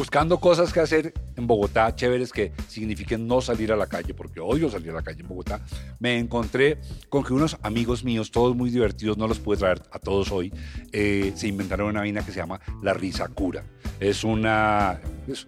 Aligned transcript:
buscando 0.00 0.40
cosas 0.40 0.72
que 0.72 0.80
hacer 0.80 1.12
en 1.36 1.46
Bogotá, 1.46 1.94
chéveres 1.94 2.32
que 2.32 2.52
signifiquen 2.68 3.26
no 3.26 3.42
salir 3.42 3.70
a 3.70 3.76
la 3.76 3.86
calle, 3.86 4.14
porque 4.14 4.40
odio 4.40 4.70
salir 4.70 4.88
a 4.92 4.94
la 4.94 5.02
calle 5.02 5.20
en 5.20 5.28
Bogotá, 5.28 5.60
me 5.98 6.18
encontré 6.18 6.78
con 7.10 7.22
que 7.22 7.34
unos 7.34 7.58
amigos 7.60 8.02
míos, 8.02 8.30
todos 8.30 8.56
muy 8.56 8.70
divertidos, 8.70 9.18
no 9.18 9.28
los 9.28 9.40
pude 9.40 9.58
traer 9.58 9.82
a 9.92 9.98
todos 9.98 10.32
hoy, 10.32 10.54
eh, 10.92 11.32
se 11.34 11.48
inventaron 11.48 11.88
una 11.88 12.00
vaina 12.00 12.24
que 12.24 12.32
se 12.32 12.38
llama 12.38 12.58
La 12.82 12.94
Risa 12.94 13.28
Cura. 13.28 13.62
Es 14.00 14.24
una... 14.24 14.98
Es, 15.28 15.46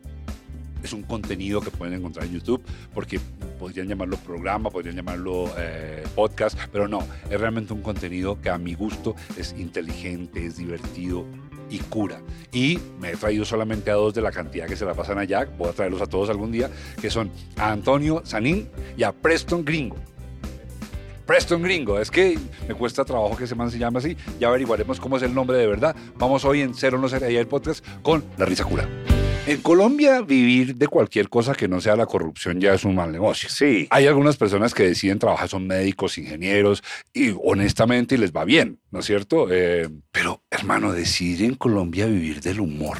es 0.82 0.92
un 0.92 1.04
contenido 1.04 1.60
que 1.62 1.70
pueden 1.70 1.94
encontrar 1.94 2.26
en 2.26 2.32
YouTube, 2.32 2.62
porque 2.92 3.20
podrían 3.58 3.88
llamarlo 3.88 4.18
programa, 4.18 4.68
podrían 4.68 4.96
llamarlo 4.96 5.50
eh, 5.56 6.04
podcast, 6.14 6.58
pero 6.70 6.88
no, 6.88 7.06
es 7.30 7.40
realmente 7.40 7.72
un 7.72 7.80
contenido 7.80 8.38
que 8.42 8.50
a 8.50 8.58
mi 8.58 8.74
gusto 8.74 9.14
es 9.38 9.54
inteligente, 9.56 10.44
es 10.44 10.58
divertido 10.58 11.24
y 11.72 11.78
cura. 11.78 12.20
Y 12.52 12.78
me 13.00 13.10
he 13.10 13.16
traído 13.16 13.44
solamente 13.44 13.90
a 13.90 13.94
dos 13.94 14.12
de 14.12 14.20
la 14.20 14.30
cantidad 14.30 14.66
que 14.66 14.76
se 14.76 14.84
la 14.84 14.94
pasan 14.94 15.18
allá, 15.18 15.48
voy 15.56 15.68
a 15.68 15.72
traerlos 15.72 16.02
a 16.02 16.06
todos 16.06 16.28
algún 16.28 16.52
día, 16.52 16.70
que 17.00 17.10
son 17.10 17.30
a 17.56 17.72
Antonio 17.72 18.20
Sanín 18.24 18.68
y 18.96 19.02
a 19.02 19.12
Preston 19.12 19.64
Gringo. 19.64 19.96
Preston 21.26 21.62
Gringo, 21.62 21.98
es 21.98 22.10
que 22.10 22.38
me 22.68 22.74
cuesta 22.74 23.04
trabajo 23.04 23.36
que 23.36 23.44
ese 23.44 23.54
man 23.54 23.70
se 23.70 23.78
llame 23.78 23.98
así, 23.98 24.16
ya 24.38 24.48
averiguaremos 24.48 25.00
cómo 25.00 25.16
es 25.16 25.22
el 25.22 25.34
nombre 25.34 25.56
de 25.56 25.66
verdad. 25.66 25.96
Vamos 26.16 26.44
hoy 26.44 26.60
en 26.60 26.74
Cero 26.74 26.98
No 26.98 27.08
Ser 27.08 27.24
Ahí 27.24 27.36
el 27.36 27.46
podcast 27.46 27.84
con 28.02 28.22
La 28.36 28.44
Risa 28.44 28.64
Cura. 28.64 28.86
En 29.44 29.60
Colombia, 29.60 30.20
vivir 30.22 30.76
de 30.76 30.86
cualquier 30.86 31.28
cosa 31.28 31.52
que 31.54 31.66
no 31.66 31.80
sea 31.80 31.96
la 31.96 32.06
corrupción 32.06 32.60
ya 32.60 32.74
es 32.74 32.84
un 32.84 32.94
mal 32.94 33.10
negocio. 33.10 33.48
Sí. 33.48 33.88
Hay 33.90 34.06
algunas 34.06 34.36
personas 34.36 34.72
que 34.72 34.84
deciden 34.84 35.18
trabajar, 35.18 35.48
son 35.48 35.66
médicos, 35.66 36.16
ingenieros, 36.16 36.82
y 37.12 37.34
honestamente 37.42 38.16
les 38.18 38.32
va 38.32 38.44
bien, 38.44 38.78
¿no 38.92 39.00
es 39.00 39.06
cierto? 39.06 39.48
Eh, 39.50 39.88
pero, 40.12 40.44
hermano, 40.48 40.92
decidir 40.92 41.42
en 41.42 41.56
Colombia 41.56 42.06
vivir 42.06 42.40
del 42.40 42.60
humor. 42.60 42.98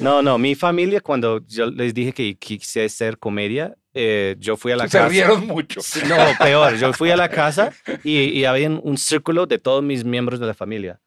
No, 0.00 0.20
no, 0.20 0.36
mi 0.36 0.56
familia, 0.56 1.00
cuando 1.00 1.40
yo 1.46 1.66
les 1.70 1.94
dije 1.94 2.12
que 2.12 2.34
quise 2.36 2.84
hacer 2.86 3.18
comedia, 3.18 3.76
eh, 3.94 4.34
yo 4.40 4.56
fui 4.56 4.72
a 4.72 4.76
la 4.76 4.88
Se 4.88 4.98
casa. 4.98 5.08
rieron 5.10 5.46
mucho. 5.46 5.80
No, 6.08 6.16
peor, 6.44 6.74
yo 6.76 6.92
fui 6.92 7.10
a 7.10 7.16
la 7.16 7.28
casa 7.30 7.70
y, 8.02 8.18
y 8.18 8.44
había 8.46 8.68
un 8.68 8.98
círculo 8.98 9.46
de 9.46 9.58
todos 9.60 9.84
mis 9.84 10.04
miembros 10.04 10.40
de 10.40 10.46
la 10.46 10.54
familia. 10.54 11.00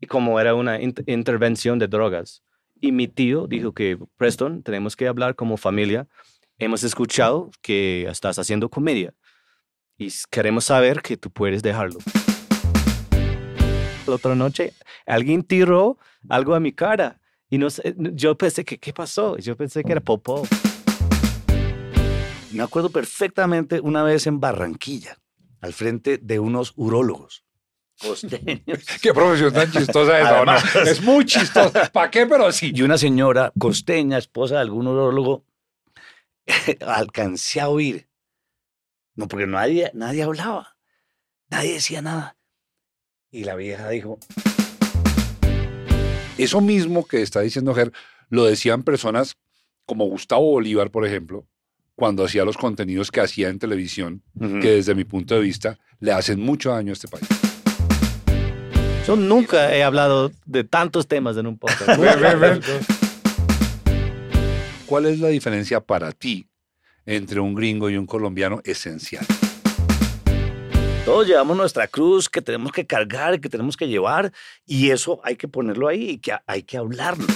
Y 0.00 0.06
como 0.08 0.38
era 0.40 0.54
una 0.56 0.82
in- 0.82 0.92
intervención 1.06 1.78
de 1.78 1.86
drogas. 1.86 2.42
Y 2.84 2.92
mi 2.92 3.08
tío 3.08 3.46
dijo 3.46 3.72
que, 3.72 3.98
Preston, 4.18 4.62
tenemos 4.62 4.94
que 4.94 5.08
hablar 5.08 5.36
como 5.36 5.56
familia. 5.56 6.06
Hemos 6.58 6.84
escuchado 6.84 7.50
que 7.62 8.06
estás 8.10 8.38
haciendo 8.38 8.68
comedia 8.68 9.14
y 9.96 10.12
queremos 10.30 10.66
saber 10.66 11.00
que 11.00 11.16
tú 11.16 11.30
puedes 11.30 11.62
dejarlo. 11.62 11.98
La 14.06 14.14
otra 14.14 14.34
noche 14.34 14.74
alguien 15.06 15.44
tiró 15.44 15.96
algo 16.28 16.54
a 16.54 16.60
mi 16.60 16.72
cara 16.72 17.22
y 17.48 17.56
no 17.56 17.70
sé, 17.70 17.94
yo 17.96 18.36
pensé 18.36 18.66
que, 18.66 18.76
¿qué 18.76 18.92
pasó? 18.92 19.38
Yo 19.38 19.56
pensé 19.56 19.82
que 19.82 19.92
era 19.92 20.02
popó. 20.02 20.46
Me 22.52 22.62
acuerdo 22.62 22.90
perfectamente 22.90 23.80
una 23.80 24.02
vez 24.02 24.26
en 24.26 24.40
Barranquilla, 24.40 25.16
al 25.62 25.72
frente 25.72 26.18
de 26.18 26.38
unos 26.38 26.74
urólogos 26.76 27.43
costeños. 27.98 28.84
Qué 29.02 29.12
profesión 29.12 29.52
tan 29.52 29.70
chistosa 29.70 30.20
esa, 30.20 30.42
¿o 30.42 30.44
no? 30.44 30.52
Además. 30.52 30.88
Es 30.88 31.02
muy 31.02 31.24
chistosa. 31.24 31.90
¿Para 31.92 32.10
qué? 32.10 32.26
Pero 32.26 32.50
sí. 32.52 32.72
y 32.74 32.82
una 32.82 32.98
señora 32.98 33.52
costeña, 33.58 34.18
esposa 34.18 34.56
de 34.56 34.60
algún 34.62 34.86
urólogo, 34.86 35.44
alcancé 36.86 37.60
a 37.60 37.68
oír. 37.68 38.08
No, 39.16 39.28
porque 39.28 39.46
nadie, 39.46 39.90
nadie 39.94 40.22
hablaba, 40.22 40.76
nadie 41.48 41.74
decía 41.74 42.02
nada. 42.02 42.36
Y 43.30 43.44
la 43.44 43.54
vieja 43.54 43.88
dijo, 43.88 44.18
Eso 46.36 46.60
mismo 46.60 47.06
que 47.06 47.22
está 47.22 47.40
diciendo 47.40 47.74
Ger, 47.74 47.92
lo 48.28 48.44
decían 48.44 48.82
personas 48.82 49.36
como 49.86 50.06
Gustavo 50.06 50.50
Bolívar, 50.50 50.90
por 50.90 51.06
ejemplo, 51.06 51.46
cuando 51.94 52.24
hacía 52.24 52.44
los 52.44 52.56
contenidos 52.56 53.10
que 53.10 53.20
hacía 53.20 53.48
en 53.48 53.58
televisión, 53.58 54.22
que 54.38 54.70
desde 54.70 54.94
mi 54.94 55.04
punto 55.04 55.34
de 55.34 55.40
vista 55.40 55.78
le 56.00 56.12
hacen 56.12 56.40
mucho 56.40 56.70
daño 56.70 56.90
a 56.90 56.94
este 56.94 57.08
país. 57.08 57.28
Yo 59.06 59.16
nunca 59.16 59.74
he 59.74 59.82
hablado 59.82 60.32
de 60.46 60.64
tantos 60.64 61.06
temas 61.06 61.36
en 61.36 61.46
un 61.46 61.58
podcast. 61.58 62.00
¿Cuál 64.86 65.06
es 65.06 65.20
la 65.20 65.28
diferencia 65.28 65.80
para 65.80 66.12
ti 66.12 66.48
entre 67.04 67.40
un 67.40 67.54
gringo 67.54 67.90
y 67.90 67.96
un 67.96 68.06
colombiano 68.06 68.60
esencial? 68.64 69.26
todos 71.04 71.26
llevamos 71.26 71.56
nuestra 71.56 71.86
cruz 71.86 72.30
que 72.30 72.40
tenemos 72.40 72.72
que 72.72 72.86
cargar, 72.86 73.38
que 73.38 73.50
tenemos 73.50 73.76
que 73.76 73.86
llevar, 73.86 74.32
y 74.64 74.90
eso 74.90 75.20
hay 75.22 75.36
que 75.36 75.46
ponerlo 75.48 75.86
ahí 75.86 76.10
y 76.10 76.18
que 76.18 76.32
hay 76.46 76.62
que 76.62 76.78
hablarlo. 76.78 77.26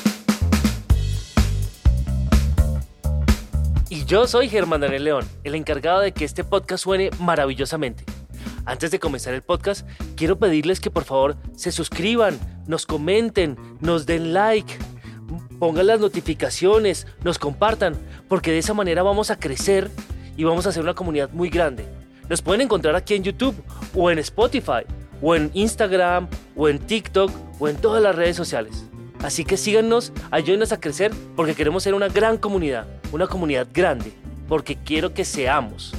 Y 3.90 4.04
yo 4.06 4.26
soy 4.26 4.48
Germán 4.48 4.80
Daniel 4.80 5.04
León, 5.04 5.28
el 5.44 5.54
encargado 5.54 6.00
de 6.00 6.12
que 6.12 6.24
este 6.24 6.44
podcast 6.44 6.82
suene 6.82 7.10
maravillosamente. 7.20 8.04
Antes 8.68 8.90
de 8.90 8.98
comenzar 8.98 9.32
el 9.32 9.40
podcast, 9.40 9.88
quiero 10.14 10.38
pedirles 10.38 10.78
que 10.78 10.90
por 10.90 11.04
favor 11.04 11.38
se 11.56 11.72
suscriban, 11.72 12.38
nos 12.66 12.84
comenten, 12.84 13.56
nos 13.80 14.04
den 14.04 14.34
like, 14.34 14.76
pongan 15.58 15.86
las 15.86 16.00
notificaciones, 16.00 17.06
nos 17.24 17.38
compartan, 17.38 17.96
porque 18.28 18.52
de 18.52 18.58
esa 18.58 18.74
manera 18.74 19.02
vamos 19.02 19.30
a 19.30 19.38
crecer 19.38 19.90
y 20.36 20.44
vamos 20.44 20.66
a 20.66 20.68
hacer 20.68 20.82
una 20.82 20.92
comunidad 20.92 21.30
muy 21.30 21.48
grande. 21.48 21.86
Nos 22.28 22.42
pueden 22.42 22.60
encontrar 22.60 22.94
aquí 22.94 23.14
en 23.14 23.24
YouTube 23.24 23.54
o 23.94 24.10
en 24.10 24.18
Spotify 24.18 24.84
o 25.22 25.34
en 25.34 25.50
Instagram 25.54 26.28
o 26.54 26.68
en 26.68 26.78
TikTok 26.78 27.32
o 27.58 27.68
en 27.68 27.76
todas 27.78 28.02
las 28.02 28.16
redes 28.16 28.36
sociales. 28.36 28.84
Así 29.22 29.46
que 29.46 29.56
síganos, 29.56 30.12
ayúdenos 30.30 30.72
a 30.72 30.80
crecer 30.80 31.10
porque 31.36 31.54
queremos 31.54 31.84
ser 31.84 31.94
una 31.94 32.08
gran 32.08 32.36
comunidad, 32.36 32.86
una 33.12 33.28
comunidad 33.28 33.66
grande, 33.72 34.12
porque 34.46 34.76
quiero 34.76 35.14
que 35.14 35.24
seamos. 35.24 35.94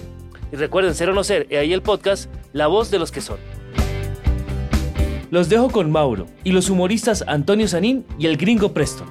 Y 0.51 0.55
recuerden, 0.55 0.95
ser 0.95 1.09
o 1.09 1.13
no 1.13 1.23
ser, 1.23 1.47
he 1.49 1.57
ahí 1.57 1.73
el 1.73 1.81
podcast, 1.81 2.31
la 2.53 2.67
voz 2.67 2.89
de 2.91 2.99
los 2.99 3.11
que 3.11 3.21
son. 3.21 3.37
Los 5.31 5.47
dejo 5.47 5.69
con 5.69 5.91
Mauro 5.91 6.25
y 6.43 6.51
los 6.51 6.69
humoristas 6.69 7.23
Antonio 7.27 7.67
Sanín 7.67 8.05
y 8.17 8.25
el 8.25 8.35
gringo 8.37 8.73
Preston. 8.73 9.07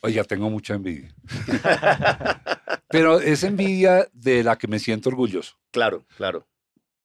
Oiga, 0.00 0.24
tengo 0.24 0.50
mucha 0.50 0.74
envidia. 0.74 1.14
Pero 2.88 3.20
es 3.20 3.44
envidia 3.44 4.08
de 4.12 4.42
la 4.42 4.56
que 4.58 4.66
me 4.66 4.78
siento 4.78 5.10
orgulloso, 5.10 5.56
Claro, 5.70 6.04
claro. 6.16 6.48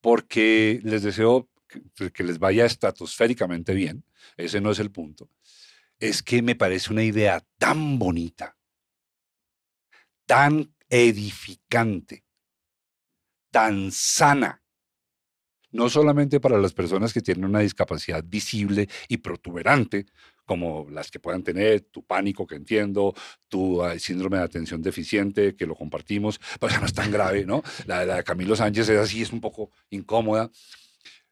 porque 0.02 0.80
les 0.84 1.04
deseo 1.04 1.48
que, 1.96 2.12
que 2.12 2.24
les 2.24 2.40
vaya 2.40 2.66
estratosféricamente 2.66 3.74
bien. 3.74 4.04
Ese 4.36 4.62
no 4.62 4.72
es 4.72 4.80
el 4.80 4.92
punto. 4.92 5.30
Es 6.00 6.24
que 6.24 6.42
me 6.42 6.56
parece 6.56 6.92
una 6.92 7.04
idea 7.04 7.44
tan 7.58 8.00
bonita, 8.00 8.56
tan 10.26 10.74
edificante, 10.90 12.24
tan 13.52 13.92
sana. 13.92 14.62
No 15.72 15.90
solamente 15.90 16.40
para 16.40 16.58
las 16.58 16.74
personas 16.74 17.14
que 17.14 17.22
tienen 17.22 17.46
una 17.46 17.60
discapacidad 17.60 18.24
visible 18.26 18.88
y 19.10 19.18
protuberante, 19.18 20.06
como 20.46 20.88
las 20.90 21.12
que 21.12 21.20
puedan 21.20 21.44
tener, 21.44 21.82
tu 21.82 22.06
pánico 22.06 22.48
que 22.48 22.56
entiendo, 22.56 23.14
tu 23.50 23.82
síndrome 24.00 24.38
de 24.38 24.44
atención 24.44 24.82
deficiente 24.82 25.56
que 25.56 25.66
lo 25.66 25.76
compartimos, 25.76 26.40
pero 26.60 26.80
no 26.80 26.86
es 26.86 26.94
tan 26.94 27.12
grave, 27.12 27.46
¿no? 27.46 27.62
La, 27.86 28.06
la 28.06 28.16
de 28.18 28.24
Camilo 28.24 28.56
Sánchez 28.56 28.90
es 28.90 29.00
así, 29.00 29.22
es 29.22 29.34
un 29.34 29.42
poco 29.42 29.70
incómoda. 29.90 30.50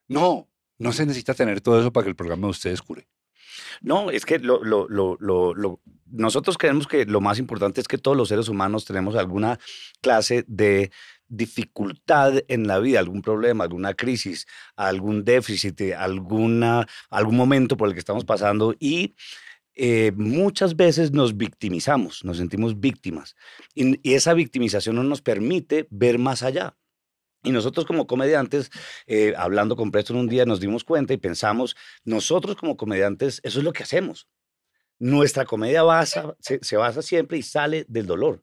No, 0.07 0.49
no 0.77 0.91
se 0.91 1.05
necesita 1.05 1.33
tener 1.33 1.61
todo 1.61 1.79
eso 1.79 1.93
para 1.93 2.03
que 2.03 2.09
el 2.09 2.15
programa 2.15 2.47
de 2.47 2.51
ustedes 2.51 2.81
cure. 2.81 3.07
No, 3.81 4.09
es 4.11 4.25
que 4.25 4.41
nosotros 6.11 6.57
creemos 6.57 6.87
que 6.87 7.05
lo 7.05 7.21
más 7.21 7.39
importante 7.39 7.81
es 7.81 7.87
que 7.87 7.97
todos 7.97 8.15
los 8.17 8.29
seres 8.29 8.49
humanos 8.49 8.85
tenemos 8.85 9.15
alguna 9.15 9.59
clase 10.01 10.45
de 10.47 10.91
dificultad 11.27 12.33
en 12.47 12.67
la 12.67 12.79
vida, 12.79 12.99
algún 12.99 13.21
problema, 13.21 13.63
alguna 13.63 13.93
crisis, 13.93 14.47
algún 14.75 15.23
déficit, 15.23 15.79
eh, 15.81 15.95
alguna, 15.95 16.87
algún 17.09 17.35
momento 17.35 17.77
por 17.77 17.87
el 17.87 17.93
que 17.93 17.99
estamos 17.99 18.25
pasando 18.25 18.75
y 18.79 19.15
eh, 19.75 20.13
muchas 20.15 20.75
veces 20.75 21.11
nos 21.11 21.35
victimizamos, 21.35 22.23
nos 22.23 22.37
sentimos 22.37 22.79
víctimas 22.79 23.35
y 23.73 24.13
esa 24.13 24.33
victimización 24.33 24.95
no 24.95 25.03
nos 25.03 25.21
permite 25.21 25.87
ver 25.89 26.17
más 26.17 26.43
allá. 26.43 26.75
Y 27.45 27.51
nosotros 27.51 27.85
como 27.85 28.07
comediantes, 28.07 28.69
eh, 29.07 29.33
hablando 29.37 29.75
con 29.75 29.91
Preston 29.91 30.17
un 30.17 30.27
día, 30.27 30.45
nos 30.45 30.59
dimos 30.59 30.83
cuenta 30.83 31.13
y 31.13 31.17
pensamos, 31.17 31.75
nosotros 32.03 32.55
como 32.55 32.75
comediantes, 32.77 33.39
eso 33.43 33.59
es 33.59 33.65
lo 33.65 33.71
que 33.73 33.83
hacemos. 33.83 34.27
Nuestra 34.99 35.45
comedia 35.45 35.83
basa, 35.83 36.35
se, 36.39 36.59
se 36.63 36.77
basa 36.77 37.01
siempre 37.01 37.37
y 37.37 37.41
sale 37.43 37.85
del 37.87 38.05
dolor. 38.05 38.41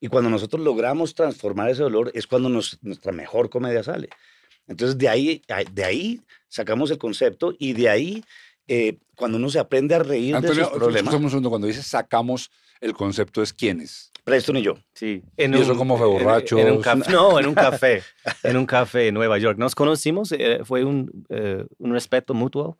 Y 0.00 0.08
cuando 0.08 0.30
nosotros 0.30 0.62
logramos 0.62 1.14
transformar 1.14 1.68
ese 1.68 1.82
dolor 1.82 2.10
es 2.14 2.26
cuando 2.26 2.48
nos- 2.48 2.78
nuestra 2.82 3.12
mejor 3.12 3.50
comedia 3.50 3.82
sale. 3.82 4.08
Entonces 4.66 4.96
de 4.96 5.08
ahí, 5.08 5.42
de 5.72 5.84
ahí 5.84 6.20
sacamos 6.48 6.90
el 6.90 6.98
concepto 6.98 7.54
y 7.58 7.74
de 7.74 7.88
ahí, 7.90 8.24
eh, 8.66 8.98
cuando 9.14 9.36
uno 9.36 9.50
se 9.50 9.58
aprende 9.58 9.94
a 9.94 9.98
reír 9.98 10.32
de 10.32 10.38
Antonio, 10.38 10.64
sus 10.64 10.78
problemas, 10.78 11.12
un 11.14 11.28
segundo, 11.30 11.50
cuando 11.50 11.66
dices 11.66 11.86
sacamos 11.86 12.50
el 12.80 12.94
concepto 12.94 13.42
es 13.42 13.52
quiénes. 13.52 14.09
Preston 14.24 14.56
y 14.56 14.62
yo. 14.62 14.74
Sí. 14.92 15.22
¿Y 15.36 15.42
eso 15.54 15.76
cómo 15.76 15.96
fue, 15.96 16.06
en- 16.06 16.12
borrachos? 16.12 16.60
En, 16.60 16.70
un 16.72 16.82
café, 16.82 17.12
no, 17.12 17.38
en 17.38 17.46
un 17.46 17.54
café. 17.54 18.02
en 18.42 18.56
un 18.56 18.66
café 18.66 19.08
en 19.08 19.14
Nueva 19.14 19.38
York. 19.38 19.58
Nos 19.58 19.74
conocimos, 19.74 20.32
eh, 20.32 20.60
fue 20.64 20.84
un, 20.84 21.26
eh, 21.28 21.64
un 21.78 21.92
respeto 21.92 22.34
mutuo. 22.34 22.78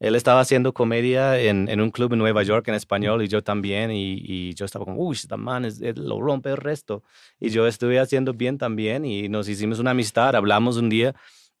Él 0.00 0.16
estaba 0.16 0.40
haciendo 0.40 0.74
comedia 0.74 1.38
en, 1.38 1.68
en, 1.68 1.80
un 1.80 1.90
club 1.92 2.12
en 2.12 2.18
Nueva 2.18 2.42
York 2.42 2.66
en 2.66 2.74
español 2.74 3.22
y 3.22 3.28
yo 3.28 3.42
también. 3.42 3.92
Y, 3.92 4.14
y 4.20 4.54
yo 4.54 4.64
estaba 4.64 4.84
como, 4.84 5.00
uy, 5.00 5.14
esta 5.14 5.36
man 5.36 5.64
es, 5.64 5.80
lo 5.80 6.20
rompe 6.20 6.50
el 6.50 6.56
resto. 6.56 7.04
Y 7.38 7.50
yo 7.50 7.68
estuve 7.68 8.00
haciendo 8.00 8.32
bien 8.34 8.58
también 8.58 9.04
y 9.04 9.28
nos 9.28 9.48
hicimos 9.48 9.78
una 9.78 9.92
amistad, 9.92 10.34
hablamos 10.34 10.76
un 10.76 10.88
día 10.88 11.14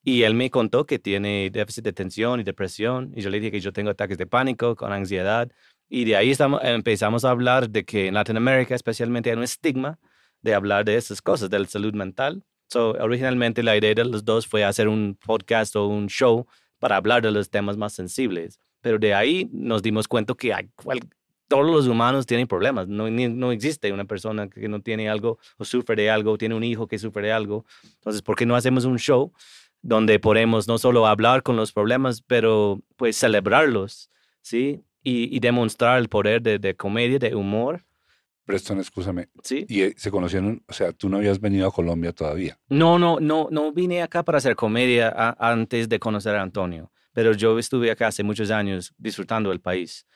y 0.04 0.24
él 0.24 0.34
me 0.34 0.50
contó 0.50 0.84
que 0.84 0.98
tiene 0.98 1.50
déficit 1.52 1.84
de 1.84 1.90
atención 1.90 2.40
y 2.40 2.42
depresión. 2.42 3.12
Y 3.14 3.20
yo 3.22 3.30
le 3.30 3.38
dije 3.38 3.52
que 3.52 3.60
yo 3.60 3.72
tengo 3.72 3.90
ataques 3.90 4.18
de 4.18 4.26
pánico 4.26 4.74
con 4.74 4.92
ansiedad. 4.92 5.48
Y 5.94 6.06
de 6.06 6.16
ahí 6.16 6.30
estamos, 6.30 6.58
empezamos 6.64 7.22
a 7.22 7.30
hablar 7.30 7.68
de 7.68 7.84
que 7.84 8.06
en 8.06 8.14
Latinoamérica 8.14 8.74
especialmente 8.74 9.28
hay 9.28 9.36
un 9.36 9.42
estigma 9.42 9.98
de 10.40 10.54
hablar 10.54 10.86
de 10.86 10.96
esas 10.96 11.20
cosas, 11.20 11.50
de 11.50 11.58
la 11.58 11.66
salud 11.66 11.92
mental. 11.92 12.42
So, 12.70 12.92
originalmente 12.92 13.62
la 13.62 13.76
idea 13.76 13.92
de 13.92 14.06
los 14.06 14.24
dos 14.24 14.46
fue 14.46 14.64
hacer 14.64 14.88
un 14.88 15.18
podcast 15.22 15.76
o 15.76 15.86
un 15.86 16.06
show 16.06 16.46
para 16.78 16.96
hablar 16.96 17.20
de 17.20 17.30
los 17.30 17.50
temas 17.50 17.76
más 17.76 17.92
sensibles. 17.92 18.58
Pero 18.80 18.98
de 18.98 19.12
ahí 19.12 19.50
nos 19.52 19.82
dimos 19.82 20.08
cuenta 20.08 20.32
que 20.32 20.54
hay, 20.54 20.70
todos 21.46 21.66
los 21.66 21.86
humanos 21.86 22.24
tienen 22.24 22.46
problemas. 22.46 22.88
No, 22.88 23.10
no 23.10 23.52
existe 23.52 23.92
una 23.92 24.06
persona 24.06 24.48
que 24.48 24.68
no 24.68 24.80
tiene 24.80 25.10
algo 25.10 25.38
o 25.58 25.66
sufre 25.66 25.94
de 25.94 26.08
algo, 26.08 26.38
tiene 26.38 26.54
un 26.54 26.64
hijo 26.64 26.86
que 26.86 26.98
sufre 26.98 27.26
de 27.26 27.32
algo. 27.32 27.66
Entonces, 27.96 28.22
¿por 28.22 28.36
qué 28.36 28.46
no 28.46 28.56
hacemos 28.56 28.86
un 28.86 28.98
show 28.98 29.30
donde 29.82 30.18
podemos 30.18 30.66
no 30.68 30.78
solo 30.78 31.06
hablar 31.06 31.42
con 31.42 31.56
los 31.56 31.70
problemas, 31.70 32.22
pero 32.22 32.80
pues 32.96 33.14
celebrarlos, 33.16 34.10
¿sí? 34.40 34.80
Y, 35.02 35.34
y 35.34 35.40
demostrar 35.40 35.98
el 35.98 36.08
poder 36.08 36.42
de, 36.42 36.58
de 36.58 36.76
comedia, 36.76 37.18
de 37.18 37.34
humor 37.34 37.84
Preston, 38.44 38.80
escúchame. 38.80 39.28
Sí. 39.42 39.64
Y 39.68 39.82
eh, 39.82 39.94
se 39.96 40.10
conocieron, 40.10 40.64
o 40.68 40.72
sea, 40.72 40.92
tú 40.92 41.08
no 41.08 41.18
habías 41.18 41.40
venido 41.40 41.66
a 41.66 41.72
Colombia 41.72 42.12
todavía. 42.12 42.58
No, 42.68 42.98
no, 42.98 43.20
no, 43.20 43.48
no 43.50 43.72
vine 43.72 44.02
acá 44.02 44.24
para 44.24 44.38
hacer 44.38 44.56
comedia 44.56 45.14
antes 45.38 45.88
de 45.88 45.98
conocer 45.98 46.34
a 46.34 46.42
Antonio, 46.42 46.92
pero 47.12 47.32
yo 47.32 47.58
estuve 47.58 47.90
acá 47.90 48.08
hace 48.08 48.22
muchos 48.22 48.50
años 48.50 48.92
disfrutando 48.98 49.50
del 49.50 49.60
país. 49.60 50.06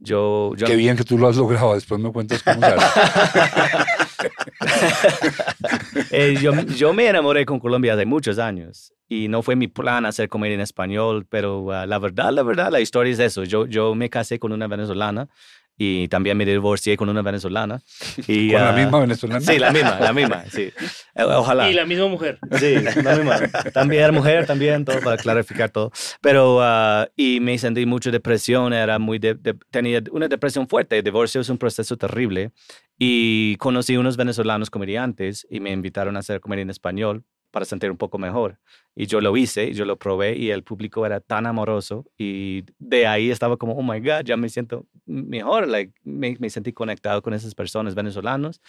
Yo, 0.00 0.54
yo... 0.56 0.66
Qué 0.66 0.76
bien 0.76 0.96
que 0.96 1.04
tú 1.04 1.18
lo 1.18 1.28
has 1.28 1.36
logrado, 1.36 1.74
después 1.74 2.00
me 2.00 2.12
cuentas 2.12 2.42
cómo 2.42 2.60
se 2.60 2.76
eh, 6.10 6.38
yo, 6.40 6.52
yo, 6.62 6.92
me 6.92 7.06
enamoré 7.06 7.44
con 7.44 7.58
Colombia 7.58 7.94
hace 7.94 8.06
muchos 8.06 8.38
años 8.38 8.92
y 9.08 9.28
no 9.28 9.42
fue 9.42 9.56
mi 9.56 9.68
plan 9.68 10.06
hacer 10.06 10.28
comedia 10.28 10.54
en 10.54 10.60
español, 10.60 11.26
pero 11.28 11.60
uh, 11.62 11.86
la 11.86 11.98
verdad, 11.98 12.32
la 12.32 12.42
verdad, 12.42 12.70
la 12.70 12.80
historia 12.80 13.12
es 13.12 13.18
eso. 13.18 13.44
Yo, 13.44 13.66
yo 13.66 13.94
me 13.94 14.10
casé 14.10 14.38
con 14.38 14.52
una 14.52 14.66
venezolana 14.68 15.28
y 15.78 16.08
también 16.08 16.36
me 16.36 16.44
divorcié 16.44 16.96
con 16.96 17.08
una 17.08 17.22
venezolana. 17.22 17.80
Y, 18.26 18.50
¿Con 18.50 18.60
la 18.60 18.70
ah, 18.70 18.72
misma 18.72 19.00
venezolana? 19.00 19.40
Sí, 19.40 19.58
la 19.58 19.70
misma, 19.70 20.00
la 20.00 20.12
misma, 20.12 20.44
sí. 20.50 20.72
Eh, 21.14 21.22
ojalá. 21.22 21.70
Y 21.70 21.74
la 21.74 21.86
misma 21.86 22.08
mujer. 22.08 22.38
Sí, 22.58 22.74
la 22.80 23.16
misma. 23.16 23.38
También 23.72 24.02
era 24.02 24.12
mujer, 24.12 24.44
también, 24.44 24.84
todo 24.84 25.00
para 25.00 25.16
clarificar 25.16 25.70
todo. 25.70 25.92
Pero, 26.20 26.58
uh, 26.58 27.06
y 27.16 27.40
me 27.40 27.56
sentí 27.58 27.86
mucho 27.86 28.10
depresión, 28.10 28.72
era 28.72 28.98
muy, 28.98 29.20
tenía 29.70 30.02
una 30.10 30.28
depresión 30.28 30.68
fuerte. 30.68 30.98
El 30.98 31.04
divorcio 31.04 31.40
es 31.40 31.48
un 31.48 31.58
proceso 31.58 31.96
terrible. 31.96 32.52
Y 32.98 33.56
conocí 33.56 33.96
unos 33.96 34.16
venezolanos 34.16 34.70
comediantes 34.70 35.46
y 35.48 35.60
me 35.60 35.70
invitaron 35.70 36.16
a 36.16 36.18
hacer 36.18 36.40
comedia 36.40 36.62
en 36.62 36.70
español 36.70 37.24
para 37.50 37.64
sentir 37.64 37.90
un 37.90 37.96
poco 37.96 38.18
mejor. 38.18 38.58
Y 38.94 39.06
yo 39.06 39.20
lo 39.20 39.36
hice, 39.36 39.72
yo 39.72 39.84
lo 39.84 39.96
probé 39.96 40.36
y 40.36 40.50
el 40.50 40.62
público 40.62 41.06
era 41.06 41.20
tan 41.20 41.46
amoroso 41.46 42.04
y 42.16 42.64
de 42.78 43.06
ahí 43.06 43.30
estaba 43.30 43.56
como, 43.56 43.74
oh 43.74 43.82
my 43.82 44.00
God, 44.00 44.24
ya 44.24 44.36
me 44.36 44.48
siento 44.48 44.86
mejor, 45.06 45.68
like, 45.68 45.92
me, 46.04 46.36
me 46.38 46.50
sentí 46.50 46.72
conectado 46.72 47.22
con 47.22 47.34
esas 47.34 47.54
personas 47.54 47.94
venezolanos. 47.94 48.60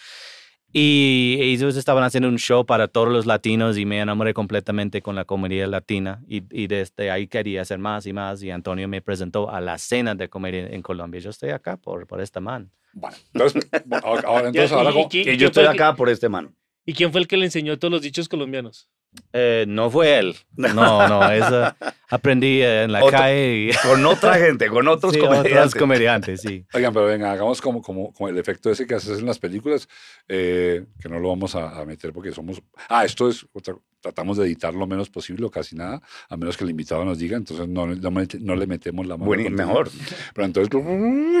Y 0.72 1.36
ellos 1.40 1.76
estaban 1.76 2.04
haciendo 2.04 2.28
un 2.28 2.38
show 2.38 2.64
para 2.64 2.86
todos 2.86 3.08
los 3.08 3.26
latinos 3.26 3.76
y 3.76 3.84
me 3.84 3.98
enamoré 3.98 4.32
completamente 4.32 5.02
con 5.02 5.16
la 5.16 5.24
comedia 5.24 5.66
latina 5.66 6.22
y, 6.28 6.44
y, 6.52 6.68
desde 6.68 7.10
ahí 7.10 7.26
quería 7.26 7.62
hacer 7.62 7.80
más 7.80 8.06
y 8.06 8.12
más 8.12 8.40
y 8.44 8.52
Antonio 8.52 8.86
me 8.86 9.02
presentó 9.02 9.50
a 9.50 9.60
la 9.60 9.78
cena 9.78 10.14
de 10.14 10.28
comedia 10.28 10.68
en 10.68 10.80
Colombia. 10.82 11.20
Yo 11.20 11.30
estoy 11.30 11.50
acá 11.50 11.76
por, 11.76 12.06
por 12.06 12.20
esta 12.20 12.38
man. 12.38 12.70
Bueno, 12.92 13.16
entonces, 13.32 13.68
ahora, 14.04 14.48
entonces, 14.48 14.72
ahora, 14.72 14.92
yo 14.92 15.46
estoy 15.48 15.66
acá 15.66 15.96
por 15.96 16.08
este 16.08 16.28
man. 16.28 16.54
¿Y 16.86 16.94
quién 16.94 17.12
fue 17.12 17.20
el 17.20 17.28
que 17.28 17.36
le 17.36 17.46
enseñó 17.46 17.78
todos 17.78 17.92
los 17.92 18.02
dichos 18.02 18.28
colombianos? 18.28 18.88
Eh, 19.32 19.64
no 19.68 19.90
fue 19.90 20.18
él. 20.18 20.36
No, 20.56 21.08
no, 21.08 21.30
eso 21.30 21.74
aprendí 22.10 22.62
en 22.62 22.92
la 22.92 23.00
calle. 23.08 23.70
Con 23.82 24.04
otra 24.06 24.34
gente, 24.34 24.68
con 24.68 24.86
otros 24.88 25.16
comediantes. 25.16 25.74
comediantes, 25.74 26.40
sí. 26.42 26.66
Oigan, 26.74 26.92
pero 26.92 27.06
venga, 27.06 27.32
hagamos 27.32 27.60
como, 27.60 27.80
como, 27.80 28.12
como 28.12 28.28
el 28.28 28.38
efecto 28.38 28.70
ese 28.70 28.86
que 28.86 28.94
haces 28.94 29.20
en 29.20 29.26
las 29.26 29.38
películas, 29.38 29.88
eh, 30.28 30.84
que 31.00 31.08
no 31.08 31.18
lo 31.20 31.28
vamos 31.28 31.54
a, 31.54 31.84
meter 31.84 32.12
porque 32.12 32.32
somos... 32.32 32.62
Ah, 32.88 33.04
esto 33.04 33.28
es 33.28 33.46
otra, 33.52 33.74
tratamos 34.00 34.36
de 34.36 34.46
editar 34.46 34.74
lo 34.74 34.86
menos 34.86 35.08
posible 35.08 35.46
o 35.46 35.50
casi 35.50 35.76
nada, 35.76 36.00
a 36.28 36.36
menos 36.36 36.56
que 36.56 36.64
el 36.64 36.70
invitado 36.70 37.04
nos 37.04 37.18
diga, 37.18 37.36
entonces 37.36 37.68
no, 37.68 37.86
no, 37.86 38.56
le 38.56 38.66
metemos 38.66 39.06
la 39.06 39.16
mano. 39.16 39.26
Bueno, 39.26 39.50
mejor. 39.50 39.90
Pero 40.34 40.46
entonces 40.46 40.70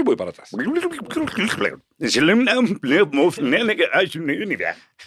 voy 0.04 0.16
para 0.16 0.30
atrás. 0.30 0.50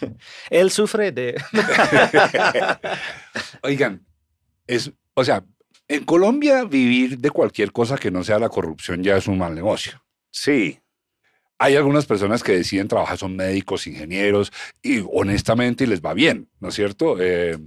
Él 0.50 0.70
sufre 0.70 1.12
de... 1.12 1.34
Oigan, 3.62 4.06
es, 4.66 4.92
o 5.14 5.24
sea, 5.24 5.44
en 5.88 6.04
Colombia 6.04 6.64
vivir 6.64 7.18
de 7.18 7.30
cualquier 7.30 7.72
cosa 7.72 7.96
que 7.98 8.10
no 8.10 8.24
sea 8.24 8.38
la 8.38 8.48
corrupción 8.48 9.02
ya 9.02 9.16
es 9.16 9.26
un 9.26 9.38
mal 9.38 9.54
negocio. 9.54 10.02
Sí. 10.30 10.80
Hay 11.58 11.76
algunas 11.76 12.06
personas 12.06 12.42
que 12.42 12.52
deciden 12.52 12.88
trabajar, 12.88 13.16
son 13.16 13.36
médicos, 13.36 13.86
ingenieros, 13.86 14.52
y 14.82 15.04
honestamente 15.12 15.86
les 15.86 16.02
va 16.02 16.12
bien, 16.12 16.50
¿no 16.60 16.68
es 16.68 16.74
cierto? 16.74 17.16
Eh, 17.20 17.58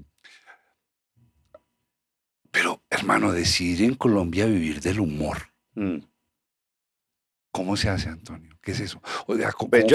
pero, 2.52 2.84
hermano, 2.90 3.32
decidir 3.32 3.84
en 3.84 3.96
Colombia 3.96 4.46
vivir 4.46 4.82
del 4.82 5.00
humor. 5.00 5.54
Mm. 5.76 6.00
¿Cómo 7.52 7.78
se 7.78 7.90
hace, 7.90 8.10
Antonio? 8.10 8.47
¿Qué 8.68 8.74
es 8.74 8.82
eso? 8.82 9.02
O 9.28 9.34
sea, 9.34 9.54
¿cómo 9.54 9.70
pues 9.70 9.86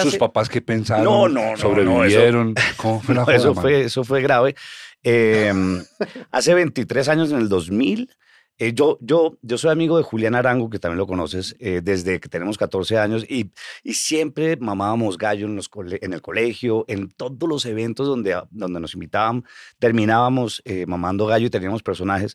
sus 0.00 0.16
papás 0.16 0.48
qué 0.48 0.62
pensaron? 0.62 1.04
No, 1.04 1.28
no, 1.28 1.50
no. 1.50 1.56
¿Sobrevivieron? 1.58 2.54
¿Cómo 2.78 2.98
fue 2.98 3.14
la 3.14 3.24
eso, 3.28 3.54
fue, 3.54 3.82
eso 3.82 4.04
fue 4.04 4.22
grave. 4.22 4.56
Em, 5.02 5.84
hace 6.30 6.54
23 6.54 7.08
años, 7.08 7.30
en 7.30 7.36
el 7.36 7.50
2000, 7.50 8.10
eh, 8.56 8.72
yo, 8.72 8.96
yo, 9.02 9.36
yo 9.42 9.58
soy 9.58 9.70
amigo 9.70 9.98
de 9.98 10.02
Julián 10.02 10.34
Arango, 10.34 10.70
que 10.70 10.78
también 10.78 10.96
lo 10.96 11.06
conoces, 11.06 11.54
eh, 11.58 11.82
desde 11.84 12.20
que 12.20 12.30
tenemos 12.30 12.56
14 12.56 12.96
años 12.96 13.26
y, 13.28 13.50
y 13.82 13.92
siempre 13.92 14.56
mamábamos 14.56 15.18
gallo 15.18 15.44
en, 15.44 15.54
los 15.54 15.68
en, 16.00 16.14
el 16.14 16.22
colegio, 16.22 16.86
en 16.88 17.10
todos 17.10 17.46
los 17.46 17.66
eventos 17.66 18.06
donde, 18.06 18.40
donde 18.50 18.80
nos 18.80 18.94
invitaban, 18.94 19.44
terminábamos 19.78 20.62
eh, 20.64 20.86
mamando 20.86 21.26
gallo 21.26 21.48
y 21.48 21.50
teníamos 21.50 21.82
personajes. 21.82 22.34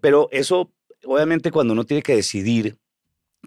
pero 0.00 0.28
eso, 0.32 0.72
obviamente, 1.04 1.52
cuando 1.52 1.72
uno 1.72 1.84
tiene 1.84 2.02
que 2.02 2.16
decidir 2.16 2.78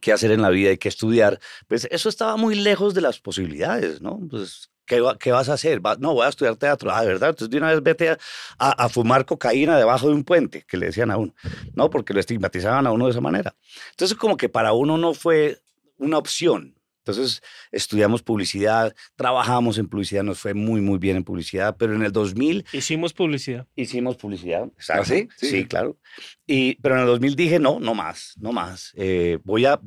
qué 0.02 0.14
hacer 0.14 0.32
en 0.32 0.42
la 0.42 0.50
vida 0.50 0.72
y 0.72 0.78
qué 0.78 0.90
estudiar, 0.90 1.40
pues 1.68 1.88
eso 1.92 2.10
estaba 2.10 2.38
muy 2.38 2.56
lejos 2.56 2.94
de 2.94 3.02
las 3.02 3.20
posibilidades, 3.20 4.02
¿no? 4.02 4.20
Pues, 4.30 4.70
¿qué, 4.86 5.04
¿qué, 5.20 5.32
vas 5.32 5.50
a 5.50 5.54
hacer? 5.54 5.82
no, 6.00 6.14
voy 6.14 6.26
a 6.26 6.30
estudiar 6.30 6.56
teatro. 6.56 6.92
Ah, 6.92 7.04
¿verdad? 7.04 7.30
Entonces 7.30 7.50
de 7.50 7.58
una 7.58 7.72
vez 7.72 7.84
vete 7.84 8.10
a, 8.10 8.18
a, 8.58 8.90
fumar 8.90 9.26
cocaína 9.26 9.78
debajo 9.78 10.08
de 10.08 10.14
un 10.14 10.24
puente, 10.24 10.66
que 10.68 10.78
le 10.78 10.88
decían 10.88 11.12
a 11.12 11.18
uno, 11.18 11.34
¿no? 11.74 11.90
Porque 11.90 12.14
lo 12.14 12.20
estigmatizaban 12.20 12.88
a 12.88 12.92
uno 12.92 13.06
de 13.06 13.12
esa 13.12 13.22
manera. 13.22 13.56
Entonces 13.92 14.18
como 14.18 14.38
que 14.38 14.50
para 14.50 14.74
uno 14.74 14.98
no 14.98 15.14
fue 15.14 15.60
una 15.98 16.18
opción. 16.18 16.77
Entonces 17.08 17.42
estudiamos 17.72 18.22
publicidad, 18.22 18.94
trabajamos 19.16 19.78
en 19.78 19.88
publicidad, 19.88 20.24
nos 20.24 20.40
fue 20.40 20.54
muy, 20.54 20.82
muy 20.82 20.98
bien 20.98 21.18
en 21.18 21.24
publicidad, 21.24 21.78
pero 21.78 21.96
en 21.96 22.04
el 22.04 22.12
2000... 22.12 22.66
Hicimos 22.74 23.14
publicidad. 23.14 23.66
Hicimos 23.76 24.18
publicidad, 24.18 24.64
¿Ah, 24.64 24.74
exacto. 24.76 25.06
sí? 25.06 25.30
sí? 25.38 25.66
claro. 25.66 25.98
Y, 26.46 26.76
pero 26.82 26.96
en 26.96 27.02
el 27.02 27.08
2000 27.08 27.36
dije, 27.36 27.60
no, 27.60 27.80
no 27.80 27.96
más, 27.96 28.34
no 28.40 28.52
más. 28.52 28.92
Eh, 28.96 29.40
voy 29.44 29.66
a, 29.66 29.80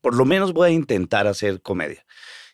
por 0.00 0.14
lo 0.14 0.24
menos 0.24 0.52
voy 0.54 0.70
a 0.70 0.72
intentar 0.72 1.26
hacer 1.26 1.60
comedia. 1.60 2.04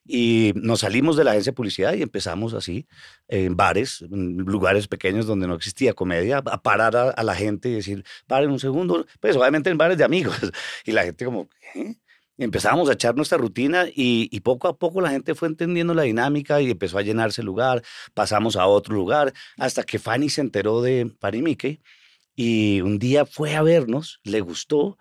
Y 0.04 0.52
nos 0.56 0.80
salimos 0.80 1.16
de 1.16 1.22
la 1.22 1.30
agencia 1.30 1.52
de 1.52 1.56
publicidad 1.56 1.94
y 1.94 2.02
empezamos 2.02 2.52
así, 2.54 2.88
en 3.28 3.56
bares, 3.56 4.02
en 4.02 4.38
lugares 4.38 4.88
pequeños 4.88 5.26
donde 5.26 5.46
no 5.46 5.54
existía 5.54 5.92
comedia, 5.92 6.38
a 6.38 6.62
parar 6.62 6.96
a, 6.96 7.22
la 7.22 7.34
gente 7.36 7.68
y 7.68 7.74
decir, 7.74 8.04
paren 8.26 8.50
un 8.50 8.58
segundo, 8.58 9.06
pues 9.20 9.36
obviamente 9.36 9.70
en 9.70 9.78
bares 9.78 9.98
de 9.98 10.04
amigos. 10.04 10.36
Y 10.84 10.92
la 10.92 11.04
gente 11.04 11.24
como, 11.24 11.48
¿qué? 11.72 11.96
Empezamos 12.40 12.88
a 12.88 12.94
echar 12.94 13.14
nuestra 13.14 13.38
rutina 13.38 13.86
y, 13.94 14.40
poco 14.40 14.66
a 14.68 14.76
poco 14.76 15.00
la 15.00 15.10
gente 15.10 15.34
fue 15.34 15.48
entendiendo 15.48 15.94
la 15.94 16.02
dinámica 16.02 16.60
y 16.60 16.70
empezó 16.70 16.98
a 16.98 17.02
llenarse 17.02 17.42
el 17.42 17.46
lugar, 17.46 17.82
pasamos 18.14 18.56
a 18.56 18.66
otro 18.66 18.94
lugar, 18.94 19.32
hasta 19.58 19.82
que 19.82 19.98
Fanny 19.98 20.30
se 20.30 20.40
enteró 20.40 20.80
de 20.80 21.12
Fanny 21.20 21.42
Mickey 21.42 21.80
y 22.34 22.80
un 22.80 22.98
día 22.98 23.26
fue 23.26 23.54
a 23.54 23.62
vernos, 23.62 24.20
le 24.24 24.40
gustó 24.40 24.98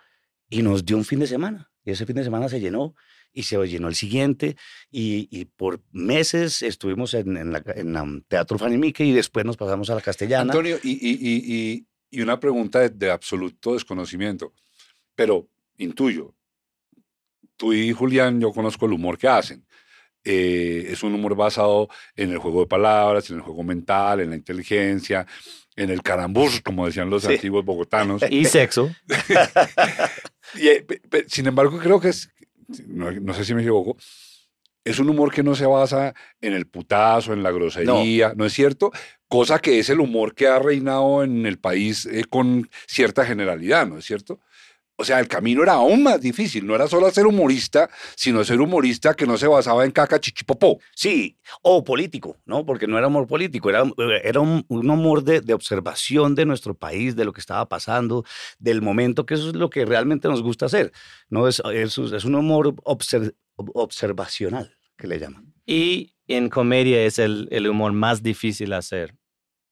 y 0.49 0.61
nos 0.61 0.85
dio 0.85 0.97
un 0.97 1.05
fin 1.05 1.19
de 1.19 1.27
semana. 1.27 1.71
Y 1.85 1.91
ese 1.91 2.05
fin 2.05 2.17
de 2.17 2.23
semana 2.25 2.49
se 2.49 2.59
llenó 2.59 2.93
y 3.31 3.43
se 3.43 3.55
llenó 3.67 3.87
el 3.87 3.95
siguiente 3.95 4.57
y, 4.91 5.45
por 5.55 5.81
meses 5.91 6.61
estuvimos 6.61 7.13
en, 7.13 7.37
en, 7.37 7.53
la, 7.53 7.63
en 7.75 8.23
Teatro 8.27 8.57
Fanny 8.57 8.77
Mickey 8.77 9.09
y 9.09 9.13
después 9.13 9.45
nos 9.45 9.55
pasamos 9.55 9.89
a 9.89 9.95
la 9.95 10.01
castellana. 10.01 10.51
Antonio, 10.51 10.77
y, 10.83 11.85
y 12.11 12.21
una 12.21 12.39
pregunta 12.39 12.79
de, 12.79 12.89
de 12.89 13.11
absoluto 13.11 13.73
desconocimiento, 13.73 14.53
pero 15.15 15.47
intuyo, 15.77 16.35
tú 17.59 17.73
y 17.73 17.91
Julián, 17.91 18.39
yo 18.39 18.53
conozco 18.53 18.85
el 18.85 18.93
humor 18.93 19.17
que 19.17 19.27
hacen. 19.27 19.65
Eh, 20.23 20.87
es 20.91 21.03
un 21.03 21.13
humor 21.13 21.35
basado 21.35 21.89
en 22.15 22.31
el 22.31 22.37
juego 22.37 22.61
de 22.61 22.67
palabras, 22.67 23.29
en 23.29 23.35
el 23.37 23.41
juego 23.41 23.63
mental, 23.63 24.21
en 24.21 24.29
la 24.29 24.35
inteligencia, 24.37 25.27
en 25.75 25.89
el 25.89 26.01
carambús, 26.01 26.61
como 26.61 26.85
decían 26.85 27.09
los 27.09 27.23
Sí. 27.23 27.33
antiguos 27.33 27.65
bogotanos. 27.65 28.21
Y 28.31 28.45
sexo. 28.45 28.89
Y, 30.55 30.67
eh, 30.67 30.85
sin 31.27 31.45
embargo, 31.47 31.77
creo 31.77 31.99
que 31.99 32.09
es, 32.09 32.29
no, 32.87 33.11
no 33.11 33.33
sé 33.35 33.45
si 33.45 33.53
me 33.53 33.61
equivoco, 33.61 33.97
es 34.83 34.97
un 34.97 35.09
humor 35.09 35.31
que 35.31 35.43
no 35.43 35.53
se 35.53 35.65
basa 35.67 36.15
en 36.41 36.53
el 36.53 36.65
putazo, 36.65 37.33
en 37.33 37.43
la 37.43 37.51
grosería, 37.51 38.33
¿no, 38.35 38.45
es 38.45 38.53
cierto? 38.53 38.91
Cosa 39.27 39.59
que 39.59 39.77
es 39.77 39.89
el 39.89 39.99
humor 39.99 40.33
que 40.33 40.47
ha 40.47 40.57
reinado 40.57 41.23
en 41.23 41.45
el 41.45 41.59
país 41.59 42.05
eh, 42.07 42.23
con 42.27 42.67
cierta 42.87 43.25
generalidad, 43.25 43.85
¿no 43.85 43.97
es 43.99 44.05
cierto? 44.05 44.39
O 45.01 45.05
sea, 45.05 45.21
el 45.21 45.29
camino 45.29 45.63
era 45.63 45.73
aún 45.75 46.03
más 46.03 46.19
difícil, 46.19 46.67
no 46.67 46.75
era 46.75 46.85
solo 46.85 47.09
ser 47.09 47.25
humorista, 47.25 47.89
sino 48.17 48.43
ser 48.43 48.59
humorista 48.59 49.13
que 49.13 49.25
no 49.25 49.37
se 49.37 49.47
basaba 49.47 49.85
en 49.85 49.91
caca 49.91 50.19
chichipopó. 50.19 50.77
Sí, 50.93 51.37
o 51.61 51.85
político, 51.85 52.35
¿no? 52.45 52.65
Porque 52.65 52.85
no 52.85 52.97
era 52.97 53.07
humor 53.07 53.25
político, 53.25 53.69
era, 53.69 53.83
era 54.23 54.41
un, 54.41 54.65
un 54.67 54.89
humor 54.89 55.23
de, 55.23 55.39
de 55.39 55.53
observación 55.53 56.35
de 56.35 56.45
nuestro 56.45 56.73
país, 56.73 57.15
de 57.15 57.23
lo 57.23 57.31
que 57.31 57.39
estaba 57.39 57.69
pasando, 57.69 58.25
del 58.59 58.81
momento, 58.81 59.25
que 59.25 59.35
eso 59.35 59.47
es 59.47 59.55
lo 59.55 59.69
que 59.69 59.85
realmente 59.85 60.27
nos 60.27 60.43
gusta 60.43 60.65
hacer. 60.65 60.91
¿no? 61.29 61.47
Es, 61.47 61.61
es, 61.73 61.97
es 61.97 62.25
un 62.25 62.35
humor 62.35 62.75
obser- 62.83 63.33
observacional, 63.55 64.75
que 64.97 65.07
le 65.07 65.17
llaman. 65.17 65.53
Y 65.65 66.13
en 66.27 66.49
comedia 66.49 67.01
es 67.05 67.19
el, 67.19 67.47
el 67.51 67.67
humor 67.69 67.93
más 67.93 68.21
difícil 68.21 68.73
hacer. 68.73 69.15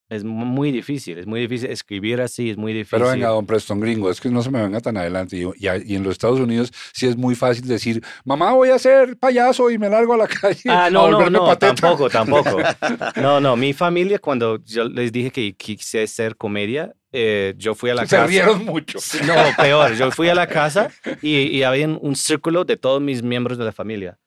Es 0.10 0.24
mu- 0.24 0.46
muy 0.46 0.72
difícil, 0.72 1.18
es 1.18 1.28
muy 1.28 1.42
difícil 1.42 1.70
escribir 1.70 2.22
así, 2.22 2.50
es 2.50 2.56
muy 2.58 2.72
difícil. 2.72 3.00
Pero 3.00 3.12
venga, 3.12 3.28
don 3.28 3.46
Preston 3.46 3.82
Gringo, 3.82 4.10
es 4.10 4.22
que 4.22 4.30
no 4.30 4.42
se 4.42 4.50
me 4.50 4.62
venga 4.62 4.80
tan 4.80 4.96
adelante. 4.96 5.36
Y, 5.36 5.44
y 5.86 5.96
en 5.96 6.04
los 6.04 6.14
Estados 6.14 6.40
Unidos 6.40 6.72
sí 6.94 7.08
es 7.08 7.18
muy 7.18 7.36
fácil 7.36 7.68
decir, 7.68 8.02
mamá, 8.24 8.54
voy 8.54 8.70
a 8.70 8.80
ser 8.80 9.18
payaso 9.18 9.70
y 9.70 9.78
me 9.78 9.90
largo 9.90 10.14
a 10.14 10.18
la 10.18 10.28
calle. 10.42 10.62
Ah, 10.70 10.86
a 10.86 10.90
no, 10.90 11.12
no, 11.12 11.30
no, 11.30 11.46
pateta". 11.48 11.76
tampoco, 11.76 12.10
tampoco. 12.10 12.58
No, 13.22 13.42
no, 13.42 13.58
mi 13.58 13.74
familia, 13.74 14.18
cuando 14.20 14.64
yo 14.64 14.86
les 14.86 15.12
dije 15.12 15.30
que 15.32 15.54
quise 15.56 16.04
hacer 16.04 16.38
comedia, 16.38 16.94
eh, 17.12 17.54
yo 17.58 17.76
fui 17.76 17.90
a 17.90 17.96
la 17.96 18.02
Se 18.08 18.16
casa. 18.16 18.28
rieron 18.28 18.64
mucho. 18.64 19.00
No, 19.26 19.34
peor, 19.62 19.94
yo 19.96 20.10
fui 20.12 20.30
a 20.30 20.36
la 20.36 20.48
casa 20.48 20.90
y, 21.22 21.36
y 21.48 21.64
había 21.64 21.86
un 21.88 22.16
círculo 22.16 22.64
de 22.64 22.78
todos 22.78 23.02
mis 23.02 23.22
miembros 23.24 23.58
de 23.58 23.66
la 23.66 23.74
familia. 23.74 24.18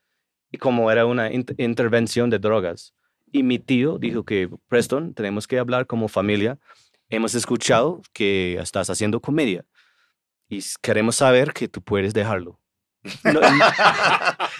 Y 0.53 0.59
como 0.59 0.91
era 0.91 1.07
una 1.07 1.31
int- 1.31 1.55
intervención 1.59 2.29
de 2.29 2.39
drogas. 2.39 2.93
Y 3.33 3.43
mi 3.43 3.59
tío 3.59 3.99
dijo 3.99 4.25
que, 4.25 4.49
Preston, 4.69 5.15
tenemos 5.15 5.47
que 5.47 5.59
hablar 5.59 5.87
como 5.87 6.09
familia. 6.09 6.59
Hemos 7.09 7.35
escuchado 7.35 8.03
que 8.13 8.59
estás 8.61 8.91
haciendo 8.91 9.21
comedia 9.21 9.65
y 10.49 10.61
queremos 10.83 11.17
saber 11.17 11.53
que 11.53 11.69
tú 11.69 11.83
puedes 11.83 12.13
dejarlo. 12.13 12.60
No, 13.25 13.41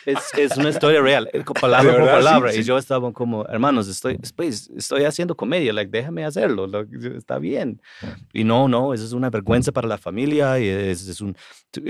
es, 0.07 0.19
es 0.37 0.57
una 0.57 0.71
historia 0.71 1.01
real, 1.03 1.29
eh, 1.33 1.45
palabra 1.61 1.93
¿De 1.93 1.99
por 1.99 2.07
verdad? 2.07 2.19
Sí, 2.21 2.25
palabra. 2.25 2.53
sí. 2.53 2.61
Y 2.61 2.63
yo 2.63 2.79
estaba 2.79 3.13
como, 3.13 3.45
hermanos, 3.47 3.87
estoy, 3.89 4.19
pues, 4.35 4.71
estoy 4.77 5.05
haciendo 5.05 5.35
comedia, 5.37 5.73
like, 5.73 5.91
déjame 5.91 6.25
hacerlo, 6.25 6.67
lo- 6.67 6.87
está 7.17 7.39
bien. 7.39 7.81
Y 8.33 8.45
no, 8.45 8.69
no, 8.69 8.95
eso 8.95 9.05
es 9.05 9.13
una 9.13 9.29
vergüenza 9.31 9.73
para 9.73 9.89
la 9.89 9.99
familia. 9.99 10.59
Y 10.59 10.69
es, 10.69 11.07
es 11.07 11.21
un, 11.21 11.37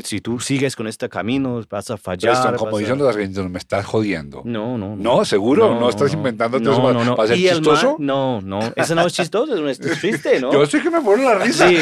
si 0.03 0.21
tú 0.21 0.41
sigues 0.41 0.75
con 0.75 0.87
este 0.87 1.09
camino, 1.09 1.63
vas 1.71 1.91
a 1.91 1.97
fallar. 1.97 2.33
Preston, 2.33 2.57
como 2.57 2.77
a- 2.77 2.81
los 2.81 3.15
argentinos, 3.17 3.51
me 3.51 3.59
estás 3.59 3.87
jodiendo. 3.87 4.43
No, 4.45 4.77
no, 4.77 4.97
No, 4.97 5.25
seguro, 5.25 5.79
no, 5.79 5.89
estás 5.89 6.13
inventando 6.13 6.59
no, 6.59 6.83
para, 6.83 6.95
no, 6.95 7.05
no. 7.05 7.17
para 7.17 7.29
ser 7.29 7.37
el 7.37 7.43
chistoso. 7.57 7.97
man- 7.99 8.07
no, 8.07 8.41
no, 8.41 8.61
eso 8.77 8.95
no 8.95 9.07
es 9.07 9.13
chistoso, 9.13 9.55
no 9.57 9.69
es 9.69 9.79
triste, 9.79 10.41
¿no? 10.41 10.53
Yo 10.53 10.67
sé 10.67 10.83
que 10.83 10.91
me 10.91 11.01
pone 11.01 11.23
la 11.25 11.37
risa. 11.37 11.69
Sí, 11.69 11.77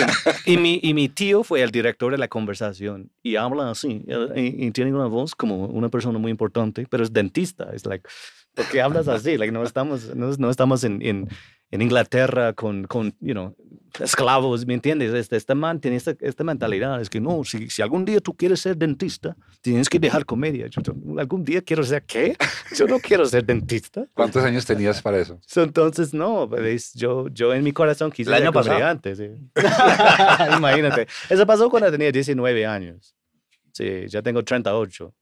y 0.44 0.56
mi, 0.58 0.78
y 0.82 0.92
mi 0.94 1.08
tío 1.08 1.42
fue 1.42 1.62
el 1.62 1.70
director 1.70 2.12
de 2.12 2.18
la 2.18 2.28
conversación 2.28 3.10
y 3.22 3.36
habla 3.36 3.70
así, 3.70 4.04
y, 4.36 4.57
y 4.58 4.72
tiene 4.72 4.92
una 4.92 5.06
voz 5.06 5.36
como 5.36 5.66
una 5.66 5.88
persona 5.88 6.18
muy 6.18 6.32
importante, 6.32 6.84
pero 6.90 7.04
es 7.04 7.12
dentista. 7.12 7.70
Es 7.72 7.86
like, 7.86 8.08
¿por 8.54 8.66
qué 8.66 8.82
hablas 8.82 9.06
así? 9.06 9.38
Like, 9.38 9.52
no 9.52 9.62
estamos, 9.62 10.16
no, 10.16 10.30
no 10.36 10.50
estamos 10.50 10.82
en, 10.82 11.00
en, 11.00 11.28
en 11.70 11.82
Inglaterra 11.82 12.54
con, 12.54 12.84
con, 12.88 13.14
you 13.20 13.32
know, 13.32 13.54
esclavos, 14.00 14.66
¿me 14.66 14.74
entiendes? 14.74 15.14
Este, 15.14 15.36
este 15.36 15.54
man 15.54 15.80
tiene 15.80 15.96
esta, 15.96 16.14
esta 16.20 16.42
mentalidad, 16.42 17.00
es 17.00 17.08
que 17.08 17.20
no, 17.20 17.44
si, 17.44 17.70
si 17.70 17.82
algún 17.82 18.04
día 18.04 18.20
tú 18.20 18.34
quieres 18.34 18.60
ser 18.60 18.76
dentista, 18.76 19.36
tienes 19.60 19.88
que 19.88 20.00
dejar 20.00 20.26
comedia. 20.26 20.66
Yo, 20.66 20.82
¿Algún 21.18 21.44
día 21.44 21.62
quiero 21.62 21.84
ser 21.84 22.02
qué? 22.02 22.36
Yo 22.76 22.86
no 22.86 22.98
quiero 22.98 23.26
ser 23.26 23.44
dentista. 23.44 24.06
¿Cuántos 24.12 24.42
años 24.42 24.66
tenías 24.66 25.00
para 25.00 25.18
eso? 25.18 25.38
So, 25.46 25.62
entonces, 25.62 26.12
no, 26.12 26.48
¿ves? 26.48 26.94
Yo, 26.94 27.28
yo 27.28 27.54
en 27.54 27.62
mi 27.62 27.70
corazón 27.72 28.10
quise 28.10 28.30
El 28.30 28.42
año 28.42 28.52
ser 28.52 28.62
comediante, 28.62 29.14
sí. 29.14 29.28
Imagínate. 30.56 31.06
Eso 31.30 31.46
pasó 31.46 31.70
cuando 31.70 31.92
tenía 31.92 32.10
19 32.10 32.66
años. 32.66 33.14
Sí, 33.78 34.08
ya 34.08 34.22
tengo 34.22 34.42
38. 34.42 35.14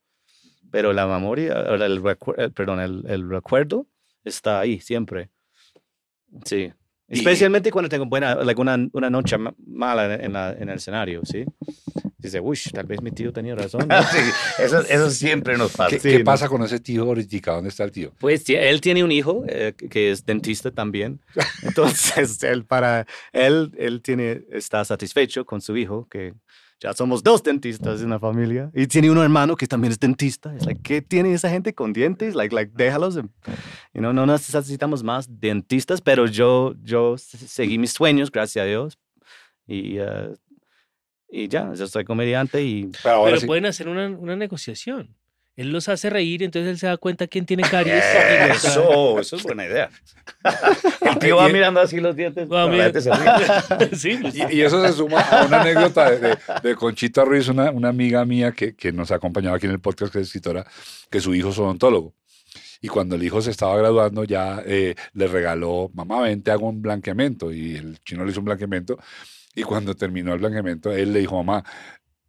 Pero 0.71 0.93
la 0.95 1.07
memoria, 1.07 1.61
el, 1.61 2.03
eh, 2.39 2.49
perdón, 2.55 2.81
el, 2.81 3.05
el 3.07 3.29
recuerdo 3.29 3.87
está 4.25 4.61
ahí 4.61 4.81
siempre. 4.81 5.29
Sí. 6.45 6.73
Y- 7.09 7.19
Especialmente 7.19 7.71
cuando 7.71 7.89
tengo 7.89 8.07
buena, 8.07 8.35
like 8.35 8.61
una, 8.61 8.77
una 8.93 9.11
noche 9.11 9.37
ma- 9.39 9.55
mala 9.65 10.15
en, 10.17 10.33
la- 10.33 10.53
en 10.53 10.69
el 10.71 10.77
escenario, 10.77 11.21
¿sí? 11.25 11.45
Dice, 12.19 12.41
uy, 12.41 12.59
tal 12.73 12.87
vez 12.87 13.01
mi 13.01 13.13
tío 13.13 13.33
tenía 13.33 13.55
razón. 13.55 13.87
¿no?" 13.87 14.03
Sí, 14.11 14.19
eso, 14.59 14.81
eso 14.81 15.11
siempre 15.11 15.57
nos 15.57 15.71
pasa. 15.77 15.91
¿Qué, 15.91 16.01
Sí, 16.01 16.11
qué 16.11 16.19
no. 16.21 16.25
pasa 16.25 16.49
con 16.49 16.63
ese 16.65 16.81
tío 16.81 17.03
ahorita? 17.05 17.53
¿Dónde 17.53 17.69
está 17.69 17.85
el 17.85 17.93
tío? 17.93 18.13
Pues 18.19 18.43
él 18.49 18.81
tiene 18.81 19.05
un 19.05 19.13
hijo 19.13 19.45
eh, 19.47 19.75
que- 19.77 19.89
que 19.89 20.11
es 20.11 20.25
dentista 20.27 20.73
también. 20.73 21.21
Entonces, 21.63 22.43
él 22.43 22.65
para 22.65 23.07
él 23.33 23.71
él 23.79 24.01
tiene 24.03 24.43
está 24.51 24.85
satisfecho 24.85 25.45
con 25.45 25.61
su 25.61 25.77
hijo 25.77 26.09
que 26.11 26.35
ya 26.81 26.93
somos 26.93 27.23
dos 27.23 27.43
dentistas 27.43 28.03
en 28.03 28.11
la 28.11 28.19
familia 28.19 28.71
y 28.75 28.87
tiene 28.87 29.11
un 29.11 29.19
hermano 29.19 29.57
que 29.57 29.67
también 29.67 29.93
es 29.93 29.99
dentista. 29.99 30.55
Es 30.55 30.67
like, 30.67 30.81
¿qué 30.83 31.01
tiene 31.01 31.33
esa 31.33 31.49
gente 31.49 31.75
con 31.75 31.93
dientes? 31.93 32.35
Like 32.35 32.55
like 32.55 32.73
déjalos. 32.75 33.17
You 33.17 33.23
know, 33.95 34.13
no 34.13 34.27
necesitamos 34.27 35.03
más 35.03 35.27
dentistas, 35.41 36.01
pero 36.01 36.27
yo 36.27 36.75
yo 36.83 37.17
seguí 37.17 37.79
mis 37.79 37.93
sueños, 37.93 38.31
gracias 38.31 38.63
a 38.63 38.67
Dios. 38.67 38.99
Y 39.67 39.99
eh, 39.99 40.35
y 41.29 41.49
ya, 41.49 41.73
yo 41.75 41.87
soy 41.87 42.05
comediante 42.05 42.63
y 42.63 42.91
Pero 43.03 43.25
Pero 43.25 43.41
sí. 43.41 43.47
pueden 43.47 43.67
hacer 43.67 43.89
una, 43.89 44.09
una 44.09 44.37
negociación. 44.37 45.17
Él 45.57 45.73
los 45.73 45.89
hace 45.89 46.11
reír, 46.11 46.43
entonces 46.43 46.71
él 46.71 46.79
se 46.79 46.87
da 46.87 46.97
cuenta 46.99 47.27
quién 47.27 47.47
tiene 47.47 47.63
caries. 47.63 48.05
Eso, 48.55 49.19
eso 49.19 49.37
es 49.37 49.43
buena 49.43 49.65
idea. 49.65 49.89
El 51.01 51.19
tío 51.19 51.37
va 51.37 51.49
mirando 51.49 51.81
así 51.81 51.99
los 51.99 52.15
dientes. 52.15 52.47
Va 52.51 52.69
ríe. 52.69 52.93
sí, 53.97 54.19
pues, 54.21 54.35
Y, 54.35 54.57
y 54.57 54.61
eso 54.63 54.85
se 54.87 54.93
suma 54.93 55.21
a 55.21 55.47
una 55.47 55.63
anécdota 55.63 56.11
de, 56.11 56.19
de- 56.19 56.39
de 56.63 56.75
Conchita 56.75 57.25
Ruiz, 57.25 57.49
una, 57.49 57.71
una 57.71 57.89
amiga 57.89 58.25
mía 58.25 58.53
que, 58.53 58.75
que 58.75 58.93
nos 58.93 59.11
ha 59.11 59.15
acompañado 59.17 59.57
aquí 59.57 59.67
en 59.67 59.73
el 59.73 59.81
podcast, 59.81 60.13
que 60.13 60.19
es 60.21 60.27
escritora, 60.27 60.67
que 61.11 61.21
su 61.21 61.35
hijo 61.35 61.51
es 61.51 61.59
odontólogo. 61.59 62.15
Y 62.83 62.89
cuando 62.89 63.17
el 63.17 63.23
hijo 63.23 63.41
se 63.41 63.51
estaba 63.51 63.77
graduando, 63.79 64.25
ya 64.25 64.63
eh, 64.67 64.95
le 65.15 65.27
regaló, 65.27 65.91
mamá, 65.95 66.21
ven, 66.21 66.43
te 66.43 66.51
hago 66.51 66.69
un 66.69 66.83
blanqueamiento. 66.83 67.51
Y 67.53 67.77
el 67.77 67.99
chino 68.05 68.25
le 68.25 68.31
hizo 68.33 68.41
un 68.41 68.47
blanqueamiento. 68.47 68.99
Y 69.55 69.63
cuando 69.63 69.95
terminó 69.95 70.35
el 70.35 70.41
blanqueamiento, 70.41 70.93
él 70.93 71.13
le 71.15 71.21
dijo, 71.21 71.43
mamá, 71.43 71.65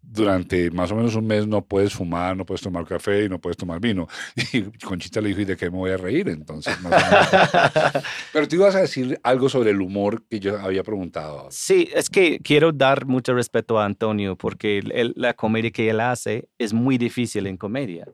durante 0.09 0.71
más 0.71 0.89
o 0.91 0.95
menos 0.95 1.15
un 1.15 1.27
mes 1.27 1.45
no 1.45 1.63
puedes 1.65 1.93
fumar, 1.93 2.35
no 2.37 2.45
puedes 2.45 2.61
tomar 2.61 2.85
café 2.85 3.25
y 3.25 3.29
no 3.29 3.39
puedes 3.39 3.57
tomar 3.57 3.79
vino. 3.81 4.07
Y 4.53 4.63
Conchita 4.79 5.19
le 5.19 5.29
dijo, 5.29 5.41
¿y 5.41 5.45
de 5.45 5.57
qué 5.57 5.69
me 5.69 5.77
voy 5.77 5.91
a 5.91 5.97
reír? 5.97 6.29
Entonces, 6.29 6.79
no 6.81 6.89
sé. 6.89 6.95
Pero 8.33 8.47
tú 8.47 8.55
ibas 8.55 8.75
a 8.75 8.81
decir 8.81 9.19
algo 9.23 9.49
sobre 9.49 9.71
el 9.71 9.81
humor 9.81 10.23
que 10.29 10.39
yo 10.39 10.57
había 10.59 10.83
preguntado. 10.83 11.47
Sí, 11.51 11.89
es 11.93 12.09
que 12.09 12.39
quiero 12.39 12.71
dar 12.71 13.05
mucho 13.05 13.33
respeto 13.33 13.79
a 13.79 13.85
Antonio 13.85 14.35
porque 14.37 14.77
él- 14.79 15.13
la 15.17 15.33
comedia 15.33 15.71
que 15.71 15.89
él 15.89 15.99
hace 15.99 16.47
es 16.57 16.73
muy 16.73 16.97
difícil 16.97 17.45
en 17.47 17.57
comedia. 17.57 18.07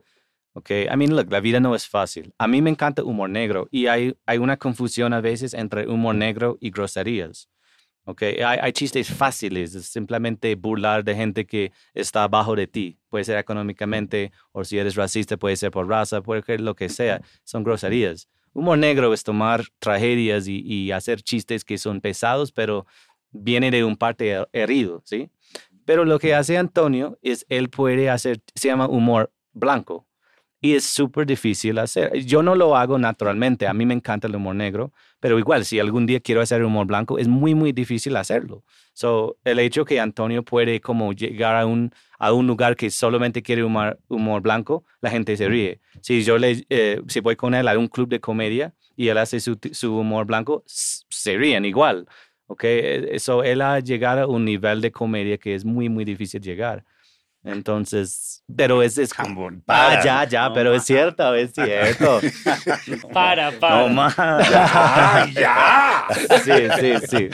Okay, 0.55 0.85
I 0.85 0.95
mean, 0.97 1.15
look, 1.15 1.31
la 1.31 1.39
vida 1.39 1.59
no 1.59 1.73
es 1.73 1.87
fácil. 1.87 2.31
A 2.37 2.47
mí 2.47 2.61
me 2.61 2.69
encanta 2.69 3.03
humor 3.03 3.27
negro 3.29 3.67
y 3.71 3.87
hay, 3.87 4.15
hay 4.27 4.37
una 4.37 4.57
confusión 4.57 5.11
a 5.13 5.19
veces 5.21 5.53
entre 5.55 5.87
humor 5.87 6.13
negro 6.13 6.57
y 6.61 6.69
groserías. 6.69 7.49
Okay, 8.05 8.41
hay, 8.41 8.59
hay 8.61 8.73
chistes 8.73 9.07
fáciles, 9.09 9.75
es 9.75 9.85
simplemente 9.85 10.55
burlar 10.55 11.05
de 11.05 11.15
gente 11.15 11.45
que 11.45 11.71
está 11.93 12.23
abajo 12.23 12.53
de 12.55 12.67
ti. 12.67 12.99
Puede 13.07 13.23
ser 13.23 13.37
económicamente 13.37 14.31
o 14.51 14.65
si 14.65 14.77
eres 14.77 14.95
racista, 14.95 15.37
puede 15.37 15.55
ser 15.55 15.71
por 15.71 15.87
raza, 15.87 16.21
puede 16.21 16.41
ser 16.41 16.59
lo 16.59 16.75
que 16.75 16.89
sea. 16.89 17.21
Son 17.45 17.63
groserías. 17.63 18.27
Humor 18.51 18.77
negro 18.77 19.13
es 19.13 19.23
tomar 19.23 19.63
tragedias 19.79 20.47
y, 20.49 20.59
y 20.65 20.91
hacer 20.91 21.21
chistes 21.21 21.63
que 21.63 21.77
son 21.77 22.01
pesados, 22.01 22.51
pero 22.51 22.85
viene 23.31 23.71
de 23.71 23.85
un 23.85 23.95
parte 23.95 24.33
her- 24.37 24.49
herido, 24.51 25.01
¿sí? 25.05 25.29
Pero 25.85 26.03
lo 26.05 26.19
que 26.19 26.35
hace 26.35 26.57
Antonio 26.57 27.17
es, 27.21 27.45
él 27.49 27.69
puede 27.69 28.09
hacer, 28.09 28.41
se 28.55 28.67
llama 28.67 28.87
humor 28.87 29.31
blanco. 29.53 30.05
Y 30.65 30.75
es 30.75 30.85
súper 30.85 31.25
difícil 31.25 31.77
hacer. 31.77 32.15
Yo 32.23 32.41
no 32.41 32.55
lo 32.55 32.77
hago 32.77 32.97
naturalmente. 32.97 33.67
A 33.67 33.73
mí 33.73 33.85
me 33.85 33.93
encanta 33.93 34.27
el 34.27 34.35
humor 34.37 34.55
negro, 34.55 34.93
pero 35.19 35.37
igual, 35.37 35.65
si 35.65 35.77
algún 35.77 36.05
día 36.05 36.21
quiero 36.21 36.39
hacer 36.39 36.63
humor 36.63 36.87
blanco, 36.87 37.19
es 37.19 37.27
muy, 37.27 37.53
muy 37.53 37.73
difícil 37.73 38.15
hacerlo. 38.15 38.63
So, 38.93 39.35
el 39.43 39.59
hecho 39.59 39.83
que 39.83 39.99
Antonio 39.99 40.41
puede 40.41 40.79
como 40.79 41.11
llegar 41.11 41.57
a 41.57 41.65
un, 41.65 41.91
a 42.17 42.31
un 42.31 42.47
lugar 42.47 42.77
que 42.77 42.89
solamente 42.91 43.41
quiere 43.43 43.61
humor, 43.61 43.99
humor 44.07 44.41
blanco, 44.41 44.85
la 45.01 45.09
gente 45.09 45.35
se 45.35 45.49
ríe. 45.49 45.81
Si 45.99 46.23
yo 46.23 46.37
le, 46.37 46.65
eh, 46.69 47.01
si 47.09 47.19
voy 47.19 47.35
con 47.35 47.53
él 47.55 47.67
a 47.67 47.77
un 47.77 47.89
club 47.89 48.07
de 48.07 48.21
comedia 48.21 48.73
y 48.95 49.09
él 49.09 49.17
hace 49.17 49.41
su, 49.41 49.59
su 49.73 49.97
humor 49.97 50.25
blanco, 50.25 50.63
se 50.65 51.35
ríen 51.35 51.65
igual. 51.65 52.07
¿ok? 52.47 52.63
Eso, 52.63 53.43
él 53.43 53.61
ha 53.61 53.81
llegado 53.81 54.21
a 54.21 54.27
un 54.27 54.45
nivel 54.45 54.79
de 54.79 54.93
comedia 54.93 55.37
que 55.37 55.55
es 55.55 55.65
muy, 55.65 55.89
muy 55.89 56.05
difícil 56.05 56.39
llegar. 56.39 56.85
Entonces, 57.45 58.41
pero 58.55 58.81
es, 58.81 58.97
es 58.97 59.13
Como, 59.13 59.47
Ah, 59.49 59.53
para. 59.65 60.03
ya, 60.03 60.23
ya, 60.27 60.47
No, 60.49 60.53
pero 60.53 60.73
es 60.73 60.83
cierto, 60.83 61.35
es 61.35 61.51
cierto. 61.53 62.21
Para, 63.13 63.51
para. 63.51 63.81
No 63.81 63.89
más. 63.89 64.15
¡Ay, 64.17 65.33
ya! 65.33 66.05
Sí, 66.43 66.51
sí, 66.79 67.07
sí. 67.09 67.29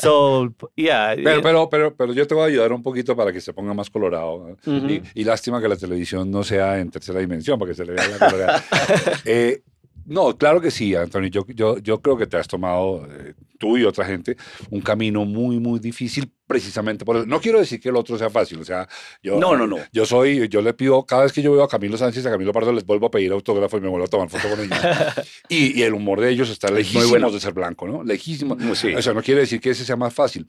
So, 0.00 0.54
yeah. 0.76 1.14
Pero, 1.16 1.42
pero, 1.42 1.68
pero, 1.68 1.94
pero 1.96 2.12
yo 2.12 2.26
te 2.26 2.34
voy 2.34 2.44
a 2.44 2.46
ayudar 2.46 2.72
un 2.72 2.82
poquito 2.82 3.16
para 3.16 3.32
que 3.32 3.40
se 3.40 3.52
ponga 3.52 3.74
más 3.74 3.90
colorado. 3.90 4.56
y, 4.66 5.02
y 5.14 5.24
lástima 5.24 5.60
que 5.60 5.68
la 5.68 5.76
televisión 5.76 6.30
no 6.30 6.44
sea 6.44 6.78
en 6.78 6.90
tercera 6.90 7.20
dimensión 7.20 7.58
para 7.58 7.70
que 7.70 7.74
se 7.74 7.84
le 7.84 7.92
vea 7.92 8.08
la 8.08 8.18
coloreada. 8.18 8.64
Eh, 9.24 9.62
no, 10.06 10.36
claro 10.36 10.60
que 10.60 10.70
sí, 10.70 10.94
Antonio. 10.94 11.28
Yo, 11.30 11.46
yo, 11.48 11.78
yo 11.78 12.00
creo 12.00 12.16
que 12.16 12.26
te 12.26 12.36
has 12.36 12.48
tomado, 12.48 13.06
eh, 13.10 13.34
tú 13.58 13.76
y 13.76 13.84
otra 13.84 14.04
gente, 14.04 14.36
un 14.70 14.80
camino 14.80 15.24
muy, 15.24 15.58
muy 15.58 15.78
difícil 15.78 16.32
precisamente 16.46 17.04
por 17.04 17.16
eso. 17.16 17.26
No 17.26 17.40
quiero 17.40 17.58
decir 17.58 17.80
que 17.80 17.88
el 17.88 17.96
otro 17.96 18.18
sea 18.18 18.28
fácil, 18.28 18.60
o 18.60 18.64
sea, 18.64 18.88
yo, 19.22 19.38
No, 19.38 19.56
no, 19.56 19.66
no. 19.66 19.78
yo 19.92 20.04
soy, 20.04 20.48
yo 20.48 20.60
le 20.60 20.74
pido, 20.74 21.04
cada 21.06 21.22
vez 21.22 21.32
que 21.32 21.42
yo 21.42 21.52
veo 21.52 21.62
a 21.62 21.68
Camilo 21.68 21.96
Sánchez 21.96 22.24
y 22.24 22.28
a 22.28 22.30
Camilo 22.30 22.52
Pardo, 22.52 22.72
les 22.72 22.84
vuelvo 22.84 23.06
a 23.06 23.10
pedir 23.10 23.32
autógrafo 23.32 23.78
y 23.78 23.80
me 23.80 23.88
vuelvo 23.88 24.06
a 24.06 24.08
tomar 24.08 24.28
foto 24.28 24.48
con 24.48 24.60
ellos. 24.60 24.78
y, 25.48 25.78
y 25.78 25.82
el 25.82 25.94
humor 25.94 26.20
de 26.20 26.30
ellos 26.30 26.50
está 26.50 26.70
lejísimo 26.70 27.08
bueno. 27.08 27.30
de 27.30 27.40
ser 27.40 27.52
blanco, 27.54 27.86
¿no? 27.88 28.02
Lejísimo. 28.02 28.56
Sí. 28.74 28.94
O 28.94 29.00
sea, 29.02 29.14
no 29.14 29.22
quiere 29.22 29.40
decir 29.42 29.60
que 29.60 29.70
ese 29.70 29.84
sea 29.84 29.96
más 29.96 30.12
fácil. 30.12 30.46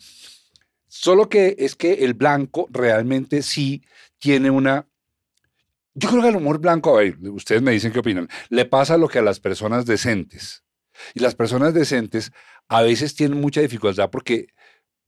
Solo 0.87 1.27
que 1.27 1.55
es 1.57 1.75
que 1.75 2.05
el 2.05 2.13
blanco 2.13 2.67
realmente 2.69 3.41
sí 3.41 3.83
tiene 4.19 4.51
una... 4.51 4.87
Yo 5.95 6.09
creo 6.09 6.21
que 6.23 6.29
el 6.29 6.35
humor 6.35 6.59
blanco, 6.59 6.97
a 6.97 7.01
ver, 7.01 7.17
ustedes 7.29 7.61
me 7.61 7.71
dicen 7.71 7.91
qué 7.91 7.99
opinan, 7.99 8.27
le 8.49 8.65
pasa 8.65 8.97
lo 8.97 9.07
que 9.07 9.19
a 9.19 9.21
las 9.21 9.39
personas 9.39 9.85
decentes. 9.85 10.63
Y 11.13 11.19
las 11.19 11.35
personas 11.35 11.73
decentes 11.73 12.31
a 12.67 12.81
veces 12.81 13.15
tienen 13.15 13.39
mucha 13.39 13.61
dificultad 13.61 14.09
porque 14.09 14.47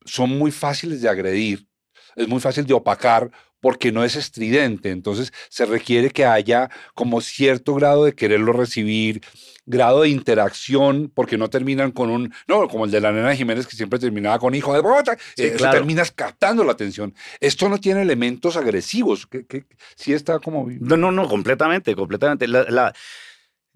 son 0.05 0.29
muy 0.29 0.51
fáciles 0.51 1.01
de 1.01 1.09
agredir, 1.09 1.67
es 2.15 2.27
muy 2.27 2.39
fácil 2.39 2.65
de 2.65 2.73
opacar 2.73 3.31
porque 3.65 3.91
no 3.91 4.03
es 4.03 4.15
estridente. 4.15 4.91
Entonces 4.91 5.33
se 5.49 5.65
requiere 5.65 6.11
que 6.11 6.23
haya 6.23 6.69
como 6.93 7.19
cierto 7.19 7.73
grado 7.73 8.05
de 8.05 8.13
quererlo 8.13 8.53
recibir, 8.53 9.23
grado 9.65 10.03
de 10.03 10.09
interacción, 10.09 11.11
porque 11.11 11.35
no 11.35 11.49
terminan 11.49 11.91
con 11.91 12.11
un, 12.11 12.31
no, 12.47 12.67
como 12.67 12.85
el 12.85 12.91
de 12.91 13.01
la 13.01 13.11
nena 13.11 13.35
Jiménez 13.35 13.65
que 13.65 13.75
siempre 13.75 13.97
terminaba 13.97 14.37
con 14.37 14.53
hijo 14.53 14.71
de 14.75 14.81
bota, 14.81 15.17
Sí, 15.35 15.45
eh, 15.45 15.53
claro. 15.57 15.79
terminas 15.79 16.11
captando 16.11 16.63
la 16.63 16.73
atención. 16.73 17.15
Esto 17.39 17.67
no 17.67 17.79
tiene 17.79 18.03
elementos 18.03 18.55
agresivos, 18.55 19.25
que, 19.25 19.47
que 19.47 19.65
sí 19.95 20.13
está 20.13 20.37
como... 20.37 20.67
No, 20.69 20.95
no, 20.95 21.11
no, 21.11 21.27
completamente, 21.27 21.95
completamente. 21.95 22.47
La, 22.47 22.65
la, 22.69 22.93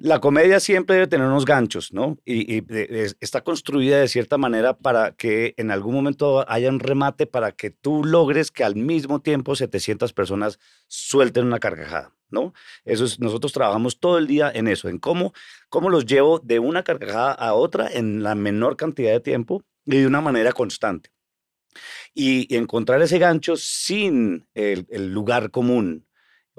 la 0.01 0.20
comedia 0.20 0.60
siempre 0.60 0.96
debe 0.96 1.08
tener 1.08 1.27
unos 1.27 1.46
ganchos, 1.46 1.94
¿no? 1.94 2.18
Y, 2.25 2.58
y, 2.58 2.65
es- 2.70 3.18
está 3.20 3.41
construida 3.41 4.00
de 4.00 4.08
cierta 4.08 4.38
manera 4.38 4.77
para 4.77 5.12
que 5.13 5.53
en 5.58 5.72
algún 5.72 5.94
momento 5.96 6.50
haya 6.50 6.70
un 6.70 6.79
remate 6.79 7.25
para 7.27 7.51
que 7.51 7.70
tú 7.70 8.03
logres 8.03 8.51
que 8.51 8.63
al 8.63 8.75
mismo 8.75 9.22
tiempo 9.22 9.56
700 9.56 10.13
personas 10.13 10.60
suelten 10.88 11.46
una 11.46 11.60
carcajada, 11.60 12.15
¿no? 12.29 12.53
Eso 12.86 13.06
es, 13.06 13.20
nosotros 13.20 13.53
trabajamos 13.53 14.00
todo 14.00 14.18
el 14.18 14.27
día 14.27 14.51
en 14.53 14.68
eso, 14.68 14.89
en 14.89 15.00
cómo, 15.00 15.34
cómo 15.70 15.89
los 15.89 16.06
llevo 16.06 16.39
de 16.39 16.60
una 16.60 16.84
carcajada 16.84 17.34
a 17.34 17.53
otra 17.53 17.89
en 17.91 18.24
la 18.24 18.36
menor 18.36 18.77
cantidad 18.77 19.12
de 19.12 19.20
tiempo 19.20 19.63
y 19.86 19.98
de 19.98 20.08
una 20.08 20.22
manera 20.22 20.51
constante. 20.53 21.10
Y, 22.13 22.53
encontrar 22.56 23.01
ese 23.01 23.20
gancho 23.20 23.56
sin 23.56 24.48
el 24.53 25.13
lugar 25.13 25.51
común 25.51 26.06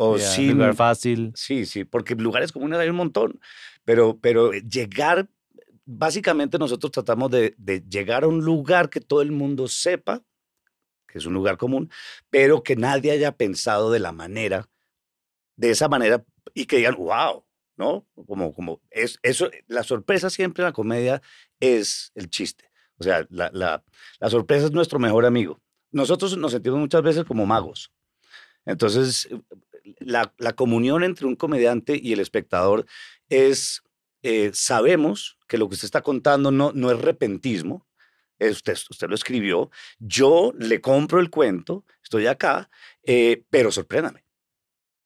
o 0.03 0.17
Yeah, 0.17 0.27
sin 0.31 0.53
lugar 0.55 0.75
fácil. 0.75 1.31
Sí, 1.35 1.67
sí, 1.67 1.85
porque 1.85 2.15
lugares 2.15 2.53
comunes 2.53 2.79
hay 2.79 2.89
un 2.89 2.97
montón, 2.97 3.39
pero, 3.85 4.19
pero 4.19 4.51
llegar, 4.53 5.29
básicamente 5.85 6.59
nosotros 6.59 6.91
tratamos 6.91 7.31
de, 7.31 7.55
de 7.59 7.83
llegar 7.87 8.25
a 8.25 8.29
un 8.29 8.43
lugar 8.43 8.89
que 8.89 9.03
todo 9.03 9.21
el 9.21 9.31
mundo 9.31 9.69
sepa, 9.69 10.23
que 11.07 11.19
es 11.19 11.27
un 11.27 11.35
lugar 11.35 11.59
común, 11.59 11.91
pero 12.31 12.63
que 12.63 12.77
nadie 12.77 13.11
haya 13.11 13.33
pensado 13.33 13.91
de 13.91 13.99
la 13.99 14.11
manera, 14.13 14.71
de 15.57 15.71
esa 15.71 15.87
manera, 15.89 16.25
y 16.55 16.65
que 16.65 16.79
digan, 16.79 16.95
wow, 16.95 17.45
¿no? 17.77 18.07
Como, 18.27 18.55
como, 18.55 18.81
es, 18.89 19.19
eso, 19.23 19.51
la 19.67 19.83
sorpresa 19.83 20.31
siempre 20.31 20.63
en 20.63 20.69
la 20.69 20.73
comedia 20.73 21.21
es 21.61 22.11
el 22.15 22.31
chiste. 22.31 22.71
O 22.97 23.05
sea, 23.05 23.27
la, 23.29 23.51
la, 23.53 23.85
la 24.19 24.31
sorpresa 24.31 24.65
es 24.65 24.73
nuestro 24.73 24.99
mejor 24.99 25.27
amigo. 25.27 25.61
Nosotros 25.93 26.39
nos 26.39 26.53
sentimos 26.53 26.79
muchas 26.79 27.03
veces 27.03 27.25
como 27.25 27.45
magos. 27.45 27.93
Entonces, 28.65 29.29
la, 29.99 30.33
la 30.39 30.55
comunión 30.55 31.03
entre 31.05 31.27
un 31.27 31.37
comediante 31.37 31.99
y 32.01 32.13
el 32.13 32.21
espectador 32.21 32.87
es, 33.29 33.83
eh, 34.23 34.51
sabemos 34.55 35.39
que 35.49 35.59
lo 35.59 35.69
que 35.69 35.75
usted 35.75 35.87
está 35.87 36.03
contando 36.03 36.51
no, 36.51 36.73
no 36.75 36.91
es 36.91 37.01
repentismo, 37.01 37.87
es 38.39 38.53
usted, 38.57 38.77
usted 38.91 39.09
lo 39.09 39.15
escribió, 39.15 39.71
yo 39.99 40.53
le 40.59 40.81
compro 40.81 41.21
el 41.21 41.31
cuento, 41.31 41.85
estoy 42.03 42.27
acá, 42.27 42.71
eh, 43.03 43.45
pero 43.51 43.71
sorpréndame. 43.71 44.25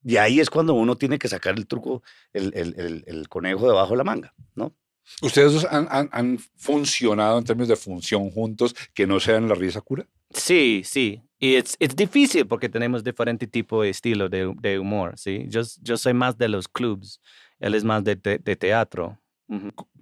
Y 0.04 0.18
ahí 0.18 0.38
es 0.38 0.50
cuando 0.50 0.74
uno 0.74 0.96
tiene 0.96 1.18
que 1.18 1.28
sacar 1.28 1.54
el 1.56 1.66
truco, 1.66 2.02
el, 2.32 2.52
el- 2.54 2.74
el- 2.78 3.04
el 3.06 3.28
conejo 3.28 3.66
debajo 3.66 3.92
de 3.92 3.96
la 3.96 4.04
manga, 4.04 4.34
¿no? 4.54 4.76
¿Ustedes 5.22 5.52
dos 5.52 5.66
han, 5.70 5.86
han- 5.90 6.08
han 6.12 6.38
funcionado 6.56 7.38
en 7.38 7.44
términos 7.44 7.68
de 7.68 7.76
función 7.76 8.30
juntos 8.30 8.74
que 8.94 9.06
no 9.06 9.18
sean 9.20 9.48
la 9.48 9.54
risa 9.54 9.80
cura? 9.80 10.06
Sí, 10.30 10.82
sí. 10.84 11.22
Y 11.44 11.56
es 11.56 11.76
es 11.78 11.94
difícil 11.94 12.46
porque 12.46 12.70
tenemos 12.70 13.04
diferente 13.04 13.46
tipo 13.46 13.82
de 13.82 13.90
estilo 13.90 14.30
de, 14.30 14.54
de 14.62 14.78
humor, 14.78 15.18
¿sí? 15.18 15.44
Yo, 15.48 15.60
yo 15.82 15.96
soy 15.98 16.14
más 16.14 16.38
de 16.38 16.48
los 16.48 16.68
clubs, 16.68 17.20
él 17.60 17.74
es 17.74 17.84
más 17.84 18.02
de, 18.02 18.16
te- 18.16 18.38
de 18.38 18.56
teatro. 18.56 19.18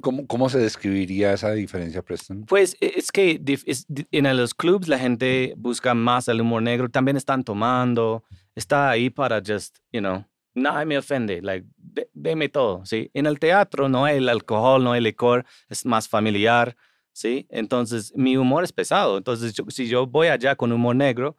¿Cómo, 0.00 0.24
¿Cómo 0.28 0.48
se 0.48 0.59
describiría 0.61 1.33
esa 1.33 1.50
diferencia, 1.50 2.00
Preston? 2.00 2.44
Pues 2.46 2.76
e- 2.81 2.92
es 2.96 3.11
que 3.11 3.40
es 3.66 3.87
en 4.12 4.37
los 4.37 4.55
clubs 4.55 4.87
la 4.87 5.00
gente 5.00 5.55
busca 5.57 5.94
más 5.94 6.28
el 6.28 6.40
humor 6.40 6.62
negro, 6.62 6.88
también 6.88 7.16
están 7.16 7.42
tomando, 7.42 8.22
está 8.55 8.88
ahí 8.90 9.11
para 9.11 9.42
just, 9.44 9.78
you 9.90 9.98
know, 10.00 10.24
nada 10.55 10.85
me 10.85 10.96
ofende, 10.96 11.42
like, 11.42 11.66
de- 11.76 12.09
deme 12.14 12.48
todo, 12.50 12.87
¿sí? 12.87 13.11
En 13.14 13.26
el 13.26 13.40
teatro 13.40 13.88
no 13.88 14.05
hay 14.05 14.18
el 14.18 14.28
alcohol, 14.28 14.85
no 14.85 14.92
hay 14.92 15.00
licor, 15.00 15.44
es 15.68 15.85
más 15.87 16.09
familiar, 16.09 16.76
¿sí? 17.12 17.46
Entonces 17.51 18.12
mi 18.16 18.37
humor 18.37 18.64
es 18.64 18.72
pesado, 18.72 19.18
entonces 19.18 19.55
si 19.68 19.87
yo 19.88 20.07
voy 20.07 20.29
allá 20.29 20.57
con 20.57 20.72
humor 20.72 20.96
negro, 20.96 21.37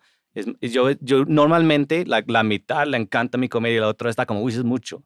yo, 0.62 1.25
normalmente 1.25 2.05
la, 2.05 2.23
la 2.27 2.43
mitad 2.43 2.88
le 2.88 2.97
encanta 2.97 3.38
mi 3.38 3.49
comedia 3.49 3.77
y 3.77 3.79
la 3.81 3.88
otra 3.89 4.09
está 4.09 4.25
como, 4.25 4.41
uy, 4.41 4.53
mucho, 4.63 5.03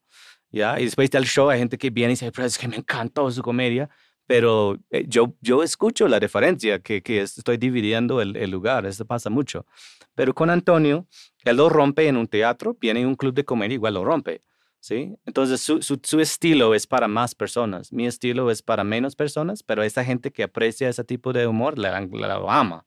¿ya? 0.52 0.80
Y 0.80 0.86
después 0.86 1.10
del 1.12 1.26
show 1.26 1.50
hay 1.50 1.60
gente 1.60 1.78
que 1.78 1.90
viene 1.90 2.12
y 2.14 2.16
dice, 2.16 2.32
pero 2.32 2.48
es 2.48 2.58
que 2.58 2.68
me 2.68 2.78
encantó 2.78 3.30
su 3.32 3.42
comedia, 3.42 3.90
pero 4.26 4.78
eh, 4.90 5.06
yo, 5.08 5.36
yo 5.42 5.64
escucho 5.64 6.08
la 6.08 6.20
diferencia, 6.20 6.80
que, 6.80 7.02
que 7.02 7.22
es- 7.22 7.38
estoy 7.38 7.58
dividiendo 7.58 8.22
el, 8.22 8.36
el 8.38 8.50
lugar, 8.52 8.86
eso 8.86 9.06
pasa 9.06 9.30
mucho. 9.30 9.66
Pero 10.16 10.34
con 10.34 10.50
Antonio, 10.50 11.08
él 11.46 11.58
lo 11.58 11.70
rompe 11.70 12.08
en 12.08 12.18
un 12.18 12.28
teatro, 12.28 12.76
viene 12.80 13.02
en 13.02 13.08
un 13.08 13.16
club 13.16 13.34
de 13.34 13.46
comedia, 13.46 13.76
igual 13.76 13.94
lo 13.96 14.04
rompe, 14.06 14.42
¿sí? 14.80 15.16
Entonces 15.26 15.62
su, 15.62 15.82
su, 15.82 16.00
su 16.04 16.20
estilo 16.20 16.74
es 16.76 16.88
para 16.88 17.08
más 17.08 17.36
personas, 17.36 17.92
mi 17.92 18.08
estilo 18.08 18.52
es 18.52 18.62
para 18.62 18.84
menos 18.84 19.16
personas, 19.16 19.64
pero 19.64 19.84
esa 19.84 20.04
gente 20.04 20.32
que 20.32 20.44
aprecia 20.44 20.90
ese 20.90 21.04
tipo 21.04 21.34
de 21.34 21.48
humor 21.48 21.78
la, 21.78 22.00
la 22.02 22.38
lo 22.40 22.50
ama, 22.52 22.86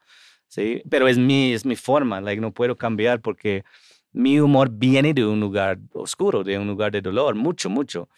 ¿sí? 0.49 0.83
Pero 0.91 1.09
es 1.09 1.19
mi, 1.19 1.53
es 1.53 1.65
mi 1.65 1.77
forma, 1.77 2.21
like, 2.21 2.41
no 2.41 2.53
puedo 2.53 2.77
cambiar 2.77 3.21
porque 3.21 3.65
mi 4.13 4.41
humor 4.41 4.71
viene 4.73 5.15
de 5.15 5.25
un 5.25 5.41
lugar 5.41 5.79
oscuro, 5.93 6.43
de 6.45 6.59
un 6.59 6.67
lugar 6.67 6.93
de 6.93 7.01
dolor, 7.01 7.35
mucho, 7.35 7.71
mucho. 7.71 8.09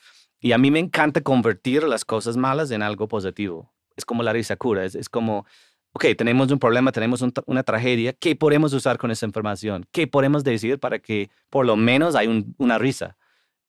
Y 0.41 0.53
a 0.53 0.59
mí 0.59 0.71
me 0.71 0.79
encanta 0.79 1.21
convertir 1.21 1.85
las 1.85 2.05
cosas 2.05 2.37
malas 2.37 2.71
en 2.71 2.83
algo 2.83 3.07
positivo. 3.09 3.73
Es 3.97 4.05
como 4.05 4.23
la 4.23 4.33
risa 4.33 4.57
cura, 4.57 4.85
es, 4.85 4.95
es 4.95 5.09
como, 5.09 5.47
ok, 5.93 6.07
tenemos 6.17 6.51
un 6.51 6.59
problema, 6.59 6.93
tenemos 6.93 7.21
un 7.23 7.33
una 7.47 7.63
tragedia, 7.63 8.13
¿qué 8.15 8.35
podemos 8.37 8.73
usar 8.73 8.97
con 8.99 9.11
esa 9.11 9.27
información? 9.27 9.87
¿Qué 9.93 10.07
podemos 10.07 10.43
decir 10.45 10.79
para 10.81 10.99
que 10.99 11.31
por 11.51 11.67
lo 11.67 11.77
menos 11.77 12.15
hay 12.17 12.27
un- 12.27 12.55
una 12.59 12.79
risa? 12.79 13.17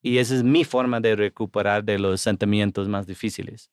Y 0.04 0.20
esa 0.20 0.36
es 0.36 0.44
mi 0.44 0.64
forma 0.66 1.00
de 1.00 1.16
recuperar 1.16 1.84
de 1.84 1.98
los 1.98 2.22
sentimientos 2.22 2.88
más 2.88 3.08
difíciles. 3.08 3.72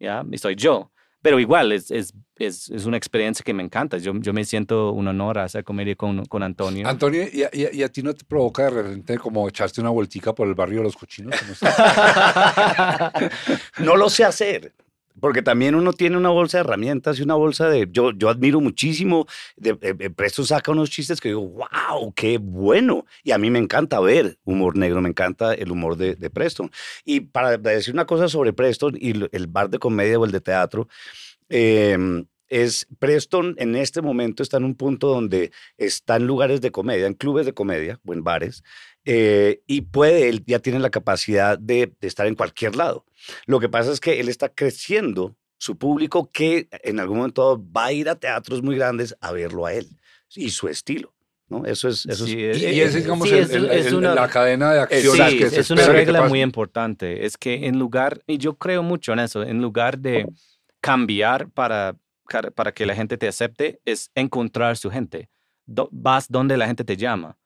¿Ya? 0.00 0.24
Y 0.30 0.38
soy 0.38 0.56
yo. 0.56 0.90
Pero 1.20 1.38
igual, 1.38 1.70
es, 1.70 1.90
es, 1.92 2.12
es, 2.36 2.68
es 2.70 2.84
una 2.84 2.96
experiencia 2.96 3.44
que 3.44 3.54
me 3.54 3.62
encanta. 3.62 3.96
Yo, 3.98 4.12
yo 4.18 4.32
me 4.32 4.44
siento 4.44 4.90
un 4.92 5.06
honor 5.06 5.38
a 5.38 5.44
hacer 5.44 5.62
comedia 5.62 5.94
con, 5.94 6.24
con 6.24 6.42
Antonio. 6.42 6.88
Antonio, 6.88 7.22
¿y 7.32 7.44
a, 7.44 7.50
y 7.52 7.64
a- 7.66 7.72
y 7.74 7.82
a 7.84 7.88
ti 7.88 8.02
no 8.02 8.12
te 8.12 8.24
provoca 8.24 8.64
de 8.64 8.70
repente 8.70 9.18
como 9.18 9.48
echarte 9.48 9.80
una 9.80 9.90
vueltica 9.90 10.34
por 10.34 10.48
el 10.48 10.54
barrio 10.54 10.78
de 10.78 10.84
los 10.84 10.96
cochinos? 10.96 11.36
No 13.78 13.96
lo 13.96 14.08
sé 14.10 14.24
hacer. 14.24 14.72
Porque 15.20 15.42
también 15.42 15.74
uno 15.74 15.92
tiene 15.92 16.16
una 16.16 16.30
bolsa 16.30 16.58
de 16.58 16.64
herramientas 16.64 17.18
y 17.18 17.22
una 17.22 17.34
bolsa 17.34 17.68
de... 17.68 17.88
Yo, 17.90 18.12
yo 18.12 18.28
admiro 18.28 18.60
muchísimo. 18.60 19.26
De, 19.56 19.78
eh, 19.80 20.10
Presto 20.10 20.44
saca 20.44 20.72
unos 20.72 20.90
chistes 20.90 21.20
que 21.20 21.28
digo, 21.28 21.48
wow, 21.48 22.12
qué 22.14 22.38
bueno. 22.38 23.06
Y 23.22 23.32
a 23.32 23.38
mí 23.38 23.50
me 23.50 23.58
encanta 23.58 24.00
ver 24.00 24.38
humor 24.44 24.76
negro, 24.76 25.00
me 25.00 25.08
encanta 25.08 25.54
el 25.54 25.70
humor 25.70 25.96
de, 25.96 26.14
de 26.14 26.30
Preston. 26.30 26.70
Y 27.04 27.20
para 27.20 27.56
decir 27.58 27.94
una 27.94 28.06
cosa 28.06 28.28
sobre 28.28 28.52
Preston 28.52 28.96
y 28.98 29.12
el 29.34 29.46
bar 29.46 29.70
de 29.70 29.78
comedia 29.78 30.18
o 30.18 30.24
el 30.24 30.32
de 30.32 30.40
teatro, 30.40 30.88
eh, 31.48 32.24
es 32.52 32.86
Preston 32.98 33.54
en 33.56 33.76
este 33.76 34.02
momento 34.02 34.42
está 34.42 34.58
en 34.58 34.64
un 34.64 34.74
punto 34.74 35.08
donde 35.08 35.52
está 35.78 36.16
en 36.16 36.26
lugares 36.26 36.60
de 36.60 36.70
comedia, 36.70 37.06
en 37.06 37.14
clubes 37.14 37.46
de 37.46 37.54
comedia 37.54 37.98
o 38.04 38.12
en 38.12 38.22
bares, 38.22 38.62
eh, 39.04 39.62
y 39.66 39.82
puede, 39.82 40.28
él 40.28 40.42
ya 40.46 40.58
tiene 40.60 40.78
la 40.78 40.90
capacidad 40.90 41.58
de, 41.58 41.92
de 42.00 42.08
estar 42.08 42.26
en 42.26 42.34
cualquier 42.34 42.76
lado. 42.76 43.04
Lo 43.46 43.58
que 43.60 43.68
pasa 43.68 43.92
es 43.92 44.00
que 44.00 44.20
él 44.20 44.28
está 44.28 44.48
creciendo 44.48 45.36
su 45.58 45.76
público 45.76 46.30
que 46.32 46.68
en 46.82 46.98
algún 47.00 47.18
momento 47.18 47.62
va 47.76 47.86
a 47.86 47.92
ir 47.92 48.08
a 48.08 48.16
teatros 48.16 48.62
muy 48.62 48.76
grandes 48.76 49.16
a 49.20 49.32
verlo 49.32 49.66
a 49.66 49.72
él 49.74 49.86
y 50.34 50.50
su 50.50 50.68
estilo. 50.68 51.12
¿no? 51.48 51.66
Eso 51.66 51.88
es... 51.88 52.06
Eso 52.06 52.24
Sí, 52.26 52.42
es 52.42 52.62
Y, 52.62 52.66
y 52.66 52.80
ese 52.80 53.00
es 53.00 53.06
como 53.06 53.26
sí, 53.26 53.32
el- 53.34 53.40
es- 53.40 53.50
el- 53.50 53.70
es 53.70 53.86
el- 53.86 53.94
una- 53.96 54.14
la 54.14 54.28
cadena 54.28 54.72
de 54.72 54.80
acciones 54.80 55.34
que 55.34 55.50
se 55.50 55.60
es 55.60 55.70
una 55.70 55.86
regla 55.86 56.22
muy 56.26 56.40
importante. 56.42 57.26
Es 57.26 57.36
que 57.36 57.66
en 57.66 57.78
lugar, 57.78 58.22
y 58.26 58.38
yo 58.38 58.54
creo 58.56 58.82
mucho 58.82 59.12
en 59.12 59.18
eso, 59.18 59.42
en 59.42 59.60
lugar 59.60 59.98
de 59.98 60.26
cambiar 60.80 61.50
para, 61.50 61.96
para 62.54 62.72
que 62.72 62.86
la 62.86 62.94
gente 62.94 63.18
te 63.18 63.28
acepte, 63.28 63.80
es 63.84 64.10
encontrar 64.14 64.76
su 64.76 64.90
gente. 64.90 65.28
Do- 65.66 65.88
vas 65.92 66.26
donde 66.28 66.56
la 66.56 66.66
gente 66.66 66.84
te 66.84 66.96
llama. 66.96 67.36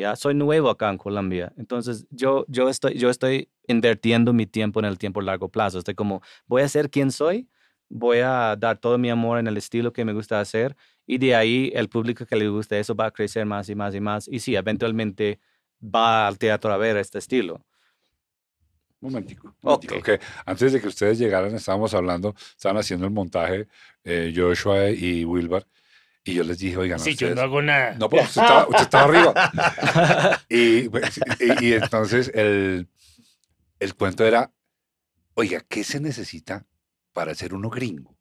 Ya, 0.00 0.16
soy 0.16 0.32
nuevo 0.32 0.70
acá 0.70 0.88
en 0.88 0.96
Colombia. 0.96 1.52
Entonces, 1.58 2.06
yo, 2.10 2.46
yo, 2.48 2.70
estoy, 2.70 2.94
yo 2.94 3.10
estoy 3.10 3.50
invirtiendo 3.66 4.32
mi 4.32 4.46
tiempo 4.46 4.80
en 4.80 4.86
el 4.86 4.96
tiempo 4.96 5.20
a 5.20 5.24
largo 5.24 5.50
plazo. 5.50 5.78
Estoy 5.78 5.94
como, 5.94 6.22
voy 6.46 6.62
a 6.62 6.68
ser 6.70 6.88
quien 6.88 7.12
soy, 7.12 7.50
voy 7.90 8.20
a 8.20 8.56
dar 8.58 8.78
todo 8.78 8.96
mi 8.96 9.10
amor 9.10 9.38
en 9.38 9.46
el 9.46 9.58
estilo 9.58 9.92
que 9.92 10.06
me 10.06 10.14
gusta 10.14 10.40
hacer 10.40 10.74
y 11.06 11.18
de 11.18 11.34
ahí 11.34 11.70
el 11.74 11.90
público 11.90 12.24
que 12.24 12.34
le 12.34 12.48
gusta 12.48 12.78
eso 12.78 12.94
va 12.94 13.06
a 13.06 13.10
crecer 13.10 13.44
más 13.44 13.68
y 13.68 13.74
más 13.74 13.94
y 13.94 14.00
más. 14.00 14.26
Y 14.26 14.38
sí, 14.38 14.56
eventualmente 14.56 15.38
va 15.82 16.26
al 16.26 16.38
teatro 16.38 16.72
a 16.72 16.78
ver 16.78 16.96
este 16.96 17.18
estilo. 17.18 17.62
Momentico. 19.02 19.54
momentico, 19.60 19.96
Ok. 19.96 20.02
que 20.02 20.20
antes 20.46 20.72
de 20.72 20.80
que 20.80 20.88
ustedes 20.88 21.18
llegaran, 21.18 21.54
estábamos 21.54 21.92
hablando, 21.92 22.34
estaban 22.56 22.78
haciendo 22.78 23.04
el 23.04 23.12
montaje 23.12 23.68
eh, 24.04 24.32
Joshua 24.34 24.88
y 24.88 25.26
Wilbar, 25.26 25.66
y 26.24 26.34
yo 26.34 26.44
les 26.44 26.58
dije, 26.58 26.76
oigan, 26.76 26.98
Sí, 27.00 27.10
yo 27.10 27.28
ustedes- 27.28 27.36
no 27.36 27.42
hago 27.42 27.62
nada. 27.62 27.94
No, 27.98 28.08
pues 28.10 28.28
usted 28.28 28.42
estaba, 28.42 28.66
usted 28.68 28.82
estaba 28.82 29.04
arriba. 29.04 30.40
Y, 30.48 30.88
pues, 30.88 31.20
y- 31.40 31.66
y 31.66 31.72
entonces 31.74 32.30
el, 32.34 32.88
el 33.78 33.94
cuento 33.94 34.24
era, 34.26 34.52
oiga, 35.34 35.62
¿qué 35.68 35.84
se 35.84 36.00
necesita 36.00 36.66
para 37.12 37.34
ser 37.34 37.54
uno 37.54 37.70
gringo? 37.70 38.16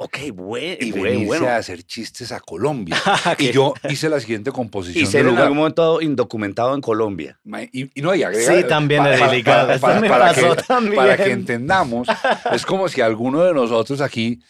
Ok, 0.00 0.16
bueno, 0.32 0.76
Y 0.78 0.92
venirse 0.92 1.26
bueno. 1.26 1.48
a 1.48 1.56
hacer 1.56 1.82
chistes 1.82 2.30
a 2.30 2.38
Colombia. 2.38 2.96
y 3.38 3.46
Que- 3.46 3.52
yo 3.52 3.74
hice 3.90 4.08
la 4.08 4.20
siguiente 4.20 4.52
composición. 4.52 5.02
Y 5.02 5.06
ser 5.06 5.26
en 5.26 5.36
algún 5.38 5.56
momento 5.56 6.00
indocumentado 6.00 6.72
en 6.76 6.80
Colombia. 6.80 7.40
Y, 7.72 7.90
y 7.98 8.02
no, 8.02 8.14
y 8.14 8.22
agrega- 8.22 8.60
Sí, 8.62 8.68
también 8.68 9.02
pa- 9.02 9.14
es 9.14 9.20
delicado. 9.20 9.80
para- 9.80 10.00
para 10.00 10.18
pasó 10.34 10.54
que- 10.54 10.62
también. 10.62 10.94
Para 10.96 11.16
que 11.16 11.32
entendamos, 11.32 12.06
es 12.52 12.64
como 12.64 12.88
si 12.88 13.00
alguno 13.00 13.42
de 13.42 13.52
nosotros 13.52 14.00
aquí, 14.00 14.40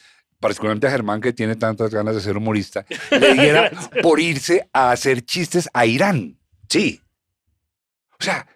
particularmente 0.40 0.86
a 0.86 0.90
Germán, 0.90 1.20
que 1.20 1.32
tiene 1.32 1.56
tantas 1.56 1.90
ganas 1.92 2.14
de 2.14 2.20
ser 2.20 2.36
humorista, 2.36 2.84
le 3.10 3.34
diera 3.34 3.70
por 4.02 4.20
irse 4.20 4.68
a 4.72 4.90
hacer 4.92 5.24
chistes 5.24 5.68
a 5.72 5.86
Irán. 5.86 6.38
Sí, 6.68 7.00
O 8.20 8.22
sea, 8.24 8.46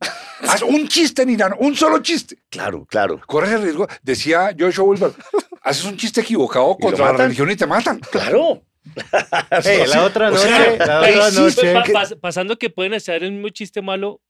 haz 0.48 0.62
un 0.62 0.88
chiste 0.88 1.22
en 1.22 1.30
Irán, 1.30 1.54
un 1.58 1.76
solo 1.76 1.98
chiste. 2.00 2.38
claro, 2.48 2.84
claro. 2.86 3.20
Corres 3.26 3.52
el 3.52 3.62
riesgo, 3.62 3.86
decía 4.02 4.54
Joshua 4.58 4.84
Wilbur, 4.84 5.14
haces 5.62 5.84
un 5.84 5.96
chiste 5.96 6.20
equivocado 6.22 6.76
contra 6.78 7.12
la 7.12 7.18
religión 7.18 7.50
y 7.50 7.56
te 7.56 7.66
matan. 7.66 8.00
Claro. 8.10 8.62
Hey, 9.64 9.84
la 9.88 10.04
otra 10.04 10.30
o 10.30 10.36
sea, 10.36 10.58
noche, 10.58 10.78
la 10.78 11.00
¿qué 11.04 11.10
otra 11.18 11.28
hiciste? 11.28 11.74
noche. 11.74 11.92
Pa- 11.92 12.00
pas- 12.00 12.16
pasando 12.20 12.56
que 12.56 12.70
pueden 12.70 12.94
hacer 12.94 13.22
el 13.22 13.32
mismo 13.32 13.48
chiste 13.50 13.82
malo, 13.82 14.20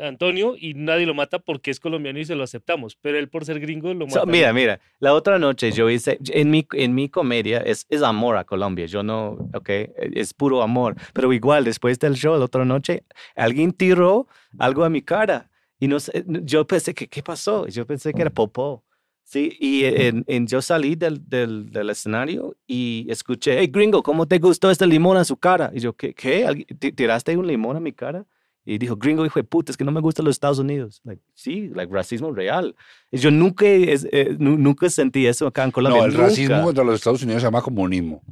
Antonio, 0.00 0.54
y 0.58 0.74
nadie 0.74 1.06
lo 1.06 1.14
mata 1.14 1.38
porque 1.38 1.70
es 1.70 1.78
colombiano 1.80 2.18
y 2.18 2.24
se 2.24 2.34
lo 2.34 2.42
aceptamos. 2.44 2.96
Pero 2.96 3.18
él, 3.18 3.28
por 3.28 3.44
ser 3.44 3.60
gringo, 3.60 3.92
lo 3.94 4.06
mata. 4.06 4.20
So, 4.20 4.26
mira, 4.26 4.52
mira, 4.52 4.80
la 4.98 5.14
otra 5.14 5.38
noche 5.38 5.72
yo 5.72 5.90
hice, 5.90 6.18
en 6.30 6.50
mi, 6.50 6.66
en 6.72 6.94
mi 6.94 7.08
comedia 7.08 7.58
es, 7.58 7.86
es 7.90 8.02
amor 8.02 8.36
a 8.36 8.44
Colombia, 8.44 8.86
yo 8.86 9.02
no, 9.02 9.50
ok, 9.54 9.68
es 10.14 10.32
puro 10.34 10.62
amor, 10.62 10.96
pero 11.12 11.32
igual 11.32 11.64
después 11.64 11.98
del 11.98 12.14
show, 12.14 12.38
la 12.38 12.46
otra 12.46 12.64
noche, 12.64 13.04
alguien 13.36 13.72
tiró 13.72 14.26
algo 14.58 14.84
a 14.84 14.90
mi 14.90 15.02
cara 15.02 15.50
y 15.78 15.86
no 15.88 16.00
sé, 16.00 16.24
yo 16.26 16.66
pensé 16.66 16.94
que, 16.94 17.08
¿qué 17.08 17.22
pasó? 17.22 17.66
Yo 17.68 17.86
pensé 17.86 18.12
que 18.14 18.22
era 18.22 18.30
popó. 18.30 18.84
Sí, 19.30 19.54
y 19.60 19.84
en, 19.84 20.24
en- 20.26 20.46
yo 20.46 20.62
salí 20.62 20.94
del, 20.94 21.20
del, 21.28 21.70
del 21.70 21.90
escenario 21.90 22.56
y 22.66 23.06
escuché, 23.10 23.58
hey 23.58 23.66
gringo, 23.70 24.02
¿cómo 24.02 24.26
te 24.26 24.38
gustó 24.38 24.70
este 24.70 24.86
limón 24.86 25.18
a 25.18 25.24
su 25.24 25.36
cara? 25.36 25.70
Y 25.74 25.80
yo, 25.80 25.92
¿qué? 25.92 26.14
¿Qué? 26.14 26.46
¿Alguien- 26.46 26.66
ti- 26.78 26.92
¿Tiraste 26.92 27.36
un 27.36 27.46
limón 27.46 27.76
a 27.76 27.80
mi 27.80 27.92
cara? 27.92 28.24
Y 28.64 28.78
dijo, 28.78 28.96
gringo, 28.96 29.26
hijo 29.26 29.38
de 29.38 29.44
puta, 29.44 29.70
es 29.70 29.76
que 29.76 29.84
no 29.84 29.92
me 29.92 30.00
gustan 30.00 30.24
los 30.24 30.34
Estados 30.36 30.58
Unidos. 30.58 31.02
Like, 31.04 31.20
sí, 31.34 31.70
like, 31.74 31.92
racismo 31.92 32.32
real. 32.32 32.74
Y 33.10 33.18
yo 33.18 33.30
nunca, 33.30 33.66
es- 33.66 34.08
eh, 34.12 34.34
nu- 34.38 34.56
nunca 34.56 34.88
sentí 34.88 35.26
eso 35.26 35.46
acá 35.46 35.62
en 35.64 35.72
Colombia. 35.72 36.00
No, 36.00 36.06
el 36.06 36.12
nunca. 36.12 36.26
racismo 36.28 36.62
contra 36.62 36.82
los 36.84 36.94
Estados 36.94 37.22
Unidos 37.22 37.42
se 37.42 37.46
llama 37.48 37.60
comunismo. 37.60 38.22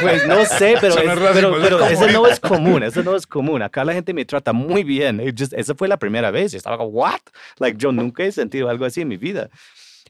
Pues 0.00 0.26
no 0.26 0.44
sé, 0.44 0.74
pero, 0.80 0.94
es- 0.98 1.18
racismo, 1.18 1.32
pero, 1.32 1.48
eso 1.48 1.56
es 1.56 1.62
pero 1.62 1.86
eso 1.86 2.08
no 2.12 2.26
es 2.26 2.40
común, 2.40 2.82
eso 2.82 3.02
no 3.02 3.16
es 3.16 3.26
común. 3.26 3.62
Acá 3.62 3.84
la 3.84 3.92
gente 3.92 4.14
me 4.14 4.24
trata 4.24 4.52
muy 4.52 4.82
bien. 4.84 5.20
Just- 5.36 5.52
esa 5.54 5.74
fue 5.74 5.88
la 5.88 5.96
primera 5.98 6.30
vez. 6.30 6.52
Yo 6.52 6.58
estaba 6.58 6.78
como, 6.78 6.90
what? 6.90 7.20
Like, 7.58 7.76
yo 7.78 7.92
nunca 7.92 8.24
he 8.24 8.32
sentido 8.32 8.68
algo 8.68 8.84
así 8.84 9.00
en 9.00 9.08
mi 9.08 9.16
vida. 9.16 9.48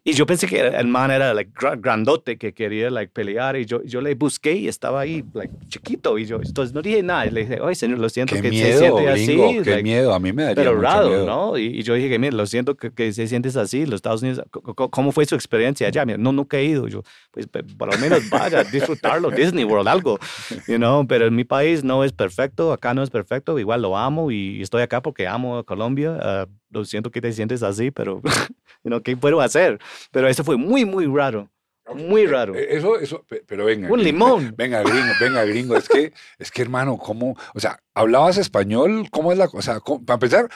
Y 0.02 0.14
yo 0.14 0.24
pensé 0.24 0.46
que 0.46 0.58
el 0.60 0.86
man 0.86 1.10
era 1.10 1.34
like, 1.34 1.52
gra- 1.52 1.78
grandote 1.78 2.38
que 2.38 2.54
quería 2.54 2.88
like, 2.90 3.12
pelear 3.12 3.56
y 3.56 3.66
yo, 3.66 3.82
yo 3.84 4.00
le 4.00 4.14
busqué 4.14 4.54
y 4.54 4.66
estaba 4.66 5.00
ahí 5.00 5.22
like, 5.34 5.52
chiquito 5.68 6.16
y 6.16 6.24
yo 6.24 6.36
entonces 6.36 6.74
no 6.74 6.80
dije 6.80 7.02
nada. 7.02 7.26
Y 7.26 7.30
le 7.30 7.40
dije, 7.42 7.60
oye 7.60 7.74
señor, 7.74 7.98
lo 7.98 8.08
siento 8.08 8.34
Qué 8.34 8.40
que 8.40 8.48
se 8.48 8.54
miedo, 8.54 8.78
siente 8.78 9.02
gringo, 9.12 9.50
así. 9.50 9.60
qué 9.62 9.70
like, 9.72 9.82
miedo. 9.82 10.14
A 10.14 10.18
mí 10.18 10.32
me 10.32 10.42
daría 10.44 10.54
pero 10.64 10.72
mucho 10.74 10.82
raro, 10.82 11.08
miedo. 11.08 11.26
¿no? 11.26 11.58
Y, 11.58 11.66
y 11.66 11.82
yo 11.82 11.92
dije, 11.94 12.18
mire, 12.18 12.32
lo 12.34 12.46
siento 12.46 12.76
que, 12.76 12.92
que 12.94 13.12
se 13.12 13.26
sientes 13.26 13.56
así, 13.56 13.84
los 13.84 13.96
Estados 13.96 14.22
Unidos, 14.22 14.42
¿cómo 14.90 15.12
fue 15.12 15.26
su 15.26 15.34
experiencia 15.34 15.86
allá? 15.88 16.06
Mira, 16.06 16.16
no, 16.18 16.32
nunca 16.32 16.56
he 16.58 16.64
ido. 16.64 16.88
Yo, 16.88 17.02
pues, 17.30 17.46
por 17.76 17.88
lo 17.88 17.98
menos 17.98 18.26
vaya, 18.30 18.64
disfrutarlo, 18.64 19.30
Disney 19.36 19.64
World, 19.64 19.86
algo, 19.88 20.18
you 20.66 20.76
know? 20.76 21.06
Pero 21.06 21.26
en 21.26 21.36
mi 21.36 21.44
país 21.44 21.84
no 21.84 22.04
es 22.04 22.12
perfecto, 22.12 22.72
acá 22.72 22.94
no 22.94 23.02
es 23.02 23.10
perfecto, 23.10 23.58
igual 23.58 23.82
lo 23.82 23.96
amo 23.98 24.30
y 24.30 24.62
estoy 24.62 24.80
acá 24.82 25.02
porque 25.02 25.26
amo 25.26 25.58
a 25.58 25.64
Colombia. 25.64 26.18
ah, 26.22 26.46
lo 26.70 26.84
siento 26.84 27.10
que 27.10 27.20
te 27.20 27.32
sientes 27.32 27.62
así, 27.62 27.90
pero, 27.90 28.20
know, 28.82 29.02
¿qué 29.02 29.16
puedo 29.16 29.40
hacer? 29.40 29.78
Pero 30.10 30.28
eso 30.28 30.44
fue 30.44 30.56
muy, 30.56 30.84
muy 30.84 31.06
raro, 31.06 31.50
muy 31.94 32.26
raro. 32.26 32.54
Eh, 32.54 32.76
Eso, 32.76 32.98
eso, 32.98 33.24
pe- 33.28 33.42
pero 33.46 33.64
venga. 33.64 33.88
Un 33.90 34.00
gringo, 34.00 34.04
limón. 34.36 34.54
Venga, 34.56 34.82
gringo, 34.82 35.12
venga, 35.20 35.44
gringo. 35.44 35.76
Es 35.76 35.88
que, 35.88 36.12
es 36.38 36.50
que, 36.50 36.62
hermano, 36.62 36.96
¿cómo? 36.96 37.36
O 37.54 37.60
sea, 37.60 37.80
¿hablabas 37.94 38.36
español? 38.38 39.08
¿Cómo 39.10 39.32
es 39.32 39.38
la 39.38 39.48
cosa? 39.48 39.80
¿Cómo- 39.80 40.04
Para 40.04 40.14
empezar, 40.16 40.48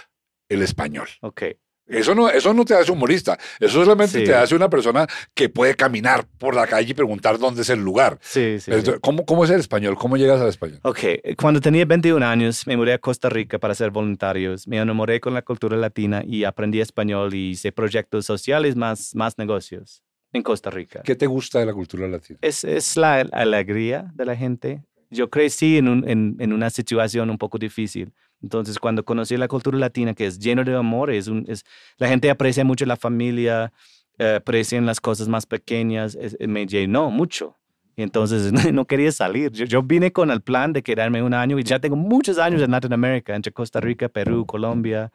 el 0.48 0.62
español. 0.62 1.08
Ok. 1.22 1.42
Eso 1.86 2.14
no, 2.14 2.30
eso 2.30 2.54
no 2.54 2.64
te 2.64 2.74
hace 2.74 2.90
humorista. 2.90 3.38
Eso 3.60 3.84
solamente 3.84 4.18
Sí. 4.20 4.24
te 4.24 4.34
hace 4.34 4.54
una 4.54 4.70
persona 4.70 5.06
que 5.34 5.48
puede 5.50 5.74
caminar 5.74 6.26
por 6.38 6.54
la 6.54 6.66
calle 6.66 6.90
y 6.90 6.94
preguntar 6.94 7.38
dónde 7.38 7.60
es 7.62 7.68
el 7.68 7.80
lugar. 7.80 8.18
Sí, 8.22 8.58
sí. 8.58 8.70
Entonces, 8.70 9.00
¿cómo, 9.02 9.26
¿Cómo 9.26 9.44
es 9.44 9.50
el 9.50 9.60
español? 9.60 9.94
¿Cómo 9.96 10.16
llegas 10.16 10.40
al 10.40 10.48
español? 10.48 10.80
Ok, 10.82 10.98
cuando 11.36 11.60
tenía 11.60 11.84
21 11.84 12.22
años 12.22 12.66
me 12.66 12.76
mudé 12.76 12.94
a 12.94 12.98
Costa 12.98 13.28
Rica 13.28 13.58
para 13.58 13.74
ser 13.74 13.90
voluntarios. 13.90 14.66
Me 14.66 14.78
enamoré 14.78 15.20
con 15.20 15.34
la 15.34 15.42
cultura 15.42 15.76
latina 15.76 16.22
y 16.26 16.44
aprendí 16.44 16.80
español 16.80 17.34
y 17.34 17.50
hice 17.50 17.70
proyectos 17.70 18.24
sociales 18.24 18.76
más, 18.76 19.14
más 19.14 19.36
negocios 19.36 20.02
en 20.32 20.42
Costa 20.42 20.70
Rica. 20.70 21.02
¿Qué 21.04 21.14
te 21.14 21.26
gusta 21.26 21.58
de 21.60 21.66
la 21.66 21.74
cultura 21.74 22.08
latina? 22.08 22.38
Es, 22.42 22.64
es 22.64 22.96
la 22.96 23.20
alegría 23.20 24.10
de 24.14 24.24
la 24.24 24.34
gente. 24.34 24.82
Yo 25.10 25.30
crecí 25.30 25.76
en, 25.78 25.88
un- 25.88 26.08
en, 26.08 26.36
en 26.40 26.52
una 26.52 26.70
situación 26.70 27.30
un 27.30 27.38
poco 27.38 27.56
difícil. 27.58 28.12
Entonces, 28.44 28.78
cuando 28.78 29.02
conocí 29.06 29.38
la 29.38 29.48
cultura 29.48 29.78
latina, 29.78 30.12
que 30.12 30.26
es 30.26 30.38
lleno 30.38 30.62
de 30.64 30.76
amor, 30.76 31.10
es 31.10 31.28
un, 31.28 31.46
es, 31.48 31.64
la 31.96 32.08
gente 32.08 32.28
aprecia 32.28 32.62
mucho 32.62 32.84
la 32.84 32.96
familia, 32.96 33.72
eh, 34.18 34.34
aprecian 34.36 34.84
las 34.84 35.00
cosas 35.00 35.28
más 35.28 35.46
pequeñas, 35.46 36.14
es- 36.14 36.36
me 36.46 36.66
llenó 36.66 37.10
mucho. 37.10 37.56
Y 37.96 38.02
entonces 38.02 38.52
no 38.74 38.84
quería 38.84 39.10
salir. 39.12 39.50
Yo, 39.52 39.64
yo 39.64 39.82
vine 39.82 40.12
con 40.12 40.30
el 40.30 40.42
plan 40.42 40.74
de 40.74 40.82
quedarme 40.82 41.22
un 41.22 41.32
año 41.32 41.58
y 41.58 41.62
ya 41.62 41.78
tengo 41.78 41.96
muchos 41.96 42.36
años 42.38 42.60
en 42.60 42.70
Latinoamérica, 42.70 43.34
entre 43.34 43.50
Costa 43.50 43.80
Rica, 43.80 44.10
Perú, 44.10 44.44
Colombia. 44.44 45.10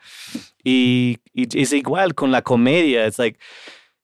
Y, 0.63 1.19
y 1.31 1.61
es 1.61 1.71
igual 1.73 2.15
con 2.15 2.31
la 2.31 2.41
comedia. 2.41 3.05
Es 3.05 3.19
like, 3.19 3.37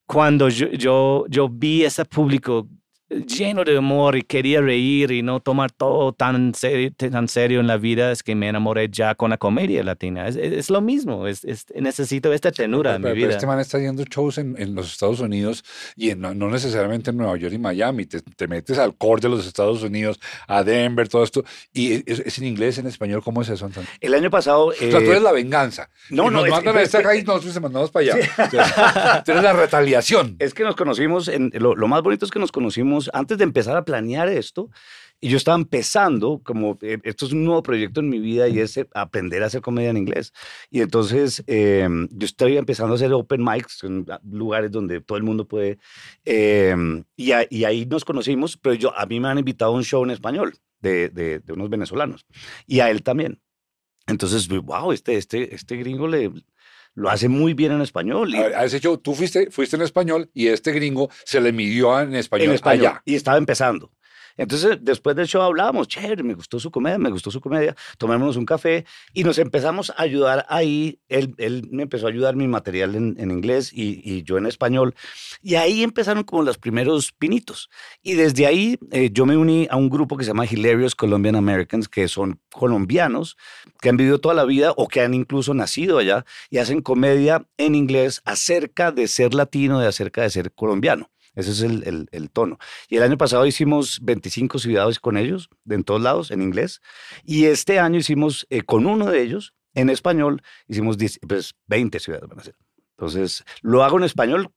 cuando 0.06 0.50
yo, 0.50 0.68
yo, 0.70 1.26
yo 1.30 1.50
vi 1.50 1.84
ese 1.84 2.06
público 2.06 2.68
lleno 3.10 3.64
de 3.64 3.78
amor 3.78 4.16
y 4.16 4.24
quería 4.24 4.62
reír 4.62 5.12
y 5.12 5.22
no 5.22 5.40
tomar 5.40 5.72
todo 5.72 6.12
tan 6.14 6.54
serio, 6.56 6.92
tan 6.96 7.28
serio 7.28 7.60
en 7.60 7.68
la 7.68 7.78
vida, 7.78 8.12
es 8.12 8.24
que 8.24 8.34
me 8.34 8.48
enamoré 8.50 8.90
ya 8.90 9.14
con 9.16 9.30
la 9.30 9.38
comedia 9.38 9.84
latina. 9.84 10.28
Es, 10.28 10.36
es- 10.36 10.54
es 10.54 10.70
lo 10.72 10.82
mismo, 10.82 11.28
es, 11.28 11.44
es- 11.46 11.66
necesito 11.76 12.34
esta 12.34 12.52
tenura 12.52 12.96
en 12.96 13.02
mi 13.02 13.04
Pero- 13.04 13.14
pero 13.16 13.28
vida. 13.28 13.36
este 13.36 13.46
man 13.48 13.60
está 13.60 13.78
haciendo 13.78 14.04
shows 14.06 14.38
en, 14.40 14.56
en 14.58 14.74
los 14.74 14.92
Estados 14.92 15.20
Unidos 15.20 15.64
y 15.96 16.10
en- 16.10 16.20
no, 16.22 16.34
no 16.34 16.50
necesariamente 16.50 17.12
en 17.12 17.18
Nueva 17.18 17.38
York 17.38 17.54
y 17.54 17.60
Miami. 17.60 18.06
Te, 18.06 18.22
te 18.22 18.48
metes 18.48 18.78
al 18.80 18.96
core 18.96 19.22
de 19.22 19.30
los 19.30 19.46
Estados 19.46 19.84
Unidos, 19.84 20.20
a 20.48 20.64
Denver, 20.64 21.08
todo 21.08 21.24
esto. 21.24 21.44
Y 21.74 21.94
es, 22.10 22.20
es 22.20 22.38
en 22.40 22.46
inglés, 22.46 22.78
en 22.80 22.88
español. 22.88 23.22
¿Cómo 23.24 23.42
es 23.44 23.50
eso, 23.50 23.66
Antonio? 23.66 23.90
El 24.02 24.14
año 24.16 24.30
pasado... 24.32 24.68
o 24.68 24.72
sea, 24.74 24.90
tú 24.90 24.98
eh, 24.98 25.10
eres 25.10 25.22
la 25.22 25.32
venganza. 25.32 25.90
no, 26.10 26.24
Y 26.24 26.26
no, 26.28 26.32
nos 26.42 26.50
mandan 26.50 26.78
a 26.78 26.82
esta 26.82 27.00
acá 27.00 27.16
y 27.16 27.24
nosotros 27.24 27.54
te 27.54 27.60
mandamos 27.60 27.92
para 27.92 28.14
allá. 28.14 28.16
O 28.48 28.50
sea, 28.50 29.24
tú 29.24 29.32
eres 29.32 29.44
la 29.44 29.54
retaliación. 29.54 30.36
Es 30.40 30.54
que 30.54 30.64
nos 30.64 30.76
conocimos, 30.76 31.28
en, 31.28 31.52
lo, 31.54 31.76
lo 31.76 31.88
más 31.88 32.02
bonito 32.02 32.26
es 32.26 32.32
que 32.32 32.40
nos 32.40 32.52
conocimos 32.52 32.95
antes 33.14 33.38
de 33.38 33.44
empezar 33.44 33.76
a 33.78 33.86
planear 33.86 34.28
esto. 34.30 34.70
Y 35.22 35.30
yo 35.30 35.38
estaba 35.38 35.58
empezando, 35.58 36.42
como 36.44 36.78
eh, 36.82 37.00
esto 37.04 37.26
es 37.26 37.32
un 37.32 37.46
nuevo 37.46 37.64
proyecto 37.64 38.02
en 38.02 38.10
mi 38.10 38.20
vida 38.20 38.48
y 38.50 38.60
es 38.60 38.78
eh, 38.78 38.88
aprender 38.94 39.44
a 39.44 39.48
hacer 39.48 39.62
comedia 39.62 39.90
en 39.90 39.98
inglés. 39.98 40.34
Y 40.70 40.82
entonces 40.82 41.44
eh, 41.48 41.88
yo 42.12 42.26
estoy 42.26 42.58
empezando 42.58 42.94
a 42.94 42.96
hacer 42.98 43.14
open 43.14 43.44
mics 43.44 43.84
en 43.84 44.06
ah, 44.10 44.20
lugares 44.30 44.72
donde 44.72 45.02
todo 45.02 45.18
el 45.18 45.24
mundo 45.24 45.48
puede. 45.48 45.80
eh, 46.26 46.76
y, 47.16 47.32
a- 47.32 47.48
y 47.50 47.64
ahí 47.64 47.86
nos 47.86 48.06
conocimos, 48.06 48.58
pero 48.58 48.76
yo, 48.76 48.96
a 48.98 49.06
mí 49.06 49.20
me 49.20 49.28
han 49.30 49.38
invitado 49.40 49.72
a 49.72 49.76
un 49.76 49.84
show 49.84 50.04
en 50.04 50.12
español 50.12 50.54
de, 50.80 51.10
de, 51.10 51.40
de 51.40 51.54
unos 51.54 51.70
venezolanos 51.70 52.26
y 52.68 52.80
a 52.82 52.90
él 52.90 53.02
también. 53.04 53.42
Entonces, 54.08 54.48
wow, 54.48 54.92
este, 54.92 55.18
este, 55.18 55.56
este 55.56 55.78
gringo 55.78 56.08
le, 56.08 56.32
lo 56.96 57.10
hace 57.10 57.28
muy 57.30 57.54
bien 57.54 57.74
en 57.74 57.82
español. 57.82 58.34
Y, 58.34 58.38
A, 58.38 58.64
ese 58.64 58.80
show, 58.80 58.98
tú 58.98 59.14
fuiste, 59.14 59.52
fuiste 59.52 59.76
en 59.76 59.84
español 59.84 60.32
y 60.34 60.48
este 60.48 60.72
gringo 60.72 61.10
se 61.26 61.40
le 61.42 61.52
midió 61.52 62.00
en 62.00 62.16
español, 62.16 62.48
en 62.48 62.54
español 62.56 62.88
allá. 62.88 63.02
y 63.06 63.16
estaba 63.16 63.38
empezando. 63.38 63.92
Entonces, 64.38 64.78
después 64.82 65.16
del 65.16 65.28
show 65.28 65.42
hablábamos, 65.42 65.88
chévere, 65.88 66.24
me 66.24 66.34
gustó 66.34 66.60
su 66.60 66.72
comedia, 66.72 66.98
me 66.98 67.10
gustó 67.10 67.32
su 67.32 67.40
comedia, 67.42 67.76
tomémonos 67.98 68.36
un 68.38 68.46
café 68.46 68.86
y 69.14 69.24
nos 69.24 69.38
empezamos 69.38 69.92
a 69.92 70.02
ayudar 70.02 70.46
ahí. 70.50 71.00
Él, 71.08 71.34
él 71.38 71.68
me 71.72 71.84
empezó 71.84 72.08
a 72.08 72.10
ayudar 72.10 72.36
mi 72.36 72.48
material 72.48 72.96
en, 72.96 73.16
en 73.18 73.32
inglés 73.32 73.72
y, 73.74 74.02
y, 74.04 74.24
yo 74.24 74.38
en 74.38 74.46
español. 74.46 74.96
Y 75.42 75.56
ahí 75.56 75.84
empezaron 75.84 76.24
como 76.24 76.44
los 76.44 76.58
primeros 76.58 77.12
pinitos. 77.12 77.70
Y 78.02 78.14
desde 78.14 78.46
ahí 78.46 78.78
eh, 78.92 79.10
yo 79.12 79.26
me 79.26 79.38
uní 79.38 79.68
a 79.70 79.78
un 79.78 79.90
grupo 79.90 80.18
que 80.18 80.24
se 80.24 80.30
llama 80.30 80.46
Hilarious 80.46 80.96
Colombian 80.96 81.36
Americans, 81.36 81.88
que 81.88 82.08
son 82.08 82.40
colombianos 82.52 83.38
que 83.82 83.90
han 83.90 83.98
vivido 83.98 84.20
toda 84.20 84.36
la 84.36 84.46
vida 84.46 84.74
o 84.76 84.88
que 84.88 85.02
han 85.02 85.14
incluso 85.14 85.54
nacido 85.54 85.98
allá 85.98 86.26
y 86.50 86.58
hacen 86.58 86.82
comedia 86.82 87.46
en 87.58 87.76
inglés 87.76 88.22
acerca 88.26 88.92
de 88.92 89.08
ser 89.08 89.34
latino, 89.34 89.80
de 89.80 89.88
acerca 89.88 90.22
de 90.22 90.30
ser 90.30 90.52
colombiano. 90.54 91.10
Ese 91.36 91.52
es 91.52 91.62
el, 91.62 91.84
el, 91.86 92.08
el, 92.12 92.30
tono. 92.30 92.58
Y 92.90 92.98
el 92.98 93.04
año 93.04 93.18
pasado 93.18 93.46
hicimos 93.46 94.00
25 94.02 94.60
ciudades 94.60 95.00
con 95.00 95.18
ellos, 95.18 95.50
de 95.66 95.76
en 95.76 95.84
todos 95.84 96.02
lados, 96.02 96.32
en 96.32 96.42
inglés. 96.42 96.82
Y 97.24 97.46
este 97.46 97.80
año 97.80 98.00
hicimos 98.00 98.48
eh, 98.50 98.62
con 98.62 98.86
uno 98.86 99.08
de 99.12 99.22
ellos, 99.22 99.54
en 99.74 99.90
español, 99.90 100.42
hicimos 100.68 100.98
10, 100.98 101.20
pues, 101.28 101.54
20 101.68 102.00
ciudades 102.00 102.28
van 102.30 102.40
a 102.40 102.44
ser. 102.44 102.56
Entonces, 102.98 103.44
lo 103.62 103.84
hago 103.84 103.98
en 103.98 104.06
español 104.06 104.52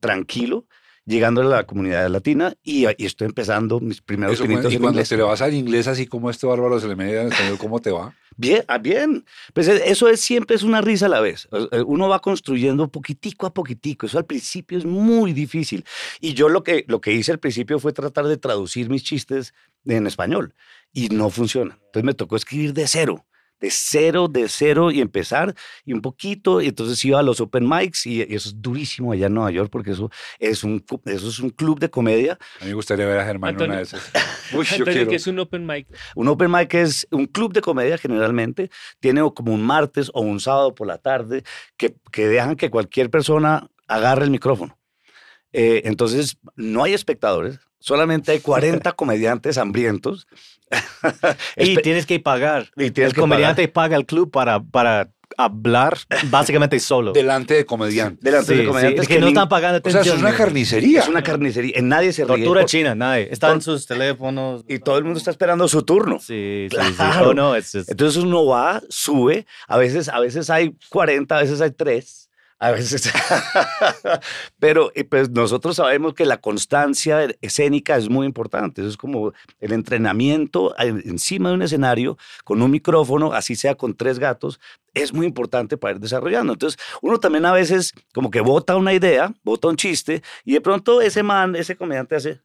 tranquilo, 0.00 0.66
llegando 1.06 1.42
a 1.42 1.44
la 1.44 1.64
comunidad 1.64 2.08
latina 2.08 2.54
y, 2.62 2.86
y 2.86 3.06
estoy 3.06 3.26
empezando 3.26 3.78
mis 3.78 4.00
primeros 4.00 4.34
Eso, 4.34 4.44
pinitos 4.44 4.72
y 4.72 4.76
en 4.76 4.82
cuando 4.82 4.98
inglés. 4.98 5.08
te 5.08 5.16
le 5.16 5.22
vas 5.22 5.40
al 5.42 5.54
inglés 5.54 5.86
así 5.86 6.06
como 6.06 6.30
este 6.30 6.46
bárbaro 6.46 6.80
se 6.80 6.88
le 6.88 6.96
media 6.96 7.22
en 7.22 7.28
español, 7.32 7.58
¿cómo 7.58 7.78
te 7.80 7.90
va? 7.90 8.14
Bien, 8.36 8.64
ah, 8.68 8.78
bien. 8.78 9.24
Pues 9.52 9.68
e- 9.68 9.90
eso 9.90 10.08
es 10.08 10.20
siempre 10.20 10.56
es 10.56 10.62
una 10.62 10.80
risa 10.80 11.06
a 11.06 11.08
la 11.08 11.20
vez. 11.20 11.48
Eh, 11.72 11.82
Uno 11.86 12.08
va 12.08 12.20
construyendo 12.20 12.88
poquitico 12.88 13.46
a 13.46 13.54
poquitico. 13.54 14.06
Eso 14.06 14.18
al 14.18 14.26
principio 14.26 14.78
es 14.78 14.84
muy 14.84 15.32
difícil. 15.32 15.84
Y 16.20 16.34
yo 16.34 16.48
lo 16.48 16.62
que, 16.64 16.84
lo 16.88 17.00
que 17.00 17.12
hice 17.12 17.32
al 17.32 17.38
principio 17.38 17.78
fue 17.78 17.92
tratar 17.92 18.26
de 18.26 18.36
traducir 18.36 18.88
mis 18.90 19.04
chistes 19.04 19.54
en 19.86 20.06
español 20.06 20.54
y 20.92 21.08
no 21.08 21.30
funciona. 21.30 21.74
Entonces 21.86 22.04
me 22.04 22.14
tocó 22.14 22.36
escribir 22.36 22.72
de 22.74 22.86
cero. 22.88 23.24
De 23.60 23.70
cero, 23.70 24.28
de 24.28 24.48
cero 24.48 24.90
y 24.90 25.00
empezar 25.00 25.54
y 25.84 25.92
un 25.92 26.02
poquito. 26.02 26.60
Y 26.60 26.68
entonces 26.68 27.02
iba 27.04 27.20
a 27.20 27.22
los 27.22 27.40
open 27.40 27.68
mics 27.68 28.06
y, 28.06 28.18
y 28.18 28.34
eso 28.34 28.48
es 28.50 28.60
durísimo 28.60 29.12
allá 29.12 29.26
en 29.26 29.34
Nueva 29.34 29.50
York 29.50 29.70
porque 29.70 29.92
eso 29.92 30.10
es 30.38 30.64
un, 30.64 30.84
eso 31.06 31.28
es 31.28 31.38
un 31.38 31.50
club 31.50 31.78
de 31.78 31.88
comedia. 31.88 32.38
A 32.60 32.64
mí 32.64 32.70
me 32.70 32.74
gustaría 32.74 33.06
ver 33.06 33.18
a 33.18 33.24
Germán 33.24 33.60
una 33.60 33.76
de 33.76 33.82
esas. 33.82 34.10
Uy, 34.52 34.64
yo 34.66 34.76
Antonio, 34.76 35.08
que 35.08 35.16
es 35.16 35.26
un 35.26 35.38
open 35.38 35.66
mic. 35.66 35.86
Un 36.14 36.28
open 36.28 36.50
mic 36.50 36.74
es 36.74 37.06
un 37.10 37.26
club 37.26 37.52
de 37.52 37.60
comedia 37.60 37.98
generalmente, 37.98 38.70
tiene 39.00 39.22
como 39.34 39.54
un 39.54 39.62
martes 39.62 40.10
o 40.12 40.20
un 40.20 40.40
sábado 40.40 40.74
por 40.74 40.86
la 40.86 40.98
tarde 40.98 41.44
que, 41.76 41.96
que 42.12 42.28
dejan 42.28 42.56
que 42.56 42.70
cualquier 42.70 43.10
persona 43.10 43.68
agarre 43.86 44.24
el 44.24 44.30
micrófono. 44.30 44.78
Eh, 45.52 45.82
entonces, 45.84 46.36
no 46.56 46.82
hay 46.82 46.94
espectadores, 46.94 47.60
solamente 47.84 48.32
hay 48.32 48.40
40 48.40 48.92
comediantes 48.96 49.58
hambrientos. 49.58 50.26
Y 51.56 51.76
tienes 51.76 52.06
que 52.06 52.18
pagar. 52.18 52.70
y 52.76 52.90
tienes 52.90 53.10
el 53.10 53.14
que 53.14 53.20
comediante 53.20 53.68
paga 53.68 53.96
el 53.96 54.06
club 54.06 54.30
para, 54.30 54.60
para 54.62 55.10
hablar 55.36 55.98
básicamente 56.30 56.80
solo. 56.80 57.12
Delante 57.14 57.54
de 57.54 57.66
comediante. 57.66 58.18
delante 58.22 58.46
Sí, 58.48 58.54
de 58.54 58.60
sí, 58.62 58.66
comediantes 58.66 59.02
es 59.02 59.08
que, 59.08 59.14
que 59.14 59.20
no 59.20 59.28
están 59.28 59.48
pagando 59.48 59.78
O 59.78 59.90
sea, 59.90 60.00
atención. 60.00 60.16
es 60.16 60.22
una 60.22 60.36
carnicería. 60.36 61.00
es 61.00 61.08
una 61.08 61.22
carnicería, 61.22 61.80
nadie 61.82 62.12
se 62.12 62.24
ríe. 62.24 62.36
Tortura 62.44 62.64
china, 62.64 62.94
nadie. 62.94 63.28
Están 63.30 63.60
sus 63.60 63.86
teléfonos. 63.86 64.64
Y 64.68 64.78
todo 64.78 64.98
el 64.98 65.04
mundo 65.04 65.18
está 65.18 65.30
esperando 65.30 65.68
su 65.68 65.82
turno. 65.82 66.18
Sí, 66.18 66.68
sí, 66.70 66.76
sí. 66.80 66.92
Claro. 66.96 67.28
Oh, 67.30 67.34
no, 67.34 67.54
just- 67.54 67.88
Entonces 67.88 68.22
uno 68.22 68.46
va, 68.46 68.82
sube, 68.88 69.46
a 69.68 69.76
veces, 69.76 70.08
a 70.08 70.18
veces 70.20 70.48
hay 70.50 70.74
40, 70.88 71.36
a 71.36 71.42
veces 71.42 71.60
hay 71.60 71.70
3, 71.70 72.23
a 72.58 72.70
veces... 72.70 73.10
Pero 74.58 74.90
eh, 74.94 75.04
pues 75.04 75.30
nosotros 75.30 75.76
sabemos 75.76 76.14
que 76.14 76.24
la 76.24 76.38
constancia 76.40 77.28
escénica 77.40 77.96
es 77.96 78.08
muy 78.08 78.26
importante. 78.26 78.80
Eso 78.82 78.90
es 78.90 78.96
como 78.96 79.32
el 79.60 79.72
entrenamiento 79.72 80.74
en- 80.78 81.02
encima 81.04 81.48
de 81.50 81.56
un 81.56 81.62
escenario 81.62 82.16
con 82.44 82.62
un 82.62 82.70
micrófono, 82.70 83.32
así 83.32 83.56
sea 83.56 83.74
con 83.74 83.94
tres 83.94 84.18
gatos, 84.18 84.60
es 84.94 85.12
muy 85.12 85.26
importante 85.26 85.76
para 85.76 85.94
ir 85.94 86.00
desarrollando. 86.00 86.52
Entonces 86.52 86.80
uno 87.02 87.18
también 87.18 87.46
a 87.46 87.52
veces 87.52 87.92
como 88.12 88.30
que 88.30 88.40
bota 88.40 88.76
una 88.76 88.92
idea, 88.94 89.32
bota 89.42 89.68
un 89.68 89.76
chiste 89.76 90.22
y 90.44 90.52
de 90.54 90.60
pronto 90.60 91.00
ese 91.00 91.22
man, 91.22 91.56
ese 91.56 91.76
comediante 91.76 92.16
hace, 92.16 92.40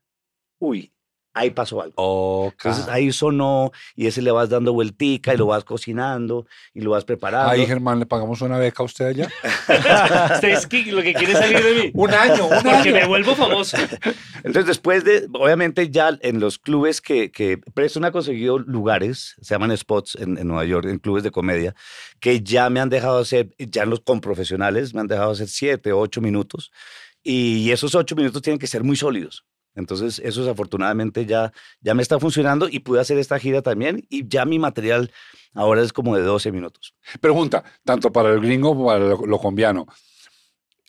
uy, 0.60 0.92
ahí 1.34 1.52
pasó 1.52 1.82
algo. 1.82 1.94
Ok. 1.98 2.66
Entonces 2.66 2.88
ahí 2.88 3.12
sonó 3.12 3.72
y 3.96 4.08
ese 4.08 4.22
le 4.22 4.32
vas 4.32 4.50
dando 4.50 4.74
vueltica 4.74 5.34
y 5.34 5.38
lo 5.38 5.48
vas 5.48 5.64
cocinando 5.64 6.46
y 6.74 6.82
lo 6.82 6.92
vas 6.92 7.06
preparando. 7.06 7.52
Ahí, 7.52 7.66
Germán, 7.66 8.00
¿le 8.00 8.06
pagamos 8.06 8.42
una 8.42 8.58
beca 8.58 8.84
a 8.84 8.86
usted 8.86 9.06
allá? 9.06 9.30
Usted 10.36 10.50
es 10.50 10.68
que 10.68 10.92
lo 10.92 11.02
que 11.02 11.14
quiere 11.14 11.34
salir 11.34 11.64
de 11.64 11.74
mí. 11.74 11.92
Un 11.94 12.14
año, 12.14 12.48
un 12.48 12.64
Porque 12.64 12.92
me 12.92 13.06
vuelvo 13.06 13.36
famoso. 13.36 13.78
Entonces 14.38 14.66
después 14.66 15.04
de, 15.04 15.28
obviamente 15.34 15.90
ya 15.90 16.18
en 16.22 16.40
los 16.40 16.58
clubes 16.58 17.02
que, 17.02 17.32
que 17.32 17.58
Preston 17.58 18.06
ha 18.06 18.12
conseguido 18.12 18.60
lugares, 18.60 19.36
se 19.42 19.54
llaman 19.54 19.76
spots 19.78 20.16
en, 20.16 20.38
en 20.38 20.48
Nueva 20.48 20.66
York, 20.66 20.88
en 20.88 21.00
clubes 21.00 21.24
de 21.24 21.32
comedia, 21.32 21.76
que 22.20 22.42
ya 22.42 22.70
me 22.70 22.80
han 22.80 22.90
dejado 22.90 23.20
hacer, 23.20 23.50
ya 23.58 23.86
los 23.86 24.02
con 24.02 24.22
profesionales, 24.22 24.94
me 24.94 25.02
han 25.02 25.08
dejado 25.08 25.32
hacer 25.32 25.48
siete, 25.48 25.94
ocho 25.94 26.22
minutos 26.22 26.72
y 27.24 27.72
esos 27.72 27.96
ocho 27.96 28.16
minutos 28.16 28.42
tienen 28.42 28.60
que 28.60 28.68
ser 28.68 28.84
muy 28.84 28.96
sólidos. 28.96 29.46
Entonces, 29.80 30.20
eso 30.24 30.50
afortunadamente 30.50 31.26
ya, 31.26 31.52
ya 31.82 31.94
me 31.96 32.02
está 32.04 32.20
funcionando 32.20 32.68
y 32.70 32.80
pude 32.80 33.00
hacer 33.00 33.18
esta 33.18 33.40
gira 33.40 33.62
también 33.62 34.06
y 34.10 34.28
ya 34.28 34.46
mi 34.46 34.60
material 34.60 35.12
ahora 35.54 35.82
es 35.82 35.92
como 35.92 36.16
de 36.16 36.22
12 36.22 36.52
minutos. 36.52 36.94
Pregunta, 37.20 37.64
tanto 37.84 38.12
para 38.12 38.30
el 38.34 38.40
gringo 38.42 38.70
como 38.76 38.88
para 38.88 39.00
lo, 39.00 39.26
lo 39.26 39.38
colombiano. 39.40 39.88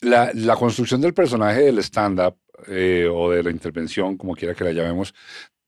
La, 0.01 0.31
la 0.33 0.55
construcción 0.55 0.99
del 1.01 1.13
personaje 1.13 1.61
del 1.61 1.77
stand-up 1.79 2.35
eh, 2.67 3.07
o 3.11 3.31
de 3.31 3.43
la 3.43 3.51
intervención, 3.51 4.17
como 4.17 4.35
quiera 4.35 4.53
que 4.55 4.63
la 4.63 4.71
llamemos, 4.71 5.13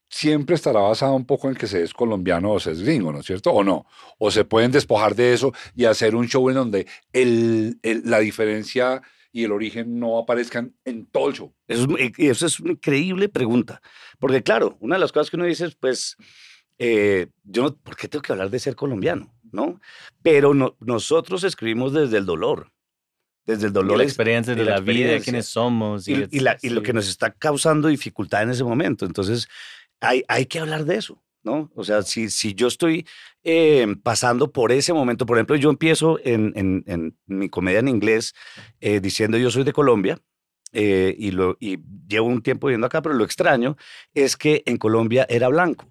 siempre 0.09 0.55
estará 0.55 0.79
basada 0.79 1.11
un 1.11 1.25
poco 1.25 1.49
en 1.49 1.55
que 1.55 1.67
se 1.67 1.83
es 1.83 1.93
colombiano 1.93 2.51
o 2.51 2.59
se 2.59 2.71
es 2.71 2.81
gringo, 2.81 3.11
¿no 3.11 3.19
es 3.19 3.25
cierto? 3.25 3.51
¿O 3.51 3.63
no? 3.63 3.85
O 4.19 4.29
se 4.31 4.43
pueden 4.45 4.71
despojar 4.71 5.15
de 5.15 5.33
eso 5.33 5.51
y 5.75 5.85
hacer 5.85 6.15
un 6.15 6.27
show 6.27 6.49
en 6.49 6.55
donde 6.55 6.87
el, 7.11 7.79
el- 7.83 8.03
la 8.05 8.19
diferencia 8.19 9.01
y 9.35 9.43
el 9.43 9.51
origen 9.51 9.99
no 9.99 10.17
aparezcan 10.19 10.73
en 10.85 11.07
todo 11.07 11.27
el 11.29 11.33
show. 11.33 11.53
Eso 11.67 11.87
es, 11.97 12.11
y 12.17 12.27
eso 12.27 12.45
es 12.45 12.59
una 12.59 12.73
increíble 12.73 13.27
pregunta. 13.27 13.81
Porque 14.19 14.41
claro, 14.43 14.77
una 14.79 14.95
de 14.95 14.99
las 15.01 15.11
cosas 15.11 15.29
que 15.29 15.35
uno 15.37 15.45
dice 15.45 15.65
es, 15.65 15.75
pues, 15.75 16.15
eh, 16.77 17.27
yo, 17.43 17.63
no- 17.63 17.75
¿por 17.75 17.95
qué 17.97 18.07
tengo 18.07 18.21
que 18.21 18.31
hablar 18.31 18.49
de 18.49 18.59
ser 18.59 18.75
colombiano? 18.75 19.33
¿No? 19.51 19.81
Pero 20.21 20.53
no- 20.53 20.75
nosotros 20.79 21.43
escribimos 21.43 21.93
desde 21.93 22.17
el 22.19 22.25
dolor. 22.25 22.71
Desde 23.45 23.65
el 23.65 23.71
y 23.71 23.73
dolor. 23.73 23.97
la 23.97 24.03
es- 24.03 24.11
experiencia 24.11 24.55
de 24.55 24.61
y 24.61 24.65
la 24.65 24.71
la, 24.75 24.79
vida, 24.79 24.91
experiencia. 24.91 25.23
quiénes 25.25 25.45
somos. 25.47 26.07
y, 26.07 26.25
y 26.31 26.39
la- 26.39 26.57
y 26.61 26.69
lo 26.69 26.81
que 26.83 26.93
nos 26.93 27.09
está 27.09 27.31
causando 27.33 27.87
dificultad 27.89 28.43
en 28.43 28.51
ese 28.51 28.63
momento. 28.63 29.05
Entonces, 29.05 29.47
hay, 29.99 30.23
hay 30.27 30.45
que 30.45 30.59
hablar 30.59 30.85
de 30.85 30.95
eso, 30.97 31.21
¿no? 31.43 31.71
O 31.75 31.83
sea, 31.83 32.01
si, 32.03 32.29
si 32.29 32.53
yo 32.53 32.67
estoy 32.67 33.05
eh, 33.43 33.85
pasando 34.03 34.51
por 34.51 34.71
ese 34.71 34.93
momento, 34.93 35.25
por 35.25 35.37
ejemplo, 35.37 35.55
yo 35.55 35.69
empiezo 35.69 36.19
en, 36.23 36.53
en- 36.55 37.17
mi 37.27 37.49
comedia 37.49 37.79
en 37.79 37.87
inglés 37.89 38.33
eh, 38.81 38.99
diciendo 38.99 39.37
yo 39.37 39.51
soy 39.51 39.63
de 39.63 39.73
Colombia. 39.73 40.19
eh, 40.73 41.15
y, 41.19 41.31
lo, 41.31 41.57
y 41.59 41.77
llevo 42.07 42.27
un 42.27 42.41
tiempo 42.41 42.67
viviendo 42.67 42.87
acá, 42.87 43.01
pero 43.01 43.15
lo 43.15 43.23
extraño 43.25 43.77
es 44.13 44.37
que 44.37 44.63
en 44.65 44.77
Colombia 44.77 45.25
era 45.29 45.47
blanco. 45.49 45.87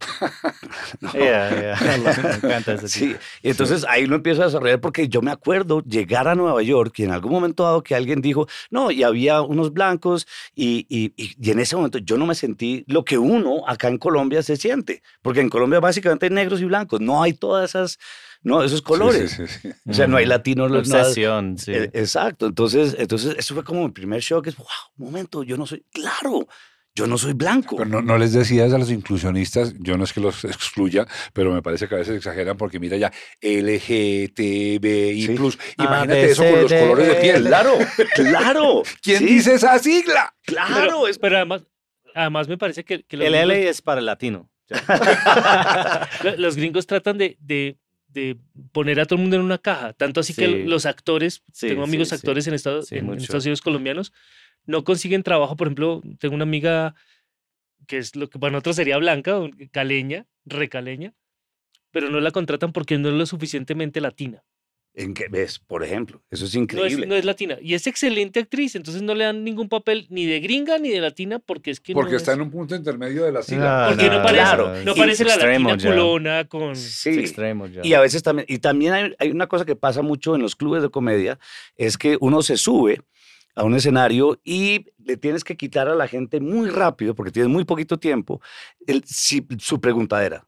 No. 1.00 1.12
Yeah, 1.12 1.76
yeah. 1.78 1.96
Me 2.22 2.34
encanta 2.36 2.74
ese 2.74 2.88
Sí, 2.88 3.16
y 3.42 3.50
entonces 3.50 3.84
ahí 3.88 4.06
lo 4.06 4.16
empiezo 4.16 4.42
a 4.42 4.46
desarrollar 4.46 4.80
porque 4.80 5.08
yo 5.08 5.22
me 5.22 5.30
acuerdo 5.30 5.82
llegar 5.82 6.28
a 6.28 6.34
Nueva 6.34 6.62
York 6.62 6.98
y 6.98 7.04
en 7.04 7.10
algún 7.12 7.32
momento 7.32 7.64
dado 7.64 7.82
que 7.82 7.94
alguien 7.94 8.20
dijo, 8.20 8.46
no, 8.70 8.90
y 8.90 9.02
había 9.02 9.40
unos 9.42 9.72
blancos 9.72 10.26
y, 10.54 10.86
y, 10.88 11.12
y- 11.16 11.50
en 11.50 11.58
ese 11.60 11.76
momento 11.76 11.98
yo 11.98 12.16
no 12.16 12.26
me 12.26 12.34
sentí 12.34 12.84
lo 12.86 13.04
que 13.04 13.18
uno 13.18 13.62
acá 13.66 13.88
en 13.88 13.98
Colombia 13.98 14.42
se 14.42 14.56
siente, 14.56 15.02
porque 15.22 15.40
en 15.40 15.48
Colombia 15.48 15.80
básicamente 15.80 16.26
hay 16.26 16.30
negros 16.32 16.60
y 16.60 16.64
blancos, 16.64 17.00
no 17.00 17.22
hay 17.22 17.32
todas 17.32 17.70
esas, 17.70 17.98
no, 18.42 18.62
esos 18.62 18.82
colores. 18.82 19.30
Sí, 19.32 19.46
sí, 19.46 19.52
sí, 19.62 19.68
sí. 19.72 19.90
O 19.90 19.94
sea, 19.94 20.06
no 20.06 20.16
hay 20.16 20.26
latinos, 20.26 20.70
no- 20.70 20.76
no- 20.76 20.80
Obsesión, 20.80 21.58
sí. 21.58 21.72
eh, 21.72 21.90
Exacto, 21.92 22.46
entonces, 22.46 22.96
entonces 22.98 23.34
eso 23.38 23.54
fue 23.54 23.64
como 23.64 23.84
mi 23.84 23.90
primer 23.92 24.20
shock, 24.20 24.46
es, 24.46 24.56
wow, 24.56 24.66
un 24.98 25.06
momento, 25.06 25.42
yo 25.42 25.56
no 25.56 25.66
soy, 25.66 25.84
claro, 25.92 26.46
yo 26.94 27.06
no 27.06 27.16
soy 27.18 27.32
blanco. 27.34 27.76
Pero 27.76 27.88
no, 27.88 28.02
no 28.02 28.18
les 28.18 28.32
decías 28.32 28.72
a 28.72 28.78
los 28.78 28.90
inclusionistas, 28.90 29.74
yo 29.78 29.96
no 29.96 30.04
es 30.04 30.12
que 30.12 30.20
los 30.20 30.44
excluya, 30.44 31.06
pero 31.32 31.52
me 31.52 31.62
parece 31.62 31.88
que 31.88 31.94
a 31.94 31.98
veces 31.98 32.16
exageran 32.16 32.56
porque 32.56 32.78
mira 32.80 32.96
ya, 32.96 33.12
LGTBI+, 33.40 35.26
Sí. 35.26 35.36
imagínate 35.78 36.12
A, 36.12 36.26
B, 36.26 36.30
eso 36.30 36.42
con 36.44 36.60
los 36.62 36.72
colores 36.72 37.06
de 37.06 37.12
E, 37.12 37.20
piel. 37.20 37.44
Claro, 37.46 37.74
claro. 38.14 38.82
¿Quién 39.02 39.18
sí, 39.18 39.24
dice 39.26 39.54
esa 39.54 39.78
sigla? 39.78 40.34
Claro, 40.44 40.74
Pero, 40.74 41.08
es 41.08 41.18
pero 41.18 41.36
además, 41.36 41.62
además 42.14 42.48
me 42.48 42.58
parece 42.58 42.84
que, 42.84 43.02
que 43.04 43.16
los, 43.16 43.26
El 43.26 43.32
gringos, 43.34 43.52
L 43.56 43.68
es 43.68 43.82
para 43.82 44.00
latino. 44.00 44.50
lo- 46.24 46.36
los 46.36 46.56
gringos 46.56 46.86
tratan 46.86 47.18
de, 47.18 47.36
de- 47.40 47.76
de 48.08 48.36
poner 48.72 48.98
a 48.98 49.04
todo 49.06 49.14
el 49.16 49.20
mundo 49.22 49.36
en 49.36 49.42
una 49.42 49.58
caja. 49.58 49.92
Tanto 49.92 50.18
así 50.18 50.34
que 50.34 50.48
los 50.48 50.84
actores, 50.84 51.44
Sí, 51.52 51.68
tengo 51.68 51.84
amigos 51.84 52.08
sí, 52.08 52.16
sí. 52.16 52.16
actores 52.16 52.44
en, 52.48 52.54
Estados, 52.54 52.88
Sí, 52.88 52.96
en-. 52.98 53.12
Estados 53.14 53.44
Unidos 53.44 53.60
colombianos, 53.60 54.12
no 54.66 54.84
consiguen 54.84 55.22
trabajo. 55.22 55.56
Por 55.56 55.66
ejemplo, 55.68 56.02
tengo 56.18 56.34
una 56.34 56.44
amiga 56.44 56.94
que 57.86 57.98
es 57.98 58.14
lo 58.16 58.28
que 58.28 58.38
para 58.38 58.52
nosotros 58.52 58.76
sería 58.76 58.98
blanca, 58.98 59.38
o 59.38 59.50
caleña, 59.72 60.26
recaleña, 60.44 61.14
pero 61.90 62.10
no 62.10 62.20
la 62.20 62.30
contratan 62.30 62.72
porque 62.72 62.98
no 62.98 63.08
es 63.08 63.14
lo 63.14 63.26
suficientemente 63.26 64.00
latina. 64.00 64.44
¿En 64.92 65.14
qué 65.14 65.28
ves? 65.30 65.60
Por 65.60 65.84
ejemplo, 65.84 66.20
eso 66.30 66.44
es 66.44 66.54
No 66.54 66.58
es, 66.60 66.62
increíble. 66.62 67.06
no 67.06 67.14
es 67.14 67.24
latina. 67.24 67.56
Y 67.62 67.74
es 67.74 67.86
excelente 67.86 68.40
actriz, 68.40 68.74
entonces 68.74 69.02
no 69.02 69.14
le 69.14 69.22
dan 69.24 69.44
ningún 69.44 69.68
papel 69.68 70.06
ni 70.10 70.26
de 70.26 70.40
gringa 70.40 70.78
ni 70.78 70.88
de 70.90 71.00
latina 71.00 71.38
porque 71.38 71.70
es 71.70 71.80
que 71.80 71.92
Porque 71.94 72.10
no 72.12 72.16
está 72.16 72.32
es- 72.32 72.36
en 72.38 72.42
un 72.42 72.50
punto 72.50 72.74
intermedio 72.74 73.22
de 73.24 73.30
la 73.30 73.42
sigla. 73.42 73.86
Porque 73.88 74.10
no, 74.10 74.16
parece, 74.20 74.34
claro. 74.42 74.84
no 74.84 74.94
parece 74.96 75.24
la 75.24 75.34
extremo 75.34 75.68
latina 75.70 75.90
ya. 75.90 75.96
culona 75.96 76.44
con... 76.48 76.74
Sí. 76.74 77.10
Extremo 77.10 77.68
ya. 77.68 77.82
Y 77.84 77.94
a 77.94 78.00
veces 78.00 78.24
también, 78.24 78.46
y 78.48 78.58
también 78.58 78.92
hay, 78.92 79.14
hay 79.20 79.30
una 79.30 79.46
cosa 79.46 79.64
que 79.64 79.76
pasa 79.76 80.02
mucho 80.02 80.34
en 80.34 80.42
los 80.42 80.56
clubes 80.56 80.82
de 80.82 80.90
comedia, 80.90 81.38
es 81.76 81.96
que 81.96 82.18
uno 82.20 82.42
se 82.42 82.56
sube 82.56 83.00
a 83.54 83.64
un 83.64 83.74
escenario 83.74 84.40
y 84.44 84.86
le 85.04 85.16
tienes 85.16 85.44
que 85.44 85.56
quitar 85.56 85.88
a 85.88 85.94
la 85.94 86.06
gente 86.08 86.40
muy 86.40 86.68
rápido, 86.70 87.14
porque 87.14 87.32
tienes 87.32 87.50
muy 87.50 87.64
poquito 87.64 87.98
tiempo, 87.98 88.40
el- 88.86 89.04
si- 89.04 89.46
su 89.58 89.80
preguntadera. 89.80 90.46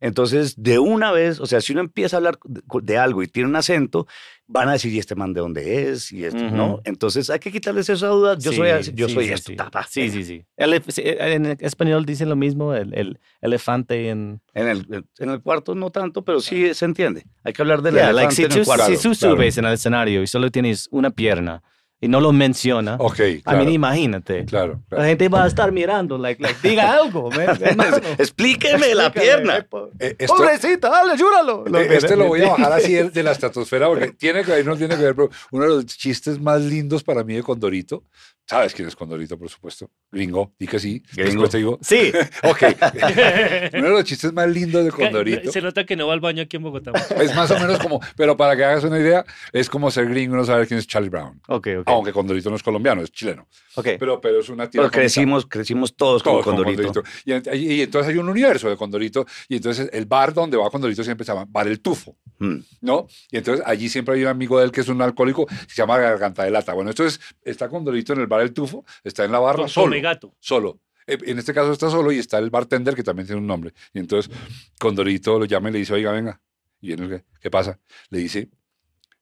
Entonces, 0.00 0.60
de 0.60 0.80
una 0.80 1.12
vez, 1.12 1.38
o 1.38 1.46
sea, 1.46 1.60
si 1.60 1.70
uno 1.70 1.80
empieza 1.80 2.16
a 2.16 2.18
hablar 2.18 2.36
de, 2.44 2.60
de 2.82 2.98
algo 2.98 3.22
y 3.22 3.28
tiene 3.28 3.48
un 3.48 3.54
acento, 3.54 4.08
van 4.48 4.68
a 4.68 4.72
decir, 4.72 4.92
¿y 4.92 4.98
este 4.98 5.14
man 5.14 5.32
de 5.32 5.40
dónde 5.40 5.90
es? 5.90 6.10
Y 6.10 6.24
esto, 6.24 6.42
¿no? 6.50 6.80
Entonces, 6.82 7.30
hay 7.30 7.38
que 7.38 7.52
quitarles 7.52 7.88
esa 7.88 8.08
duda. 8.08 8.36
Yo 8.36 8.50
Sí, 8.50 8.56
soy, 8.56 8.68
yo 8.96 9.06
sí, 9.06 9.14
soy 9.14 9.26
sí, 9.26 9.32
esto. 9.32 9.52
sí. 9.52 9.56
tapa. 9.56 9.86
Sí, 9.88 10.10
sí, 10.10 10.24
sí, 10.24 10.44
en 10.56 11.46
español 11.60 12.04
dicen 12.04 12.28
lo 12.28 12.34
mismo, 12.34 12.74
el, 12.74 12.92
el 12.94 13.20
elefante 13.40 14.08
en... 14.08 14.40
En 14.54 14.66
el, 14.66 15.04
en 15.20 15.30
el 15.30 15.40
cuarto 15.40 15.76
no 15.76 15.90
tanto, 15.90 16.24
pero 16.24 16.40
sí 16.40 16.74
se 16.74 16.84
entiende. 16.84 17.24
Hay 17.44 17.52
que 17.52 17.62
hablar 17.62 17.80
del 17.82 17.94
Yeah, 17.94 18.12
like, 18.12 18.32
elefante 18.32 18.34
si 18.34 18.42
en 18.42 18.52
el 18.52 18.64
cuarto. 18.64 18.86
si 18.86 18.94
tú 18.96 19.14
claro. 19.16 19.36
subes 19.36 19.58
en 19.58 19.64
el 19.66 19.74
escenario 19.74 20.20
y 20.22 20.26
solo 20.26 20.50
tienes 20.50 20.88
una 20.90 21.10
pierna 21.10 21.62
y 22.02 22.08
no 22.08 22.20
lo 22.20 22.32
menciona, 22.32 22.96
Ok, 22.98 23.20
a 23.44 23.50
claro. 23.52 23.64
mí 23.64 23.72
imagínate. 23.72 24.44
Claro, 24.44 24.82
La 24.90 25.06
gente 25.06 25.28
va 25.30 25.44
a 25.44 25.46
estar 25.46 25.72
mirando, 25.72 26.18
like, 26.18 26.42
like, 26.42 26.58
diga 26.68 26.92
algo. 26.92 27.30
Explíqueme 28.18 28.94
la 28.94 29.12
pierna. 29.12 29.56
eh, 29.58 29.62
po- 29.62 29.90
Eh, 29.98 30.16
esto- 30.18 30.34
Pobrecita, 30.36 30.90
dale, 30.90 31.12
ayúdalo. 31.12 31.64
Eh, 31.78 31.88
Este 31.96 32.16
lo 32.16 32.26
voy 32.26 32.42
a 32.42 32.50
bajar 32.50 32.72
así 32.72 32.92
de, 32.94 33.10
de 33.10 33.22
la 33.22 33.32
estratosfera 33.36 33.86
porque 33.88 34.08
tiene 34.12 34.42
que 34.44 34.50
ver, 34.52 34.66
no 34.66 34.76
tiene 34.76 34.96
que 34.96 35.02
ver, 35.02 35.14
pero 35.14 35.30
uno 35.52 35.64
de 35.64 35.70
los 35.70 35.86
chistes 35.86 36.40
más 36.40 36.60
lindos 36.60 37.02
para 37.04 37.24
mí 37.24 37.34
de 37.34 37.42
Condorito, 37.42 38.02
¿sabes 38.46 38.74
quién 38.74 38.88
es 38.88 38.96
Condorito, 38.96 39.38
por 39.38 39.48
supuesto? 39.48 39.90
Gringo, 40.10 40.54
di 40.58 40.66
que 40.66 40.78
sí. 40.78 41.02
Gringo. 41.14 41.42
Después 41.42 41.50
te 41.50 41.58
digo, 41.58 41.78
Sí, 41.80 42.12
ok. 42.42 42.62
uno 43.74 43.84
de 43.84 43.90
los 43.90 44.04
chistes 44.04 44.32
más 44.32 44.48
lindos 44.48 44.84
de 44.84 44.90
Condorito 44.90 45.50
Se 45.50 45.60
nota 45.62 45.84
que 45.84 45.96
no 45.96 46.06
va 46.06 46.14
al 46.14 46.20
baño 46.20 46.42
aquí 46.42 46.56
en 46.56 46.62
Bogotá. 46.62 46.92
es 47.20 47.34
más 47.34 47.50
o 47.50 47.58
menos 47.58 47.78
como, 47.78 48.00
pero 48.16 48.36
para 48.36 48.56
que 48.56 48.64
hagas 48.64 48.84
una 48.84 48.98
idea, 48.98 49.24
es 49.52 49.68
como 49.70 49.90
ser 49.90 50.08
gringo 50.08 50.34
y 50.34 50.38
no 50.38 50.44
saber 50.44 50.66
quién 50.68 50.78
es 50.78 50.86
Charlie 50.86 51.08
Brown. 51.08 51.40
ok, 51.48 51.68
ok. 51.80 51.82
Aunque 51.86 52.12
Condorito 52.12 52.50
no 52.50 52.56
es 52.56 52.62
colombiano, 52.62 53.02
es 53.02 53.10
chileno. 53.10 53.46
ok. 53.76 53.88
Pero, 53.98 54.20
pero 54.20 54.40
es 54.40 54.48
una 54.48 54.68
tira 54.68 54.82
Pero 54.84 54.90
crecimos, 54.92 55.46
crecimos 55.46 55.96
todos, 55.96 56.22
Todos 56.22 56.44
con 56.44 56.56
con 56.56 56.64
Condorito. 56.64 56.92
Condorito. 56.92 57.56
Y, 57.56 57.74
y 57.74 57.80
entonces 57.82 58.12
hay 58.12 58.18
un 58.18 58.28
universo 58.28 58.68
de 58.68 58.76
Condorito. 58.76 59.24
Y 59.48 59.56
entonces 59.56 59.88
el 59.92 60.06
bar 60.06 60.34
donde 60.34 60.56
va 60.56 60.68
Condorito 60.70 61.02
siempre 61.04 61.24
se 61.24 61.32
llama 61.32 61.46
Bar 61.48 61.68
El 61.68 61.80
Tufo. 61.80 62.16
Mm. 62.38 62.58
¿no? 62.80 63.06
Y 63.30 63.36
entonces 63.36 63.64
allí 63.66 63.88
siempre 63.88 64.16
hay 64.16 64.22
un 64.22 64.28
amigo 64.28 64.58
de 64.58 64.64
él 64.64 64.72
que 64.72 64.80
es 64.80 64.88
un 64.88 65.00
alcohólico 65.00 65.46
que 65.46 65.54
se 65.68 65.76
llama 65.76 65.96
Garganta 65.98 66.42
de 66.44 66.50
Lata. 66.50 66.72
Bueno, 66.74 66.90
entonces 66.90 67.20
está 67.44 67.68
Condorito 67.68 68.12
en 68.12 68.20
el 68.20 68.26
bar 68.32 68.42
El 68.42 68.52
Tufo, 68.52 68.84
está 69.04 69.24
en 69.24 69.32
la 69.32 69.38
barra 69.38 69.60
Con 69.60 69.68
solo. 69.68 70.00
Gato. 70.00 70.34
Solo. 70.40 70.80
Eh, 71.06 71.18
En 71.26 71.38
este 71.38 71.52
caso 71.54 71.72
está 71.72 71.90
solo 71.90 72.10
y 72.12 72.18
está 72.18 72.38
el 72.38 72.50
bartender 72.50 72.94
que 72.94 73.02
también 73.02 73.26
tiene 73.26 73.40
un 73.40 73.46
nombre. 73.46 73.72
Y 73.92 73.98
entonces 74.00 74.32
Condorito 74.78 75.38
lo 75.38 75.44
llama 75.44 75.68
y 75.70 75.72
le 75.72 75.78
dice, 75.80 75.92
oiga, 75.94 76.12
venga. 76.12 76.40
Y 76.80 76.88
viene 76.88 77.04
el 77.04 77.08
que, 77.10 77.24
¿qué 77.40 77.50
pasa? 77.50 77.78
Le 78.10 78.18
dice, 78.18 78.48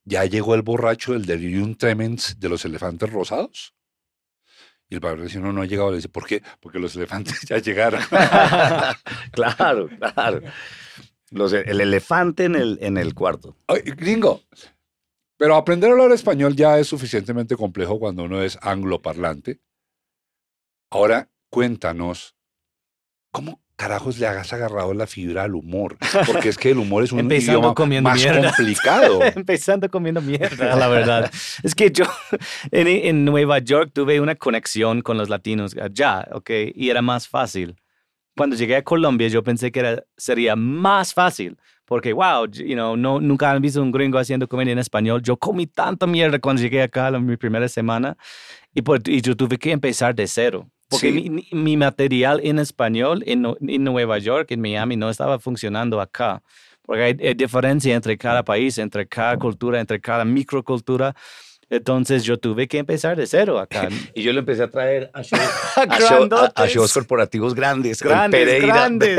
ya 0.04 0.24
llegó 0.24 0.54
el 0.54 0.62
borracho 0.62 1.12
del 1.12 1.26
delirium 1.26 1.74
tremens 1.74 2.38
de 2.40 2.48
los 2.48 2.64
elefantes 2.64 3.10
rosados. 3.10 3.74
Y 4.88 4.94
el 4.94 5.00
bartender 5.00 5.28
dice, 5.28 5.38
no, 5.40 5.52
no 5.52 5.62
ha 5.62 5.66
llegado. 5.66 5.90
Le 5.90 5.96
dice, 5.96 6.08
¿por 6.08 6.26
qué? 6.26 6.42
Porque 6.60 6.78
los 6.78 6.96
elefantes 6.96 7.40
ya 7.48 7.58
llegaron. 7.58 8.00
claro, 9.32 9.88
claro. 9.88 10.40
Los- 11.30 11.52
el 11.52 11.80
elefante 11.80 12.44
en 12.44 12.56
el, 12.56 12.78
en 12.82 12.96
el 12.98 13.14
cuarto. 13.14 13.56
Ay, 13.68 13.82
gringo. 13.84 14.42
Pero 15.40 15.57
aprender 15.57 15.88
a 15.88 15.94
hablar 15.94 16.12
español 16.12 16.55
ya 16.55 16.79
es 16.79 16.87
suficientemente 16.87 17.57
complejo 17.57 17.98
cuando 17.98 18.24
uno 18.24 18.42
es 18.42 18.59
angloparlante. 18.61 19.59
Ahora, 20.90 21.31
cuéntanos, 21.48 22.37
¿cómo 23.33 23.62
carajos 23.74 24.18
le 24.18 24.26
has 24.26 24.53
agarrado 24.53 24.92
la 24.92 25.07
fibra 25.07 25.44
al 25.44 25.55
humor? 25.55 25.96
Porque 26.26 26.50
es 26.50 26.59
que 26.59 26.72
el 26.72 26.79
humor 26.79 27.05
es 27.05 27.12
un 27.12 27.20
Empezando 27.20 27.59
idioma 27.61 27.74
comiendo 27.74 28.11
más 28.11 28.20
mierda. 28.20 28.53
complicado. 28.55 29.20
Empezando 29.35 29.88
comiendo 29.88 30.20
mierda, 30.20 30.76
la 30.76 30.88
verdad. 30.88 31.31
Es 31.62 31.74
que 31.74 31.90
yo 31.90 32.05
en, 32.70 32.87
en 32.87 33.24
Nueva 33.24 33.61
York 33.61 33.92
tuve 33.94 34.20
una 34.20 34.35
conexión 34.35 35.00
con 35.00 35.16
los 35.16 35.31
latinos 35.31 35.74
allá, 35.74 36.29
¿ok? 36.33 36.50
Y 36.74 36.90
era 36.90 37.00
más 37.00 37.29
fácil. 37.29 37.76
Cuando 38.37 38.57
llegué 38.57 38.76
a 38.76 38.85
Colombia, 38.85 39.29
yo 39.29 39.42
pensé 39.42 39.72
que 39.72 39.81
era, 39.81 40.05
sería 40.18 40.55
más 40.55 41.14
fácil. 41.14 41.57
Porque, 41.90 42.12
wow, 42.12 42.46
you 42.46 42.74
know, 42.76 42.96
no, 42.96 43.18
nunca 43.18 43.50
han 43.50 43.61
visto 43.61 43.83
un 43.83 43.90
gringo 43.90 44.16
haciendo 44.16 44.46
comedia 44.46 44.70
en 44.72 44.79
español. 44.79 45.22
Yo 45.22 45.37
comí 45.37 45.66
tanta 45.66 46.07
mierda 46.07 46.38
cuando 46.38 46.62
llegué 46.62 46.83
acá 46.83 47.11
la, 47.11 47.18
mi 47.18 47.37
primera 47.37 47.68
semana 47.68 48.16
y, 48.72 48.81
por- 48.83 49.00
y 49.09 49.20
yo 49.20 49.35
tuve 49.37 49.59
que 49.59 49.72
empezar 49.72 50.14
de 50.14 50.29
cero. 50.29 50.70
Porque 50.88 51.11
Sí. 51.12 51.29
mi, 51.31 51.48
mi- 51.50 51.76
material 51.76 52.40
en 52.44 52.61
español 52.61 53.24
en, 53.26 53.44
en 53.66 53.83
Nueva 53.83 54.18
York, 54.18 54.53
en 54.53 54.61
Miami, 54.61 54.94
no 54.94 55.11
estaba 55.11 55.40
funcionando 55.40 56.00
acá. 56.00 56.44
Porque 56.87 57.03
hay, 57.03 57.16
hay 57.26 57.35
diferencia 57.35 57.92
entre 57.96 58.16
cada 58.16 58.44
país, 58.44 58.79
entre 58.79 59.09
cada 59.09 59.37
cultura, 59.37 59.81
entre 59.81 60.00
cada 60.00 60.24
microcultura. 60.24 61.16
Entonces 61.70 62.24
yo 62.24 62.37
tuve 62.38 62.66
que 62.68 62.78
empezar 62.78 63.16
de 63.16 63.26
cero 63.26 63.59
acá. 63.59 63.88
Y 64.14 64.22
yo 64.22 64.33
lo 64.33 64.40
empecé 64.40 64.64
a 64.64 64.68
traer 64.70 65.11
a 65.14 65.22
shows, 65.22 65.40
A 65.76 65.87
show- 66.00 66.28
a- 66.35 66.52
a 66.54 66.66
shows 66.66 66.92
corporativos 66.92 67.54
grandes. 67.54 68.02
con 68.02 68.11
Grandes, 68.11 68.44
Pereira, 68.44 68.66
grandes. 68.66 69.16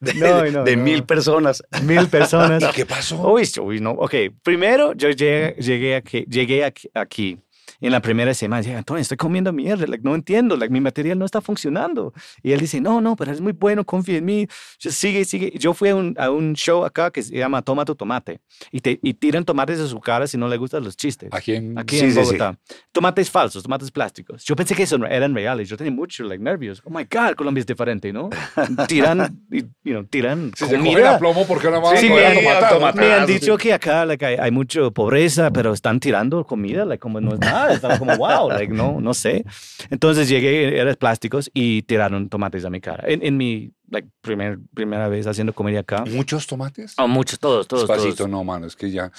De, 0.00 0.12
de- 0.12 0.14
No, 0.20 0.44
no, 0.50 0.64
de 0.64 0.76
no. 0.76 0.82
mil 0.82 1.04
personas. 1.04 1.62
Mil 1.84 2.08
personas. 2.08 2.62
¿Y 2.70 2.72
qué 2.74 2.84
pasó? 2.86 3.16
Uy, 3.32 3.48
uy, 3.62 3.80
no. 3.80 3.92
Ok, 3.92 4.14
primero 4.42 4.92
yo 4.94 5.10
llegué, 5.10 5.54
llegué, 5.58 5.94
aquí, 5.96 6.24
llegué 6.28 6.64
aquí 6.94 7.38
en 7.82 7.92
la 7.92 8.00
primera 8.00 8.32
semana. 8.34 8.62
Dije, 8.62 8.74
Antonio, 8.76 9.00
estoy 9.02 9.16
comiendo 9.16 9.52
mierda. 9.52 9.86
Like, 9.86 10.02
no 10.04 10.14
entiendo. 10.14 10.56
Like, 10.56 10.72
mi 10.72 10.80
material 10.80 11.18
no 11.18 11.24
está 11.24 11.40
funcionando. 11.40 12.12
Y 12.42 12.52
él 12.52 12.60
dice, 12.60 12.80
no, 12.80 13.00
no, 13.00 13.16
pero 13.16 13.32
es 13.32 13.40
muy 13.40 13.52
bueno. 13.52 13.84
Confía 13.84 14.18
en 14.18 14.24
mí. 14.24 14.46
Yo, 14.78 14.90
sigue, 14.90 15.24
sigue. 15.24 15.52
Yo 15.58 15.74
fui 15.74 15.90
a 15.90 15.96
un, 15.96 16.14
a 16.18 16.30
un 16.30 16.54
show 16.54 16.84
acá 16.84 17.10
que 17.10 17.22
se 17.22 17.36
llama 17.36 17.62
Toma 17.62 17.84
tu 17.84 17.94
tomate. 17.94 18.40
Y, 18.70 18.80
te, 18.80 18.98
y 19.02 19.14
tiran 19.14 19.44
tomates 19.44 19.78
de 19.78 19.86
su 19.88 20.00
cara 20.00 20.26
si 20.26 20.38
no 20.38 20.48
le 20.48 20.56
gustan 20.56 20.84
los 20.84 20.96
chistes. 20.96 21.28
Aquí 21.32 21.54
en... 21.54 21.78
Aquí 21.78 21.98
Sí, 21.98 22.04
en 22.04 22.12
sí, 22.12 22.18
sí. 22.20 22.24
Bogotá. 22.24 22.58
Tomates 22.92 23.30
falsos, 23.30 23.62
tomates 23.62 23.90
plásticos. 23.90 24.44
Yo 24.44 24.56
pensé 24.56 24.74
que 24.74 24.84
eso 24.84 24.96
eran 25.04 25.34
reales. 25.34 25.68
Yo 25.68 25.76
tenía 25.76 25.92
mucho 25.92 26.24
like, 26.24 26.42
nervios. 26.42 26.80
Oh 26.84 26.90
my 26.90 27.04
God, 27.10 27.34
Colombia 27.36 27.60
es 27.60 27.66
diferente, 27.66 28.12
¿no? 28.12 28.30
Tiran, 28.88 29.44
y, 29.50 29.60
you 29.60 29.92
know, 29.92 30.04
tiran 30.04 30.52
Si 30.56 30.66
se 30.66 30.76
comida. 30.76 31.16
a 31.16 31.18
plomo, 31.18 31.46
¿por 31.46 31.60
qué 31.60 31.70
no 31.70 31.80
van 31.80 31.96
a 31.96 32.68
tomate. 32.68 33.00
me 33.00 33.12
han 33.12 33.26
dicho 33.26 33.56
que 33.56 33.72
acá 33.72 34.04
like, 34.06 34.24
hay, 34.24 34.36
hay 34.36 34.50
mucha 34.50 34.90
pobreza, 34.90 35.50
pero 35.50 35.72
están 35.72 36.00
tirando 36.00 36.44
comida, 36.46 36.84
like, 36.84 37.00
como 37.00 37.20
no 37.20 37.34
es 37.34 37.40
nada. 37.40 37.71
Estaba 37.72 37.98
como, 37.98 38.16
wow, 38.16 38.48
like, 38.50 38.72
no, 38.72 39.00
no 39.00 39.14
sé. 39.14 39.44
Entonces 39.90 40.28
llegué, 40.28 40.78
era 40.78 40.94
plásticos 40.94 41.50
y 41.54 41.82
tiraron 41.82 42.28
tomates 42.28 42.64
a 42.64 42.70
mi 42.70 42.80
cara. 42.80 43.04
En, 43.06 43.24
en 43.24 43.36
mi 43.36 43.72
like, 43.90 44.08
primer, 44.20 44.58
primera 44.74 45.08
vez 45.08 45.26
haciendo 45.26 45.52
comedia 45.52 45.80
acá. 45.80 46.04
¿Muchos 46.08 46.46
tomates? 46.46 46.94
Oh, 46.98 47.06
muchos, 47.08 47.38
todos, 47.38 47.68
todos. 47.68 47.86
Despacito, 47.88 48.16
todos. 48.16 48.30
no, 48.30 48.42
mano, 48.44 48.66
es 48.66 48.74
que 48.76 48.90
ya... 48.90 49.10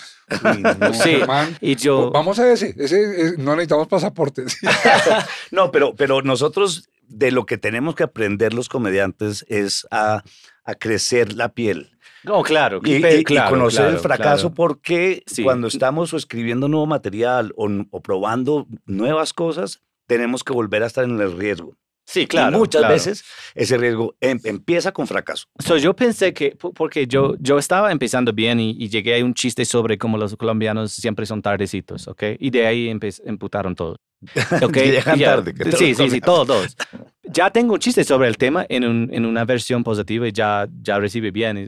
Uy, 0.43 0.61
no, 0.79 0.93
Sí, 0.93 1.17
man. 1.27 1.55
Y 1.61 1.75
yo... 1.75 2.09
Vamos 2.11 2.39
a 2.39 2.51
ese, 2.51 2.73
ese- 2.77 3.35
no 3.37 3.51
necesitamos 3.55 3.87
pasaportes. 3.87 4.57
No, 5.51 5.71
pero, 5.71 5.95
pero 5.95 6.21
nosotros 6.21 6.89
de 7.07 7.31
lo 7.31 7.45
que 7.45 7.57
tenemos 7.57 7.95
que 7.95 8.03
aprender 8.03 8.53
los 8.53 8.69
comediantes 8.69 9.45
es 9.47 9.85
a, 9.91 10.23
a 10.63 10.75
crecer 10.75 11.33
la 11.33 11.49
piel. 11.49 11.91
Oh, 12.27 12.41
claro. 12.43 12.79
Y, 12.83 12.93
y- 12.93 13.05
y 13.19 13.23
claro, 13.23 13.49
conocer 13.51 13.81
claro, 13.81 13.93
el 13.95 13.99
fracaso 13.99 14.41
claro. 14.49 14.55
porque 14.55 15.23
Sí. 15.25 15.43
cuando 15.43 15.67
estamos 15.67 16.13
o 16.13 16.17
escribiendo 16.17 16.67
nuevo 16.67 16.85
material 16.85 17.53
o, 17.55 17.69
o 17.91 18.01
probando 18.01 18.67
nuevas 18.85 19.33
cosas, 19.33 19.81
tenemos 20.07 20.43
que 20.43 20.53
volver 20.53 20.83
a 20.83 20.87
estar 20.87 21.03
en 21.03 21.19
el 21.19 21.37
riesgo. 21.37 21.75
Sí, 22.05 22.27
claro. 22.27 22.57
y 22.57 22.59
muchas 22.59 22.85
veces 22.89 23.23
ese 23.55 23.77
riesgo 23.77 24.13
em- 24.19 24.39
empieza 24.43 24.91
con 24.91 25.07
fracaso. 25.07 25.47
So, 25.59 25.77
yo 25.77 25.95
pensé 25.95 26.33
que, 26.33 26.51
po- 26.51 26.73
porque 26.73 27.07
yo, 27.07 27.35
yo 27.39 27.57
estaba 27.57 27.93
empezando 27.93 28.33
bien 28.33 28.59
y, 28.59 28.71
y 28.71 28.89
llegué 28.89 29.19
a 29.19 29.23
un 29.23 29.33
chiste 29.33 29.63
sobre 29.63 29.97
cómo 29.97 30.17
los 30.17 30.35
colombianos 30.35 30.91
siempre 30.91 31.25
son 31.25 31.41
tardecitos, 31.41 32.09
¿ok? 32.09 32.23
Y 32.39 32.49
de 32.49 32.67
ahí 32.67 32.89
emputaron 33.25 33.73
todos. 33.73 33.97
¿ok? 34.61 34.75
Llegan 34.75 35.17
Ya. 35.17 35.35
tarde, 35.37 35.53
Sí, 35.77 35.95
sí, 35.95 36.09
sí, 36.09 36.19
todos, 36.19 36.45
todos. 36.47 36.75
Ya 37.33 37.49
tengo 37.49 37.73
un 37.73 37.79
chiste 37.79 38.03
sobre 38.03 38.27
el 38.27 38.37
tema 38.37 38.65
en, 38.69 38.83
un- 38.85 39.09
en 39.11 39.25
una 39.25 39.43
versión 39.45 39.83
positiva 39.83 40.27
y 40.27 40.31
ya, 40.31 40.67
ya 40.83 40.99
recibí 40.99 41.31
bien. 41.31 41.57
y 41.57 41.67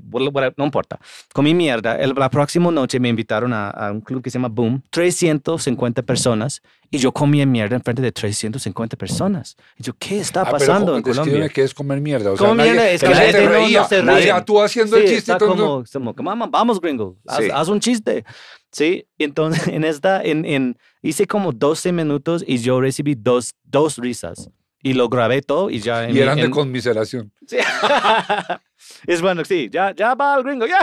no 0.58 0.64
importa. 0.66 1.00
Comí 1.34 1.54
mierda. 1.54 1.96
El- 1.96 2.14
la 2.16 2.30
próxima 2.30 2.70
noche 2.72 3.00
me 3.00 3.10
invitaron 3.10 3.52
a, 3.54 3.70
a 3.72 3.92
un 3.92 4.02
club 4.02 4.22
que 4.22 4.30
se 4.30 4.38
llama 4.38 4.50
Boom. 4.50 4.84
350 4.92 6.02
personas. 6.04 6.62
Y 6.92 6.98
yo 7.00 7.12
comí 7.12 7.44
mierda 7.46 7.76
en 7.76 7.82
frente 7.82 8.02
de 8.02 8.12
350 8.12 8.96
personas. 8.96 9.56
Y 9.78 9.84
yo, 9.84 9.94
¿qué 9.98 10.20
está 10.20 10.42
Ah, 10.42 10.46
pero 10.46 10.58
pasando 10.60 10.86
¿cómo- 10.88 10.98
en 10.98 11.04
Colombia? 11.04 11.50
qué 11.50 11.64
es 11.64 11.74
comer 11.74 12.00
mierda. 12.00 12.32
O 12.32 12.38
sea, 12.38 12.54
nadie- 12.54 12.72
mierda 12.72 12.90
es 12.92 13.02
que 13.02 13.08
pero 13.08 13.20
la 13.20 13.26
gente 13.26 13.40
te 13.40 13.46
no- 13.46 13.52
no 13.52 13.56
reía. 13.58 13.84
se 13.86 14.00
O 14.02 14.18
sea, 14.20 14.46
tú 14.46 14.62
haciendo 14.62 14.98
el 14.98 15.08
Sí, 15.08 15.16
chiste. 15.16 15.32
está 15.32 15.44
el 15.46 15.50
como, 15.52 15.84
como, 15.94 16.14
"Vamos, 16.24 16.52
vamos, 16.52 16.80
gringo, 16.82 17.18
haz, 17.28 17.44
Sí. 17.44 17.50
haz 17.52 17.68
un 17.70 17.80
chiste. 17.80 18.24
Sí, 18.72 19.08
entonces 19.18 19.68
en 19.68 19.84
esta, 19.84 20.22
en, 20.22 20.46
en, 20.46 20.78
hice 21.02 21.26
como 21.28 21.52
12 21.54 21.92
minutos 21.92 22.44
y 22.46 22.58
yo 22.60 22.80
recibí 22.80 23.16
dos, 23.16 23.54
dos 23.64 23.98
risas. 23.98 24.50
Y 24.88 24.94
lo 24.94 25.10
grabé 25.10 25.42
todo 25.42 25.72
y 25.72 25.80
ya. 25.80 26.04
en 26.04 26.12
Y 26.12 26.14
mi- 26.14 26.20
eran 26.20 26.36
de 26.38 26.44
en- 26.44 26.52
conmiseración. 26.52 27.32
Sí. 27.48 27.58
es 29.08 29.22
bueno, 29.22 29.44
sí, 29.44 29.68
ya, 29.72 29.94
ya 29.96 30.14
va 30.14 30.36
el 30.38 30.44
gringo, 30.44 30.68
ya, 30.68 30.78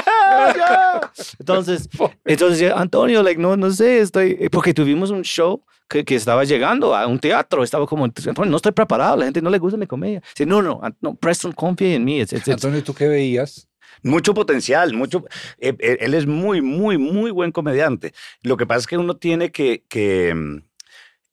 ya. 0.56 1.12
Entonces, 1.38 1.88
Entonces, 2.24 2.72
Antonio, 2.74 3.22
like, 3.22 3.40
no, 3.40 3.56
no 3.56 3.70
sé, 3.70 4.00
estoy, 4.00 4.36
eh, 4.40 4.48
porque 4.50 4.74
tuvimos 4.74 5.10
un 5.10 5.22
show 5.22 5.62
que, 5.88 6.04
que 6.04 6.16
estaba 6.16 6.42
llegando 6.44 6.96
a 6.96 7.06
un 7.06 7.18
teatro, 7.20 7.62
estaba 7.62 7.86
como, 7.86 8.04
Antonio, 8.04 8.50
no 8.50 8.56
estoy 8.56 8.72
preparado, 8.72 9.16
la 9.18 9.24
gente 9.26 9.40
no 9.40 9.50
le 9.50 9.58
gusta 9.58 9.76
mi 9.76 9.86
comedia. 9.86 10.20
Dice, 10.34 10.46
no, 10.46 10.62
no, 10.62 10.80
no, 11.00 11.14
Preston, 11.14 11.52
confía 11.52 11.94
en 11.94 12.04
mí. 12.04 12.18
It's- 12.20 12.32
it's- 12.32 12.48
it's- 12.48 12.54
Antonio, 12.54 12.82
¿tú 12.82 12.94
qué 12.94 13.06
veías? 13.06 13.68
Mucho 14.02 14.34
potencial, 14.34 14.94
mucho. 14.94 15.24
eh, 15.58 15.76
eh, 15.78 15.98
él 16.00 16.14
es 16.14 16.26
muy, 16.26 16.60
muy, 16.60 16.98
muy 16.98 17.30
buen 17.30 17.52
comediante. 17.52 18.12
Lo 18.42 18.56
que 18.56 18.66
pasa 18.66 18.80
es 18.80 18.86
que 18.88 18.98
uno 18.98 19.14
tiene 19.16 19.52
que. 19.52 19.84
que 19.88 20.34
mm, 20.34 20.56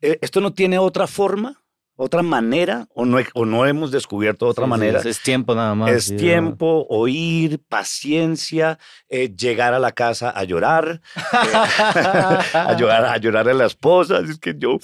eh, 0.02 0.20
esto 0.22 0.40
no 0.40 0.54
tiene 0.54 0.78
otra 0.78 1.08
forma, 1.08 1.60
otra 2.02 2.24
manera, 2.24 2.88
o 2.94 3.06
no, 3.06 3.18
o 3.34 3.46
no 3.46 3.66
hemos 3.66 3.92
descubierto 3.92 4.48
otra 4.48 4.64
Sí, 4.64 4.70
manera. 4.70 5.00
es, 5.00 5.06
es 5.06 5.22
tiempo 5.22 5.54
nada 5.54 5.76
más. 5.76 5.92
Es 5.92 6.06
sí, 6.06 6.16
tiempo, 6.16 6.86
oír, 6.90 7.60
paciencia, 7.68 8.80
eh, 9.10 9.36
llegar 9.36 9.74
a 9.74 9.80
la 9.80 9.92
casa 9.92 10.30
a 10.30 10.46
llorar, 10.46 11.02
eh, 11.18 11.22
a 12.54 12.76
llorar, 12.78 13.04
a 13.06 13.18
llorar 13.18 13.50
a 13.50 13.54
la 13.54 13.66
esposa. 13.66 14.20
Es 14.20 14.40
que 14.40 14.56
yo 14.58 14.78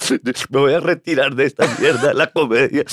me 0.50 0.60
voy 0.60 0.74
a 0.74 0.80
retirar 0.80 1.34
de 1.34 1.46
esta 1.46 1.66
mierda 1.80 2.08
de 2.08 2.14
la 2.14 2.26
comedia. 2.26 2.84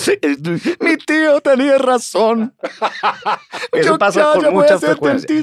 Mi 0.80 0.96
tío 0.98 1.42
tenía 1.42 1.78
razón. 1.78 2.56
Eso 3.74 3.98
pasa 3.98 4.32
con 4.36 4.54
mucha 4.54 4.80
frecuencia. 4.80 5.36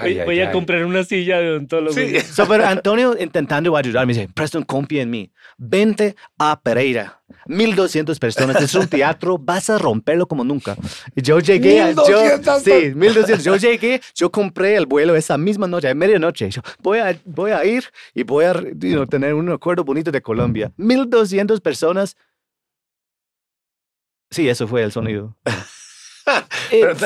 Voy, 0.00 0.20
voy 0.24 0.40
a 0.40 0.50
comprar 0.50 0.84
una 0.86 1.04
silla 1.04 1.40
de 1.40 1.50
odontólogo. 1.50 1.94
Sí. 1.94 2.14
So, 2.34 2.48
pero 2.48 2.66
Antonio 2.66 3.14
intentando 3.18 3.76
ayudarme 3.76 4.12
dice, 4.14 4.28
Preston, 4.32 4.64
confía 4.64 5.02
en 5.02 5.10
mí. 5.10 5.32
Vente 5.58 6.16
a 6.38 6.60
Pereira. 6.60 7.20
1200 7.46 8.13
personas. 8.18 8.60
Es 8.62 8.74
un 8.74 8.86
teatro. 8.88 9.38
Vas 9.38 9.70
a 9.70 9.78
romperlo 9.78 10.26
como 10.26 10.44
nunca. 10.44 10.76
Yo 11.16 11.38
llegué. 11.40 11.80
a- 11.80 11.92
yo, 11.92 12.02
1200. 12.04 12.62
sí, 12.62 12.92
1200. 12.94 13.44
Yo 13.44 13.56
llegué. 13.56 14.00
Yo 14.14 14.30
compré 14.30 14.76
el 14.76 14.86
vuelo 14.86 15.14
esa 15.16 15.36
misma 15.38 15.66
noche, 15.66 15.88
a 15.88 15.94
medianoche. 15.94 16.50
Yo 16.50 16.62
voy 16.82 16.98
a, 16.98 17.18
voy 17.24 17.50
a 17.52 17.64
ir 17.64 17.84
y 18.14 18.22
voy 18.22 18.44
a 18.44 18.52
you 18.54 18.92
know, 18.94 19.06
tener 19.06 19.34
un 19.34 19.50
acuerdo 19.50 19.84
bonito 19.84 20.10
de 20.10 20.20
Colombia. 20.22 20.72
1200 20.76 21.60
personas. 21.60 22.16
Sí, 24.30 24.48
eso 24.48 24.66
fue 24.66 24.82
el 24.82 24.92
sonido. 24.92 25.36
Es 26.70 26.96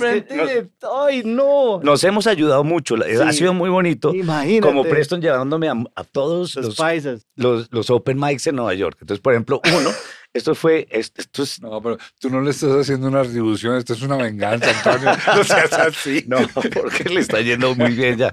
que 0.00 0.68
Ay, 0.90 1.22
no. 1.24 1.78
Nos 1.82 2.02
hemos 2.04 2.26
ayudado 2.26 2.64
mucho. 2.64 2.94
Ha 2.96 3.32
Sí. 3.32 3.38
sido 3.40 3.52
muy 3.52 3.68
bonito. 3.68 4.14
Imagínate. 4.14 4.60
Como 4.62 4.84
Preston 4.84 5.20
llevándome 5.20 5.68
a, 5.68 5.74
a 5.94 6.04
todos 6.04 6.54
Los 6.56 6.78
los, 6.78 7.26
los, 7.36 7.68
los 7.70 7.90
open 7.90 8.18
mics 8.18 8.46
en 8.46 8.56
Nueva 8.56 8.74
York. 8.74 8.96
Entonces, 9.00 9.20
por 9.20 9.34
ejemplo, 9.34 9.60
uno, 9.78 9.90
esto 10.36 10.54
fue, 10.54 10.86
esto, 10.90 11.20
esto 11.22 11.42
es 11.42 11.60
No, 11.60 11.80
pero 11.82 11.98
tú 12.20 12.30
no 12.30 12.40
le 12.40 12.50
estás 12.50 12.70
haciendo 12.70 13.08
una 13.08 13.22
retribución, 13.22 13.76
esto 13.76 13.94
es 13.94 14.02
una 14.02 14.16
venganza, 14.16 14.70
Antonio. 14.70 15.10
No 15.36 15.44
seas 15.44 15.72
así. 15.72 16.24
No, 16.28 16.38
porque 16.72 17.04
le 17.08 17.20
está 17.20 17.40
yendo 17.40 17.74
muy 17.74 17.92
bien 17.92 18.16
ya. 18.18 18.32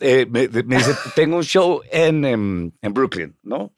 Eh, 0.00 0.26
me, 0.30 0.48
me 0.64 0.76
dice, 0.76 0.94
tengo 1.14 1.36
un 1.38 1.42
show 1.44 1.80
en, 1.90 2.24
em, 2.24 2.70
en 2.82 2.94
Brooklyn, 2.94 3.36
¿no? 3.42 3.72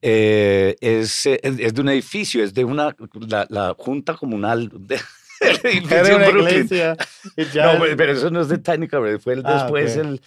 Eh, 0.00 0.76
es, 0.80 1.26
es 1.26 1.74
de 1.74 1.80
un 1.80 1.88
edificio, 1.88 2.42
es 2.44 2.52
de 2.54 2.64
una, 2.64 2.94
la, 3.28 3.46
la 3.48 3.74
junta 3.78 4.14
comunal 4.14 4.70
de, 4.72 5.00
Era 5.40 6.16
una 6.16 6.28
Brooklyn. 6.28 6.54
iglesia. 6.66 6.96
y 7.36 7.44
ya- 7.46 7.72
No, 7.74 7.80
pero, 7.80 7.96
pero 7.96 8.12
eso 8.12 8.30
no 8.30 8.42
es 8.42 8.48
de 8.48 8.58
Tiny 8.58 8.86
Cabaret, 8.88 9.20
fue 9.20 9.34
el- 9.34 9.42
Ah, 9.44 9.62
después 9.62 9.96
el, 9.96 10.20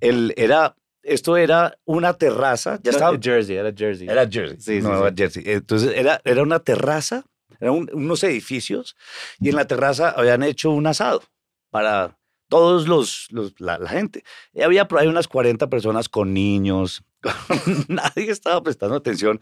el, 0.00 0.32
era, 0.36 0.74
esto 1.02 1.36
era 1.36 1.76
una 1.84 2.14
terraza, 2.14 2.78
ya 2.82 2.90
estaba, 2.92 3.18
Jersey, 3.20 3.56
era 3.56 3.72
Jersey. 3.76 4.08
era 4.08 4.28
Jersey, 4.28 4.60
Sí, 4.60 4.76
sí, 4.76 4.82
Nueva 4.82 5.08
sí. 5.10 5.14
Jersey. 5.18 5.42
Entonces 5.46 5.92
era, 5.96 6.20
era 6.24 6.42
una 6.42 6.60
terraza, 6.60 7.24
eran 7.60 7.74
un- 7.74 7.90
unos 7.92 8.22
edificios 8.24 8.96
y 9.40 9.48
en 9.50 9.56
la 9.56 9.66
terraza 9.66 10.10
habían 10.10 10.42
hecho 10.42 10.70
un 10.70 10.86
asado 10.86 11.22
para 11.70 12.18
todos 12.48 12.86
los, 12.86 13.28
los- 13.30 13.58
la, 13.60 13.78
la 13.78 13.88
gente. 13.88 14.24
Y 14.52 14.62
había 14.62 14.86
por 14.86 14.98
ahí 14.98 15.06
unas 15.06 15.26
40 15.28 15.68
personas 15.68 16.08
con 16.08 16.34
niños. 16.34 17.02
Nadie 17.88 18.30
estaba 18.30 18.62
prestando 18.62 18.96
atención. 18.96 19.40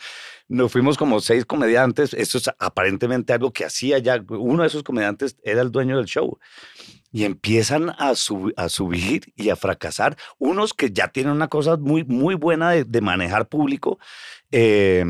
Nos 0.48 0.70
fuimos 0.70 0.96
como 0.96 1.20
seis 1.20 1.44
comediantes. 1.44 2.14
Esto 2.14 2.38
es 2.38 2.50
aparentemente 2.58 3.32
algo 3.32 3.52
que 3.52 3.64
hacía 3.64 3.98
ya. 3.98 4.22
Uno 4.28 4.62
de 4.62 4.68
esos 4.68 4.82
comediantes 4.82 5.36
era 5.42 5.62
el 5.62 5.72
dueño 5.72 5.96
del 5.96 6.06
show. 6.06 6.38
Y 7.12 7.24
empiezan 7.24 7.90
a, 7.98 8.14
sub- 8.14 8.52
a 8.56 8.68
subir 8.68 9.32
y 9.36 9.50
a 9.50 9.56
fracasar. 9.56 10.16
Unos 10.38 10.72
que 10.74 10.90
ya 10.92 11.08
tienen 11.08 11.32
una 11.32 11.48
cosa 11.48 11.76
muy, 11.76 12.04
muy 12.04 12.34
buena 12.36 12.70
de, 12.70 12.84
de 12.84 13.00
manejar 13.00 13.48
público. 13.48 13.98
Eh, 14.52 15.04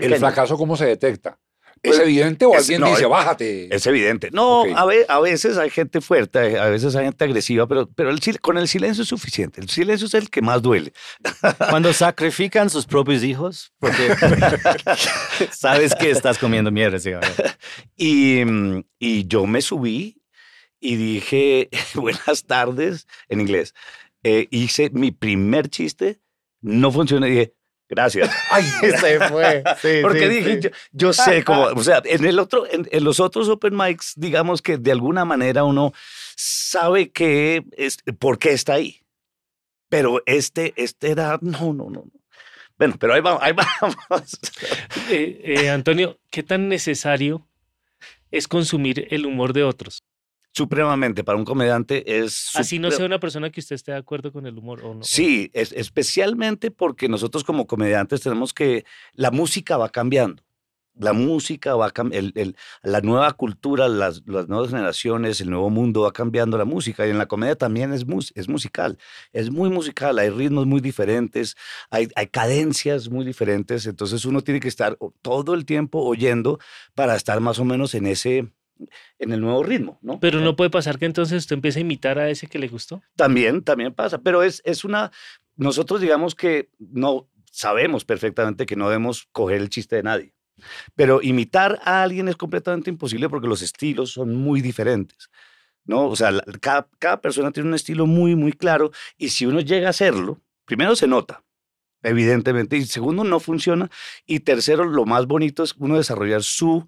¿El 0.00 0.16
fracaso 0.16 0.56
cómo 0.56 0.76
se 0.76 0.86
detecta? 0.86 1.38
¿Es 1.82 1.92
Pues, 1.96 2.00
evidente 2.00 2.44
o 2.44 2.52
es- 2.52 2.58
alguien 2.60 2.82
no, 2.82 2.88
dice, 2.90 3.06
bájate? 3.06 3.74
Es 3.74 3.86
evidente. 3.86 4.28
No, 4.32 4.64
a, 4.76 4.84
ve- 4.84 5.06
a 5.08 5.18
veces 5.18 5.56
hay 5.56 5.70
gente 5.70 6.02
fuerte, 6.02 6.58
a 6.58 6.66
veces 6.66 6.94
hay 6.94 7.06
gente 7.06 7.24
agresiva, 7.24 7.66
pero, 7.66 7.88
pero 7.88 8.10
el 8.10 8.20
con 8.40 8.58
el 8.58 8.68
silencio 8.68 9.02
es 9.02 9.08
suficiente. 9.08 9.62
El 9.62 9.70
silencio 9.70 10.06
es 10.06 10.12
el 10.14 10.28
que 10.28 10.42
más 10.42 10.60
duele. 10.60 10.92
Cuando 11.70 11.92
sacrifican 11.94 12.68
sus 12.68 12.84
propios 12.84 13.24
hijos, 13.24 13.72
porque 13.78 14.14
sabes 15.52 15.94
que 15.94 16.10
estás 16.10 16.36
comiendo 16.38 16.70
mierda. 16.70 16.98
sí, 16.98 17.12
y 17.96 19.26
yo 19.26 19.46
me 19.46 19.62
subí 19.62 20.19
y 20.80 20.96
dije, 20.96 21.68
buenas 21.94 22.44
tardes, 22.44 23.06
en 23.28 23.40
inglés. 23.40 23.74
Eh, 24.22 24.48
hice 24.50 24.90
mi 24.90 25.12
primer 25.12 25.68
chiste, 25.68 26.20
no 26.60 26.90
funcionó 26.90 27.26
y 27.26 27.30
dije, 27.30 27.54
gracias. 27.88 28.30
Ay, 28.50 28.64
se 29.00 29.20
fue. 29.28 29.62
Sí, 29.80 29.98
Porque 30.02 30.28
sí, 30.28 30.28
dije, 30.28 30.54
sí. 30.54 30.60
Yo, 30.62 30.70
yo 30.92 31.12
sé 31.12 31.44
cómo, 31.44 31.64
o 31.64 31.82
sea, 31.82 32.02
en, 32.04 32.24
el 32.24 32.38
otro, 32.38 32.66
en, 32.70 32.88
en 32.90 33.04
los 33.04 33.20
otros 33.20 33.48
open 33.48 33.76
mics, 33.76 34.14
digamos 34.16 34.62
que 34.62 34.78
de 34.78 34.92
alguna 34.92 35.24
manera 35.24 35.64
uno 35.64 35.92
sabe 36.36 37.10
que 37.10 37.64
es, 37.76 37.98
por 38.18 38.38
qué 38.38 38.52
está 38.52 38.74
ahí. 38.74 39.00
Pero 39.88 40.22
este, 40.24 40.72
este 40.76 41.10
era, 41.10 41.38
no, 41.42 41.72
no, 41.72 41.90
no. 41.90 41.90
no. 41.90 42.20
Bueno, 42.78 42.96
pero 42.98 43.12
ahí 43.12 43.20
vamos, 43.20 43.42
ahí 43.42 43.52
vamos. 43.52 44.38
Eh, 45.10 45.42
eh, 45.44 45.68
Antonio, 45.68 46.18
¿qué 46.30 46.42
tan 46.42 46.68
necesario 46.68 47.46
es 48.30 48.48
consumir 48.48 49.06
el 49.10 49.26
humor 49.26 49.52
de 49.52 49.64
otros? 49.64 50.02
Supremamente, 50.52 51.22
para 51.22 51.38
un 51.38 51.44
comediante 51.44 52.18
es... 52.18 52.50
Así 52.54 52.78
no 52.78 52.90
sea 52.90 53.06
una 53.06 53.20
persona 53.20 53.50
que 53.50 53.60
usted 53.60 53.76
esté 53.76 53.92
de 53.92 53.98
acuerdo 53.98 54.32
con 54.32 54.46
el 54.46 54.58
humor 54.58 54.84
o 54.84 54.94
no. 54.94 55.04
Sí, 55.04 55.50
es, 55.52 55.72
especialmente 55.72 56.70
porque 56.70 57.08
nosotros 57.08 57.44
como 57.44 57.66
comediantes 57.66 58.20
tenemos 58.20 58.52
que, 58.52 58.84
la 59.12 59.30
música 59.30 59.76
va 59.76 59.88
cambiando. 59.90 60.42
La 60.98 61.12
música 61.12 61.76
va 61.76 61.92
cambiando, 61.92 62.32
la 62.82 63.00
nueva 63.00 63.32
cultura, 63.32 63.88
las, 63.88 64.22
las 64.26 64.48
nuevas 64.48 64.70
generaciones, 64.70 65.40
el 65.40 65.48
nuevo 65.48 65.70
mundo 65.70 66.02
va 66.02 66.12
cambiando 66.12 66.58
la 66.58 66.64
música. 66.64 67.06
Y 67.06 67.10
en 67.10 67.16
la 67.18 67.26
comedia 67.26 67.54
también 67.54 67.92
es, 67.92 68.04
mus- 68.04 68.32
es 68.34 68.48
musical. 68.48 68.98
Es 69.32 69.50
muy 69.50 69.70
musical, 69.70 70.18
hay 70.18 70.30
ritmos 70.30 70.66
muy 70.66 70.80
diferentes, 70.80 71.56
hay, 71.90 72.08
hay 72.16 72.26
cadencias 72.26 73.08
muy 73.08 73.24
diferentes. 73.24 73.86
Entonces 73.86 74.24
uno 74.24 74.42
tiene 74.42 74.58
que 74.60 74.68
estar 74.68 74.98
todo 75.22 75.54
el 75.54 75.64
tiempo 75.64 76.02
oyendo 76.02 76.58
para 76.94 77.14
estar 77.14 77.40
más 77.40 77.60
o 77.60 77.64
menos 77.64 77.94
en 77.94 78.06
ese, 78.06 78.52
en 79.18 79.32
el 79.32 79.40
nuevo 79.40 79.62
ritmo, 79.62 79.98
¿no? 80.02 80.18
Pero 80.20 80.40
no 80.40 80.56
puede 80.56 80.70
pasar 80.70 80.98
que 80.98 81.06
entonces 81.06 81.38
usted 81.38 81.54
empiece 81.54 81.78
a 81.78 81.82
imitar 81.82 82.18
a 82.18 82.30
ese 82.30 82.46
que 82.46 82.58
le 82.58 82.68
gustó. 82.68 83.02
También, 83.16 83.62
también 83.62 83.92
pasa, 83.94 84.18
pero 84.18 84.42
es, 84.42 84.62
es 84.64 84.84
una, 84.84 85.10
nosotros 85.56 86.00
digamos 86.00 86.34
que 86.34 86.70
no 86.78 87.28
sabemos 87.50 88.04
perfectamente 88.04 88.66
que 88.66 88.76
no 88.76 88.88
debemos 88.88 89.28
coger 89.32 89.60
el 89.60 89.68
chiste 89.70 89.96
de 89.96 90.02
nadie, 90.04 90.34
pero 90.94 91.20
imitar 91.22 91.80
a 91.84 92.02
alguien 92.02 92.28
es 92.28 92.36
completamente 92.36 92.90
imposible 92.90 93.28
porque 93.28 93.48
los 93.48 93.62
estilos 93.62 94.12
son 94.12 94.34
muy 94.36 94.60
diferentes, 94.60 95.30
¿no? 95.84 96.06
O 96.06 96.16
sea, 96.16 96.30
la- 96.30 96.44
cada, 96.60 96.88
cada 96.98 97.20
persona 97.20 97.50
tiene 97.50 97.68
un 97.68 97.74
estilo 97.74 98.06
muy, 98.06 98.36
muy 98.36 98.52
claro 98.52 98.90
y 99.18 99.30
si 99.30 99.46
uno 99.46 99.60
llega 99.60 99.88
a 99.88 99.90
hacerlo, 99.90 100.40
primero 100.64 100.94
se 100.96 101.06
nota, 101.08 101.42
evidentemente, 102.02 102.76
y 102.76 102.84
segundo 102.84 103.24
no 103.24 103.40
funciona, 103.40 103.90
y 104.26 104.40
tercero, 104.40 104.84
lo 104.84 105.04
más 105.04 105.26
bonito 105.26 105.62
es 105.62 105.74
uno 105.78 105.96
desarrollar 105.96 106.42
su, 106.42 106.86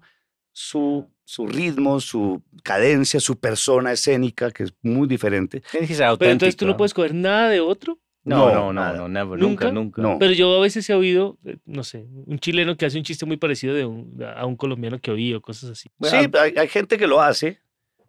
su, 0.51 1.11
su 1.25 1.47
ritmo, 1.47 1.99
su 1.99 2.41
cadencia, 2.63 3.19
su 3.19 3.39
persona 3.39 3.91
escénica, 3.93 4.51
que 4.51 4.63
es 4.63 4.73
muy 4.81 5.07
diferente. 5.07 5.61
Tienes 5.71 5.89
que 5.89 5.95
ser 5.95 6.07
Pero 6.19 6.31
entonces 6.31 6.55
tú 6.55 6.65
auténtico. 6.65 6.65
no 6.67 6.77
puedes 6.77 6.93
coger 6.93 7.13
nada 7.13 7.49
de 7.49 7.59
otro. 7.61 7.99
No, 8.25 8.49
No, 8.53 8.71
no, 8.73 8.93
no, 8.93 9.07
never, 9.09 9.37
¿Nunca? 9.37 9.69
nunca. 9.71 10.01
No. 10.01 10.17
Pero 10.17 10.31
yo 10.31 10.57
a 10.57 10.61
veces 10.61 10.89
he 10.89 10.93
oído, 10.93 11.37
eh, 11.43 11.57
no 11.65 11.83
sé, 11.83 12.05
un 12.25 12.39
chileno 12.39 12.77
que 12.77 12.85
hace 12.85 12.97
un 12.97 13.03
chiste 13.03 13.25
muy 13.25 13.35
parecido 13.37 13.73
de 13.73 13.85
un- 13.85 14.17
a 14.35 14.45
un 14.45 14.55
colombiano 14.55 14.97
que 14.99 15.11
oí 15.11 15.33
o 15.33 15.41
cosas 15.41 15.71
así. 15.71 15.89
Bueno, 15.97 16.21
sí, 16.21 16.29
hay, 16.39 16.53
hay 16.57 16.67
gente 16.69 16.97
que 16.97 17.05
lo 17.07 17.21
hace. 17.21 17.59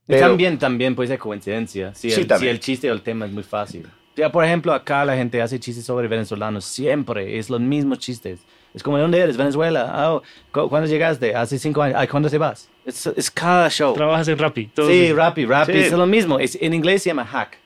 Pero- 0.06 0.20
también, 0.28 0.58
también 0.58 0.94
puede 0.94 1.08
ser 1.08 1.18
coincidencia. 1.18 1.94
Si, 1.94 2.10
Sí, 2.10 2.20
el, 2.20 2.38
si 2.38 2.46
el 2.48 2.60
chiste 2.60 2.90
o 2.90 2.94
el 2.94 3.02
tema 3.02 3.26
es 3.26 3.32
muy 3.32 3.42
fácil. 3.42 3.86
Ya, 4.16 4.30
por 4.30 4.44
ejemplo, 4.44 4.72
acá 4.72 5.04
la 5.04 5.16
gente 5.16 5.42
hace 5.42 5.58
chistes 5.58 5.84
sobre 5.84 6.06
venezolanos. 6.06 6.64
Siempre 6.64 7.36
es 7.38 7.50
los 7.50 7.60
mismos 7.60 7.98
chistes. 7.98 8.38
Es 8.74 8.82
como, 8.82 8.96
¿de 8.96 9.02
dónde 9.02 9.20
eres? 9.20 9.36
Venezuela. 9.36 9.88
Ah, 9.88 10.20
¿cu- 10.52 10.68
¿Cuándo 10.68 10.88
llegaste? 10.88 11.34
Hace 11.34 11.58
cinco 11.58 11.80
años. 11.82 11.96
Ay, 11.98 12.08
¿Cuándo 12.08 12.28
te 12.28 12.38
vas? 12.38 12.68
Es, 12.84 13.06
es 13.06 13.30
cada 13.30 13.70
show. 13.70 13.94
Trabajas 13.94 14.26
en 14.28 14.36
Rappi. 14.36 14.66
todos 14.66 14.90
Sí. 14.90 15.12
Rappi, 15.12 15.46
Rappi. 15.46 15.72
Sí. 15.72 15.78
Es 15.78 15.92
lo 15.92 16.06
mismo. 16.06 16.38
Es, 16.40 16.58
en 16.60 16.74
inglés 16.74 17.02
se 17.02 17.10
llama 17.10 17.24
hack. 17.24 17.56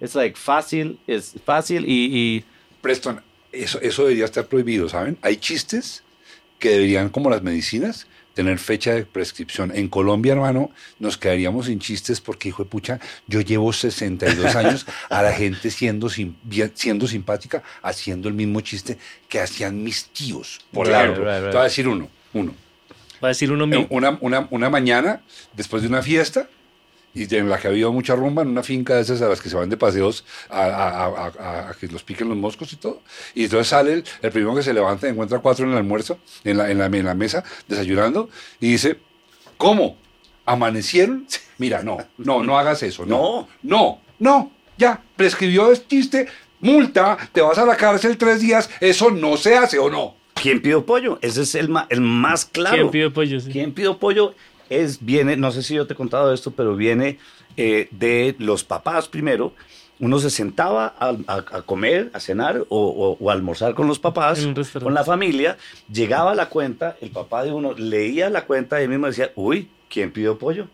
Es 0.00 0.14
like 0.14 0.36
fácil, 0.36 0.98
es 1.06 1.34
fácil 1.44 1.84
y, 1.86 2.10
y 2.12 2.44
Preston, 2.82 3.22
eso, 3.52 3.80
eso 3.80 4.02
debería 4.02 4.26
estar 4.26 4.44
prohibido, 4.46 4.88
¿saben? 4.88 5.16
Hay 5.22 5.36
chistes 5.36 6.02
que 6.58 6.70
deberían, 6.70 7.08
como 7.08 7.30
las 7.30 7.42
medicinas, 7.42 8.06
tener 8.36 8.58
fecha 8.58 8.92
de 8.92 9.06
prescripción. 9.06 9.72
En 9.74 9.88
Colombia, 9.88 10.34
hermano, 10.34 10.70
nos 10.98 11.16
quedaríamos 11.16 11.66
sin 11.66 11.78
chistes 11.80 12.20
porque, 12.20 12.50
hijo 12.50 12.64
de 12.64 12.68
pucha, 12.70 13.00
yo 13.26 13.40
llevo 13.40 13.72
62 13.72 14.54
años 14.62 14.86
a 15.08 15.22
la 15.22 15.32
gente 15.32 15.70
siendo, 15.70 16.10
sim- 16.10 16.34
siendo 16.74 17.08
simpática, 17.08 17.62
haciendo 17.82 18.28
el 18.28 18.34
mismo 18.34 18.60
chiste 18.60 18.98
que 19.30 19.40
hacían 19.40 19.82
mis 19.82 20.04
tíos. 20.10 20.60
Por 20.70 20.86
right, 20.86 21.16
right. 21.16 21.16
te 21.16 21.46
voy 21.48 21.56
a 21.56 21.62
decir 21.64 21.88
uno, 21.88 22.08
uno. 22.34 22.54
Va 23.24 23.28
a 23.28 23.30
decir 23.30 23.50
uno 23.50 23.66
mío. 23.66 23.86
Una, 23.88 24.18
una, 24.20 24.46
una 24.50 24.68
mañana, 24.68 25.22
después 25.54 25.80
de 25.82 25.88
una 25.88 26.02
fiesta, 26.02 26.50
y 27.16 27.34
en 27.34 27.48
la 27.48 27.58
que 27.58 27.68
ha 27.68 27.70
habido 27.70 27.92
mucha 27.92 28.14
rumba, 28.14 28.42
en 28.42 28.48
una 28.48 28.62
finca 28.62 28.94
de 28.94 29.02
esas 29.02 29.22
a 29.22 29.28
las 29.28 29.40
que 29.40 29.48
se 29.48 29.56
van 29.56 29.70
de 29.70 29.76
paseos 29.76 30.24
a, 30.50 30.60
a- 30.64 31.04
a- 31.06 31.32
a- 31.38 31.70
a 31.70 31.74
que 31.74 31.86
los 31.88 32.02
piquen 32.02 32.28
los 32.28 32.36
moscos 32.36 32.72
y 32.72 32.76
todo. 32.76 33.00
Y 33.34 33.44
entonces 33.44 33.68
sale 33.68 33.92
el, 33.94 34.04
el 34.22 34.30
primero 34.30 34.54
que 34.54 34.62
se 34.62 34.72
levanta 34.74 35.06
y 35.06 35.10
encuentra 35.10 35.38
cuatro 35.38 35.64
en 35.64 35.72
el 35.72 35.78
almuerzo, 35.78 36.18
en 36.44 36.58
la, 36.58 36.70
en 36.70 36.78
la, 36.78 36.86
en 36.86 37.04
la 37.04 37.14
mesa, 37.14 37.42
desayunando, 37.66 38.28
y 38.60 38.72
dice, 38.72 38.98
¿cómo? 39.56 39.96
¿Amanecieron? 40.44 41.26
Mira, 41.58 41.82
no, 41.82 41.98
no, 42.18 42.42
no 42.42 42.58
hagas 42.58 42.82
eso. 42.82 43.04
No, 43.06 43.48
no, 43.62 44.00
no, 44.18 44.52
ya, 44.76 45.02
prescribió 45.16 45.70
el 45.70 45.86
chiste, 45.86 46.26
multa, 46.60 47.16
te 47.32 47.40
vas 47.40 47.58
a 47.58 47.64
la 47.66 47.76
cárcel 47.76 48.16
tres 48.16 48.40
días, 48.40 48.70
eso 48.80 49.10
no 49.10 49.36
se 49.36 49.56
hace 49.56 49.78
o 49.78 49.90
no. 49.90 50.14
¿Quién 50.34 50.60
pidió 50.60 50.84
pollo? 50.84 51.18
Ese 51.22 51.42
es 51.42 51.54
el, 51.54 51.68
ma- 51.70 51.86
el 51.88 52.02
más 52.02 52.44
claro. 52.44 52.76
¿Quién 52.76 52.90
pide 52.90 53.10
pollo? 53.10 53.40
Sí. 53.40 53.50
¿Quién 53.50 53.72
pidió 53.72 53.98
pollo? 53.98 54.34
Es, 54.68 55.04
viene, 55.04 55.36
no 55.36 55.50
sé 55.52 55.62
si 55.62 55.74
yo 55.74 55.86
te 55.86 55.92
he 55.94 55.96
contado 55.96 56.32
esto, 56.32 56.50
pero 56.50 56.76
viene 56.76 57.18
eh, 57.56 57.88
de 57.90 58.34
los 58.38 58.64
papás 58.64 59.08
primero. 59.08 59.52
Uno 59.98 60.18
se 60.18 60.28
sentaba 60.28 60.94
a, 60.98 61.16
a- 61.26 61.44
a 61.52 61.62
comer, 61.62 62.10
a 62.12 62.20
cenar 62.20 62.64
o, 62.68 62.78
o- 62.78 63.16
o 63.18 63.30
a 63.30 63.32
almorzar 63.32 63.74
con 63.74 63.86
los 63.86 63.98
papás, 63.98 64.46
con 64.82 64.92
la 64.92 65.04
familia. 65.04 65.56
Llegaba 65.90 66.34
la 66.34 66.50
cuenta, 66.50 66.96
el 67.00 67.10
papá 67.10 67.44
de 67.44 67.52
uno 67.52 67.72
leía 67.72 68.28
la 68.28 68.44
cuenta 68.44 68.78
y 68.80 68.84
él 68.84 68.90
mismo 68.90 69.06
decía, 69.06 69.32
uy, 69.36 69.68
¿quién 69.88 70.12
pidió 70.12 70.36
pollo? 70.38 70.66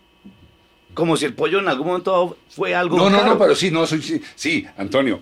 Como 0.94 1.16
si 1.16 1.24
el 1.24 1.34
pollo 1.34 1.58
en 1.60 1.68
algún 1.68 1.86
momento 1.86 2.36
fue 2.50 2.74
algo 2.74 2.96
No, 2.98 3.08
no, 3.10 3.18
caro. 3.18 3.30
no, 3.32 3.38
pero 3.38 3.54
sí, 3.54 3.70
no, 3.70 3.86
soy, 3.86 4.02
sí, 4.02 4.20
sí, 4.34 4.66
Antonio. 4.76 5.20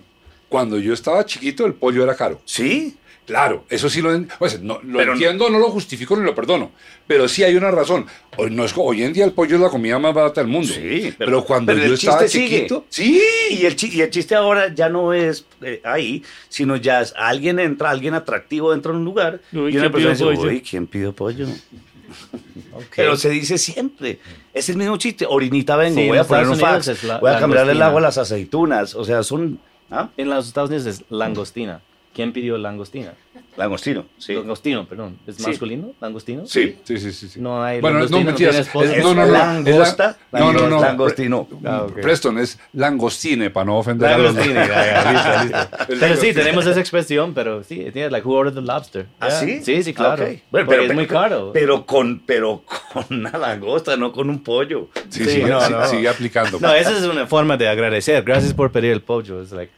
Cuando 0.49 0.77
yo 0.79 0.93
estaba 0.93 1.25
chiquito, 1.25 1.65
el 1.65 1.73
pollo 1.75 2.03
era 2.03 2.15
caro. 2.15 2.41
Sí, 2.43 2.97
Claro, 3.31 3.63
eso 3.69 3.89
sí 3.89 4.01
lo, 4.01 4.13
en- 4.13 4.27
pues, 4.39 4.61
no, 4.61 4.81
lo 4.83 4.97
Pero 4.97 5.13
entiendo, 5.13 5.49
no 5.49 5.57
lo 5.57 5.69
justifico 5.69 6.17
ni 6.17 6.25
lo 6.25 6.35
perdono. 6.35 6.71
Pero 7.07 7.29
sí 7.29 7.43
hay 7.45 7.55
una 7.55 7.71
razón. 7.71 8.05
Hoy, 8.35 8.51
no 8.51 8.65
es, 8.65 8.73
hoy 8.75 9.03
en 9.03 9.13
día 9.13 9.23
el 9.23 9.31
pollo 9.31 9.55
es 9.55 9.61
la 9.61 9.69
comida 9.69 9.97
más 9.99 10.13
barata 10.13 10.41
del 10.41 10.49
mundo. 10.49 10.67
Sí, 10.73 11.13
pero, 11.17 11.31
pero- 11.31 11.45
cuando 11.45 11.71
pero 11.71 11.79
yo 11.85 11.87
el 11.87 11.93
estaba 11.93 12.23
chiste 12.23 12.37
sigue. 12.39 12.55
chiquito. 12.57 12.85
Sí. 12.89 13.21
Y 13.51 13.65
el, 13.65 13.77
chi- 13.77 13.89
y 13.93 14.01
el 14.01 14.09
chiste 14.09 14.35
ahora 14.35 14.73
ya 14.75 14.89
no 14.89 15.13
es 15.13 15.45
eh, 15.61 15.79
ahí, 15.85 16.23
sino 16.49 16.75
ya 16.75 16.99
es 16.99 17.13
alguien 17.15 17.57
entra, 17.59 17.89
alguien 17.89 18.15
atractivo 18.15 18.71
dentro 18.73 18.91
de 18.91 18.97
un 18.97 19.05
lugar 19.05 19.39
Uy, 19.53 19.59
y 19.59 19.77
una 19.77 19.89
¿quién 19.89 19.91
persona 19.93 20.11
dice, 20.11 20.23
pollo? 20.25 20.41
uy, 20.49 20.61
¿quién 20.61 20.87
pidió 20.87 21.13
pollo? 21.13 21.47
Pero 22.95 23.15
se 23.15 23.29
dice 23.29 23.57
siempre. 23.57 24.19
Es 24.53 24.67
el 24.69 24.77
mismo 24.77 24.97
chiste. 24.97 25.25
Orinita 25.27 25.75
vengo, 25.77 25.95
Sí, 25.95 26.01
en 26.01 26.07
voy 26.09 26.17
a 26.17 26.23
poner 26.25 26.49
un 26.49 26.57
fax, 26.57 27.03
la- 27.05 27.19
voy 27.19 27.31
a 27.31 27.39
cambiarle 27.39 27.71
el 27.71 27.81
agua 27.81 27.99
a 27.99 28.03
las 28.03 28.17
aceitunas. 28.17 28.95
O 28.95 29.05
sea, 29.05 29.23
son... 29.23 29.59
¿Ah? 29.89 30.09
En 30.17 30.29
los 30.29 30.47
Estados 30.47 30.69
Unidos 30.69 30.85
es 30.87 31.03
langostina. 31.09 31.81
¿Quién 32.13 32.33
pidió 32.33 32.57
langostina? 32.57 33.13
Langostino, 33.57 34.05
sí. 34.17 34.33
Langostino, 34.33 34.85
perdón. 34.87 35.17
¿Es 35.27 35.35
Sí. 35.37 35.43
masculino? 35.47 35.91
¿Langostino? 36.01 36.45
Sí, 36.45 36.77
sí, 36.83 36.97
sí, 36.97 37.11
sí. 37.11 37.27
sí. 37.29 37.39
No 37.41 37.63
hay 37.63 37.79
bueno, 37.81 37.99
no, 37.99 38.03
langostino, 38.05 38.19
no 38.19 38.25
mentiras. 38.27 38.55
esposa. 38.55 38.95
Es- 38.95 39.03
no, 39.03 39.13
no, 39.13 39.25
no. 39.25 39.31
langosta, 39.31 40.17
no, 40.31 40.53
no, 40.53 40.67
no. 40.67 40.81
langostino. 40.81 41.47
Ah, 41.65 41.83
ok. 41.83 41.99
Preston 42.01 42.37
es 42.39 42.59
langostine, 42.73 43.49
para 43.49 43.65
no 43.65 43.77
ofender 43.77 44.09
a 44.09 44.17
los... 44.17 44.35
Ya, 44.35 44.43
ya, 44.43 45.11
listo, 45.11 45.43
listo. 45.43 45.77
Pero 45.99 46.15
sí, 46.17 46.33
tenemos 46.33 46.65
esa 46.65 46.79
expresión, 46.79 47.33
pero 47.33 47.63
sí, 47.63 47.85
tiene 47.93 48.09
like 48.09 48.25
who 48.27 48.33
ordered 48.35 48.55
the 48.55 48.61
lobster. 48.61 49.05
¿Ah, 49.19 49.27
Yeah. 49.29 49.39
sí? 49.39 49.61
Sí, 49.63 49.83
sí, 49.83 49.93
claro. 49.93 50.23
Ok. 50.25 50.29
Bueno, 50.51 50.65
Porque 50.67 50.85
es 50.85 50.93
muy 50.93 51.07
caro. 51.07 51.51
Pero 51.53 51.85
con, 51.85 52.19
pero 52.25 52.63
con 52.93 53.05
una 53.19 53.37
langosta, 53.37 53.95
no 53.97 54.11
con 54.11 54.29
un 54.29 54.43
pollo. 54.43 54.89
Sí, 55.09 55.23
Sí, 55.23 55.29
sigue, 55.31 55.45
no, 55.47 55.61
sí- 55.61 55.71
no. 55.71 55.87
sigue 55.87 56.09
aplicando. 56.09 56.59
No, 56.59 56.73
esa 56.73 56.91
es 56.97 57.03
una 57.03 57.25
forma 57.27 57.55
de 57.57 57.67
agradecer. 57.69 58.23
Gracias 58.23 58.53
por 58.53 58.71
pedir 58.71 58.91
el 58.91 59.01
pollo. 59.01 59.41
Es 59.41 59.51
like, 59.51 59.71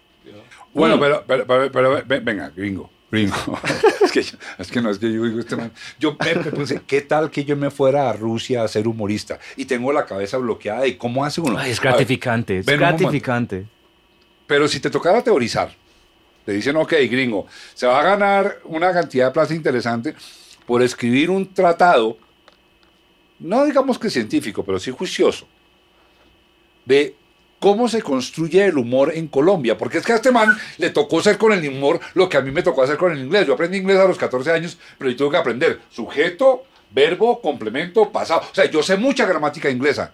Bueno, 0.74 1.00
pero, 1.00 1.24
pero, 1.28 1.46
pero, 1.48 1.72
pero, 1.72 2.04
ve- 2.06 2.20
venga, 2.20 2.50
gringo, 2.50 2.90
gringo. 3.12 3.36
es, 4.04 4.12
que, 4.12 4.24
yo- 4.24 4.38
es 4.58 4.72
que 4.72 4.82
no, 4.82 4.90
es 4.90 4.98
que 4.98 5.12
yo 5.14 5.24
digo, 5.24 5.40
este 5.40 5.56
man, 5.56 5.72
yo 6.00 6.18
me, 6.20 6.36
me 6.36 6.52
puse, 6.52 6.82
¿qué 6.88 7.02
tal 7.02 7.30
que 7.30 7.46
yo 7.46 7.56
me 7.56 7.70
fuera 7.70 8.10
a 8.10 8.14
Rusia 8.14 8.64
a 8.64 8.68
ser 8.68 8.88
humorista? 8.88 9.40
Y 9.56 9.66
tengo 9.66 9.92
la 9.94 10.06
cabeza 10.06 10.38
bloqueada 10.38 10.88
y 10.88 10.96
cómo 10.98 11.24
hace 11.24 11.42
uno. 11.42 11.58
ay, 11.58 11.72
es 11.72 11.80
ver, 11.80 11.92
gratificante, 11.92 12.58
es 12.58 12.66
gratificante. 12.66 13.66
pero 14.48 14.68
si 14.68 14.80
te 14.80 14.90
tocara 14.90 15.22
teorizar, 15.24 15.72
te 16.46 16.52
dicen, 16.54 16.76
ok, 16.76 16.92
gringo, 17.10 17.46
se 17.74 17.86
va 17.88 18.00
a 18.00 18.04
ganar 18.04 18.60
una 18.66 18.92
cantidad 18.92 19.28
de 19.28 19.32
plata 19.32 19.54
interesante 19.54 20.16
por 20.66 20.82
escribir 20.82 21.30
un 21.30 21.54
tratado, 21.54 22.18
no 23.40 23.64
digamos 23.66 24.00
que 24.00 24.10
científico, 24.10 24.64
pero 24.66 24.80
sí 24.80 24.90
juicioso, 24.92 25.48
de 26.86 27.16
cómo 27.64 27.88
se 27.88 28.02
construye 28.02 28.66
el 28.66 28.78
humor 28.78 29.14
en 29.16 29.30
Colombia. 29.30 29.78
Porque 29.78 30.00
es 30.00 30.06
que 30.06 30.12
a 30.12 30.16
este 30.18 30.34
man 30.34 30.54
le 30.80 30.90
tocó 30.90 31.20
hacer 31.20 31.38
con 31.38 31.54
el 31.54 31.66
humor 31.70 32.02
lo 32.14 32.28
que 32.28 32.36
a 32.36 32.42
mí 32.42 32.52
me 32.52 32.62
tocó 32.62 32.84
hacer 32.84 32.98
con 32.98 33.14
el 33.14 33.20
inglés. 33.20 33.48
Yo 33.48 33.54
aprendí 33.54 33.78
inglés 33.78 34.00
a 34.00 34.06
los 34.06 34.18
14 34.18 34.52
años, 34.52 34.78
pero 34.98 35.10
yo 35.10 35.16
tuve 35.16 35.32
que 35.32 35.38
aprender 35.38 35.80
sujeto, 35.90 36.66
verbo, 36.92 37.40
complemento, 37.40 38.12
pasado. 38.12 38.42
O 38.52 38.54
sea, 38.54 38.70
yo 38.70 38.84
sé 38.84 38.98
mucha 38.98 39.26
gramática 39.26 39.70
inglesa. 39.70 40.12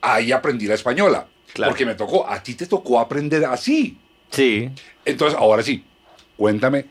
Ahí 0.00 0.30
aprendí 0.30 0.68
la 0.68 0.74
española. 0.74 1.26
Claro. 1.52 1.72
Porque 1.72 1.84
me 1.84 1.96
tocó, 1.96 2.28
a 2.28 2.40
ti 2.40 2.54
te 2.54 2.66
tocó 2.66 3.00
aprender 3.00 3.44
así. 3.44 3.98
Sí. 4.30 4.70
Entonces, 5.04 5.36
ahora 5.36 5.64
sí, 5.64 5.84
cuéntame, 6.36 6.84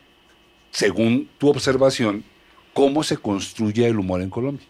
según 0.70 1.30
tu 1.38 1.48
observación, 1.48 2.24
cómo 2.74 3.02
se 3.02 3.16
construye 3.16 3.86
el 3.86 3.98
humor 3.98 4.20
en 4.20 4.28
Colombia. 4.28 4.66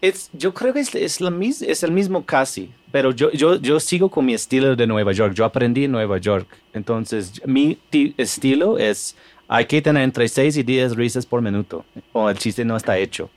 Es, 0.00 0.30
yo 0.32 0.54
creo 0.54 0.72
que 0.72 0.80
es, 0.80 0.94
es, 0.94 1.20
la 1.20 1.30
mis- 1.30 1.60
es 1.62 1.82
el 1.82 1.92
mismo 1.92 2.24
casi, 2.24 2.70
pero 2.90 3.12
yo, 3.12 3.30
yo, 3.32 3.56
yo 3.56 3.78
sigo 3.80 4.08
con 4.10 4.24
mi 4.24 4.32
estilo 4.34 4.74
de 4.74 4.86
Nueva 4.86 5.12
York. 5.12 5.34
Yo 5.34 5.44
aprendí 5.44 5.84
en 5.84 5.92
Nueva 5.92 6.16
York. 6.18 6.46
Entonces, 6.72 7.40
mi 7.44 7.76
ti- 7.90 8.14
estilo 8.16 8.78
es, 8.78 9.14
hay 9.46 9.66
que 9.66 9.82
tener 9.82 10.02
entre 10.02 10.26
6 10.28 10.56
y 10.56 10.62
10 10.62 10.96
risas 10.96 11.26
por 11.26 11.42
minuto, 11.42 11.84
o 12.12 12.30
el 12.30 12.38
chiste 12.38 12.64
no 12.64 12.76
está 12.76 12.96
hecho. 12.98 13.28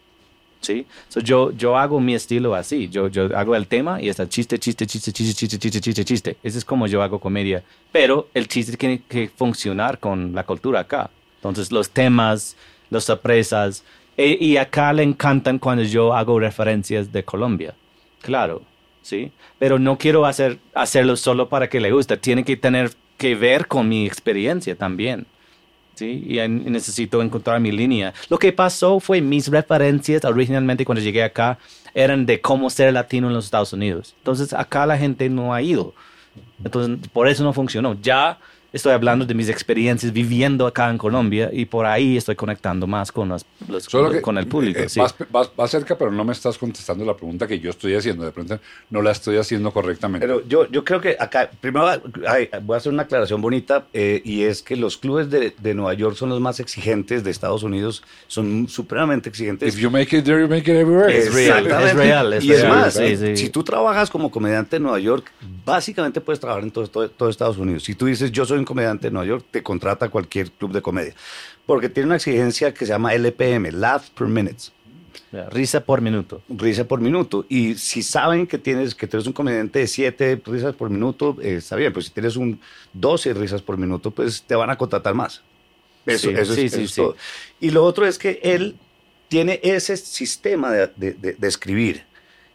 ¿Sí? 0.61 0.85
So, 1.09 1.19
yo, 1.19 1.51
yo 1.51 1.77
hago 1.77 1.99
mi 1.99 2.15
estilo 2.15 2.55
así. 2.55 2.87
Yo, 2.87 3.09
yo 3.09 3.35
hago 3.37 3.53
el 3.53 3.67
tema 3.67 4.01
y 4.01 4.07
está 4.07 4.29
chiste, 4.29 4.57
chiste, 4.57 4.87
chiste, 4.87 5.11
chiste, 5.11 5.33
chiste, 5.33 5.59
chiste, 5.59 5.81
chiste, 5.81 6.05
chiste. 6.05 6.37
Ese 6.41 6.57
es 6.59 6.63
como 6.63 6.87
yo 6.87 7.03
hago 7.03 7.19
comedia. 7.19 7.61
Pero 7.91 8.29
el 8.33 8.47
chiste 8.47 8.77
tiene 8.77 9.01
que 9.09 9.27
funcionar 9.27 9.99
con 9.99 10.33
la 10.33 10.45
cultura 10.45 10.79
acá. 10.79 11.09
Entonces, 11.35 11.69
los 11.73 11.89
temas, 11.89 12.55
las 12.89 13.03
sorpresas. 13.03 13.83
E- 14.17 14.37
y 14.39 14.57
acá 14.57 14.93
le 14.93 15.03
encantan 15.03 15.59
cuando 15.59 15.83
yo 15.83 16.13
hago 16.13 16.39
referencias 16.39 17.11
de 17.11 17.23
Colombia. 17.23 17.73
Claro, 18.21 18.61
¿sí? 19.01 19.31
Pero 19.59 19.79
no 19.79 19.97
quiero 19.97 20.25
hacer, 20.25 20.59
hacerlo 20.73 21.15
solo 21.15 21.49
para 21.49 21.69
que 21.69 21.79
le 21.79 21.91
guste. 21.91 22.17
Tiene 22.17 22.43
que 22.43 22.57
tener 22.57 22.91
que 23.17 23.35
ver 23.35 23.67
con 23.67 23.87
mi 23.89 24.05
experiencia 24.05 24.75
también. 24.75 25.25
¿sí? 25.95 26.23
Y 26.27 26.47
necesito 26.47 27.21
encontrar 27.21 27.59
mi 27.59 27.71
línea. 27.71 28.13
Lo 28.29 28.39
que 28.39 28.51
pasó 28.51 28.99
fue 28.99 29.21
mis 29.21 29.47
referencias 29.47 30.25
originalmente 30.25 30.85
cuando 30.85 31.01
llegué 31.01 31.23
acá 31.23 31.57
eran 31.93 32.25
de 32.25 32.41
cómo 32.41 32.69
ser 32.69 32.93
latino 32.93 33.27
en 33.27 33.33
los 33.33 33.45
Estados 33.45 33.73
Unidos. 33.73 34.15
Entonces 34.17 34.53
acá 34.53 34.85
la 34.85 34.97
gente 34.97 35.29
no 35.29 35.53
ha 35.53 35.61
ido. 35.61 35.93
Entonces 36.63 37.07
por 37.09 37.27
eso 37.27 37.43
no 37.43 37.53
funcionó. 37.53 37.95
Ya 38.01 38.39
estoy 38.73 38.91
hablando 38.91 39.25
de 39.25 39.33
mis 39.33 39.47
experiencias 39.49 40.11
viviendo 40.11 40.67
acá 40.67 40.89
en 40.89 40.97
Colombia 40.97 41.49
y 41.53 41.65
por 41.65 41.85
ahí 41.85 42.17
estoy 42.17 42.35
conectando 42.35 42.87
más 42.87 43.11
con, 43.11 43.29
los, 43.29 43.45
los- 43.69 43.83
Solo 43.83 44.09
que, 44.09 44.21
con 44.21 44.37
el 44.37 44.47
público. 44.47 44.79
eh, 44.79 44.89
sí. 44.89 44.99
vas, 44.99 45.15
vas- 45.31 45.51
vas 45.55 45.71
cerca, 45.71 45.97
pero 45.97 46.11
no 46.11 46.25
me 46.25 46.33
estás 46.33 46.57
contestando 46.57 47.05
la 47.05 47.15
pregunta 47.15 47.47
que 47.47 47.59
yo 47.59 47.69
estoy 47.69 47.93
haciendo. 47.95 48.25
De 48.25 48.31
pronto 48.31 48.59
no 48.89 49.01
la 49.01 49.11
estoy 49.11 49.37
haciendo 49.37 49.71
correctamente. 49.71 50.25
Pero 50.27 50.45
yo, 50.47 50.67
yo 50.69 50.83
creo 50.83 50.99
que 50.99 51.15
acá, 51.19 51.49
primero 51.61 51.87
ay, 52.27 52.49
voy 52.63 52.73
a 52.73 52.77
hacer 52.77 52.91
una 52.91 53.03
aclaración 53.03 53.41
bonita, 53.41 53.85
eh, 53.93 54.21
y 54.25 54.41
es 54.43 54.61
que 54.63 54.75
los 54.75 54.97
clubes 54.97 55.29
de, 55.29 55.53
de 55.61 55.73
Nueva 55.75 55.93
York 55.93 56.15
son 56.15 56.29
los 56.29 56.41
más 56.41 56.59
exigentes 56.59 57.23
de 57.23 57.29
Estados 57.31 57.63
Unidos, 57.63 58.03
son 58.27 58.67
supremamente 58.67 59.29
exigentes. 59.29 59.73
If 59.75 59.79
you 59.79 59.91
make 59.91 60.17
it 60.17 60.25
there, 60.25 60.41
you 60.41 60.47
make 60.47 60.61
it 60.71 60.75
everywhere. 60.77 61.15
Es 61.15 61.33
real, 61.33 61.67
es 61.67 61.95
real, 61.95 62.33
es 62.33 62.43
y 62.43 62.51
es 62.51 62.61
real, 62.63 62.71
más, 62.75 62.93
sí, 62.95 63.15
sí. 63.17 63.37
si 63.37 63.49
tú 63.49 63.63
trabajas 63.63 64.09
como 64.09 64.31
comediante 64.31 64.77
en 64.77 64.83
Nueva 64.83 64.99
York, 64.99 65.31
básicamente 65.63 66.21
puedes 66.21 66.39
trabajar 66.39 66.63
en 66.63 66.71
todo, 66.71 66.87
todo, 66.87 67.09
todo 67.09 67.29
Estados 67.29 67.57
Unidos. 67.57 67.83
Si 67.83 67.93
tú 67.95 68.05
dices, 68.07 68.31
yo 68.31 68.45
soy 68.45 68.62
un 68.63 68.65
comediante 68.65 69.07
de 69.07 69.11
Nueva 69.11 69.27
York, 69.27 69.45
te 69.51 69.61
contrata 69.61 70.09
cualquier 70.09 70.49
club 70.51 70.71
de 70.71 70.81
comedia. 70.81 71.13
Porque 71.65 71.89
tiene 71.89 72.07
una 72.07 72.15
exigencia 72.15 72.73
que 72.73 72.85
se 72.85 72.91
llama 72.91 73.13
LPM, 73.13 73.71
Laugh 73.71 74.03
Per 74.17 74.27
Minute. 74.27 74.63
Risa 75.49 75.79
por 75.83 75.99
minuto. 76.01 76.41
risa 76.47 76.85
por 76.85 76.99
minuto. 77.01 77.45
Y 77.49 77.73
si 77.75 78.03
saben 78.03 78.45
que 78.45 78.57
tienes 78.59 78.93
que 78.93 79.07
eres 79.11 79.25
un 79.25 79.33
comediante 79.33 79.79
de 79.79 79.87
7 79.87 80.41
risas 80.45 80.75
por 80.75 80.89
minuto, 80.91 81.35
eh, 81.41 81.55
está 81.55 81.75
bien. 81.75 81.91
Pues 81.91 82.05
si 82.05 82.11
tienes 82.11 82.35
un 82.35 82.59
12 82.93 83.33
risas 83.33 83.61
por 83.61 83.77
minuto, 83.77 84.11
pues 84.11 84.43
te 84.43 84.55
van 84.55 84.69
a 84.69 84.77
contratar 84.77 85.13
más. 85.15 85.41
Eso, 86.05 86.29
Sí, 86.29 86.35
eso 86.37 86.53
es, 86.53 86.59
sí, 86.59 86.65
eso 86.65 86.81
es 86.81 86.93
todo. 86.95 87.15
Y 87.59 87.71
lo 87.71 87.83
otro 87.83 88.05
es 88.05 88.19
que 88.19 88.39
él 88.43 88.75
tiene 89.27 89.59
ese 89.63 89.97
sistema 89.97 90.71
de, 90.71 90.91
de- 90.95 91.13
de- 91.13 91.33
de 91.33 91.47
escribir. 91.47 92.03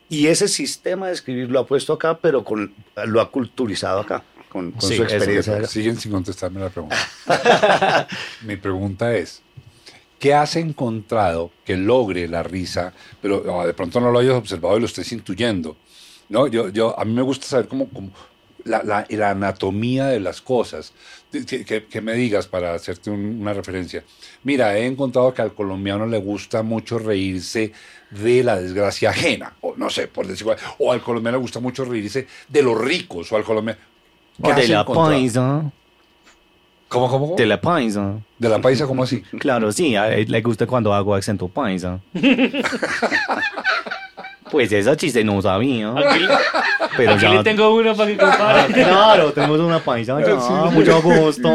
Y 0.09 0.29
ese 0.29 0.47
sistema 0.47 1.09
de 1.09 1.15
escribir 1.15 1.51
lo 1.51 1.59
ha 1.61 1.67
puesto 1.67 1.93
acá, 1.93 2.19
pero 2.19 2.45
con, 2.45 2.73
lo 3.07 3.21
ha 3.21 3.31
culturizado 3.31 4.01
acá, 4.01 4.23
con, 4.49 4.73
con 4.73 4.89
Sí, 4.89 4.97
su 4.97 5.03
experiencia. 5.03 5.67
Siguen 5.67 5.99
sin 5.99 6.13
contestarme 6.13 6.61
la 6.61 6.71
pregunta. 6.71 6.97
Mi 8.43 8.57
pregunta 8.57 9.15
es, 9.15 9.43
¿qué 10.19 10.35
has 10.35 10.57
encontrado 10.57 11.51
que 11.65 11.77
logre 11.77 12.29
la 12.29 12.43
risa, 12.43 12.93
pero 13.23 13.61
ah, 13.61 13.67
de 13.67 13.75
pronto 13.75 14.01
no 14.01 14.11
lo 14.11 14.19
hayas 14.19 14.35
observado 14.35 14.77
y 14.77 14.81
lo 14.81 14.87
estés 14.87 15.13
intuyendo? 15.13 15.77
¿no? 16.29 16.47
Yo, 16.47 16.69
yo, 16.69 16.99
a 16.99 17.05
mí 17.05 17.13
me 17.15 17.23
gusta 17.23 17.47
saber 17.47 17.69
cómo, 17.69 17.89
cómo 17.89 18.11
la, 18.65 18.83
la- 18.83 19.07
la 19.09 19.31
anatomía 19.31 20.07
de 20.07 20.21
las 20.21 20.41
cosas. 20.43 20.93
Que, 21.31 21.45
que- 21.65 21.85
que 21.87 22.01
me 22.01 22.15
digas 22.15 22.47
para 22.47 22.73
hacerte 22.73 23.11
un- 23.11 23.43
una 23.43 23.53
referencia. 23.53 24.03
Mira, 24.45 24.79
he 24.79 24.87
encontrado 24.87 25.35
que 25.35 25.43
al 25.43 25.53
colombiano 25.55 26.07
le 26.07 26.19
gusta 26.19 26.63
mucho 26.63 26.99
reírse 26.99 27.73
de 28.11 28.43
la 28.43 28.59
desgracia 28.59 29.11
ajena, 29.11 29.53
o 29.61 29.75
no 29.77 29.91
sé, 29.91 30.09
por 30.09 30.27
decirlo, 30.27 30.57
o 30.79 30.91
al 30.91 31.03
colombiano 31.03 31.37
le 31.37 31.43
gusta 31.43 31.61
mucho 31.61 31.85
reírse 31.85 32.27
de 32.49 32.63
los 32.63 32.81
ricos, 32.81 33.31
o 33.31 33.37
al 33.37 33.45
colombiano... 33.45 33.79
¿Qué 34.43 34.51
O 34.51 34.55
de 34.55 34.69
la 34.69 34.85
paisa. 34.85 35.71
¿Cómo, 36.89 37.09
cómo? 37.09 37.37
De 37.37 37.47
la 37.47 37.61
paisa. 37.61 38.15
¿De 38.39 38.49
la 38.49 38.61
paisa, 38.61 38.87
¿cómo 38.87 39.03
así? 39.03 39.21
Claro, 39.39 39.73
sí, 39.73 39.95
a 39.97 40.15
él 40.15 40.31
le 40.31 40.41
gusta 40.41 40.67
cuando 40.67 40.95
hago 40.95 41.15
acento 41.15 41.49
paisa. 41.49 42.01
pues 44.51 44.73
esa 44.73 44.97
chiste 44.97 45.23
no 45.25 45.41
sabía. 45.43 45.91
Aquí, 45.91 46.25
Pero 46.97 47.13
aquí 47.13 47.23
ya. 47.23 47.35
le 47.35 47.43
tengo 47.45 47.75
uno 47.75 47.95
para 47.97 48.11
que 48.11 48.19
Ah, 48.21 48.65
compare. 48.67 48.83
claro, 48.85 49.33
tenemos 49.33 49.61
una 49.61 49.79
paisa 49.79 50.19
ya. 50.21 50.35
Mucho 50.71 51.01
gusto. 51.03 51.49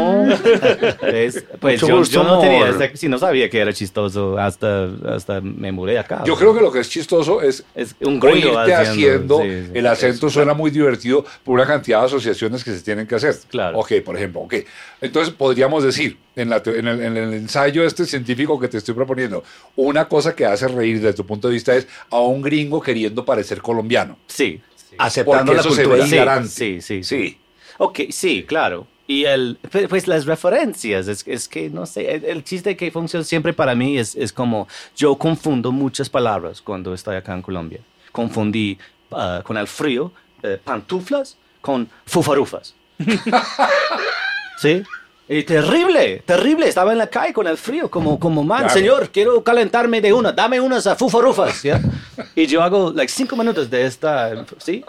Es- 1.02 1.44
pues 1.60 1.80
Mucho 1.82 1.88
yo, 1.92 1.98
gusto, 1.98 2.14
yo 2.14 2.24
no 2.24 2.38
tenía 2.40 2.68
ese- 2.68 2.96
sí, 2.96 3.08
no 3.08 3.18
sabía 3.18 3.48
que 3.50 3.58
era 3.58 3.72
chistoso 3.72 4.38
hasta, 4.38 4.88
hasta 5.08 5.40
me 5.40 5.72
mudé 5.72 5.98
acá. 5.98 6.22
Yo 6.24 6.36
creo 6.36 6.54
que 6.54 6.60
lo 6.60 6.70
que 6.72 6.80
es 6.80 6.88
chistoso 6.88 7.40
es 7.42 7.64
es 7.74 7.94
un 8.00 8.20
gringo 8.20 8.56
oírte 8.58 8.74
haciendo, 8.74 9.40
sí, 9.42 9.48
sí. 9.66 9.70
el 9.74 9.86
acento 9.86 10.30
suena 10.30 10.54
muy 10.54 10.70
divertido 10.70 11.24
por 11.44 11.54
una 11.54 11.66
cantidad 11.66 12.00
de 12.00 12.06
asociaciones 12.06 12.62
que 12.64 12.72
se 12.72 12.82
tienen 12.82 13.06
que 13.06 13.14
hacer. 13.16 13.34
Claro. 13.48 13.78
Ok, 13.78 13.92
por 14.04 14.16
ejemplo, 14.16 14.40
ok. 14.40 14.54
Entonces 15.00 15.32
podríamos 15.34 15.84
decir, 15.84 16.16
en, 16.36 16.50
la 16.50 16.62
en 16.64 16.88
el, 16.88 17.02
en 17.02 17.16
el 17.16 17.34
ensayo 17.34 17.84
este 17.84 18.04
científico 18.06 18.58
que 18.58 18.68
te 18.68 18.78
estoy 18.78 18.94
proponiendo, 18.94 19.44
una 19.76 20.06
cosa 20.08 20.34
que 20.34 20.46
hace 20.46 20.66
reír 20.68 20.96
desde 21.00 21.14
tu 21.14 21.26
punto 21.26 21.48
de 21.48 21.54
vista 21.54 21.74
es 21.76 21.86
a 22.10 22.18
un 22.20 22.42
gringo 22.42 22.80
queriendo 22.84 23.24
parecer 23.24 23.60
colombiano. 23.60 24.18
Sí. 24.28 24.60
Aceptando 24.98 25.52
Porque 25.52 25.68
la 25.68 25.82
cultura. 25.98 26.38
ve 26.38 26.46
Sí, 26.46 26.80
sí, 26.80 27.02
sí, 27.02 27.04
sí. 27.04 27.38
Ok, 27.78 28.00
sí, 28.10 28.44
claro. 28.44 28.86
Y 29.06 29.24
el, 29.24 29.58
pues, 29.70 29.88
pues 29.88 30.06
las 30.06 30.24
referencias, 30.24 31.08
es, 31.08 31.26
es 31.26 31.48
que 31.48 31.68
no 31.68 31.84
sé, 31.84 32.14
el, 32.14 32.24
el 32.24 32.44
chiste 32.44 32.76
que 32.76 32.90
funciona 32.90 33.24
siempre 33.24 33.52
para 33.52 33.74
mí 33.74 33.98
es, 33.98 34.14
es 34.14 34.32
como 34.32 34.66
yo 34.96 35.16
confundo 35.16 35.72
muchas 35.72 36.08
palabras 36.08 36.62
cuando 36.62 36.94
estoy 36.94 37.16
acá 37.16 37.34
en 37.34 37.42
Colombia. 37.42 37.80
Confundí 38.12 38.78
ah, 39.10 39.42
con 39.44 39.56
el 39.56 39.66
frío 39.66 40.12
eh, 40.42 40.58
pantuflas 40.62 41.36
con 41.60 41.88
fufarufas. 42.04 42.74
¿Sí? 44.58 44.82
Y 45.28 45.42
terrible, 45.44 46.22
terrible. 46.26 46.68
Estaba 46.68 46.92
en 46.92 46.98
la 46.98 47.06
calle 47.06 47.32
con 47.32 47.46
el 47.46 47.56
frío, 47.56 47.90
como, 47.90 48.18
como 48.20 48.42
man, 48.44 48.60
Claro. 48.64 48.74
señor, 48.74 49.08
quiero 49.10 49.42
calentarme 49.42 50.00
de 50.00 50.12
una, 50.12 50.32
dame 50.32 50.60
unas 50.60 50.84
uh, 50.86 50.94
fufarufas. 50.96 51.62
¿ya? 51.62 51.80
Y 52.36 52.46
yo 52.46 52.62
hago 52.62 52.92
like 52.94 53.10
cinco 53.10 53.34
minutos 53.36 53.70
de 53.70 53.86
esta, 53.86 54.44
¿sí? 54.58 54.84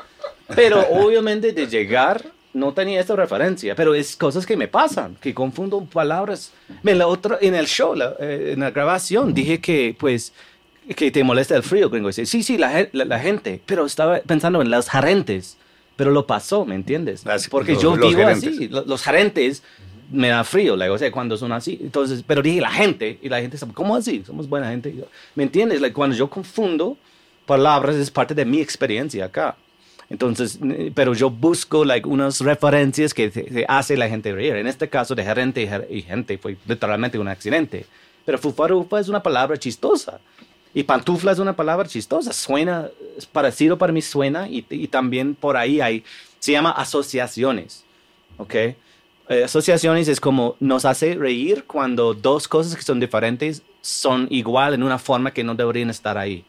Pero 0.56 0.86
obviamente 0.90 1.54
de 1.54 1.68
llegar 1.68 2.24
no 2.54 2.74
tenía 2.74 3.00
esta 3.02 3.16
referencia, 3.16 3.76
pero 3.76 3.94
es 3.96 4.16
cosas 4.16 4.46
que 4.46 4.56
me 4.58 4.68
pasan, 4.68 5.16
que 5.22 5.34
confundo 5.34 5.84
palabras. 5.86 6.52
En, 6.84 6.98
la 6.98 7.08
otra, 7.08 7.38
en 7.42 7.56
el 7.56 7.68
show, 7.68 7.96
la- 7.96 8.16
eh, 8.20 8.52
en 8.54 8.60
la 8.62 8.72
grabación, 8.72 9.34
dije 9.34 9.60
que 9.60 9.96
pues 9.98 10.34
que 10.96 11.10
te 11.12 11.24
molesta 11.24 11.56
el 11.56 11.64
frío, 11.64 11.90
gringo. 11.90 12.08
Dice, 12.10 12.26
sí, 12.26 12.44
sí, 12.44 12.58
la, 12.58 12.88
la, 12.92 13.06
la 13.06 13.20
gente, 13.20 13.60
pero 13.66 13.86
estaba 13.86 14.20
pensando 14.20 14.62
en 14.62 14.70
los 14.70 14.90
gerentes, 14.90 15.58
pero 15.96 16.12
lo 16.12 16.28
pasó, 16.28 16.64
¿me 16.66 16.76
entiendes? 16.76 17.26
Las- 17.26 17.48
Porque 17.50 17.74
los- 17.74 17.82
yo 17.82 17.96
los 17.96 18.10
vivo 18.10 18.22
gerentes. 18.22 18.50
así, 18.56 18.68
lo- 18.68 18.86
los 18.86 19.02
gerentes 19.02 19.64
me 20.12 20.30
da 20.30 20.44
frío, 20.44 20.76
like, 20.76 20.92
o 20.92 20.98
sea, 20.98 21.12
cuando 21.12 21.38
son 21.38 21.52
así. 21.52 21.80
Entonces, 21.82 22.24
pero 22.26 22.42
dije 22.42 22.62
la 22.62 22.72
gente, 22.72 23.20
y 23.22 23.30
la 23.30 23.42
gente, 23.42 23.58
¿cómo 23.74 23.96
así? 23.96 24.24
Somos 24.26 24.48
buena 24.48 24.70
gente. 24.70 24.94
Yo, 24.96 25.06
¿Me 25.36 25.44
entiendes? 25.44 25.82
Like, 25.82 25.94
cuando 25.94 26.16
yo 26.16 26.30
confundo 26.30 26.98
palabras 27.46 27.96
es 27.96 28.10
parte 28.12 28.34
de 28.34 28.46
mi 28.46 28.60
experiencia 28.62 29.26
acá. 29.26 29.56
Entonces, 30.10 30.60
pero 30.94 31.14
yo 31.16 31.30
busco 31.32 31.84
like, 31.84 32.08
unas 32.08 32.40
referencias 32.42 33.14
que 33.14 33.30
te, 33.32 33.44
te 33.44 33.66
hace 33.68 33.98
la 33.98 34.08
gente 34.08 34.32
reír. 34.32 34.56
En 34.56 34.68
este 34.68 34.88
caso 34.88 35.16
de 35.16 35.24
gerente 35.24 35.64
y 35.64 35.68
ger- 35.68 35.88
y 35.90 36.02
gente 36.04 36.38
fue 36.38 36.58
literalmente 36.68 37.18
un 37.18 37.28
accidente. 37.28 37.86
Pero 38.24 38.38
fufarufa 38.38 39.00
es 39.00 39.08
una 39.10 39.24
palabra 39.24 39.58
chistosa. 39.58 40.20
Y 40.76 40.84
pantufla 40.84 41.32
es 41.32 41.40
una 41.40 41.56
palabra 41.56 41.88
chistosa. 41.88 42.34
Suena, 42.34 42.88
es 43.18 43.26
parecido 43.26 43.78
para 43.78 43.94
mí 43.94 44.02
suena. 44.02 44.48
Y, 44.48 44.66
y 44.70 44.88
también 44.88 45.34
por 45.34 45.58
ahí 45.58 45.82
hay, 45.82 46.04
se 46.40 46.52
llama 46.52 46.72
asociaciones. 46.72 47.84
¿Ok? 48.38 48.54
Eh, 49.30 49.44
asociaciones 49.44 50.08
es 50.08 50.20
como 50.20 50.56
nos 50.60 50.86
hace 50.86 51.16
reír 51.16 51.64
cuando 51.66 52.14
dos 52.14 52.48
cosas 52.48 52.76
que 52.76 52.84
son 52.84 53.00
diferentes 53.00 53.64
son 53.82 54.28
igual 54.30 54.74
en 54.74 54.84
una 54.84 55.00
forma 55.00 55.32
que 55.32 55.44
no 55.44 55.56
deberían 55.56 55.90
estar 55.90 56.18
ahí. 56.18 56.44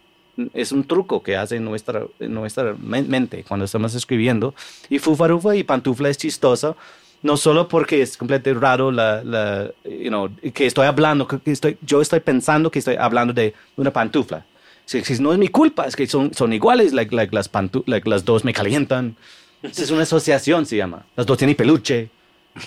Es 0.53 0.73
un 0.73 0.85
truco 0.85 1.23
que 1.23 1.37
hace 1.37 1.59
nuestra, 1.61 2.05
nuestra 2.21 2.75
men- 2.79 3.09
mente 3.09 3.45
cuando 3.49 3.65
estamos 3.65 3.95
escribiendo. 3.95 4.55
Y 4.91 4.99
fufarufa 4.99 5.57
y 5.57 5.65
pantufla 5.65 6.11
es 6.11 6.19
chistoso, 6.19 6.77
no 7.23 7.39
solo 7.39 7.67
porque 7.69 8.03
es 8.03 8.19
completamente 8.19 8.61
raro 8.61 8.93
la, 8.93 9.25
la, 9.25 9.71
you 9.85 10.09
know, 10.09 10.29
que 10.53 10.67
estoy 10.67 10.87
hablando, 10.87 11.27
que 11.27 11.41
estoy, 11.51 11.79
yo 11.81 12.03
estoy 12.03 12.21
pensando 12.21 12.71
que 12.71 12.81
estoy 12.81 12.97
hablando 12.97 13.33
de 13.33 13.55
una 13.77 13.91
pantufla. 13.91 14.45
Si, 14.85 15.03
si 15.03 15.21
no 15.23 15.33
es 15.33 15.39
mi 15.39 15.49
culpa, 15.49 15.87
es 15.87 15.97
que 15.97 16.07
son, 16.07 16.35
son 16.35 16.53
iguales, 16.53 16.93
like, 16.93 17.15
like 17.17 17.35
las, 17.35 17.49
pantu 17.49 17.83
like 17.87 18.09
las 18.09 18.25
dos 18.27 18.45
me 18.45 18.53
calientan. 18.53 19.17
Es 19.63 19.91
una 19.91 20.03
asociación, 20.03 20.67
se 20.67 20.77
llama. 20.77 21.07
Las 21.17 21.25
dos 21.25 21.39
tienen 21.39 21.57
peluche. 21.57 22.11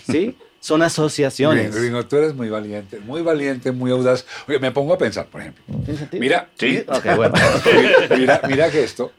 ¿Sí? 0.10 0.36
Son 0.60 0.82
asociaciones. 0.82 1.74
Gringo, 1.76 2.06
tú 2.06 2.18
eres 2.18 2.36
muy 2.36 2.50
valiente, 2.50 3.00
muy 3.00 3.22
valiente, 3.22 3.72
muy 3.72 3.92
audaz. 3.92 4.26
Oye, 4.48 4.60
me 4.60 4.72
pongo 4.72 4.94
a 4.94 4.98
pensar, 4.98 5.28
por 5.28 5.40
ejemplo. 5.42 5.64
Mira, 6.14 6.50
Sí. 6.60 6.84
Bueno. 7.16 7.34
mira, 8.18 8.42
mira 8.48 8.70
que 8.70 8.84
esto, 8.84 9.14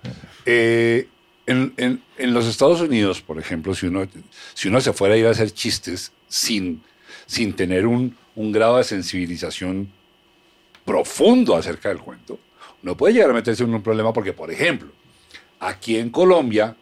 eh, 0.44 1.08
en, 1.46 1.72
en- 1.78 2.02
en 2.18 2.34
los 2.34 2.46
Estados 2.46 2.80
Unidos, 2.82 3.22
por 3.22 3.38
ejemplo, 3.38 3.74
si 3.74 3.86
uno, 3.86 4.06
si 4.52 4.68
uno 4.68 4.80
se 4.82 4.92
fuera 4.92 5.14
a 5.14 5.16
ir 5.16 5.26
a 5.26 5.30
hacer 5.30 5.50
chistes 5.52 6.12
sin, 6.28 6.82
sin 7.26 7.54
tener 7.54 7.86
un, 7.86 8.14
un 8.36 8.52
grado 8.52 8.76
de 8.76 8.84
sensibilización 8.84 9.90
profundo 10.84 11.56
acerca 11.56 11.88
del 11.88 11.98
cuento, 11.98 12.38
uno 12.82 12.96
puede 12.96 13.14
llegar 13.14 13.30
a 13.30 13.34
meterse 13.34 13.62
en 13.64 13.74
un 13.74 13.82
problema 13.82 14.12
porque, 14.12 14.32
por 14.32 14.50
ejemplo, 14.50 14.88
aquí 15.58 15.96
en 15.96 16.10
Colombia, 16.10 16.76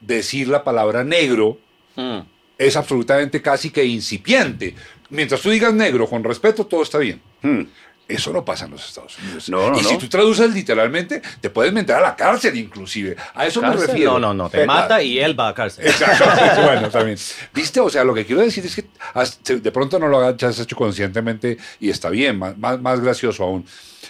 decir 0.00 0.48
la 0.48 0.62
palabra 0.64 1.04
negro 1.04 1.58
Mm. 1.96 2.18
Es 2.58 2.76
absolutamente 2.76 3.42
casi 3.42 3.70
que 3.70 3.84
incipiente. 3.84 4.74
Mientras 5.10 5.40
tú 5.40 5.50
digas 5.50 5.72
negro 5.74 6.08
con 6.08 6.24
respeto, 6.24 6.66
todo 6.66 6.82
está 6.82 6.98
bien. 6.98 7.20
Hmm. 7.42 7.62
Eso 8.06 8.34
no 8.34 8.44
pasa 8.44 8.66
en 8.66 8.72
los 8.72 8.86
Estados 8.86 9.18
Unidos. 9.18 9.48
No, 9.48 9.70
no, 9.70 9.80
y 9.80 9.82
si 9.82 9.94
no. 9.94 9.98
tú 9.98 10.08
traduces 10.08 10.52
literalmente, 10.52 11.22
te 11.40 11.48
puedes 11.48 11.72
meter 11.72 11.96
a 11.96 12.02
la 12.02 12.14
cárcel 12.14 12.54
inclusive. 12.58 13.16
A 13.34 13.46
eso 13.46 13.62
me 13.62 13.72
refiero. 13.72 14.12
No, 14.18 14.18
no, 14.18 14.34
no. 14.34 14.50
Te 14.50 14.66
mata 14.66 15.02
y 15.02 15.18
él 15.18 15.38
va 15.38 15.48
a 15.48 15.54
cárcel. 15.54 15.86
Exacto. 15.86 16.62
bueno, 16.62 16.90
también. 16.90 17.16
¿Viste? 17.54 17.80
O 17.80 17.88
sea, 17.88 18.04
lo 18.04 18.12
que 18.12 18.26
quiero 18.26 18.42
decir 18.42 18.66
es 18.66 18.74
que 18.76 18.84
has- 19.14 19.40
de 19.42 19.72
pronto 19.72 19.98
no 19.98 20.08
lo 20.08 20.18
has 20.20 20.58
hecho 20.60 20.76
conscientemente 20.76 21.56
y 21.80 21.88
está 21.88 22.10
bien, 22.10 22.38
más, 22.38 22.58
más, 22.58 22.78
más 22.78 23.00
gracioso 23.00 23.44
aún. 23.44 23.64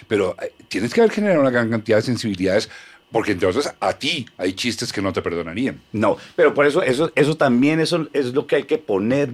Pero 0.09 0.35
eh, 0.41 0.51
tienes 0.67 0.93
que 0.93 0.99
haber 0.99 1.13
generado 1.13 1.39
una 1.39 1.49
gran 1.51 1.69
cantidad 1.69 1.97
de 1.97 2.03
sensibilidades 2.03 2.69
porque 3.11 3.31
entre 3.31 3.47
otras 3.47 3.73
a 3.79 3.93
ti 3.93 4.25
hay 4.37 4.53
chistes 4.53 4.91
que 4.91 5.01
no 5.01 5.13
te 5.13 5.21
perdonarían. 5.21 5.81
No, 5.91 6.17
pero 6.35 6.53
por 6.53 6.65
eso, 6.65 6.81
eso, 6.81 7.11
eso 7.15 7.35
también 7.35 7.79
eso 7.79 8.07
es 8.13 8.33
lo 8.33 8.45
que 8.47 8.57
hay 8.57 8.63
que 8.63 8.77
poner 8.77 9.29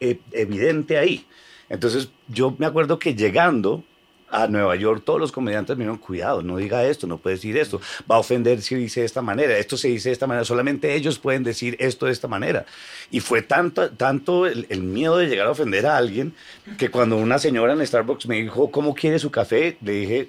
eh, 0.00 0.18
evidente 0.32 0.98
ahí. 0.98 1.26
Entonces, 1.68 2.08
yo 2.28 2.54
me 2.58 2.66
acuerdo 2.66 2.98
que 2.98 3.14
llegando 3.14 3.84
a 4.30 4.46
Nueva 4.48 4.74
York, 4.76 5.02
todos 5.04 5.20
los 5.20 5.32
comediantes 5.32 5.76
me 5.76 5.84
dijeron, 5.84 5.98
cuidado, 5.98 6.42
no 6.42 6.56
diga 6.56 6.84
esto, 6.84 7.06
no 7.06 7.18
puede 7.18 7.36
decir 7.36 7.56
esto, 7.56 7.80
va 8.10 8.16
a 8.16 8.18
ofender 8.18 8.60
si 8.60 8.74
dice 8.74 9.00
de 9.00 9.06
esta 9.06 9.22
manera, 9.22 9.56
esto 9.56 9.76
se 9.76 9.88
dice 9.88 10.08
de 10.08 10.14
esta 10.14 10.26
manera, 10.26 10.44
solamente 10.44 10.94
ellos 10.94 11.18
pueden 11.18 11.44
decir 11.44 11.76
esto 11.78 12.06
de 12.06 12.12
esta 12.12 12.28
manera. 12.28 12.66
Y 13.10 13.20
fue 13.20 13.42
tanto, 13.42 13.90
tanto 13.90 14.46
el, 14.46 14.66
el 14.68 14.82
miedo 14.82 15.16
de 15.16 15.28
llegar 15.28 15.46
a 15.46 15.50
ofender 15.50 15.86
a 15.86 15.96
alguien 15.96 16.34
que 16.78 16.90
cuando 16.90 17.16
una 17.16 17.38
señora 17.38 17.72
en 17.72 17.86
Starbucks 17.86 18.26
me 18.26 18.36
dijo, 18.36 18.70
¿cómo 18.70 18.94
quiere 18.94 19.18
su 19.18 19.30
café? 19.30 19.76
Le 19.80 19.92
dije, 19.92 20.28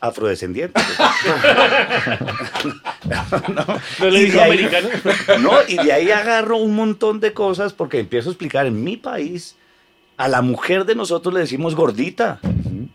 afrodescendiente. 0.00 0.80
¿No 4.00 4.10
le 4.10 4.18
Y 4.20 4.24
dijo 4.24 4.36
de 4.38 4.42
ahí- 4.42 4.50
americano? 4.50 4.88
No, 5.40 5.52
y 5.66 5.76
de 5.76 5.92
ahí 5.92 6.10
agarro 6.10 6.56
un 6.58 6.74
montón 6.74 7.20
de 7.20 7.32
cosas 7.32 7.72
porque 7.72 7.98
empiezo 8.00 8.28
a 8.30 8.32
explicar 8.32 8.66
en 8.66 8.82
mi 8.82 8.96
país. 8.96 9.56
A 10.16 10.26
la 10.26 10.42
mujer 10.42 10.84
de 10.84 10.96
nosotros 10.96 11.32
le 11.32 11.38
decimos 11.40 11.76
gordita. 11.76 12.40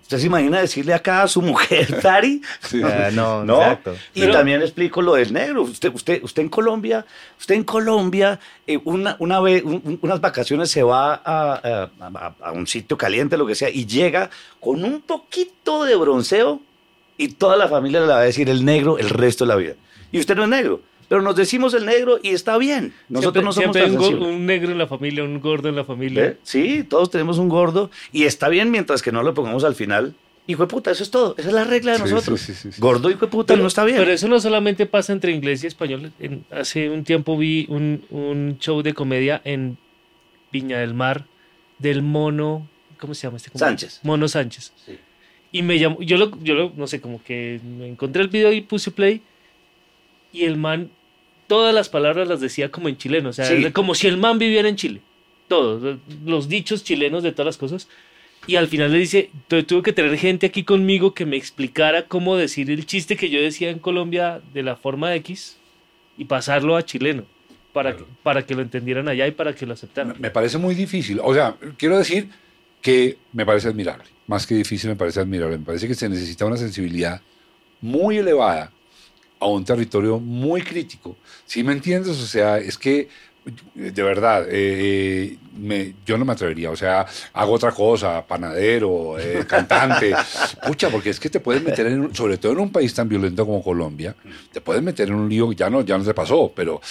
¿Usted 0.01 0.17
se 0.17 0.25
imagina 0.25 0.59
decirle 0.59 0.93
acá 0.93 1.23
a 1.23 1.29
su 1.29 1.41
mujer, 1.41 1.87
Tari? 2.01 2.41
Eh, 2.73 3.11
no, 3.13 3.45
¿No? 3.45 3.61
exacto. 3.61 3.95
Y 4.13 4.21
Pero- 4.21 4.33
también 4.33 4.61
explico 4.61 5.01
lo 5.01 5.13
del 5.13 5.31
negro. 5.31 5.61
Usted, 5.61 5.93
usted, 5.93 6.21
usted 6.21 6.41
en 6.41 6.49
Colombia, 6.49 7.05
usted 7.39 7.55
en 7.55 7.63
Colombia, 7.63 8.41
eh, 8.67 8.77
una, 8.83 9.15
una 9.19 9.39
vez, 9.39 9.63
un- 9.63 9.81
un- 9.85 9.99
unas 10.01 10.19
vacaciones 10.19 10.69
se 10.69 10.83
va 10.83 11.13
a, 11.13 11.53
a- 11.63 11.89
a- 12.01 12.35
a 12.41 12.51
un 12.51 12.67
sitio 12.67 12.97
caliente, 12.97 13.37
lo 13.37 13.47
que 13.47 13.55
sea, 13.55 13.69
y 13.69 13.85
llega 13.85 14.29
con 14.59 14.83
un 14.83 14.99
poquito 14.99 15.85
de 15.85 15.95
bronceo 15.95 16.59
y 17.17 17.29
toda 17.29 17.57
la 17.57 17.67
familia 17.67 18.01
le 18.01 18.07
va 18.07 18.19
a 18.19 18.23
decir 18.23 18.49
el 18.49 18.65
negro 18.65 18.97
el 18.97 19.09
resto 19.09 19.45
de 19.45 19.49
la 19.49 19.55
vida. 19.55 19.73
Y 20.11 20.19
usted 20.19 20.35
no 20.35 20.43
es 20.43 20.49
negro, 20.49 20.81
pero 21.09 21.21
nos 21.21 21.35
decimos 21.35 21.73
el 21.73 21.85
negro 21.85 22.19
y 22.21 22.29
está 22.29 22.57
bien. 22.57 22.93
Nosotros 23.09 23.55
siempre, 23.55 23.81
no 23.87 23.87
somos 23.93 24.07
siempre 24.07 24.27
un, 24.27 24.33
un 24.35 24.45
negro 24.45 24.71
en 24.71 24.77
la 24.77 24.87
familia, 24.87 25.23
un 25.23 25.39
gordo 25.39 25.69
en 25.69 25.75
la 25.75 25.83
familia. 25.85 26.21
¿Ve? 26.23 26.37
Sí, 26.43 26.83
todos 26.83 27.09
tenemos 27.11 27.37
un 27.37 27.49
gordo 27.49 27.89
y 28.11 28.23
está 28.23 28.49
bien 28.49 28.71
mientras 28.71 29.01
que 29.01 29.11
no 29.11 29.23
lo 29.23 29.33
pongamos 29.33 29.63
al 29.63 29.75
final 29.75 30.15
hijo 30.45 30.63
de 30.63 30.67
puta, 30.67 30.91
eso 30.91 31.03
es 31.03 31.09
todo. 31.09 31.35
Esa 31.37 31.47
es 31.47 31.53
la 31.53 31.63
regla 31.63 31.93
de 31.93 31.99
Sí, 31.99 32.03
nosotros. 32.03 32.41
sí, 32.41 32.53
sí, 32.53 32.71
sí. 32.73 32.81
Gordo, 32.81 33.09
hijo 33.09 33.21
de 33.27 33.27
puta, 33.31 33.55
no 33.55 33.65
está 33.65 33.85
bien. 33.85 33.97
Pero 33.97 34.11
eso 34.11 34.27
no 34.27 34.41
solamente 34.41 34.85
pasa 34.85 35.13
entre 35.13 35.31
inglés 35.31 35.63
y 35.63 35.67
español. 35.67 36.11
En- 36.19 36.43
hace 36.51 36.89
un 36.89 37.05
tiempo 37.05 37.37
vi 37.37 37.65
un, 37.69 38.03
un 38.09 38.57
show 38.59 38.81
de 38.81 38.93
comedia 38.93 39.41
en 39.45 39.77
Viña 40.51 40.79
del 40.79 40.93
Mar 40.93 41.27
del 41.79 42.01
mono. 42.01 42.67
¿Cómo 42.99 43.13
se 43.13 43.25
llama 43.25 43.37
este? 43.37 43.57
Sánchez. 43.57 44.01
Mono 44.03 44.27
Sánchez. 44.27 44.73
Sí. 44.85 44.99
Y 45.53 45.61
me 45.61 45.79
llamó. 45.79 46.01
Yo 46.01 46.17
lo, 46.17 46.37
yo 46.43 46.53
lo, 46.55 46.73
no 46.75 46.87
sé, 46.87 46.99
como 46.99 47.23
que 47.23 47.61
me 47.63 47.87
encontré 47.87 48.21
el 48.21 48.27
video 48.27 48.51
y 48.51 48.59
puse 48.61 48.91
play. 48.91 49.21
Y 50.33 50.43
el 50.43 50.57
man, 50.57 50.89
todas 51.47 51.73
las 51.73 51.87
palabras 51.89 52.27
las 52.27 52.41
decía 52.41 52.69
como 52.69 52.89
en 52.89 52.97
chileno. 52.97 53.29
O 53.29 53.33
sea, 53.33 53.45
Sí. 53.45 53.71
como 53.71 53.95
si 53.95 54.07
el 54.07 54.17
man 54.17 54.37
viviera 54.39 54.67
en 54.67 54.75
Chile. 54.75 54.99
Todos. 55.47 55.99
Los 56.25 56.49
dichos 56.49 56.83
chilenos 56.83 57.23
de 57.23 57.31
todas 57.31 57.45
las 57.45 57.57
cosas. 57.57 57.87
Y 58.47 58.55
al 58.57 58.67
final 58.67 58.91
le 58.91 58.97
dice, 58.97 59.29
"Tu- 59.47 59.63
tuve 59.63 59.83
que 59.83 59.93
tener 59.93 60.17
gente 60.17 60.47
aquí 60.47 60.63
conmigo 60.63 61.13
que 61.13 61.25
me 61.25 61.37
explicara 61.37 62.07
cómo 62.07 62.35
decir 62.35 62.69
el 62.71 62.85
chiste 62.85 63.15
que 63.15 63.29
yo 63.29 63.39
decía 63.41 63.69
en 63.69 63.79
Colombia 63.79 64.41
de 64.53 64.63
la 64.63 64.75
forma 64.75 65.15
X 65.15 65.57
y 66.17 66.25
pasarlo 66.25 66.75
a 66.75 66.83
chileno 66.83 67.23
para, 67.71 67.95
que, 67.95 68.03
para 68.21 68.45
que 68.45 68.53
lo 68.55 68.61
entendieran 68.61 69.07
allá 69.07 69.27
y 69.27 69.31
para 69.31 69.53
que 69.55 69.65
lo 69.65 69.73
aceptaran. 69.73 70.15
Me 70.19 70.29
parece 70.29 70.57
muy 70.57 70.75
difícil. 70.75 71.21
O 71.23 71.33
sea, 71.33 71.55
quiero 71.77 71.97
decir 71.97 72.27
que 72.83 73.17
me 73.31 73.45
parece 73.45 73.69
admirable. 73.69 74.05
Más 74.27 74.45
que 74.45 74.55
difícil, 74.55 74.89
me 74.89 74.95
parece 74.95 75.21
admirable. 75.21 75.57
Me 75.57 75.65
parece 75.65 75.87
que 75.87 75.95
se 75.95 76.09
necesita 76.09 76.45
una 76.45 76.57
sensibilidad 76.57 77.21
muy 77.81 78.17
elevada 78.17 78.71
a 79.39 79.47
un 79.47 79.63
territorio 79.63 80.19
muy 80.19 80.61
crítico. 80.61 81.17
¿Sí 81.45 81.63
me 81.63 81.71
entiendes? 81.71 82.19
O 82.19 82.27
sea, 82.27 82.57
es 82.57 82.77
que, 82.77 83.07
de 83.75 84.03
verdad, 84.03 84.45
eh, 84.49 85.37
me- 85.59 85.93
yo 86.05 86.17
no 86.17 86.25
me 86.25 86.31
atrevería. 86.33 86.71
O 86.71 86.75
sea, 86.75 87.05
hago 87.33 87.53
otra 87.53 87.71
cosa, 87.71 88.25
panadero, 88.25 89.19
eh, 89.19 89.45
cantante. 89.47 90.15
Pucha, 90.65 90.89
porque 90.89 91.09
es 91.09 91.19
que 91.19 91.29
te 91.29 91.39
puedes 91.39 91.61
meter, 91.61 91.87
en, 91.87 92.15
sobre 92.15 92.37
todo 92.37 92.53
en 92.53 92.59
un 92.59 92.71
país 92.71 92.93
tan 92.93 93.07
violento 93.09 93.45
como 93.45 93.61
Colombia, 93.63 94.15
te 94.51 94.61
puedes 94.61 94.81
meter 94.81 95.09
en 95.09 95.15
un 95.15 95.29
lío, 95.29 95.51
ya 95.51 95.69
no, 95.69 95.81
ya 95.81 95.97
no 95.97 96.03
te 96.03 96.13
pasó, 96.13 96.51
pero 96.55 96.81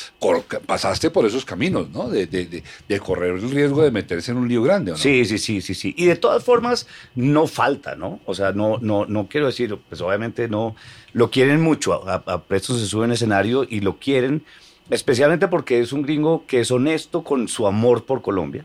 pasaste 0.67 1.11
por 1.11 1.25
esos 1.27 1.45
caminos, 1.45 1.89
¿no? 1.91 2.09
De, 2.09 2.27
de- 2.27 2.47
de- 2.47 2.63
de 2.89 3.01
correr 3.01 3.35
el 3.35 3.51
riesgo 3.51 3.83
de 3.83 3.91
meterse 3.91 4.31
en 4.33 4.39
un 4.39 4.49
lío 4.49 4.63
grande, 4.63 4.93
¿o 4.93 4.95
no? 4.95 5.01
Sí, 5.01 5.25
sí, 5.25 5.39
sí, 5.39 5.61
sí, 5.61 5.75
sí. 5.75 5.95
Y 5.97 6.05
de 6.07 6.17
todas 6.17 6.45
formas, 6.45 6.87
no 7.15 7.47
falta, 7.47 7.97
¿no? 7.97 8.21
O 8.27 8.35
sea, 8.35 8.53
no, 8.53 8.79
no, 8.81 9.07
no 9.07 9.29
quiero 9.29 9.47
decir, 9.47 9.77
pues 9.89 10.01
obviamente 10.01 10.49
no, 10.49 10.77
lo 11.13 11.31
quieren 11.31 11.61
mucho. 11.61 12.09
A, 12.09 12.23
a 12.27 12.43
Presto 12.43 12.77
se 12.79 12.87
sube 12.87 13.05
en 13.07 13.13
escenario 13.13 13.65
y 13.69 13.81
lo 13.81 13.99
quieren, 13.99 14.45
especialmente 14.91 15.49
porque 15.49 15.81
es 15.81 15.93
un 15.93 16.03
gringo 16.03 16.45
que 16.47 16.61
es 16.61 16.71
honesto 16.71 17.23
con 17.25 17.49
su 17.49 17.67
amor 17.67 18.05
por 18.05 18.23
Colombia, 18.23 18.65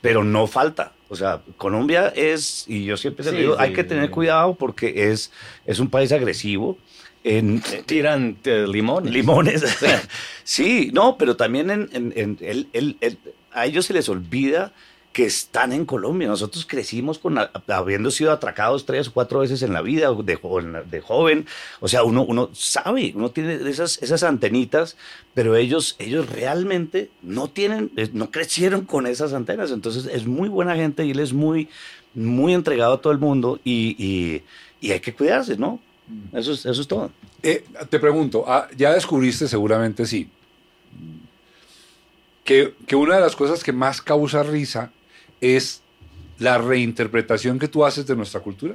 pero 0.00 0.24
no 0.24 0.46
falta. 0.46 0.92
O 1.10 1.16
sea, 1.16 1.40
Colombia 1.56 2.12
es, 2.14 2.64
y 2.68 2.84
yo 2.84 2.96
siempre 2.96 3.24
se 3.24 3.30
lo 3.32 3.36
Sí, 3.36 3.42
digo, 3.42 3.56
sí, 3.56 3.62
hay 3.62 3.72
que 3.72 3.84
tener 3.84 4.06
sí. 4.06 4.10
cuidado 4.10 4.54
porque 4.54 5.10
es, 5.10 5.32
es 5.66 5.78
un 5.78 5.88
país 5.88 6.12
agresivo. 6.12 6.76
En, 7.24 7.60
Tiran 7.86 8.36
eh, 8.44 8.66
limones. 8.68 9.12
Limones. 9.12 9.64
sí, 10.44 10.90
no, 10.92 11.16
pero 11.18 11.36
también 11.36 11.70
en, 11.70 11.88
en- 11.92 12.12
en- 12.16 12.38
el- 12.40 12.68
el- 12.72 12.96
el- 13.00 13.18
a 13.52 13.66
ellos 13.66 13.86
se 13.86 13.92
les 13.94 14.08
olvida 14.08 14.72
que 15.18 15.26
están 15.26 15.72
en 15.72 15.84
Colombia. 15.84 16.28
Nosotros 16.28 16.64
crecimos 16.64 17.18
con 17.18 17.38
habiendo 17.66 18.12
sido 18.12 18.30
atracados 18.30 18.86
tres 18.86 19.08
o 19.08 19.12
cuatro 19.12 19.40
veces 19.40 19.62
en 19.62 19.72
la 19.72 19.82
vida 19.82 20.12
de, 20.12 20.36
jo- 20.36 20.62
de 20.62 21.00
joven. 21.00 21.44
O 21.80 21.88
sea, 21.88 22.04
uno, 22.04 22.22
uno 22.22 22.50
sabe, 22.52 23.10
uno 23.16 23.28
tiene 23.32 23.68
esas, 23.68 24.00
esas 24.00 24.22
antenitas, 24.22 24.96
pero 25.34 25.56
ellos, 25.56 25.96
ellos 25.98 26.28
realmente 26.30 27.10
no 27.20 27.50
tienen, 27.50 27.90
eh, 27.96 28.08
no 28.12 28.30
crecieron 28.30 28.84
con 28.84 29.08
esas 29.08 29.32
antenas. 29.32 29.72
Entonces 29.72 30.06
es 30.06 30.24
muy 30.24 30.48
buena 30.48 30.76
gente 30.76 31.04
y 31.04 31.10
él 31.10 31.18
es 31.18 31.32
muy, 31.32 31.68
muy 32.14 32.54
entregado 32.54 32.92
a 32.92 33.00
todo 33.00 33.12
el 33.12 33.18
mundo 33.18 33.58
y, 33.64 33.96
y- 33.98 34.44
y 34.80 34.92
hay 34.92 35.00
que 35.00 35.12
cuidarse, 35.14 35.56
¿no? 35.56 35.80
Eso 36.32 36.52
es, 36.52 36.64
eso 36.64 36.80
es 36.80 36.86
todo. 36.86 37.10
Eh, 37.42 37.64
te 37.90 37.98
pregunto, 37.98 38.44
ah, 38.46 38.68
ya 38.76 38.92
descubriste 38.92 39.48
seguramente 39.48 40.06
sí, 40.06 40.28
que, 42.44 42.74
que 42.86 42.94
una 42.94 43.16
de 43.16 43.20
las 43.20 43.34
cosas 43.34 43.64
que 43.64 43.72
más 43.72 44.00
causa 44.00 44.44
risa 44.44 44.92
es 45.40 45.82
la 46.38 46.58
reinterpretación 46.58 47.58
que 47.58 47.68
tú 47.68 47.84
haces 47.84 48.06
de 48.06 48.16
nuestra 48.16 48.40
cultura. 48.40 48.74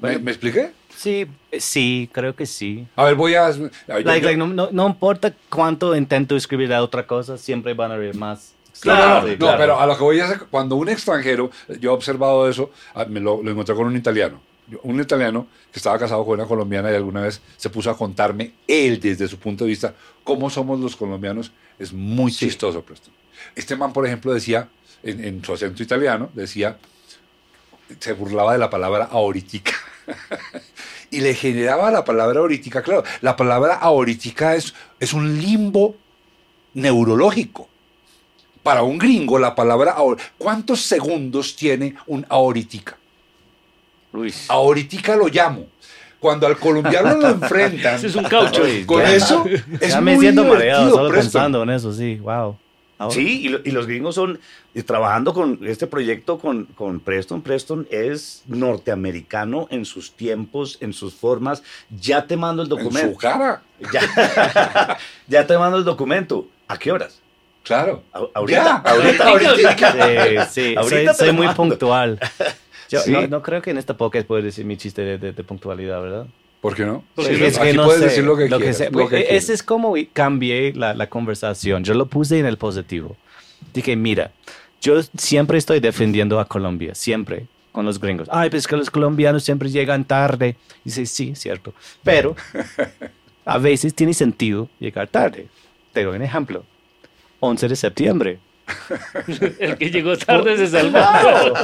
¿Me, 0.00 0.18
me 0.18 0.30
expliqué? 0.30 0.70
Sí, 0.96 1.26
eh, 1.50 1.60
sí, 1.60 2.08
creo 2.12 2.36
que 2.36 2.46
sí. 2.46 2.86
A 2.94 3.04
ver, 3.04 3.16
voy 3.16 3.34
a... 3.34 3.46
a 3.46 3.50
yo- 3.52 3.68
Like, 3.88 4.04
yo- 4.04 4.10
like, 4.10 4.36
no, 4.36 4.46
no, 4.46 4.68
no 4.70 4.86
importa 4.86 5.34
cuánto 5.50 5.96
intento 5.96 6.36
escribir 6.36 6.72
a 6.72 6.82
otra 6.82 7.06
cosa, 7.06 7.36
siempre 7.38 7.74
van 7.74 7.90
a 7.90 7.94
haber 7.94 8.14
más. 8.14 8.54
No, 8.84 9.22
Sí, 9.22 9.30
no, 9.32 9.36
claro. 9.38 9.58
pero 9.58 9.80
a 9.80 9.86
lo 9.86 9.96
que 9.96 10.02
voy 10.02 10.18
es 10.20 10.30
que 10.32 10.44
cuando 10.46 10.76
un 10.76 10.88
extranjero, 10.88 11.50
yo 11.80 11.90
he 11.90 11.94
observado 11.94 12.48
eso, 12.48 12.70
ah, 12.94 13.04
me 13.04 13.20
lo, 13.20 13.42
lo 13.42 13.50
encontré 13.50 13.74
con 13.74 13.86
un 13.86 13.96
italiano, 13.96 14.40
un 14.82 15.00
italiano 15.00 15.46
que 15.72 15.78
estaba 15.78 15.96
casado 15.98 16.24
con 16.24 16.38
una 16.40 16.48
colombiana 16.48 16.90
y 16.90 16.94
alguna 16.94 17.20
vez 17.22 17.40
se 17.56 17.70
puso 17.70 17.90
a 17.90 17.96
contarme 17.96 18.52
él 18.66 18.98
desde 19.00 19.26
su 19.28 19.38
punto 19.38 19.64
de 19.64 19.70
vista 19.70 19.94
cómo 20.24 20.50
somos 20.50 20.78
los 20.80 20.96
colombianos, 20.96 21.52
es 21.78 21.92
muy 21.92 22.30
chistoso, 22.32 22.82
Preston. 22.82 23.12
Este 23.54 23.76
man, 23.76 23.92
por 23.92 24.06
ejemplo, 24.06 24.32
decía, 24.34 24.68
en, 25.04 25.24
en 25.24 25.44
su 25.44 25.52
acento 25.52 25.82
italiano, 25.82 26.30
decía, 26.34 26.76
se 28.00 28.12
burlaba 28.12 28.52
de 28.52 28.58
la 28.58 28.70
palabra 28.70 29.04
ahoritica. 29.10 29.72
y 31.10 31.20
le 31.20 31.34
generaba 31.34 31.90
la 31.90 32.04
palabra 32.04 32.40
ahoritica. 32.40 32.82
Claro, 32.82 33.04
la 33.20 33.36
palabra 33.36 33.74
ahoritica 33.76 34.54
es, 34.56 34.74
es 35.00 35.12
un 35.12 35.38
limbo 35.40 35.96
neurológico. 36.74 37.68
Para 38.62 38.82
un 38.82 38.98
gringo, 38.98 39.38
la 39.38 39.54
palabra 39.54 39.94
ahor- 39.96 40.18
¿Cuántos 40.38 40.80
segundos 40.80 41.54
tiene 41.54 41.94
un 42.06 42.24
ahoritica? 42.28 42.96
Uy. 44.12 44.32
Ahoritica 44.48 45.16
lo 45.16 45.28
llamo. 45.28 45.66
Cuando 46.18 46.46
al 46.46 46.56
colombiano 46.58 47.14
lo 47.16 47.28
enfrentan 47.28 47.94
Ese 47.96 48.06
es 48.06 48.16
un 48.16 48.24
caucho. 48.24 48.62
Con 48.86 49.02
eso, 49.02 49.44
es 49.80 49.90
ya 49.90 50.00
me 50.00 50.14
muy 50.14 50.24
siento 50.24 50.44
mareado 50.44 50.88
solo 50.90 51.08
Preston. 51.10 51.32
pensando 51.32 51.62
en 51.62 51.70
eso, 51.70 51.92
sí, 51.92 52.16
wow. 52.16 52.56
Ahora- 52.98 53.14
Sí, 53.14 53.40
y, 53.46 53.48
lo- 53.48 53.60
y 53.64 53.70
los 53.72 53.86
gringos 53.86 54.14
son, 54.14 54.38
y 54.74 54.82
trabajando 54.82 55.34
con 55.34 55.58
este 55.66 55.86
proyecto 55.86 56.38
con, 56.38 56.66
con 56.66 57.00
Preston, 57.00 57.42
Preston 57.42 57.88
es 57.90 58.42
norteamericano 58.46 59.66
en 59.70 59.84
sus 59.84 60.12
tiempos, 60.12 60.78
en 60.80 60.92
sus 60.92 61.14
formas. 61.14 61.62
Ya 61.90 62.26
te 62.26 62.36
mando 62.36 62.62
el 62.62 62.68
En 62.70 62.70
su 62.70 62.76
documento. 62.84 63.18
cara, 63.18 63.62
Ya, 63.92 64.98
ya 65.26 65.46
te 65.46 65.58
mando 65.58 65.78
el 65.78 65.84
documento. 65.84 66.46
¿A 66.68 66.78
qué 66.78 66.92
horas? 66.92 67.20
claro. 67.62 68.02
A- 68.12 68.22
ahorita. 68.34 68.82
Ya, 68.84 68.90
ahorita, 68.92 69.28
ahorita. 69.28 70.46
Sí, 70.46 70.60
sí, 70.70 70.74
Ahorita 70.76 71.14
soy, 71.14 71.32
muy 71.32 71.48
puntual. 71.48 72.18
Yo 72.90 73.00
Sí. 73.00 73.10
no, 73.10 73.26
no 73.26 73.42
creo 73.42 73.62
que 73.62 73.70
en 73.70 73.78
esta 73.78 73.96
podcast 73.96 74.26
pueda 74.26 74.42
decir 74.42 74.64
mi 74.66 74.76
chiste 74.76 75.02
de, 75.02 75.18
de- 75.18 75.32
de 75.32 75.44
puntualidad, 75.44 76.00
¿verdad? 76.02 76.26
¿Por 76.64 76.74
qué 76.74 76.86
no? 76.86 77.04
Sí, 77.18 77.44
es 77.44 77.58
aquí 77.58 77.76
puedes 77.76 78.00
decir 78.00 78.24
lo 78.24 78.38
que 78.38 78.48
quieras. 78.48 78.90
lo 78.90 79.06
que 79.06 79.16
quieras. 79.16 79.26
ese 79.28 79.52
es 79.52 79.62
como 79.62 79.96
cambié 80.14 80.72
la, 80.72 80.94
la 80.94 81.10
conversación. 81.10 81.84
Yo 81.84 81.92
lo 81.92 82.06
puse 82.06 82.38
en 82.38 82.46
el 82.46 82.56
positivo. 82.56 83.18
Dije, 83.74 83.96
mira, 83.96 84.32
yo 84.80 84.98
siempre 85.14 85.58
estoy 85.58 85.80
defendiendo 85.80 86.40
a 86.40 86.46
Colombia, 86.46 86.94
siempre, 86.94 87.48
con 87.70 87.84
los 87.84 88.00
gringos. 88.00 88.28
Ay, 88.32 88.48
pues 88.48 88.66
que 88.66 88.78
los 88.78 88.88
colombianos 88.88 89.44
siempre 89.44 89.68
llegan 89.68 90.06
tarde. 90.06 90.56
Dice, 90.82 91.04
sí, 91.04 91.34
cierto. 91.34 91.74
Pero 92.02 92.34
a 93.44 93.58
veces 93.58 93.94
tiene 93.94 94.14
sentido 94.14 94.70
llegar 94.80 95.08
tarde. 95.08 95.48
Te 95.92 96.02
doy 96.02 96.16
un 96.16 96.22
ejemplo. 96.22 96.64
11 97.40 97.68
de 97.68 97.76
septiembre. 97.76 98.38
El 99.58 99.76
que 99.76 99.90
llegó 99.90 100.16
tarde 100.16 100.56
se 100.56 100.68
salvó. 100.68 100.92
Claro, 100.92 101.54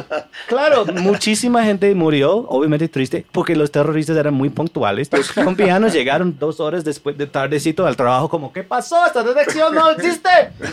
claro, 0.49 0.87
muchísima 0.87 1.65
gente 1.65 1.95
murió, 1.95 2.37
obviamente 2.49 2.89
triste, 2.89 3.25
porque 3.33 3.57
los 3.57 3.71
terroristas 3.71 4.17
eran 4.17 4.35
muy 4.35 4.49
puntuales. 4.51 5.09
Los 5.13 5.33
colombianos 5.33 5.93
llegaron 5.93 6.37
dos 6.39 6.61
horas 6.61 6.85
después 6.85 7.17
de 7.17 7.27
tardecito 7.27 7.87
al 7.87 7.97
trabajo, 7.97 8.29
como, 8.29 8.53
¿qué 8.53 8.63
pasó? 8.63 9.05
Esta 9.07 9.23
detección 9.23 9.75
no 9.75 9.91
existe. 9.91 10.29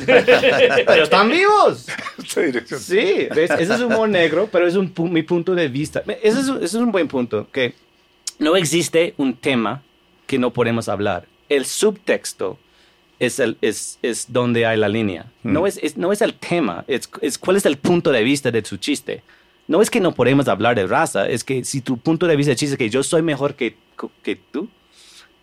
Pero 0.05 1.03
están 1.03 1.29
vivos. 1.29 1.87
Sí, 2.27 3.27
¿ves? 3.33 3.51
ese 3.51 3.73
es 3.73 3.81
humor 3.81 4.09
negro, 4.09 4.49
pero 4.51 4.67
es 4.67 4.75
un, 4.75 4.93
pu- 4.93 5.09
mi 5.09 5.23
punto 5.23 5.55
de 5.55 5.67
vista. 5.67 6.03
Ese 6.21 6.39
es, 6.41 6.47
un- 6.49 6.57
ese 6.57 6.65
es 6.65 6.73
un 6.75 6.91
buen 6.91 7.07
punto, 7.07 7.47
que 7.51 7.73
no 8.39 8.55
existe 8.55 9.13
un 9.17 9.35
tema 9.35 9.81
que 10.25 10.37
no 10.37 10.51
podemos 10.51 10.89
hablar. 10.89 11.25
El 11.49 11.65
subtexto 11.65 12.57
es, 13.19 13.39
el, 13.39 13.57
es, 13.61 13.99
es 14.01 14.31
donde 14.31 14.65
hay 14.65 14.77
la 14.77 14.87
línea. 14.89 15.25
No, 15.43 15.65
es, 15.67 15.77
es- 15.81 15.97
no 15.97 16.11
es 16.11 16.21
el 16.21 16.33
tema, 16.33 16.83
es, 16.87 17.09
es 17.21 17.37
cuál 17.37 17.57
es 17.57 17.65
el 17.65 17.77
punto 17.77 18.11
de 18.11 18.23
vista 18.23 18.51
de 18.51 18.63
su 18.63 18.77
chiste. 18.77 19.23
No 19.67 19.81
es 19.81 19.89
que 19.89 19.99
no 19.99 20.13
podemos 20.13 20.47
hablar 20.47 20.75
de 20.75 20.87
raza, 20.87 21.27
es 21.27 21.43
que 21.43 21.63
si 21.65 21.81
tu 21.81 21.97
punto 21.97 22.25
de 22.27 22.35
vista 22.35 22.51
de 22.51 22.55
chiste 22.55 22.73
es 22.75 22.77
que 22.77 22.89
yo 22.89 23.03
soy 23.03 23.21
mejor 23.21 23.55
que, 23.55 23.75
que 24.23 24.35
tú, 24.35 24.69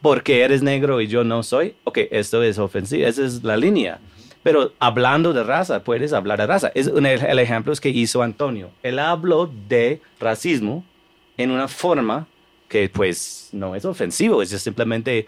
porque 0.00 0.42
eres 0.42 0.62
negro 0.62 1.00
y 1.00 1.06
yo 1.08 1.24
no 1.24 1.42
soy, 1.42 1.74
ok, 1.84 1.98
esto 2.10 2.42
es 2.42 2.58
ofensivo, 2.58 3.06
esa 3.06 3.24
es 3.24 3.42
la 3.42 3.56
línea. 3.56 3.98
Pero 4.42 4.72
hablando 4.78 5.32
de 5.32 5.42
raza, 5.42 5.82
puedes 5.82 6.12
hablar 6.12 6.38
de 6.38 6.46
raza. 6.46 6.70
Es 6.74 6.86
un- 6.88 7.06
el 7.06 7.38
ejemplo 7.38 7.72
es 7.72 7.80
que 7.80 7.88
hizo 7.88 8.22
Antonio. 8.22 8.70
Él 8.82 8.98
habló 8.98 9.50
de 9.68 10.00
racismo 10.20 10.84
en 11.38 11.50
una 11.50 11.66
forma 11.68 12.26
que 12.68 12.88
pues 12.88 13.48
no 13.52 13.74
es 13.74 13.84
ofensivo, 13.84 14.42
es 14.42 14.50
simplemente 14.50 15.26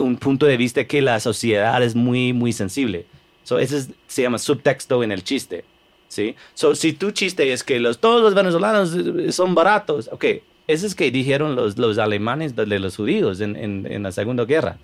un 0.00 0.16
punto 0.16 0.46
de 0.46 0.56
vista 0.56 0.84
que 0.84 1.00
la 1.02 1.18
sociedad 1.20 1.82
es 1.82 1.94
muy, 1.94 2.32
muy 2.32 2.52
sensible. 2.52 3.06
So, 3.44 3.58
ese 3.58 3.78
es- 3.78 3.90
se 4.06 4.22
llama 4.22 4.38
subtexto 4.38 5.02
en 5.02 5.12
el 5.12 5.22
chiste. 5.22 5.64
¿sí? 6.08 6.34
So, 6.54 6.74
si 6.74 6.92
tu 6.92 7.10
chiste 7.10 7.52
es 7.52 7.62
que 7.64 7.80
los, 7.80 7.98
todos 7.98 8.22
los 8.22 8.34
venezolanos 8.34 8.94
eh, 8.94 9.32
son 9.32 9.54
baratos, 9.54 10.08
ok, 10.12 10.24
eso 10.66 10.86
es 10.86 10.94
que 10.94 11.10
dijeron 11.10 11.54
los, 11.56 11.76
los 11.78 11.98
alemanes 11.98 12.54
de, 12.56 12.64
de 12.66 12.78
los 12.78 12.96
judíos 12.96 13.40
en, 13.40 13.56
en, 13.56 13.86
en 13.90 14.02
la 14.02 14.12
Segunda 14.12 14.44
Guerra. 14.44 14.78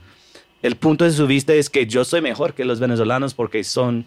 El 0.62 0.76
punto 0.76 1.04
de 1.04 1.10
su 1.10 1.26
vista 1.26 1.52
es 1.54 1.68
que 1.70 1.86
yo 1.86 2.04
soy 2.04 2.20
mejor 2.20 2.54
que 2.54 2.64
los 2.64 2.78
venezolanos 2.80 3.34
porque 3.34 3.64
son 3.64 4.04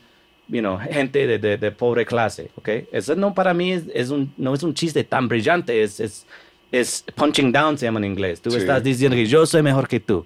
you 0.47 0.59
know, 0.59 0.77
gente 0.79 1.25
de, 1.27 1.37
de, 1.39 1.57
de 1.57 1.71
pobre 1.71 2.05
clase, 2.05 2.49
¿ok? 2.55 2.69
Eso 2.91 3.15
no 3.15 3.33
para 3.33 3.53
mí 3.53 3.71
es, 3.73 3.83
es 3.93 4.09
un, 4.09 4.31
no 4.37 4.53
es 4.53 4.61
un 4.63 4.73
chiste 4.73 5.03
tan 5.03 5.27
brillante, 5.27 5.81
es, 5.83 5.99
es, 5.99 6.25
es 6.71 7.03
punching 7.15 7.51
down, 7.51 7.77
se 7.77 7.85
llama 7.87 7.99
en 7.99 8.05
inglés. 8.05 8.41
Tú 8.41 8.51
Sí. 8.51 8.57
estás 8.57 8.83
diciendo 8.83 9.15
que 9.17 9.25
yo 9.25 9.45
soy 9.45 9.63
mejor 9.63 9.87
que 9.87 9.99
tú. 9.99 10.25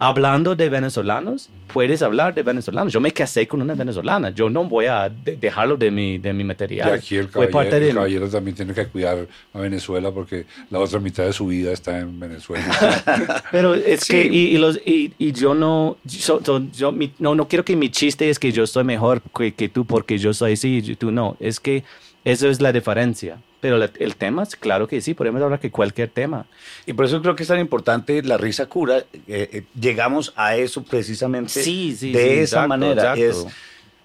Hablando 0.00 0.54
de 0.54 0.68
venezolanos, 0.68 1.48
puedes 1.72 2.02
hablar 2.02 2.32
de 2.32 2.44
venezolanos. 2.44 2.92
Yo 2.92 3.00
me 3.00 3.10
casé 3.10 3.48
con 3.48 3.60
una 3.62 3.74
venezolana. 3.74 4.30
Yo 4.30 4.48
no 4.48 4.62
voy 4.64 4.86
a 4.86 5.08
de- 5.08 5.36
dejarlo 5.36 5.76
de 5.76 5.90
mi, 5.90 6.18
de 6.18 6.32
mi 6.32 6.42
Y 6.42 6.44
material. 6.44 6.92
aquí 6.92 7.16
el 7.16 7.28
caballero, 7.28 7.52
parte 7.52 7.88
el 7.88 7.94
caballero 7.94 8.28
también 8.28 8.54
tiene 8.56 8.74
que 8.74 8.86
cuidar 8.86 9.26
a 9.52 9.58
Venezuela 9.58 10.12
porque 10.12 10.46
la 10.70 10.78
otra 10.78 11.00
mitad 11.00 11.24
de 11.24 11.32
su 11.32 11.46
vida 11.48 11.72
está 11.72 11.98
en 11.98 12.20
Venezuela. 12.20 12.64
Pero 13.50 13.74
es 13.74 14.00
Sí. 14.02 14.12
que, 14.12 14.26
y, 14.26 14.38
y 14.54 14.58
los, 14.58 14.76
y, 14.86 15.12
y 15.18 15.32
yo 15.32 15.54
no, 15.54 15.96
yo, 16.04 16.40
yo- 16.42 16.62
yo- 16.72 16.92
mi- 16.92 17.12
no, 17.18 17.34
no 17.34 17.48
quiero 17.48 17.64
que 17.64 17.74
mi 17.74 17.88
chiste 17.90 18.30
es 18.30 18.38
que 18.38 18.52
yo 18.52 18.66
soy 18.68 18.84
mejor 18.84 19.20
que, 19.36 19.52
que 19.52 19.68
tú 19.68 19.84
porque 19.84 20.16
yo 20.18 20.32
soy 20.32 20.52
así 20.52 20.76
y 20.84 20.94
tú 20.94 21.10
no. 21.10 21.36
Es 21.40 21.58
que 21.58 21.82
eso 22.24 22.48
es 22.48 22.60
la 22.60 22.72
diferencia. 22.72 23.38
Pero 23.60 23.76
la- 23.76 23.90
el 23.98 24.14
tema, 24.16 24.44
es 24.44 24.54
claro 24.54 24.86
que 24.86 25.00
sí, 25.00 25.14
podemos 25.14 25.42
hablar 25.42 25.58
que 25.58 25.70
cualquier 25.70 26.08
tema. 26.10 26.46
Y 26.86 26.92
por 26.92 27.04
eso 27.06 27.20
creo 27.20 27.34
que 27.34 27.42
es 27.42 27.48
tan 27.48 27.58
importante 27.58 28.22
la 28.22 28.36
risa 28.36 28.66
cura. 28.66 28.98
eh, 28.98 29.04
eh, 29.26 29.64
llegamos 29.78 30.32
a 30.36 30.56
eso 30.56 30.82
precisamente 30.84 31.50
Sí, 31.62 31.96
sí, 31.96 32.12
de 32.12 32.18
sí, 32.22 32.28
esa 32.28 32.40
exacto, 32.64 32.68
manera. 32.68 33.02
exacto. 33.16 33.20
Es, 33.48 33.54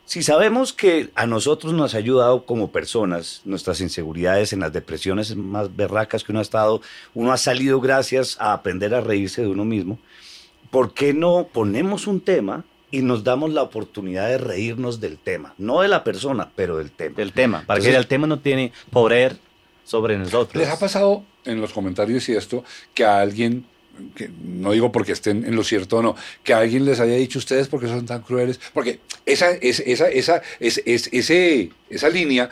si 0.05 0.21
sabemos 0.21 0.73
que 0.73 1.11
a 1.15 1.25
nosotros 1.27 1.71
nos 1.73 1.93
ha 1.95 1.97
ayudado 1.97 2.45
como 2.45 2.71
personas, 2.71 3.41
nuestras 3.45 3.79
inseguridades 3.79 4.51
en 4.53 4.59
las 4.59 4.73
depresiones 4.73 5.35
más 5.35 5.73
berracas 5.75 6.23
que 6.23 6.31
uno 6.31 6.39
ha 6.39 6.41
estado, 6.43 6.81
uno 7.13 7.31
ha 7.31 7.37
salido 7.37 7.79
gracias 7.79 8.35
a 8.39 8.53
aprender 8.53 8.93
a 8.95 9.01
reírse 9.01 9.41
de 9.43 9.47
uno 9.47 9.63
mismo, 9.65 9.99
¿por 10.71 10.93
qué 10.93 11.13
no 11.13 11.47
ponemos 11.53 12.05
un 12.07 12.19
tema 12.19 12.65
y 12.93 13.01
nos 13.01 13.23
damos 13.23 13.51
la 13.51 13.63
oportunidad 13.63 14.29
de 14.29 14.37
reírnos 14.37 14.99
del 15.01 15.17
tema? 15.17 15.55
No 15.57 15.81
de 15.81 15.87
la 15.87 16.03
persona, 16.03 16.51
pero 16.55 16.77
del 16.77 16.91
tema. 16.91 17.15
El 17.17 17.33
tema, 17.33 17.63
para 17.65 17.81
que 17.81 17.95
el 17.95 18.05
tema 18.07 18.27
no 18.27 18.39
tiene 18.39 18.71
poder 18.91 19.37
sobre 19.83 20.15
nosotros. 20.17 20.55
¿Les 20.61 20.69
ha 20.71 20.77
pasado 20.77 21.23
en 21.43 21.59
los 21.59 21.73
comentarios 21.73 22.29
y 22.29 22.33
esto 22.35 22.63
que 22.93 23.03
a 23.03 23.19
alguien, 23.19 23.65
que 24.15 24.29
no 24.43 24.73
digo 24.73 24.91
porque 24.91 25.11
estén 25.11 25.43
en 25.43 25.55
lo 25.55 25.63
cierto 25.63 25.97
o 25.97 26.01
no, 26.03 26.15
que 26.43 26.53
a 26.53 26.59
alguien 26.59 26.85
les 26.85 26.99
haya 26.99 27.15
dicho 27.15 27.39
ustedes 27.39 27.67
porque 27.67 27.87
son 27.87 28.05
tan 28.05 28.21
crueles? 28.21 28.59
Porque 28.75 28.99
esa, 29.25 29.49
es, 29.51 29.79
esa, 29.79 30.07
esa, 30.09 30.43
es, 30.59 30.79
es- 30.85 31.09
ese, 31.11 31.71
esa 31.89 32.09
línea 32.09 32.49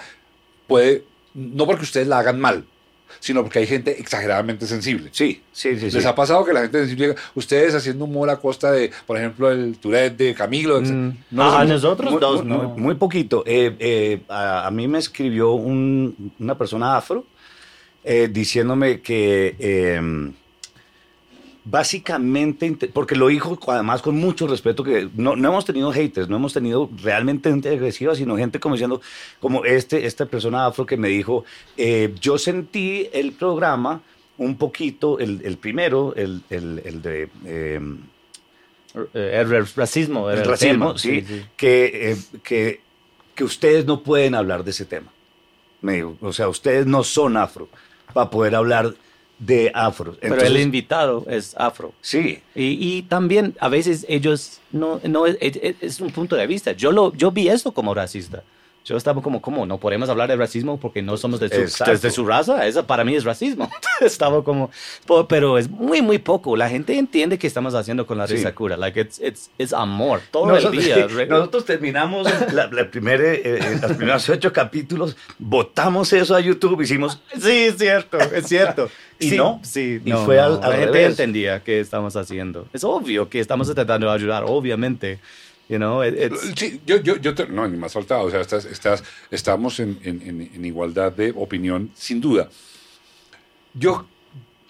puede, 0.66 1.04
no 1.36 1.68
porque 1.68 1.84
ustedes 1.84 2.08
la 2.08 2.18
hagan 2.18 2.40
mal, 2.40 2.66
sino 3.20 3.42
porque 3.44 3.60
hay 3.60 3.68
gente 3.68 4.00
exageradamente 4.00 4.66
sensible. 4.68 5.10
Sí, 5.12 5.42
sí, 5.52 5.78
sí. 5.80 5.90
sí. 5.92 5.98
¿Les 5.98 6.06
ha 6.06 6.16
pasado 6.16 6.44
que 6.46 6.54
la 6.54 6.62
gente 6.62 6.80
sensible, 6.80 7.16
ustedes 7.36 7.74
haciendo 7.76 8.06
humor 8.06 8.30
a 8.30 8.38
costa 8.38 8.72
de, 8.72 8.92
por 9.06 9.18
ejemplo, 9.18 9.52
el 9.52 9.78
Tourette 9.78 10.18
de 10.18 10.34
Camilo? 10.34 10.78
etc.? 10.80 10.92
Mm, 10.92 11.10
No, 11.32 11.56
a 11.56 11.64
no, 11.66 11.74
nosotros 11.74 12.12
muy, 12.12 12.20
dos, 12.22 12.44
muy- 12.46 12.58
no. 12.58 12.70
muy 12.78 12.96
poquito. 12.96 13.44
Eh, 13.46 13.76
eh, 13.80 14.22
a, 14.30 14.68
a 14.68 14.72
mí 14.72 14.88
me 14.88 15.00
escribió 15.00 15.52
un- 15.52 16.34
una 16.40 16.58
persona 16.58 16.98
afro 16.98 17.26
eh, 18.04 18.30
diciéndome 18.32 19.02
que 19.02 19.56
eh, 19.60 20.32
básicamente, 21.64 22.88
porque 22.88 23.16
lo 23.16 23.28
dijo 23.28 23.58
además 23.68 24.02
con 24.02 24.16
mucho 24.18 24.48
respeto, 24.48 24.84
que 24.84 25.10
no, 25.16 25.36
no 25.36 25.50
hemos 25.50 25.66
tenido 25.66 25.92
haters, 25.92 26.28
no 26.30 26.38
hemos 26.38 26.54
tenido 26.54 26.90
realmente 27.04 27.50
gente 27.50 27.70
agresiva, 27.70 28.16
sino 28.16 28.38
gente 28.38 28.60
como 28.60 28.76
diciendo, 28.76 29.02
como 29.40 29.64
este, 29.66 30.06
esta 30.06 30.26
persona 30.26 30.66
afro 30.66 30.86
que 30.86 30.98
me 30.98 31.10
dijo, 31.10 31.46
eh, 31.78 32.14
yo 32.20 32.38
sentí 32.38 33.10
el 33.14 33.34
programa 33.34 34.02
un 34.38 34.58
poquito, 34.58 35.20
el, 35.20 35.42
el 35.44 35.58
primero, 35.58 36.14
el, 36.16 36.42
el- 36.50 36.82
el 36.86 37.02
de... 37.02 37.30
eh, 37.46 37.80
Eh, 39.14 39.40
el 39.40 39.50
ra- 39.50 39.66
racismo. 39.78 40.30
el 40.30 40.44
racismo, 40.44 40.88
tema, 40.96 41.00
sí, 41.00 41.24
Que, 41.56 42.12
eh, 42.12 42.18
que, 42.44 42.82
que 43.34 43.44
ustedes 43.46 43.86
no 43.86 44.02
pueden 44.04 44.36
hablar 44.36 44.66
de 44.66 44.72
ese 44.72 44.84
tema. 44.84 45.10
Me 45.82 45.94
dijo, 45.94 46.18
o 46.20 46.34
sea, 46.34 46.50
ustedes 46.50 46.86
no 46.86 47.02
son 47.06 47.38
afro 47.38 47.70
para 48.14 48.30
poder 48.30 48.54
hablar 48.54 48.94
de 49.42 49.72
afro. 49.74 50.14
Pero 50.20 50.36
Entonces, 50.36 50.50
el 50.56 50.62
invitado 50.62 51.26
es 51.28 51.56
afro. 51.58 51.94
sí, 52.02 52.40
Y, 52.56 52.78
y 52.98 53.02
también 53.02 53.56
a 53.60 53.70
veces 53.70 54.06
ellos 54.08 54.60
no, 54.72 55.00
no 55.04 55.26
es, 55.26 55.36
es- 55.42 56.00
un 56.00 56.12
punto 56.12 56.36
de 56.36 56.46
vista. 56.48 56.74
Yo 56.74 56.92
lo 56.92 57.12
yo 57.14 57.32
vi 57.32 57.50
esto 57.50 57.72
como 57.72 57.94
racista. 57.94 58.44
Yo 58.84 58.98
estaba 58.98 59.22
como, 59.22 59.44
¿cómo? 59.44 59.68
No 59.68 59.78
podemos 59.78 60.10
hablar 60.10 60.28
de 60.28 60.36
racismo 60.36 60.80
porque 60.80 61.04
no 61.04 61.16
somos 61.16 61.40
de 61.40 61.50
su, 61.50 61.56
Exacto. 61.62 61.92
de, 61.94 62.00
de 62.00 62.10
su 62.10 62.26
raza. 62.26 62.66
Eso 62.66 62.86
para 62.88 63.04
mí 63.04 63.14
es 63.16 63.24
racismo. 63.24 63.70
estaba 64.02 64.44
como, 64.44 64.72
pero 65.30 65.60
es 65.60 65.70
muy, 65.70 66.02
muy 66.02 66.18
poco. 66.18 66.56
La 66.58 66.68
gente 66.68 66.98
entiende 66.98 67.38
que 67.38 67.46
estamos 67.46 67.76
haciendo 67.76 68.08
con 68.08 68.18
la 68.18 68.28
Sí. 68.28 68.34
risa 68.38 68.56
cura. 68.56 68.78
Like, 68.78 69.00
it's, 69.00 69.20
it's, 69.20 69.52
it's 69.60 69.72
amor. 69.74 70.22
Todo 70.32 70.48
nosotros, 70.48 70.84
el 70.84 71.08
día. 71.10 71.26
nosotros 71.30 71.66
terminamos 71.66 72.28
la, 72.54 72.68
la 72.72 72.90
primera, 72.90 73.24
eh, 73.24 73.42
eh, 73.44 73.80
los 73.80 73.92
primeros 73.94 74.28
ocho 74.30 74.52
capítulos, 74.52 75.16
botamos 75.38 76.12
eso 76.14 76.34
a 76.36 76.40
YouTube, 76.40 76.82
hicimos 76.82 77.22
Sí, 77.40 77.52
es 77.66 77.78
cierto, 77.78 78.18
es 78.20 78.48
cierto. 78.48 78.90
Y 79.22 79.30
sí, 79.30 79.38
no, 79.38 79.60
sí, 79.64 80.02
y 80.04 80.10
no, 80.10 80.26
fue 80.26 80.36
no. 80.38 80.44
al- 80.44 80.54
al 80.64 80.70
La 80.72 80.76
gente 80.78 80.86
revés. 80.94 81.10
entendía 81.12 81.64
qué 81.64 81.80
estamos 81.80 82.16
haciendo. 82.16 82.68
Es 82.74 82.84
obvio 82.84 83.30
que 83.30 83.40
estamos 83.40 83.74
tratando 83.74 84.08
de 84.08 84.14
ayudar, 84.14 84.44
obviamente. 84.48 85.20
You 85.70 85.78
know, 85.78 86.04
it- 86.04 86.34
Sí, 86.58 86.82
yo, 86.86 86.98
yo, 87.02 87.16
yo 87.18 87.34
te- 87.34 87.48
no, 87.48 87.66
ni 87.68 87.78
más 87.78 87.94
faltaba. 87.94 88.24
O 88.24 88.30
sea, 88.32 88.42
estás, 88.42 88.66
estás, 88.66 89.04
estamos 89.30 89.80
en, 89.80 89.98
en- 90.04 90.22
en- 90.22 90.52
en 90.54 90.66
igualdad 90.66 91.12
de 91.14 91.32
opinión, 91.36 91.90
sin 91.96 92.20
duda. 92.20 92.50
Yo, 93.74 94.06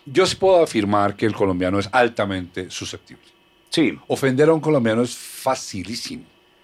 yo 0.05 0.25
sí 0.25 0.35
puedo 0.35 0.61
afirmar 0.63 1.15
que 1.15 1.25
el 1.25 1.33
colombiano 1.33 1.79
es 1.79 1.89
altamente 1.91 2.69
susceptible. 2.69 3.23
sí, 3.69 3.97
Ofender 4.07 4.49
a 4.49 4.53
un 4.53 4.59
colombiano 4.59 5.01
es 5.01 5.15
facilísimo. 5.15 6.23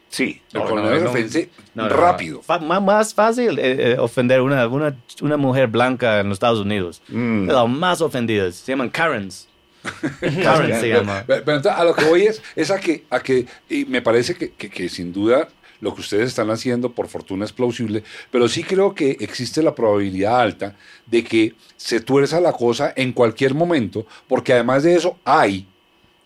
Sí. 0.10 0.42
El 0.54 0.60
No, 0.62 0.66
colombiano 0.66 0.96
no, 0.96 1.00
se 1.00 1.04
no. 1.04 1.26
ofende 1.28 1.50
no, 1.76 1.84
no, 1.84 1.90
no. 1.90 1.96
rápido. 1.96 2.42
Más 2.82 3.14
fácil 3.14 3.60
eh, 3.60 3.92
eh, 3.94 3.98
ofender 4.00 4.42
una, 4.42 4.68
una, 4.68 4.96
una 5.22 5.38
mujer 5.38 5.68
blanca 5.68 6.20
en 6.20 6.30
los 6.30 6.36
Estados 6.38 6.60
Unidos. 6.60 7.02
Mm. 7.10 7.48
Las 7.50 7.68
más 7.70 8.02
ofendidas. 8.02 8.56
Se 8.56 8.72
llaman 8.72 8.90
Karens. 8.90 9.48
Karen 10.20 10.80
se 10.80 10.90
llama. 10.90 11.24
Pero, 11.26 11.44
pero 11.46 11.58
entonces, 11.58 11.80
a 11.80 11.84
lo 11.86 11.94
que 11.96 12.04
voy 12.06 12.24
es, 12.24 12.42
es 12.56 12.72
a 12.72 12.80
que, 12.80 13.06
a 13.10 13.20
que 13.22 13.46
y 13.70 13.86
me 13.86 14.02
parece 14.02 14.36
que, 14.36 14.52
que- 14.52 14.70
que 14.70 14.90
sin 14.90 15.14
duda 15.14 15.48
lo 15.80 15.94
que 15.94 16.02
ustedes 16.02 16.30
están 16.30 16.50
haciendo, 16.50 16.92
por 16.92 17.08
fortuna, 17.08 17.46
es 17.46 17.54
plausible, 17.54 18.04
pero 18.32 18.48
sí 18.50 18.64
creo 18.64 18.96
que 18.96 19.12
existe 19.20 19.62
la 19.62 19.76
probabilidad 19.76 20.42
alta 20.42 20.76
de 21.06 21.24
que 21.24 21.54
se 21.78 22.00
tuerza 22.02 22.42
la 22.42 22.52
cosa 22.52 22.92
en 22.96 23.14
cualquier 23.14 23.54
momento, 23.54 24.08
porque 24.28 24.54
además 24.54 24.82
de 24.84 24.96
eso 24.96 25.18
hay 25.24 25.68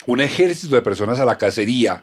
un 0.05 0.21
ejército 0.21 0.73
de 0.75 0.81
personas 0.81 1.19
a 1.19 1.25
la 1.25 1.37
cacería 1.37 2.01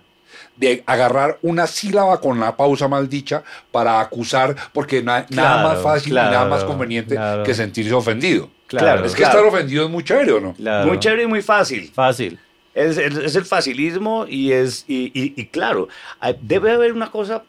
de 0.58 0.82
agarrar 0.86 1.38
una 1.42 1.66
sílaba 1.66 2.20
con 2.20 2.40
la 2.40 2.56
pausa 2.56 2.88
mal 2.88 3.08
dicha 3.08 3.42
para 3.70 4.00
acusar, 4.00 4.56
porque 4.72 5.02
na- 5.02 5.24
nada 5.30 5.62
Claro, 5.62 5.68
más 5.68 5.82
fácil 5.82 6.12
y 6.12 6.16
nada 6.16 6.30
claro, 6.30 6.50
más 6.50 6.64
conveniente 6.64 7.14
claro. 7.14 7.44
que 7.44 7.54
sentirse 7.54 7.92
ofendido. 7.94 8.50
Claro, 8.66 9.04
es 9.04 9.12
que 9.12 9.18
claro. 9.22 9.38
estar 9.38 9.54
ofendido 9.54 9.84
es 9.84 9.90
muy 9.90 10.02
chévere, 10.04 10.32
¿o 10.32 10.40
no? 10.40 10.54
Claro. 10.54 10.86
Muy 10.88 10.98
chévere 10.98 11.22
y 11.22 11.26
muy 11.26 11.42
fácil. 11.42 11.90
Fácil. 11.94 12.38
Es, 12.74 12.98
es- 12.98 13.16
es 13.16 13.36
el 13.36 13.44
facilismo 13.44 14.26
y 14.28 14.52
es 14.52 14.84
y, 14.88 15.06
y- 15.14 15.32
y 15.40 15.46
claro, 15.46 15.88
ah, 16.20 16.32
debe 16.40 16.72
haber 16.72 16.92
una 16.92 17.10
cosa, 17.10 17.44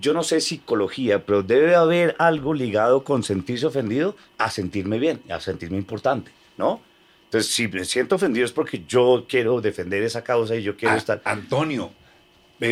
yo 0.00 0.12
no 0.12 0.22
sé 0.22 0.40
psicología, 0.40 1.24
pero 1.24 1.42
debe 1.42 1.74
haber 1.74 2.14
algo 2.18 2.52
ligado 2.54 3.04
con 3.04 3.22
sentirse 3.22 3.66
ofendido 3.66 4.16
a 4.38 4.50
sentirme 4.50 4.98
bien, 4.98 5.20
a 5.30 5.40
sentirme 5.40 5.76
importante, 5.78 6.30
¿no? 6.56 6.80
Entonces, 7.24 7.52
si 7.52 7.66
me 7.68 7.84
siento 7.84 8.14
ofendido 8.16 8.44
es 8.46 8.52
porque 8.52 8.84
yo 8.86 9.24
quiero 9.28 9.60
defender 9.60 10.02
esa 10.04 10.22
causa 10.22 10.54
y 10.54 10.62
yo 10.62 10.76
quiero 10.76 10.94
A- 10.94 10.98
estar... 10.98 11.20
Antonio, 11.24 11.90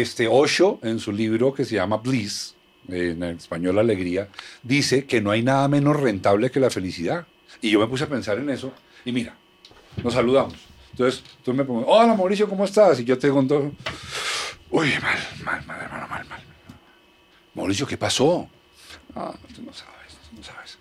este 0.00 0.28
Osho, 0.28 0.78
en 0.82 0.98
su 0.98 1.12
libro 1.12 1.52
que 1.52 1.64
se 1.64 1.74
llama 1.74 1.98
Bliss, 1.98 2.54
en 2.88 3.22
español 3.22 3.78
Alegría, 3.78 4.28
dice 4.62 5.04
que 5.04 5.20
no 5.20 5.30
hay 5.30 5.42
nada 5.42 5.68
menos 5.68 5.98
rentable 5.98 6.50
que 6.50 6.60
la 6.60 6.70
felicidad. 6.70 7.26
Y 7.60 7.70
yo 7.70 7.78
me 7.78 7.86
puse 7.86 8.04
a 8.04 8.08
pensar 8.08 8.38
en 8.38 8.50
eso, 8.50 8.72
y 9.04 9.12
mira, 9.12 9.36
nos 10.02 10.14
saludamos. 10.14 10.54
Entonces, 10.92 11.22
tú 11.44 11.54
me 11.54 11.64
pones, 11.64 11.84
hola 11.88 12.14
Mauricio, 12.14 12.48
¿cómo 12.48 12.64
estás? 12.64 13.00
Y 13.00 13.04
yo 13.04 13.18
te 13.18 13.28
conto, 13.30 13.72
uy, 14.70 14.88
mal, 15.02 15.18
mal, 15.44 15.64
mal, 15.66 15.80
hermano, 15.80 16.08
mal, 16.08 16.26
mal. 16.26 16.42
Mauricio, 17.54 17.86
¿qué 17.86 17.96
pasó? 17.96 18.48
Ah, 19.14 19.34
tú 19.54 19.62
no 19.62 19.72
sabes, 19.72 20.16
tú 20.30 20.36
no 20.36 20.42
sabes. 20.42 20.78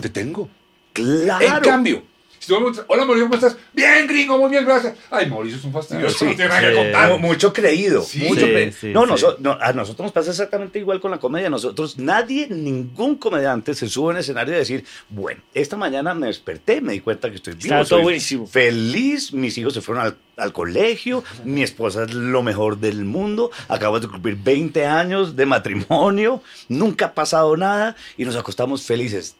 Te 0.00 0.08
tengo. 0.08 0.48
¡Claro! 0.92 1.44
En 1.44 1.62
cambio, 1.62 2.02
si 2.42 2.48
tú 2.48 2.54
me 2.54 2.58
preguntas, 2.58 2.84
hola 2.88 3.04
Mauricio, 3.04 3.26
¿cómo 3.28 3.34
estás? 3.36 3.56
Bien, 3.72 4.04
gringo, 4.08 4.36
muy 4.36 4.50
bien, 4.50 4.64
gracias. 4.64 4.96
Ay, 5.10 5.30
Mauricio 5.30 5.58
es 5.58 5.64
un 5.64 5.72
fastidioso, 5.72 6.18
Sí, 6.18 6.24
no 6.24 6.30
tiene 6.34 6.48
nada 6.48 6.60
que 6.60 6.74
contar. 6.74 7.10
Mu- 7.10 7.18
mucho 7.28 7.52
creído. 7.52 8.02
Sí. 8.02 8.18
mucho 8.28 8.46
Sí, 8.46 8.52
cre- 8.52 8.72
sí, 8.72 8.88
no, 8.88 9.06
noso- 9.06 9.36
no, 9.38 9.56
a 9.60 9.72
nosotros 9.72 10.06
nos 10.06 10.12
pasa 10.12 10.30
exactamente 10.32 10.80
igual 10.80 11.00
con 11.00 11.12
la 11.12 11.18
comedia. 11.18 11.48
Nosotros, 11.48 11.98
nadie, 11.98 12.48
ningún 12.50 13.14
comediante 13.14 13.74
se 13.74 13.88
sube 13.88 14.12
en 14.12 14.18
escenario 14.18 14.54
y 14.54 14.58
decir, 14.58 14.84
bueno, 15.08 15.40
esta 15.54 15.76
mañana 15.76 16.14
me 16.14 16.26
desperté, 16.26 16.80
me 16.80 16.94
di 16.94 17.00
cuenta 17.00 17.30
que 17.30 17.36
estoy 17.36 17.54
vivo. 17.54 17.76
Está 17.76 17.84
todo 17.88 18.02
buenísimo. 18.02 18.46
Feliz, 18.48 19.32
mis 19.32 19.56
hijos 19.58 19.74
se 19.74 19.80
fueron 19.80 20.04
al, 20.04 20.16
al 20.36 20.52
colegio, 20.52 21.22
mi 21.44 21.62
esposa 21.62 22.02
es 22.04 22.12
lo 22.12 22.42
mejor 22.42 22.78
del 22.80 23.04
mundo, 23.04 23.52
acabo 23.68 24.00
de 24.00 24.08
cumplir 24.08 24.36
20 24.42 24.84
años 24.86 25.36
de 25.36 25.46
matrimonio, 25.46 26.42
nunca 26.68 27.06
ha 27.06 27.14
pasado 27.14 27.56
nada 27.56 27.94
y 28.16 28.24
nos 28.24 28.34
acostamos 28.34 28.82
felices. 28.82 29.36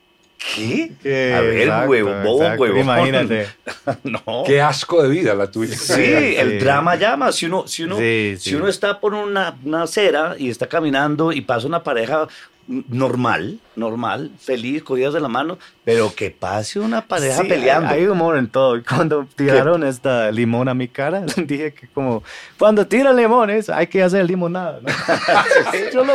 ¿Qué? 0.55 0.93
¿Qué? 1.03 1.35
A 1.35 1.41
ver, 1.41 1.59
Exacto, 1.63 1.91
huevo, 1.91 2.11
bobo, 2.25 2.43
exacto. 2.43 2.63
huevo. 2.63 2.79
Imagínate. 2.79 3.47
no. 4.05 4.45
Qué 4.47 4.61
asco 4.61 5.03
de 5.03 5.09
vida 5.09 5.35
la 5.35 5.51
tuya. 5.51 5.77
Sí, 5.77 5.95
Sí. 5.95 6.35
el 6.37 6.59
drama 6.59 6.97
llama. 6.97 7.33
Si 7.33 7.47
uno, 7.47 7.67
si 7.69 7.85
uno, 7.85 7.97
Sí, 7.99 8.35
si 8.39 8.51
sí. 8.51 8.55
uno 8.57 8.69
está 8.69 8.99
por 9.01 9.15
una, 9.15 9.57
una 9.65 9.83
acera 9.85 10.35
y 10.39 10.51
está 10.51 10.67
caminando 10.67 11.33
y 11.33 11.41
pasa 11.43 11.67
una 11.67 11.83
pareja 11.83 12.27
normal, 12.69 13.59
normal, 13.77 14.31
feliz, 14.39 14.83
cogidas 14.83 15.13
de 15.15 15.21
la 15.21 15.29
mano, 15.29 15.59
pero 15.85 16.15
que 16.15 16.31
pase 16.31 16.79
una 16.79 17.07
pareja 17.07 17.43
Sí, 17.43 17.49
peleando. 17.49 17.91
Hay, 17.91 18.01
hay 18.01 18.07
humor 18.07 18.37
en 18.39 18.49
todo. 18.49 18.81
Cuando 18.89 19.27
tiraron 19.35 19.85
esta 19.85 20.31
limón 20.31 20.69
a 20.69 20.75
mi 20.75 20.89
cara, 20.89 21.25
dije 21.37 21.75
que 21.75 21.89
como, 21.89 22.23
cuando 22.59 22.87
tiran 22.87 23.17
limones 23.17 23.69
hay 23.69 23.87
que 23.89 24.03
hacer 24.03 24.25
limonada. 24.27 24.81
¿no? 24.81 24.89
Yo 25.93 26.05
no 26.05 26.15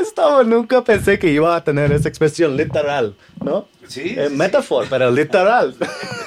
estaba, 0.00 0.42
nunca 0.44 0.82
pensé 0.82 1.18
que 1.18 1.30
iba 1.30 1.54
a 1.56 1.62
tener 1.64 1.92
esa 1.92 2.08
expresión 2.08 2.56
literal, 2.56 3.14
¿no? 3.44 3.66
Sí, 3.86 4.14
Eh, 4.16 4.28
sí, 4.28 4.34
metáfora, 4.36 4.86
pero 4.88 5.10
literal. 5.10 5.74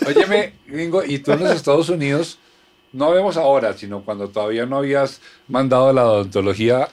Óyeme, 0.05 0.53
gringo, 0.67 1.03
y 1.03 1.19
tú 1.19 1.31
en 1.31 1.39
los 1.43 1.51
Estados 1.51 1.89
Unidos, 1.89 2.37
no 2.91 3.11
vemos 3.11 3.37
ahora, 3.37 3.73
sino 3.73 4.01
cuando 4.01 4.27
todavía 4.29 4.65
no 4.65 4.77
habías 4.77 5.21
mandado 5.47 5.93
la 5.93 6.05
odontología, 6.05 6.89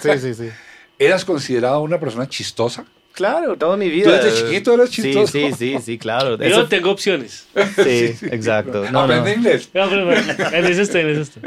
Sí, 0.00 0.18
sí, 0.18 0.34
sí. 0.34 0.48
¿Eras 0.98 1.24
considerada 1.24 1.78
una 1.78 1.98
persona 2.00 2.28
chistosa? 2.28 2.84
Claro, 3.12 3.56
toda 3.56 3.78
mi 3.78 3.88
vida. 3.88 4.04
¿Tú 4.20 4.26
desde 4.26 4.46
chiquito 4.46 4.74
eras 4.74 4.90
Sí, 4.90 5.02
chistoso? 5.02 5.32
Sí, 5.32 5.50
sí, 5.56 5.76
sí, 5.82 5.96
claro. 5.98 6.36
Yo 6.36 6.44
Eso- 6.44 6.66
tengo 6.66 6.90
opciones. 6.90 7.46
sí, 7.76 8.14
exacto. 8.30 8.84
No, 8.90 9.00
Aprende 9.00 9.30
no. 9.32 9.36
inglés. 9.38 9.70
No, 9.72 9.88
pero 9.88 10.04
bueno, 10.04 10.32
en 10.52 10.66
eso 10.66 10.82
estoy, 10.82 11.00
en 11.00 11.08
eso 11.08 11.22
estoy. 11.22 11.42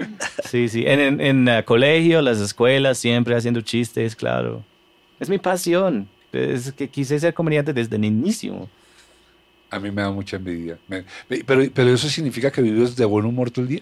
Sí, 0.49 0.67
sí. 0.67 0.83
En, 0.87 0.99
en, 0.99 1.21
en 1.21 1.47
eh, 1.47 1.63
colegio, 1.63 2.23
las 2.23 2.39
escuelas, 2.39 2.97
siempre 2.97 3.35
haciendo 3.35 3.61
chistes, 3.61 4.15
claro. 4.15 4.63
Es 5.19 5.29
mi 5.29 5.37
pasión. 5.37 6.07
Es 6.31 6.71
que 6.73 6.87
quise 6.87 7.19
ser 7.19 7.33
comediante 7.35 7.71
desde 7.71 7.95
el 7.97 8.05
inicio. 8.05 8.67
A 9.69 9.79
mí 9.79 9.91
me 9.91 10.01
da 10.01 10.09
mucha 10.11 10.37
envidia. 10.37 10.79
Pero, 11.45 11.63
pero 11.71 11.93
eso 11.93 12.09
significa 12.09 12.49
que 12.49 12.63
vives 12.63 12.95
de 12.95 13.05
buen 13.05 13.25
humor 13.25 13.51
todo 13.51 13.61
el 13.63 13.69
día. 13.69 13.81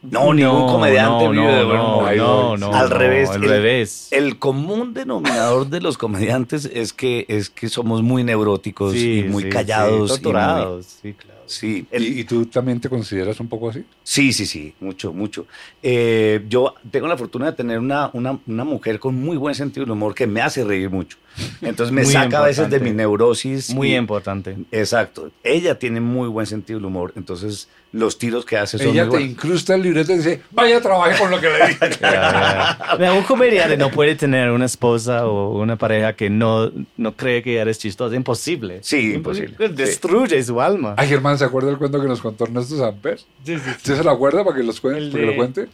No, 0.00 0.32
ningún 0.32 0.68
comediante 0.68 1.24
no, 1.24 1.30
vive 1.32 1.52
de 1.52 1.64
buen 1.64 1.76
no, 1.76 1.98
humor. 1.98 2.16
No, 2.16 2.56
no, 2.56 2.72
Al 2.74 2.88
no, 2.88 2.96
revés, 2.96 3.30
Al 3.30 3.42
el- 3.42 3.48
revés. 3.50 4.08
El 4.12 4.38
común 4.38 4.94
denominador 4.94 5.66
de 5.68 5.80
los 5.80 5.98
comediantes 5.98 6.66
es 6.66 6.92
que, 6.92 7.26
es 7.28 7.50
que 7.50 7.68
somos 7.68 8.02
muy 8.02 8.22
neuróticos 8.22 8.94
y 8.94 9.24
muy 9.28 9.44
sí, 9.44 9.48
callados. 9.48 10.12
Sí, 10.14 10.20
y 10.20 10.32
muy- 10.32 10.82
sí, 10.84 11.14
claro. 11.14 11.42
sí, 11.46 11.86
el- 11.90 12.04
¿Y, 12.06 12.20
y 12.20 12.24
tú 12.24 12.46
también 12.46 12.80
te 12.80 12.88
consideras 12.88 13.40
un 13.40 13.48
poco 13.48 13.70
así? 13.70 13.84
Sí, 14.04 14.32
sí, 14.32 14.46
sí, 14.46 14.72
mucho, 14.80 15.12
mucho. 15.12 15.46
Eh, 15.82 16.44
yo 16.48 16.74
tengo 16.90 17.08
la 17.08 17.16
fortuna 17.16 17.46
de 17.46 17.52
tener 17.52 17.78
una, 17.80 18.10
una, 18.12 18.38
una 18.46 18.64
mujer 18.64 19.00
con 19.00 19.16
muy 19.16 19.36
buen 19.36 19.54
sentido 19.56 19.84
del 19.84 19.92
humor 19.92 20.14
que 20.14 20.26
me 20.28 20.40
hace 20.40 20.62
reír 20.62 20.90
mucho. 20.90 21.18
Entonces 21.62 21.92
me 21.92 22.02
Muy 22.02 22.12
saca 22.12 22.38
a 22.40 22.46
veces 22.46 22.70
de 22.70 22.80
mi 22.80 22.90
neurosis. 22.92 23.70
Muy 23.74 23.92
y- 23.92 23.96
importante. 23.96 24.56
Exacto. 24.72 25.30
Ella 25.42 25.78
tiene 25.78 26.00
muy 26.00 26.28
buen 26.28 26.46
sentido 26.46 26.78
del 26.78 26.86
humor. 26.86 27.12
Entonces 27.16 27.68
los 27.90 28.18
tiros 28.18 28.44
que 28.44 28.58
hace 28.58 28.76
son 28.76 28.88
Ella 28.88 29.04
muy 29.04 29.10
te 29.12 29.16
buenos. 29.18 29.30
incrusta 29.30 29.74
el 29.74 29.82
libreto 29.82 30.12
y 30.12 30.18
dice, 30.18 30.42
vaya, 30.50 30.78
trabaje 30.80 31.18
con 31.18 31.30
lo 31.30 31.40
que 31.40 31.48
le 31.48 31.68
dije. 31.68 31.78
Un 33.18 33.22
comediante 33.24 33.76
no 33.78 33.90
puede 33.90 34.14
tener 34.14 34.50
una 34.50 34.66
esposa 34.66 35.26
o 35.26 35.58
una 35.58 35.76
pareja 35.76 36.12
que 36.12 36.28
no, 36.30 36.70
no 36.96 37.12
cree 37.16 37.42
que 37.42 37.56
eres 37.56 37.78
chistoso. 37.78 38.10
Es 38.12 38.16
imposible. 38.16 38.80
Sí, 38.82 39.14
imposible. 39.14 39.54
Pues 39.56 39.74
Destruye 39.74 40.42
su 40.42 40.60
alma. 40.60 40.94
Ay, 40.98 41.08
Germán, 41.08 41.38
¿se 41.38 41.44
acuerda 41.44 41.70
el 41.70 41.78
cuento 41.78 42.00
que 42.00 42.08
nos 42.08 42.20
contó 42.20 42.44
Ernesto 42.44 42.76
Samper? 42.76 43.18
Sí, 43.18 43.24
sí, 43.44 43.58
sí. 43.64 43.70
¿Usted 43.70 43.96
se 43.96 44.04
lo 44.04 44.10
acuerda 44.10 44.44
para 44.44 44.56
que, 44.56 44.62
los 44.62 44.82
cuen- 44.82 44.96
El 44.96 45.10
para 45.10 45.20
que 45.22 45.26
lo 45.30 45.36
cuente? 45.36 45.68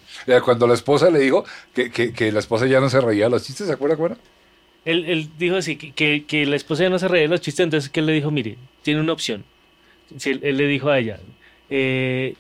Cuando 0.44 0.66
la 0.66 0.74
esposa 0.74 1.10
le 1.10 1.18
dijo 1.18 1.44
que, 1.74 1.90
que, 1.90 2.12
que 2.12 2.30
la 2.32 2.38
esposa 2.38 2.66
ya 2.66 2.80
no 2.80 2.88
se 2.88 3.00
reía 3.00 3.24
de 3.24 3.30
los 3.30 3.42
chistes, 3.42 3.66
¿se 3.66 3.72
acuerda? 3.72 3.94
acuerda? 3.94 4.16
Él, 4.84 5.04
él 5.06 5.28
dijo 5.38 5.56
así, 5.56 5.76
que, 5.76 5.92
que, 5.92 6.24
que 6.26 6.44
la 6.46 6.56
esposa 6.56 6.82
ya 6.84 6.90
no 6.90 6.98
se 6.98 7.08
reía 7.08 7.22
de 7.22 7.28
los 7.28 7.40
chistes, 7.40 7.64
entonces 7.64 7.88
que 7.90 8.00
él 8.00 8.06
le 8.06 8.12
dijo, 8.12 8.30
mire, 8.30 8.56
tiene 8.82 9.00
una 9.00 9.12
opción. 9.12 9.44
Sí, 10.18 10.30
él, 10.30 10.40
él 10.42 10.56
le 10.58 10.66
dijo 10.66 10.90
a 10.90 10.98
ella, 10.98 11.18
eh, 11.70 12.34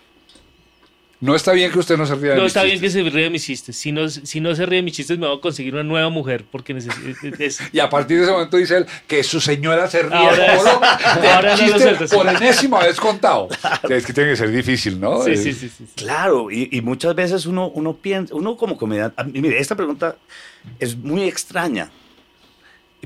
No 1.20 1.34
está 1.34 1.52
bien 1.52 1.72
que 1.72 1.78
usted 1.78 1.96
no 1.96 2.04
se 2.04 2.14
ría 2.16 2.32
de 2.32 2.36
no 2.36 2.42
mis 2.42 2.50
está 2.50 2.62
bien 2.64 2.78
que 2.78 2.86
chistes. 2.88 3.04
se 3.04 3.10
ríe 3.10 3.24
de 3.24 3.30
mis 3.30 3.44
chistes. 3.46 3.76
Si 3.76 3.92
no, 3.92 4.10
si 4.10 4.40
no 4.40 4.54
se 4.54 4.66
ríe 4.66 4.76
de 4.76 4.82
mis 4.82 4.92
chistes, 4.92 5.16
me 5.18 5.26
voy 5.26 5.38
a 5.38 5.40
conseguir 5.40 5.72
una 5.72 5.82
nueva 5.82 6.10
mujer 6.10 6.44
porque 6.50 6.74
necesito... 6.74 7.08
es- 7.42 7.60
Y 7.72 7.78
a 7.80 7.88
partir 7.88 8.18
de 8.18 8.24
ese 8.24 8.32
momento 8.32 8.58
dice 8.58 8.76
él 8.76 8.86
que 9.08 9.24
su 9.24 9.40
señora 9.40 9.88
se 9.88 10.02
ríe 10.02 10.12
Ahora 10.14 10.58
solo 10.58 10.70
es- 10.82 11.22
de 11.22 11.28
ahora 11.28 11.56
no 11.56 11.66
lo 11.66 11.78
chiste 11.78 12.08
sí. 12.08 12.14
por 12.14 12.28
enésima 12.28 12.80
vez 12.84 13.00
contado. 13.00 13.48
Es 13.88 14.04
que 14.04 14.12
tiene 14.12 14.30
que 14.32 14.36
ser 14.36 14.50
difícil, 14.50 15.00
¿no? 15.00 15.22
Sí, 15.22 15.34
sí, 15.38 15.54
sí, 15.54 15.70
sí, 15.70 15.86
sí. 15.86 15.92
Claro, 15.96 16.50
y, 16.50 16.68
y 16.70 16.82
muchas 16.82 17.14
veces 17.14 17.46
uno, 17.46 17.68
uno 17.68 17.96
piensa, 17.96 18.34
uno 18.34 18.54
como 18.58 18.76
comediante, 18.76 19.24
mire, 19.24 19.58
esta 19.58 19.74
pregunta 19.74 20.16
es 20.78 20.94
muy 20.94 21.22
extraña. 21.24 21.90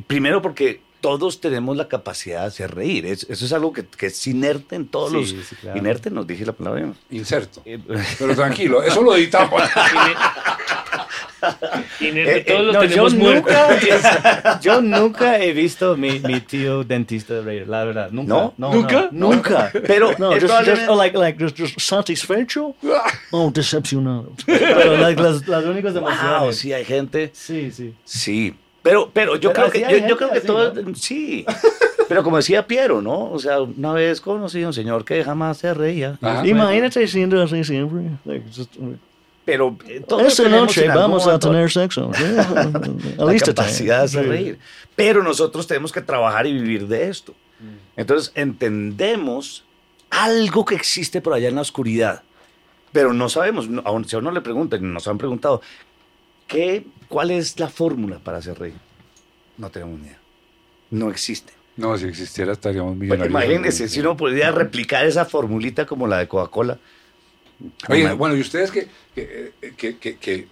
Primero 0.07 0.41
porque 0.43 0.81
todos 1.01 1.41
tenemos 1.41 1.77
la 1.77 1.87
capacidad 1.89 2.41
de 2.43 2.47
hacer 2.49 2.75
reír. 2.75 3.07
Es- 3.07 3.27
eso 3.31 3.45
es 3.45 3.53
algo 3.53 3.73
que, 3.73 3.85
que 3.87 4.07
es 4.07 4.27
inerte 4.27 4.75
en 4.77 4.89
todos 4.89 5.11
Sí, 5.29 5.37
los... 5.37 5.47
sí, 5.47 5.57
claro. 5.57 5.79
Inerte, 5.79 6.11
nos 6.11 6.27
dije 6.27 6.45
la 6.45 6.53
palabra 6.53 6.81
bien. 6.83 6.95
Inserto. 7.11 7.63
Eh, 7.65 7.79
Pero 8.19 8.35
tranquilo, 8.35 8.83
eso 8.83 9.01
lo 9.03 9.15
editamos. 9.17 9.63
Inerte, 12.01 12.39
Eh, 12.39 12.45
todos 12.45 12.61
eh, 12.61 12.65
los 12.65 12.75
No, 12.75 12.81
tenemos 12.81 13.13
yo 13.13 13.19
muertos. 13.19 13.53
nunca, 13.55 14.61
yo 14.63 14.81
nunca 14.83 15.39
he 15.39 15.53
visto 15.53 15.97
mi, 15.97 16.19
mi 16.21 16.41
tío 16.41 16.83
dentista 16.85 17.41
reír, 17.43 17.69
la 17.69 17.85
verdad. 17.85 18.11
Nunca. 18.11 18.35
¿No? 18.35 18.55
¿Nunca? 18.73 19.09
No, 19.13 19.31
nunca. 19.33 19.71
Pero 19.87 20.13
No, 20.19 20.33
es 20.33 20.43
just, 20.43 20.55
just, 20.69 20.83
oh, 20.89 20.97
like, 20.97 21.17
like, 21.17 21.39
just, 21.43 21.57
just 21.59 21.79
satisfecho 21.81 22.75
o 23.31 23.51
decepcionado. 23.53 24.33
Pero 24.47 24.97
like, 24.97 25.23
las, 25.23 25.47
las 25.47 25.65
únicas 25.65 25.95
emociones. 25.95 26.41
wow, 26.41 26.53
sí 26.53 26.73
hay 26.73 26.85
gente... 26.85 27.31
sí, 27.35 27.71
sí. 27.71 27.95
Sí, 28.05 28.55
pero, 28.89 29.11
pero 29.13 29.37
yo 29.37 29.53
Pero 29.53 29.69
creo 29.69 29.89
que, 29.89 30.09
yo, 30.09 30.17
creo 30.17 30.31
que 30.31 30.39
así, 30.39 30.47
todo, 30.47 30.73
¿no? 30.73 30.95
sí. 30.95 31.45
Pero 32.09 32.23
como 32.25 32.39
decía 32.39 32.67
Piero, 32.67 33.03
¿no? 33.03 33.31
O 33.31 33.39
sea, 33.39 33.61
una 33.61 33.93
vez 33.93 34.19
conocí 34.23 34.63
a 34.63 34.69
un 34.69 34.73
señor 34.73 35.05
que 35.05 35.23
jamás 35.23 35.59
se 35.59 35.75
reía. 35.75 36.19
Ajá. 36.23 36.47
Imagínate 36.47 37.07
siendo 37.07 37.43
así 37.43 37.65
siempre. 37.65 38.05
Like, 38.25 38.47
just, 38.51 38.75
Pero 39.45 39.77
eh, 39.87 40.03
todos 40.09 40.27
esta 40.27 40.49
noche 40.49 40.89
vamos 40.89 41.27
a 41.27 41.39
tener 41.39 41.71
sexo. 41.71 42.11
la 43.19 43.37
capacidad 43.45 44.09
de 44.09 44.23
reír. 44.23 44.59
Pero 44.97 45.23
nosotros 45.23 45.67
tenemos 45.67 45.93
que 45.93 46.01
trabajar 46.01 46.47
y 46.47 46.55
vivir 46.55 46.89
de 46.89 47.11
esto. 47.11 47.35
Entonces 47.95 48.33
entendemos 48.35 49.65
algo 50.09 50.65
que 50.65 50.77
existe 50.77 51.21
por 51.21 51.35
allá 51.35 51.49
en 51.49 51.57
la 51.57 51.61
oscuridad, 51.61 52.23
pero 52.93 53.13
no 53.13 53.29
sabemos. 53.29 53.69
aun 53.85 54.07
si 54.07 54.17
a 54.17 54.21
uno 54.21 54.31
le 54.31 54.41
preguntan, 54.41 54.95
nos 54.95 55.07
han 55.09 55.19
preguntado, 55.19 55.61
¿qué, 56.47 56.87
¿cuál 57.09 57.31
es 57.31 57.59
la 57.59 57.69
fórmula 57.69 58.19
para 58.19 58.39
hacer 58.39 58.59
reír? 58.59 58.75
No 59.57 59.71
tenemos 59.71 59.99
ni 59.99 60.07
idea. 60.07 60.19
No 60.91 61.11
existe. 61.11 61.53
No, 61.77 61.97
si 61.97 62.07
existiera 62.07 62.53
estaríamos 62.53 62.93
Pues 62.97 63.01
millonarios. 63.11 63.31
imagínense, 63.31 63.89
si 63.89 64.01
uno 64.01 64.17
pudiera 64.17 64.51
replicar 64.51 65.07
esa 65.07 65.25
formulita 65.25 65.87
como 65.87 66.07
la 66.07 66.19
de 66.19 66.29
Coca-Cola. 66.29 66.79
Oye, 67.89 68.13
bueno, 68.15 68.37
y 68.37 68.41
ustedes 68.41 68.71
que, 68.71 68.89
que, 69.15 69.53
que, 69.77 69.97
que- 69.99 70.17
que 70.17 70.49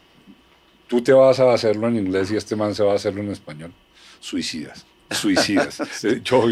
tú 0.89 1.03
te 1.03 1.13
vas 1.13 1.39
a 1.41 1.53
hacerlo 1.53 1.89
en 1.89 1.97
inglés 1.97 2.31
y 2.31 2.37
este 2.37 2.55
man 2.57 2.75
se 2.75 2.83
va 2.85 2.93
a 2.93 2.97
hacerlo 2.97 3.23
en 3.23 3.31
español. 3.31 3.73
Suicidas. 4.21 4.85
Suicidas. 5.11 5.81
Eh, 6.05 6.21
Yo 6.25 6.45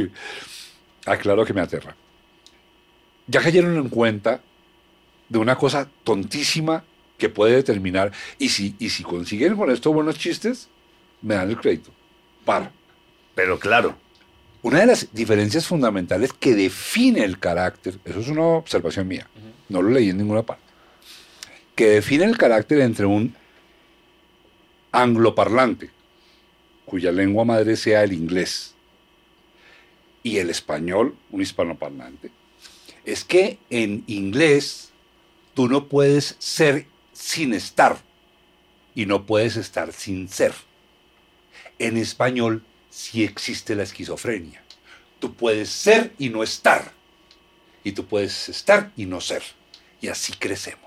aclaro 1.06 1.44
que 1.44 1.52
me 1.52 1.60
aterra. 1.60 1.94
Ya 3.26 3.40
cayeron 3.40 3.76
en 3.76 3.88
cuenta 3.88 4.40
de 5.28 5.38
una 5.38 5.56
cosa 5.56 5.88
tontísima 6.04 6.84
que 7.18 7.28
puede 7.28 7.54
determinar. 7.54 8.12
Y 8.38 8.48
si, 8.48 8.74
y 8.78 8.90
si 8.90 9.02
consiguen 9.02 9.56
con 9.56 9.70
esto 9.70 9.92
buenos 9.92 10.18
chistes, 10.18 10.68
me 11.22 11.34
dan 11.34 11.50
el 11.50 11.56
crédito. 11.58 11.90
Par. 12.44 12.70
Pero 13.34 13.58
claro, 13.58 13.96
Una 14.62 14.80
de 14.80 14.86
las 14.86 15.12
diferencias 15.12 15.66
fundamentales 15.66 16.32
que 16.32 16.54
define 16.54 17.22
el 17.22 17.38
carácter, 17.38 17.98
eso 18.02 18.20
es 18.20 18.28
una 18.28 18.44
observación 18.44 19.06
mía, 19.06 19.28
no 19.68 19.82
lo 19.82 19.90
leí 19.90 20.08
en 20.08 20.16
ninguna 20.16 20.42
parte, 20.42 20.62
que 21.74 21.86
define 21.88 22.24
el 22.24 22.38
carácter 22.38 22.80
entre 22.80 23.04
un 23.04 23.34
angloparlante, 24.90 25.90
cuya 26.86 27.12
lengua 27.12 27.44
madre 27.44 27.76
sea 27.76 28.04
el 28.04 28.14
inglés, 28.14 28.74
y 30.22 30.38
el 30.38 30.48
español, 30.48 31.14
un 31.30 31.42
hispanoparlante, 31.42 32.30
es 33.04 33.22
que 33.22 33.58
en 33.68 34.02
inglés 34.06 34.92
tú 35.52 35.68
no 35.68 35.88
puedes 35.88 36.36
ser 36.38 36.86
sin 37.14 37.54
estar 37.54 37.96
y 38.94 39.06
no 39.06 39.24
puedes 39.24 39.56
estar 39.56 39.92
sin 39.92 40.28
ser. 40.28 40.52
En 41.78 41.96
español 41.96 42.62
sí 42.90 43.24
existe 43.24 43.74
la 43.74 43.82
esquizofrenia. 43.84 44.62
Tú 45.20 45.32
puedes 45.34 45.70
ser 45.70 46.12
y 46.18 46.28
no 46.28 46.42
estar. 46.42 46.92
Y 47.82 47.92
tú 47.92 48.04
puedes 48.06 48.48
estar 48.48 48.90
y 48.96 49.06
no 49.06 49.20
ser. 49.20 49.42
Y 50.00 50.08
así 50.08 50.32
crecemos. 50.34 50.80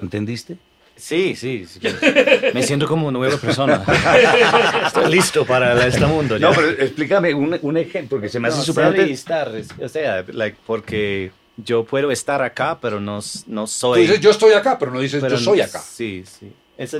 ¿entendiste? 0.00 0.56
Sí, 0.96 1.34
sí. 1.34 1.66
sí. 1.66 1.80
Me 2.54 2.62
siento 2.62 2.86
como 2.86 3.08
una 3.08 3.18
nueva 3.18 3.36
persona. 3.38 3.84
Estoy 4.86 5.10
listo 5.12 5.44
para 5.46 5.86
este 5.86 6.04
mundo. 6.06 6.36
ya. 6.36 6.48
No, 6.48 6.54
pero 6.54 6.68
explícame 6.70 7.32
un, 7.34 7.58
un 7.62 7.76
ejemplo 7.76 8.20
que 8.20 8.28
se 8.28 8.38
me 8.38 8.48
hace 8.48 8.58
No, 8.58 8.64
súper 8.64 8.84
ser 8.90 8.96
y 8.96 9.00
ante- 9.00 9.12
estar, 9.12 9.54
es- 9.56 9.68
o 9.82 9.88
sea, 9.88 10.24
like, 10.28 10.58
porque 10.66 11.32
yo 11.64 11.84
puedo 11.84 12.10
estar 12.10 12.42
acá, 12.42 12.78
pero 12.80 13.00
no, 13.00 13.20
no 13.46 13.62
Tú 13.62 13.66
soy. 13.68 14.02
dices, 14.02 14.20
yo 14.20 14.30
estoy 14.30 14.52
acá, 14.52 14.78
pero 14.78 14.90
no 14.92 15.00
dices, 15.00 15.20
pero 15.20 15.36
yo 15.36 15.42
soy 15.44 15.60
acá. 15.60 15.80
Sí, 15.80 16.24
sí. 16.26 16.52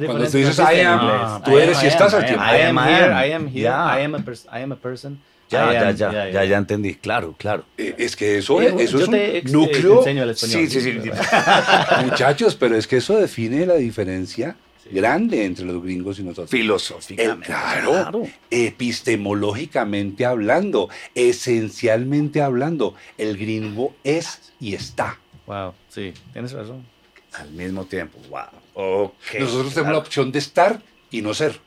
Cuando 0.06 0.26
tú 0.28 0.36
dices 0.36 0.58
I 0.58 0.80
am, 0.82 1.42
tú 1.42 1.58
I 1.58 1.62
eres 1.62 1.78
am, 1.78 1.84
y 1.84 1.86
I 1.86 1.88
estás 1.88 2.12
am, 2.14 2.20
al 2.20 2.26
tiempo. 2.26 2.44
I 2.44 2.60
am 2.62 2.76
I 2.76 2.80
am, 2.80 2.88
here, 2.88 3.28
I 3.28 3.32
am. 3.32 3.46
Here, 3.48 3.60
Ya. 3.62 3.98
I 3.98 4.04
am 4.04 4.14
a 4.14 4.18
I 4.58 4.62
am 4.62 4.72
a 4.72 4.76
person. 4.76 5.18
Ya, 5.48 5.70
I 5.70 5.74
ya, 5.74 5.88
am- 5.88 5.96
ya, 5.96 6.28
ya, 6.30 6.44
ya 6.44 6.58
entendí. 6.58 6.94
Claro, 6.96 7.34
claro. 7.38 7.64
Eh, 7.78 7.94
Es 7.98 8.14
que 8.14 8.38
eso, 8.38 8.60
Sí, 8.60 8.66
eso 8.78 8.98
es 9.00 9.08
un 9.08 9.52
núcleo. 9.52 9.94
te 9.94 9.98
enseño 10.10 10.22
el 10.24 10.30
español. 10.30 10.68
Sí, 10.68 10.80
sí, 10.80 11.00
sí. 11.02 11.10
Muchachos, 12.04 12.54
pero 12.54 12.76
es 12.76 12.86
que 12.86 12.98
eso 12.98 13.16
define 13.16 13.66
la 13.66 13.74
diferencia 13.74 14.54
grande 14.90 15.44
entre 15.44 15.64
los 15.64 15.82
gringos 15.82 16.18
y 16.18 16.22
nosotros. 16.22 16.50
Filosóficamente. 16.50 17.46
claro, 17.46 18.22
epistemológicamente 18.50 20.24
hablando, 20.24 20.88
esencialmente 21.14 22.42
hablando, 22.42 22.94
el 23.18 23.36
gringo 23.36 23.94
es 24.04 24.52
y 24.60 24.74
está. 24.74 25.18
Wow, 25.46 25.74
sí, 25.88 26.12
tienes 26.32 26.52
razón. 26.52 26.84
Al 27.32 27.50
mismo 27.50 27.84
tiempo. 27.84 28.18
Wow. 28.28 29.04
Ok. 29.04 29.38
Nosotros 29.38 29.72
tenemos 29.72 29.92
la 29.92 29.98
opción 29.98 30.32
de 30.32 30.38
estar 30.38 30.82
y 31.10 31.22
no 31.22 31.34
ser. 31.34 31.60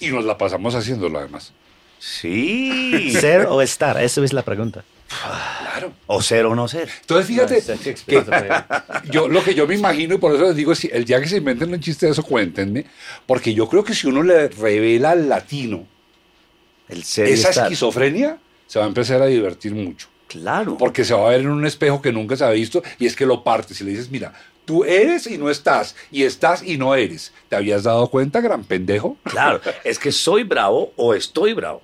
Y 0.00 0.08
nos 0.08 0.24
la 0.24 0.38
pasamos 0.38 0.74
haciéndolo 0.74 1.18
además. 1.18 1.52
Sí. 1.98 3.12
¿Ser 3.20 3.46
o 3.46 3.62
estar? 3.62 4.02
Esa 4.02 4.24
es 4.24 4.32
la 4.32 4.42
pregunta. 4.42 4.84
Claro. 5.22 5.92
O 6.06 6.22
ser 6.22 6.46
o 6.46 6.54
no 6.54 6.68
ser. 6.68 6.88
Entonces 7.00 7.26
fíjate, 7.26 7.62
que 8.04 8.24
yo 9.10 9.28
lo 9.28 9.42
que 9.42 9.54
yo 9.54 9.66
me 9.66 9.74
imagino 9.74 10.14
y 10.14 10.18
por 10.18 10.34
eso 10.34 10.44
les 10.44 10.56
digo, 10.56 10.74
si 10.74 10.88
el 10.92 11.04
día 11.04 11.20
que 11.20 11.28
se 11.28 11.38
inventen 11.38 11.72
un 11.72 11.80
chiste 11.80 12.06
de 12.06 12.12
eso, 12.12 12.22
cuéntenme, 12.22 12.86
porque 13.26 13.54
yo 13.54 13.68
creo 13.68 13.84
que 13.84 13.94
si 13.94 14.06
uno 14.06 14.22
le 14.22 14.48
revela 14.48 15.10
al 15.12 15.28
latino 15.28 15.86
El 16.88 17.04
ser 17.04 17.28
y 17.28 17.32
esa 17.32 17.50
estar. 17.50 17.64
esquizofrenia, 17.64 18.38
se 18.66 18.78
va 18.78 18.84
a 18.84 18.88
empezar 18.88 19.22
a 19.22 19.26
divertir 19.26 19.74
mucho. 19.74 20.08
Claro. 20.28 20.76
Porque 20.76 21.04
se 21.04 21.14
va 21.14 21.26
a 21.26 21.30
ver 21.30 21.40
en 21.40 21.48
un 21.48 21.66
espejo 21.66 22.02
que 22.02 22.12
nunca 22.12 22.36
se 22.36 22.44
ha 22.44 22.50
visto 22.50 22.82
y 22.98 23.06
es 23.06 23.14
que 23.14 23.26
lo 23.26 23.44
partes 23.44 23.80
y 23.80 23.84
le 23.84 23.90
dices, 23.90 24.10
mira, 24.10 24.32
tú 24.64 24.84
eres 24.84 25.26
y 25.26 25.38
no 25.38 25.48
estás, 25.48 25.94
y 26.10 26.24
estás 26.24 26.62
y 26.62 26.76
no 26.76 26.94
eres. 26.94 27.32
¿Te 27.48 27.56
habías 27.56 27.84
dado 27.84 28.08
cuenta, 28.08 28.40
gran 28.40 28.64
pendejo? 28.64 29.16
Claro, 29.22 29.60
es 29.84 29.98
que 29.98 30.12
soy 30.12 30.42
bravo 30.42 30.92
o 30.96 31.14
estoy 31.14 31.52
bravo. 31.54 31.80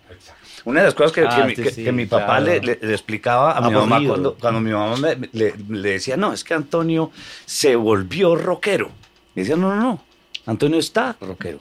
Una 0.65 0.81
de 0.81 0.87
las 0.87 0.95
cosas 0.95 1.13
que, 1.13 1.23
Ah, 1.23 1.37
que 1.37 1.45
mi, 1.49 1.57
sí, 1.57 1.63
que- 1.63 1.71
sí, 1.73 1.85
que 1.85 1.93
mi 1.93 2.07
papá 2.07 2.39
claro. 2.39 2.45
le, 2.47 2.61
le- 2.61 2.79
le 2.81 2.93
explicaba 2.93 3.57
a 3.57 3.61
mi 3.63 3.73
mamá 3.75 3.97
Aburrido. 3.97 4.13
cuando, 4.13 4.35
cuando 4.37 4.61
mi 4.61 4.71
mamá 4.71 4.97
me- 4.97 5.29
le, 5.33 5.55
le 5.69 5.89
decía, 5.91 6.17
no, 6.17 6.33
es 6.33 6.45
que 6.45 6.55
Antonio 6.55 7.11
se 7.47 7.75
volvió 7.77 8.37
rockero. 8.37 8.91
Y 9.35 9.41
decía, 9.41 9.57
no, 9.57 9.75
no, 9.75 9.81
no, 9.81 10.05
Antonio 10.47 10.79
está 10.79 11.17
rockero. 11.21 11.59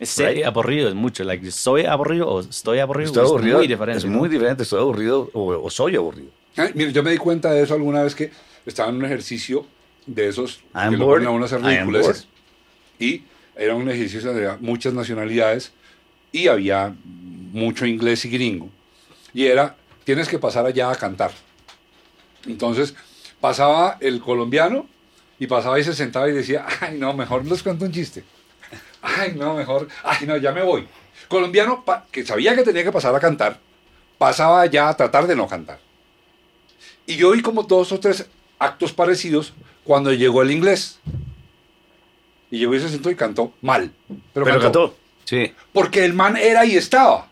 Ser 0.00 0.34
Right. 0.34 0.44
aburrido 0.46 0.88
es 0.88 0.94
mucho. 0.94 1.22
Like, 1.22 1.48
¿Soy 1.52 1.84
aburrido 1.84 2.28
o 2.28 2.40
estoy 2.40 2.80
aburrido? 2.80 3.06
Estoy 3.06 3.24
es 3.24 3.30
aburrido. 3.30 3.58
muy 3.58 3.66
diferente. 3.68 3.98
Es 3.98 4.04
¿no? 4.04 4.18
muy 4.18 4.28
diferente, 4.28 4.62
estoy 4.64 4.80
aburrido 4.80 5.30
o, 5.32 5.64
o 5.64 5.70
soy 5.70 5.94
aburrido. 5.96 6.28
Ay, 6.56 6.70
mire, 6.74 6.92
yo 6.92 7.02
me 7.04 7.12
di 7.12 7.18
cuenta 7.18 7.50
de 7.52 7.62
eso 7.62 7.74
alguna 7.74 8.02
vez 8.02 8.14
que 8.14 8.30
estaba 8.66 8.88
en 8.90 8.96
un 8.96 9.04
ejercicio 9.04 9.64
de 10.06 10.28
esos 10.28 10.60
I'm 10.74 10.90
que 10.92 10.96
lo 10.96 11.06
bored. 11.06 11.24
ponen 11.24 11.28
a 11.28 11.30
uno 11.36 11.44
a 11.44 11.46
hacer 11.46 11.62
ridiculeces. 11.62 12.26
Y 12.98 13.22
era 13.54 13.74
un 13.76 13.88
ejercicio 13.88 14.30
había 14.30 14.56
muchas 14.60 14.92
nacionalidades 14.92 15.72
y 16.32 16.48
había 16.48 16.92
mucho 17.52 17.86
inglés 17.86 18.24
y 18.24 18.30
gringo. 18.30 18.68
Y 19.32 19.46
era, 19.46 19.76
tienes 20.04 20.28
que 20.28 20.38
pasar 20.38 20.66
allá 20.66 20.90
a 20.90 20.96
cantar. 20.96 21.30
Entonces 22.46 22.94
pasaba 23.40 23.98
el 24.00 24.20
colombiano 24.20 24.86
y 25.38 25.46
pasaba 25.46 25.78
y 25.78 25.84
se 25.84 25.94
sentaba 25.94 26.28
y 26.28 26.32
decía, 26.32 26.66
ay 26.80 26.98
no, 26.98 27.12
mejor 27.14 27.44
les 27.46 27.62
cuento 27.62 27.84
un 27.84 27.92
chiste. 27.92 28.24
Ay 29.02 29.34
no, 29.36 29.54
mejor, 29.54 29.88
ay 30.02 30.26
no, 30.26 30.36
ya 30.36 30.52
me 30.52 30.62
voy. 30.62 30.88
Colombiano 31.28 31.84
que 32.10 32.24
sabía 32.24 32.54
que 32.54 32.62
tenía 32.62 32.84
que 32.84 32.92
pasar 32.92 33.14
a 33.14 33.20
cantar, 33.20 33.58
pasaba 34.18 34.66
ya 34.66 34.88
a 34.88 34.96
tratar 34.96 35.26
de 35.26 35.36
no 35.36 35.46
cantar. 35.46 35.78
Y 37.06 37.16
yo 37.16 37.32
vi 37.32 37.42
como 37.42 37.64
dos 37.64 37.92
o 37.92 38.00
tres 38.00 38.26
actos 38.58 38.92
parecidos 38.92 39.52
cuando 39.84 40.12
llegó 40.12 40.42
el 40.42 40.50
inglés. 40.50 40.98
Y 42.50 42.58
llegó 42.58 42.74
y 42.74 42.80
se 42.80 42.88
sentó 42.88 43.10
y 43.10 43.16
cantó 43.16 43.52
mal. 43.60 43.90
Pero, 44.32 44.44
Pero 44.46 44.60
cantó. 44.60 44.62
cantó. 44.62 44.96
Sí. 45.24 45.52
Porque 45.72 46.04
el 46.04 46.12
man 46.12 46.36
era 46.36 46.64
y 46.64 46.76
estaba. 46.76 47.31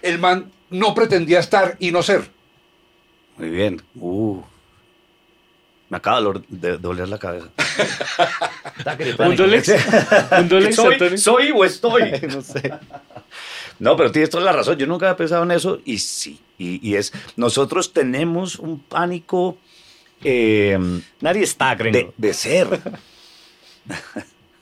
El 0.00 0.18
man 0.18 0.50
no 0.70 0.94
pretendía 0.94 1.40
estar 1.40 1.76
y 1.78 1.90
no 1.90 2.02
ser. 2.02 2.30
Muy 3.36 3.50
bien. 3.50 3.82
Uh. 3.96 4.40
Me 5.88 5.98
acaba 5.98 6.22
de 6.48 6.78
doler 6.78 7.08
la 7.08 7.18
cabeza. 7.18 7.48
Un. 9.18 9.36
Dolex. 9.36 9.68
Un 10.38 10.48
Dolex, 10.48 10.76
soy 11.22 11.52
o 11.54 11.64
estoy. 11.64 12.10
no 12.28 12.40
sé. 12.40 12.72
No, 13.78 13.96
pero 13.96 14.10
tienes 14.10 14.30
toda 14.30 14.44
la 14.44 14.52
razón. 14.52 14.78
Yo 14.78 14.86
nunca 14.86 15.06
había 15.06 15.16
pensado 15.16 15.42
en 15.42 15.50
eso 15.50 15.80
y 15.84 15.98
sí. 15.98 16.40
Y, 16.56 16.88
y 16.88 16.94
es, 16.96 17.12
nosotros 17.36 17.92
tenemos 17.92 18.58
un 18.58 18.78
pánico 18.78 19.58
eh, 20.24 20.78
Nadie 21.20 21.42
está, 21.42 21.74
gringo. 21.74 21.98
de, 21.98 22.28
de 22.28 22.34
ser. 22.34 22.80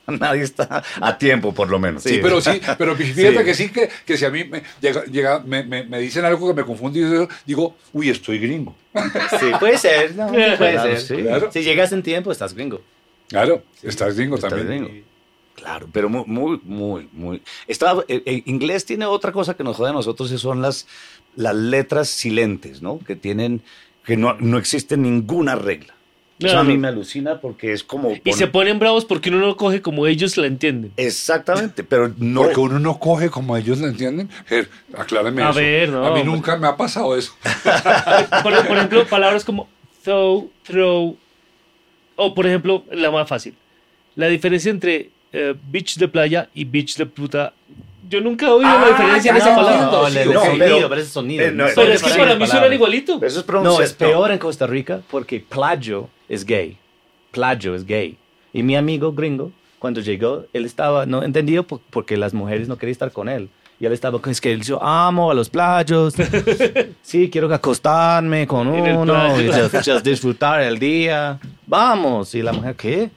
Nadie 0.20 0.42
está 0.42 0.82
a 1.00 1.18
tiempo, 1.18 1.52
por 1.54 1.68
lo 1.70 1.78
menos. 1.78 2.02
Sí, 2.02 2.18
pero 2.22 2.40
sí, 2.40 2.60
pero 2.78 2.96
fíjate 2.96 3.38
Sí. 3.38 3.44
que 3.44 3.54
sí, 3.54 3.68
que, 3.70 3.88
que 4.04 4.16
si 4.16 4.24
a 4.24 4.30
mí 4.30 4.44
me, 4.44 4.62
llega, 4.80 5.04
llega- 5.04 5.40
me, 5.40 5.62
me- 5.62 5.84
me 5.84 5.98
dicen 6.00 6.24
algo 6.24 6.48
que 6.48 6.54
me 6.60 6.66
confunde, 6.66 7.00
yo 7.00 7.28
digo, 7.46 7.76
uy, 7.92 8.10
estoy 8.10 8.38
gringo. 8.38 8.74
Sí, 9.40 9.46
puede 9.60 9.78
ser. 9.78 10.14
No, 10.16 10.28
puede 10.28 10.56
Claro, 10.56 10.82
ser. 10.96 11.00
sí. 11.00 11.22
Claro. 11.22 11.50
Si 11.52 11.62
llegas 11.62 11.92
en 11.92 12.02
tiempo, 12.02 12.32
estás 12.32 12.54
gringo. 12.54 12.80
Claro, 13.28 13.62
estás 13.82 14.16
gringo 14.16 14.34
Estás 14.36 14.50
también. 14.52 14.84
gringo. 14.84 15.06
Claro, 15.54 15.88
pero 15.92 16.08
muy, 16.08 16.24
muy, 16.26 16.60
muy, 16.64 17.08
muy. 17.12 17.42
Estaba, 17.68 18.02
el, 18.08 18.22
el 18.24 18.42
inglés 18.46 18.86
tiene 18.86 19.04
otra 19.04 19.30
cosa 19.30 19.54
que 19.54 19.62
nos 19.62 19.76
jode 19.76 19.90
a 19.90 19.92
nosotros 19.92 20.32
y 20.32 20.38
son 20.38 20.62
las, 20.62 20.86
las 21.36 21.54
letras 21.54 22.08
silentes, 22.08 22.80
¿no? 22.80 22.98
Que 22.98 23.14
tienen, 23.14 23.60
que 24.04 24.16
no, 24.16 24.34
no 24.40 24.56
existe 24.56 24.96
ninguna 24.96 25.54
regla. 25.56 25.94
Eso 26.40 26.58
a 26.58 26.64
mí 26.64 26.78
me 26.78 26.88
alucina 26.88 27.40
porque 27.40 27.72
es 27.72 27.84
como... 27.84 28.12
Y 28.12 28.20
pon- 28.20 28.32
se 28.32 28.46
ponen 28.46 28.78
bravos 28.78 29.04
porque 29.04 29.28
uno 29.30 29.40
no 29.40 29.56
coge 29.56 29.82
como 29.82 30.06
ellos 30.06 30.36
la 30.36 30.46
entienden. 30.46 30.92
Exactamente, 30.96 31.84
pero 31.84 32.12
no... 32.18 32.42
Porque 32.42 32.60
uno 32.60 32.78
no 32.78 32.98
coge 32.98 33.28
como 33.30 33.56
ellos 33.56 33.78
lo 33.78 33.88
entienden. 33.88 34.28
Aclárame 34.96 35.42
A 35.42 35.50
eso. 35.50 35.58
ver, 35.58 35.88
no, 35.90 36.06
A 36.06 36.14
mí 36.14 36.22
nunca 36.24 36.56
me 36.56 36.66
ha 36.66 36.76
pasado 36.76 37.16
eso. 37.16 37.32
Por, 38.42 38.66
por 38.66 38.76
ejemplo, 38.76 39.06
palabras 39.10 39.44
como 39.44 39.68
throw, 40.02 40.50
throw. 40.64 41.16
O, 42.16 42.34
por 42.34 42.46
ejemplo, 42.46 42.84
la 42.90 43.10
más 43.10 43.28
fácil. 43.28 43.54
La 44.16 44.26
diferencia 44.28 44.70
entre 44.70 45.10
eh, 45.32 45.54
beach 45.70 45.96
de 45.96 46.08
playa 46.08 46.48
y 46.54 46.64
beach 46.64 46.96
de 46.96 47.06
puta. 47.06 47.52
Yo 48.10 48.20
nunca 48.20 48.46
he 48.46 48.50
oído 48.50 48.68
la 48.68 48.82
Ah, 48.82 48.88
diferencia 48.88 49.30
en 49.30 49.36
esa 49.36 49.50
no, 49.50 49.56
palabra. 49.56 49.86
no, 49.92 50.06
el, 50.08 50.16
el 50.16 50.28
ok, 50.36 50.44
sonido, 50.44 50.58
pero- 50.66 50.88
pero, 50.88 51.00
ese 51.00 51.10
sonido. 51.10 51.44
eh, 51.44 51.52
no, 51.52 51.64
Pero 51.74 51.92
es 51.92 52.02
que 52.02 52.08
para 52.10 52.24
mí 52.24 52.26
suenan 52.28 52.38
palabras. 52.48 52.72
igualito. 52.74 53.20
Eso 53.22 53.40
es 53.40 53.46
No, 53.62 53.80
es 53.80 53.92
peor 53.92 54.32
en 54.32 54.38
Costa 54.38 54.66
Rica 54.66 55.00
porque 55.10 55.38
plagio 55.40 56.08
es 56.28 56.44
gay. 56.44 56.76
Plagio 57.30 57.74
es 57.76 57.86
gay. 57.86 58.16
Y 58.52 58.62
mi 58.64 58.74
amigo 58.76 59.12
gringo, 59.12 59.52
cuando 59.78 60.00
llegó, 60.00 60.44
él 60.52 60.64
estaba, 60.66 61.06
no 61.06 61.22
entendido 61.22 61.62
por- 61.62 61.80
porque 61.90 62.16
las 62.16 62.34
mujeres 62.34 62.66
no 62.68 62.76
querían 62.76 62.92
estar 62.92 63.12
con 63.12 63.28
él. 63.28 63.48
Y 63.78 63.86
él 63.86 63.92
estaba, 63.92 64.20
es 64.28 64.40
que 64.40 64.52
él 64.52 64.62
yo 64.62 64.82
amo 64.82 65.30
a 65.30 65.34
los 65.34 65.48
playos. 65.48 66.14
sí, 67.02 67.30
quiero 67.30 67.52
acostarme 67.54 68.46
con 68.46 68.66
uno 68.68 69.40
y 69.40 69.44
playo. 69.46 69.68
just, 69.70 69.88
just 69.88 70.04
disfrutar 70.04 70.60
el 70.62 70.78
día. 70.78 71.38
Vamos. 71.66 72.34
Y 72.34 72.42
la 72.42 72.52
mujer, 72.52 72.74
¿qué? 72.76 73.10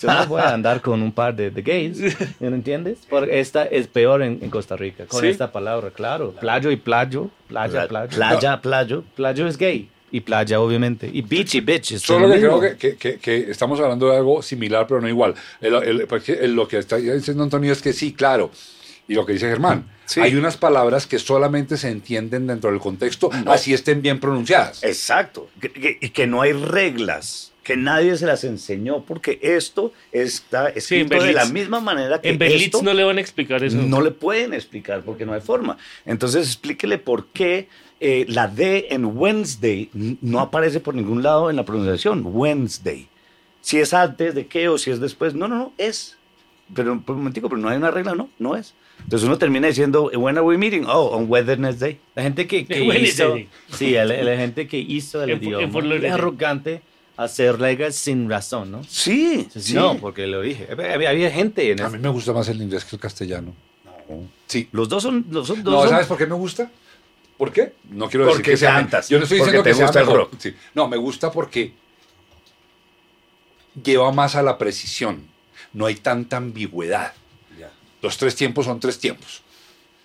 Yo 0.00 0.08
no 0.12 0.26
voy 0.26 0.40
a 0.40 0.54
andar 0.54 0.80
con 0.80 1.02
un 1.02 1.12
par 1.12 1.34
de, 1.36 1.50
de 1.50 1.62
gays, 1.62 1.98
¿no 2.40 2.48
entiendes? 2.48 2.98
Porque 3.08 3.38
esta 3.40 3.64
es 3.64 3.86
peor 3.86 4.22
en, 4.22 4.38
en 4.42 4.50
Costa 4.50 4.76
Rica, 4.76 5.06
con 5.06 5.20
¿Sí? 5.20 5.26
esta 5.28 5.52
palabra, 5.52 5.90
claro. 5.90 6.32
Playo 6.32 6.70
y 6.70 6.76
playo, 6.76 7.30
playa, 7.48 7.86
Playa, 7.86 7.88
playo. 7.88 8.08
playa, 8.16 8.60
playo. 8.62 9.04
Playo 9.14 9.46
es 9.46 9.56
gay. 9.58 9.88
Y 10.10 10.20
playa, 10.20 10.58
obviamente. 10.58 11.10
Y 11.12 11.20
beach 11.20 11.56
y 11.56 11.60
bitch. 11.60 11.92
es 11.92 12.02
Solo 12.02 12.28
lo 12.28 12.32
que 12.34 12.40
creo 12.40 12.60
que, 12.60 12.76
que- 12.78 12.96
que- 12.96 13.18
que 13.18 13.50
estamos 13.50 13.78
hablando 13.78 14.08
de 14.10 14.16
algo 14.16 14.40
similar, 14.40 14.86
pero 14.86 15.02
no 15.02 15.08
igual. 15.08 15.34
El- 15.60 15.74
el- 15.74 16.06
porque 16.06 16.32
el- 16.32 16.54
lo 16.54 16.66
que 16.66 16.78
está 16.78 16.96
diciendo 16.96 17.42
Antonio 17.42 17.70
es 17.72 17.82
que 17.82 17.92
sí, 17.92 18.14
claro. 18.14 18.50
Y 19.06 19.14
lo 19.14 19.26
que 19.26 19.34
dice 19.34 19.48
Germán, 19.48 19.86
Sí. 20.06 20.20
hay 20.20 20.34
unas 20.34 20.56
palabras 20.56 21.06
que 21.06 21.18
solamente 21.18 21.76
se 21.76 21.90
entienden 21.90 22.46
dentro 22.46 22.70
del 22.70 22.80
contexto, 22.80 23.28
así 23.46 23.74
estén 23.74 24.00
bien 24.00 24.18
pronunciadas. 24.18 24.82
Exacto. 24.82 25.48
Que- 25.60 25.70
que- 25.72 25.98
Y 26.00 26.08
que, 26.08 26.26
no 26.26 26.40
hay 26.40 26.52
reglas, 26.54 27.52
que 27.68 27.76
nadie 27.76 28.16
se 28.16 28.24
las 28.24 28.44
enseñó, 28.44 29.02
porque 29.04 29.38
esto 29.42 29.92
está 30.10 30.72
Sí, 30.72 30.96
escrito 30.96 31.22
de 31.22 31.34
la 31.34 31.44
misma 31.44 31.80
manera 31.80 32.18
que 32.18 32.30
En 32.30 32.38
Berlitz 32.38 32.62
esto 32.64 32.82
no 32.82 32.94
le 32.94 33.04
van 33.04 33.18
a 33.18 33.20
explicar 33.20 33.62
eso. 33.62 33.76
no 33.76 34.00
le 34.00 34.10
pueden 34.10 34.54
explicar 34.54 35.02
porque 35.02 35.26
no 35.26 35.34
hay 35.34 35.42
forma. 35.42 35.76
Entonces 36.06 36.46
explíquele 36.46 36.96
por 36.96 37.26
qué 37.26 37.68
eh, 38.00 38.24
la 38.26 38.48
D 38.48 38.86
en 38.88 39.04
Wednesday 39.04 39.90
no 39.92 40.40
aparece 40.40 40.80
por 40.80 40.94
ningún 40.94 41.22
lado 41.22 41.50
en 41.50 41.56
la 41.56 41.64
pronunciación. 41.66 42.22
Wednesday. 42.24 43.06
Si 43.60 43.78
es 43.78 43.92
antes 43.92 44.34
de 44.34 44.46
qué 44.46 44.70
o 44.70 44.78
si 44.78 44.90
es 44.90 44.98
después. 44.98 45.34
No, 45.34 45.46
no, 45.46 45.56
no, 45.56 45.72
es. 45.76 46.16
Pero 46.74 46.98
por 47.02 47.16
un 47.16 47.20
momentico, 47.22 47.50
pero 47.50 47.60
no 47.60 47.68
hay 47.68 47.76
una 47.76 47.90
regla, 47.90 48.14
no, 48.14 48.30
no 48.38 48.56
es. 48.56 48.72
Entonces 49.02 49.26
uno 49.28 49.36
termina 49.36 49.66
diciendo, 49.68 50.10
when 50.14 50.38
are 50.38 50.46
we 50.46 50.56
meeting? 50.56 50.84
Oh, 50.88 51.08
on 51.14 51.26
Wednesday. 51.28 51.98
La 52.14 52.22
gente 52.22 52.46
que, 52.46 52.64
que 52.66 52.82
hizo, 52.98 53.36
sí. 53.72 53.90
la, 53.90 54.04
la 54.06 54.36
gente 54.38 54.66
que 54.66 54.78
hizo 54.78 55.22
el 55.22 55.30
En- 55.30 55.42
idioma 55.44 55.94
es 55.96 56.12
arrogante 56.12 56.80
hacer 57.18 57.58
reglas 57.58 57.94
sin 57.96 58.30
razón, 58.30 58.70
¿no? 58.70 58.82
Sí, 58.84 59.32
Entonces, 59.34 59.64
sí. 59.64 59.74
No, 59.74 59.98
porque 59.98 60.26
lo 60.26 60.40
dije. 60.40 60.68
Había, 60.70 61.10
había 61.10 61.30
gente 61.30 61.70
en 61.70 61.80
A 61.82 61.90
mí 61.90 61.98
me 61.98 62.08
gusta 62.08 62.32
más 62.32 62.48
el 62.48 62.62
inglés 62.62 62.84
que 62.86 62.96
el 62.96 63.00
castellano. 63.00 63.54
Sí. 64.46 64.68
Los 64.72 64.88
dos 64.88 65.02
son... 65.02 65.26
Los 65.30 65.48
dos 65.48 65.58
No, 65.58 65.80
son- 65.82 65.90
¿sabes 65.90 66.06
por 66.06 66.16
qué 66.16 66.26
me 66.26 66.34
gusta? 66.34 66.70
¿Por 67.36 67.52
qué? 67.52 67.74
No 67.90 68.08
quiero 68.08 68.24
decir 68.24 68.38
Porque 68.38 68.50
que 68.52 68.56
sea 68.56 68.72
cantas, 68.74 69.08
Yo 69.08 69.18
no 69.18 69.24
estoy 69.24 69.38
diciendo 69.38 69.62
te 69.62 69.70
que 69.70 69.74
sea 69.74 69.84
gusta 69.86 70.00
el 70.00 70.06
mejor. 70.06 70.20
rock. 70.20 70.32
Sí. 70.38 70.54
No, 70.74 70.88
me 70.88 70.96
gusta 70.96 71.30
porque 71.30 71.72
lleva 73.82 74.10
más 74.12 74.34
a 74.36 74.42
la 74.42 74.56
precisión. 74.58 75.26
no 75.72 75.86
hay 75.86 75.96
tanta 75.96 76.36
ambigüedad. 76.38 77.12
Los 78.00 78.16
tres 78.16 78.36
tiempos 78.36 78.64
son 78.66 78.78
tres 78.78 78.98
tiempos. 79.00 79.42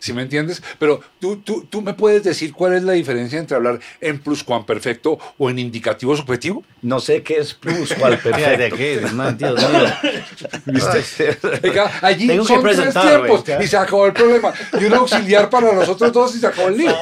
¿Sí 0.03 0.11
me 0.11 0.23
entiendes? 0.23 0.61
Pero 0.79 0.99
tú, 1.21 1.37
tú, 1.37 1.65
tú 1.69 1.81
me 1.81 1.93
puedes 1.93 2.25
decir 2.25 2.51
cuál 2.51 2.73
es 2.73 2.83
la 2.83 2.91
diferencia 2.91 3.39
entre 3.39 3.55
hablar 3.55 3.79
en 4.01 4.19
pluscuamperfecto 4.19 5.17
o 5.37 5.49
en 5.49 5.59
indicativo 5.59 6.13
subjetivo. 6.17 6.61
No 6.81 6.99
sé 6.99 7.23
qué 7.23 7.37
es 7.37 7.53
pluscuamperfecto. 7.53 8.37
¿Qué? 8.75 8.99
Man, 9.13 9.37
Dios 9.37 9.57
mío. 9.71 9.85
¿Viste? 10.65 11.37
Oiga, 11.63 11.89
allí 12.01 12.27
Tengo 12.27 12.43
que 12.43 12.53
son 12.53 12.63
tres 12.63 12.93
tiempos 12.93 13.43
y 13.63 13.67
se 13.67 13.77
acabó 13.77 14.05
el 14.07 14.11
problema. 14.11 14.51
Y 14.77 14.83
un 14.83 14.93
auxiliar 14.93 15.49
para 15.49 15.71
los 15.71 15.87
otros 15.87 16.11
dos 16.11 16.35
y 16.35 16.39
se 16.39 16.47
acabó 16.47 16.67
el 16.67 16.79
lío. 16.79 16.93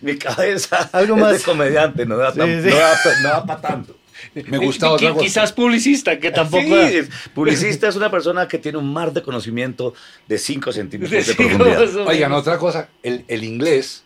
Mi 0.00 0.16
cabeza 0.16 0.88
Algo 0.92 1.16
es 1.16 1.20
más. 1.20 1.32
de 1.32 1.40
comediante, 1.40 2.06
no 2.06 2.16
da, 2.16 2.30
Sí, 2.32 2.38
tan- 2.38 2.62
sí. 2.62 2.68
no 2.70 2.76
da, 2.76 2.94
no 3.22 3.28
da 3.30 3.44
para 3.46 3.60
tanto. 3.60 3.96
Me 4.34 4.58
gusta 4.58 4.86
Qui- 4.88 4.92
otra 4.94 5.10
cosa. 5.12 5.24
Quizás 5.24 5.52
publicista, 5.52 6.18
que 6.18 6.30
tampoco. 6.30 6.62
Sí, 6.62 7.00
publicista 7.34 7.88
es 7.88 7.96
una 7.96 8.10
persona 8.10 8.46
que 8.48 8.58
tiene 8.58 8.78
un 8.78 8.92
mar 8.92 9.12
de 9.12 9.22
conocimiento 9.22 9.94
de 10.26 10.38
5 10.38 10.72
centímetros 10.72 11.26
de 11.26 11.34
como 11.36 11.48
profundidad. 11.58 12.06
Oigan, 12.06 12.32
otra 12.32 12.58
cosa, 12.58 12.88
el, 13.02 13.24
el 13.28 13.44
inglés, 13.44 14.02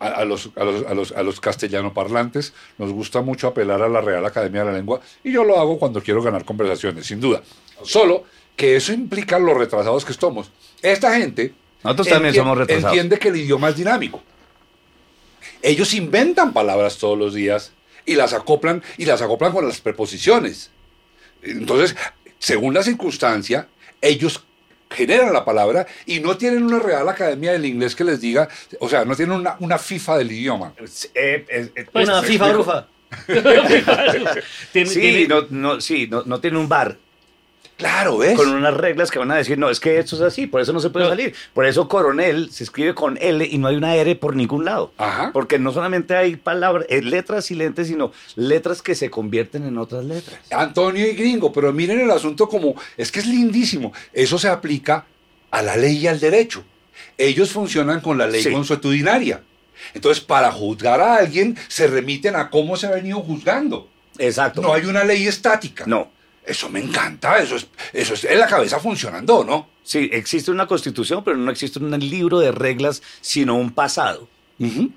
a, 0.00 0.06
a 0.08 0.24
los, 0.24 0.50
a, 0.56 0.64
los, 0.64 0.86
a, 0.86 0.94
los, 0.94 1.12
a 1.12 1.22
los 1.22 1.40
castellano 1.40 1.92
parlantes, 1.92 2.52
nos 2.78 2.92
gusta 2.92 3.20
mucho 3.20 3.48
apelar 3.48 3.82
a 3.82 3.88
la 3.88 4.00
Real 4.00 4.24
Academia 4.24 4.60
de 4.64 4.70
la 4.72 4.76
Lengua 4.76 5.00
y 5.24 5.32
yo 5.32 5.44
lo 5.44 5.58
hago 5.58 5.78
cuando 5.78 6.00
quiero 6.02 6.22
ganar 6.22 6.44
conversaciones, 6.44 7.06
sin 7.06 7.20
duda. 7.20 7.42
Solo 7.82 8.24
que 8.56 8.76
eso 8.76 8.92
implica 8.92 9.38
lo 9.38 9.54
retrasados 9.54 10.04
que 10.04 10.12
estamos. 10.12 10.50
Esta 10.82 11.16
gente 11.16 11.52
Nosotros 11.82 12.08
también 12.08 12.34
somos 12.34 12.58
retrasados. 12.58 12.92
entiende 12.92 13.18
que 13.18 13.28
el 13.28 13.36
idioma 13.36 13.68
es 13.70 13.76
dinámico. 13.76 14.22
Ellos 15.62 15.92
inventan 15.94 16.52
palabras 16.52 16.98
todos 16.98 17.18
los 17.18 17.34
días 17.34 17.72
y 18.08 18.14
las 18.16 18.32
acoplan 18.32 18.82
y 18.96 19.04
las 19.04 19.22
acoplan 19.22 19.52
con 19.52 19.66
las 19.66 19.80
preposiciones. 19.80 20.70
Entonces, 21.42 21.94
según 22.38 22.74
la 22.74 22.82
circunstancia, 22.82 23.68
ellos 24.00 24.44
generan 24.90 25.32
la 25.32 25.44
palabra 25.44 25.86
y 26.06 26.20
no 26.20 26.36
tienen 26.38 26.62
una 26.64 26.78
Real 26.78 27.08
Academia 27.08 27.52
del 27.52 27.66
Inglés 27.66 27.94
que 27.94 28.04
les 28.04 28.20
diga, 28.20 28.48
o 28.80 28.88
sea, 28.88 29.04
no 29.04 29.14
tienen 29.14 29.36
una, 29.36 29.56
una 29.60 29.78
FIFA 29.78 30.18
del 30.18 30.32
idioma. 30.32 30.72
Eh, 31.14 31.44
eh, 31.48 31.70
eh, 31.76 31.86
Pues, 31.92 32.08
Una 32.08 32.22
¿me 32.22 32.26
FIFA 32.28 32.46
explico? 32.50 32.64
rufa. 32.64 32.88
Tiene- 34.72 34.90
sí, 34.90 35.26
no, 35.28 35.46
no, 35.50 35.80
sí 35.80 36.08
no, 36.10 36.22
no 36.24 36.40
tiene 36.40 36.58
un 36.58 36.68
bar 36.68 36.96
Claro, 37.78 38.18
¿ves? 38.18 38.36
con 38.36 38.50
unas 38.50 38.74
reglas 38.74 39.10
que 39.10 39.18
van 39.20 39.30
a 39.30 39.36
decir, 39.36 39.56
no, 39.56 39.70
es 39.70 39.78
que 39.78 39.98
esto 39.98 40.16
es 40.16 40.22
así, 40.22 40.46
por 40.48 40.60
eso 40.60 40.72
no 40.72 40.80
se 40.80 40.90
puede 40.90 41.04
No. 41.06 41.10
salir. 41.10 41.34
Por 41.54 41.64
eso 41.64 41.88
coronel 41.88 42.50
se 42.50 42.64
escribe 42.64 42.92
con 42.94 43.16
L 43.20 43.46
y 43.46 43.56
no 43.56 43.68
hay 43.68 43.76
una 43.76 43.94
R 43.94 44.16
por 44.16 44.34
ningún 44.34 44.64
lado. 44.64 44.92
Ajá. 44.98 45.30
Porque 45.32 45.60
no 45.60 45.72
solamente 45.72 46.16
hay 46.16 46.34
palabras, 46.36 46.86
eh, 46.90 47.00
letras 47.02 47.44
silentes, 47.46 47.86
sino 47.86 48.10
letras 48.34 48.82
que 48.82 48.96
se 48.96 49.10
convierten 49.10 49.64
en 49.64 49.78
otras 49.78 50.04
letras. 50.04 50.38
Antonio 50.50 51.06
y 51.08 51.14
gringo, 51.14 51.52
pero 51.52 51.72
miren 51.72 52.00
el 52.00 52.10
asunto 52.10 52.48
como, 52.48 52.74
es 52.96 53.12
que 53.12 53.20
es 53.20 53.26
lindísimo. 53.26 53.92
Eso 54.12 54.38
se 54.38 54.48
aplica 54.48 55.06
a 55.52 55.62
la 55.62 55.76
ley 55.76 55.98
y 55.98 56.06
al 56.08 56.18
derecho. 56.18 56.64
Ellos 57.16 57.52
funcionan 57.52 58.00
con 58.00 58.18
la 58.18 58.26
ley 58.26 58.42
Sí. 58.42 58.50
consuetudinaria. 58.50 59.42
Entonces, 59.94 60.22
para 60.22 60.50
juzgar 60.50 61.00
a 61.00 61.14
alguien, 61.16 61.56
se 61.68 61.86
remiten 61.86 62.34
a 62.34 62.50
cómo 62.50 62.76
se 62.76 62.88
ha 62.88 62.90
venido 62.90 63.20
juzgando. 63.20 63.88
Exacto. 64.18 64.60
No 64.62 64.72
hay 64.74 64.84
una 64.86 65.04
ley 65.04 65.28
estática. 65.28 65.84
No. 65.86 66.10
Eso 66.48 66.70
me 66.70 66.80
encanta, 66.80 67.38
eso 67.38 67.56
es, 67.56 67.66
eso 67.92 68.14
es 68.14 68.24
en 68.24 68.38
la 68.38 68.46
cabeza 68.46 68.80
funcionando, 68.80 69.44
¿no? 69.44 69.68
Sí, 69.82 70.08
existe 70.12 70.50
una 70.50 70.66
constitución, 70.66 71.22
pero 71.22 71.36
no 71.36 71.50
existe 71.50 71.78
un 71.78 71.90
libro 71.98 72.38
de 72.40 72.52
reglas, 72.52 73.02
sino 73.20 73.56
un 73.56 73.70
pasado. 73.70 74.28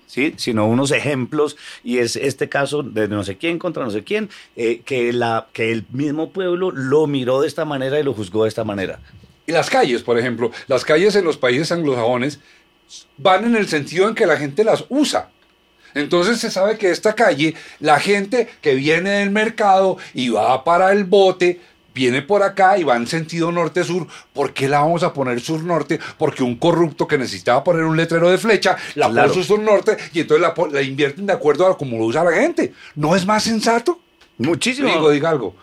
¿sí? 0.07 0.33
sino 0.37 0.67
unos 0.67 0.89
ejemplos, 0.89 1.55
y 1.83 1.99
es 1.99 2.15
este 2.15 2.49
caso 2.49 2.81
de 2.81 3.07
no 3.07 3.23
sé 3.23 3.37
quién 3.37 3.59
contra 3.59 3.83
no 3.83 3.91
sé 3.91 4.03
quién, 4.03 4.29
eh, 4.55 4.81
que, 4.83 5.13
la, 5.13 5.49
que 5.53 5.71
el 5.71 5.85
mismo 5.91 6.31
pueblo 6.31 6.71
lo 6.71 7.05
miró 7.05 7.41
de 7.41 7.47
esta 7.47 7.63
manera 7.63 7.99
y 7.99 8.03
lo 8.03 8.13
juzgó 8.13 8.43
de 8.43 8.49
esta 8.49 8.63
manera. 8.63 8.99
Y 9.45 9.51
las 9.51 9.69
calles, 9.69 10.01
por 10.01 10.17
ejemplo, 10.17 10.51
las 10.67 10.85
calles 10.85 11.15
en 11.15 11.25
los 11.25 11.37
países 11.37 11.71
anglosajones 11.71 12.39
van 13.17 13.45
en 13.45 13.55
el 13.55 13.67
sentido 13.67 14.07
en 14.07 14.15
que 14.15 14.25
la 14.25 14.37
gente 14.37 14.63
las 14.63 14.85
usa. 14.89 15.29
Entonces 15.95 16.39
se 16.39 16.51
sabe 16.51 16.77
que 16.77 16.91
esta 16.91 17.13
calle, 17.13 17.55
la 17.79 17.99
gente 17.99 18.47
que 18.61 18.75
viene 18.75 19.09
del 19.19 19.31
mercado 19.31 19.97
y 20.13 20.29
va 20.29 20.63
para 20.63 20.91
el 20.91 21.03
bote, 21.03 21.59
viene 21.93 22.21
por 22.21 22.41
acá 22.43 22.77
y 22.77 22.83
va 22.83 22.95
en 22.95 23.05
sentido 23.07 23.51
norte-sur. 23.51 24.07
¿Por 24.33 24.53
qué 24.53 24.69
la 24.69 24.79
vamos 24.79 25.03
a 25.03 25.11
poner 25.13 25.41
sur-norte? 25.41 25.99
Porque 26.17 26.41
un 26.43 26.55
corrupto 26.55 27.05
que 27.07 27.17
necesitaba 27.17 27.63
poner 27.63 27.83
un 27.83 27.97
letrero 27.97 28.29
de 28.29 28.37
flecha, 28.37 28.77
la 28.95 29.09
Claro. 29.09 29.27
puso 29.29 29.43
sur-norte 29.43 29.97
y 30.13 30.21
entonces 30.21 30.41
la, 30.47 30.53
la 30.71 30.81
invierten 30.81 31.25
de 31.25 31.33
acuerdo 31.33 31.67
a 31.67 31.77
cómo 31.77 31.97
lo 31.97 32.05
usa 32.05 32.23
la 32.23 32.31
gente. 32.31 32.73
¿No 32.95 33.15
es 33.15 33.25
más 33.25 33.43
sensato? 33.43 33.99
Muchísimo. 34.37 34.87
Digo, 34.87 35.09
diga 35.11 35.29
algo. 35.29 35.53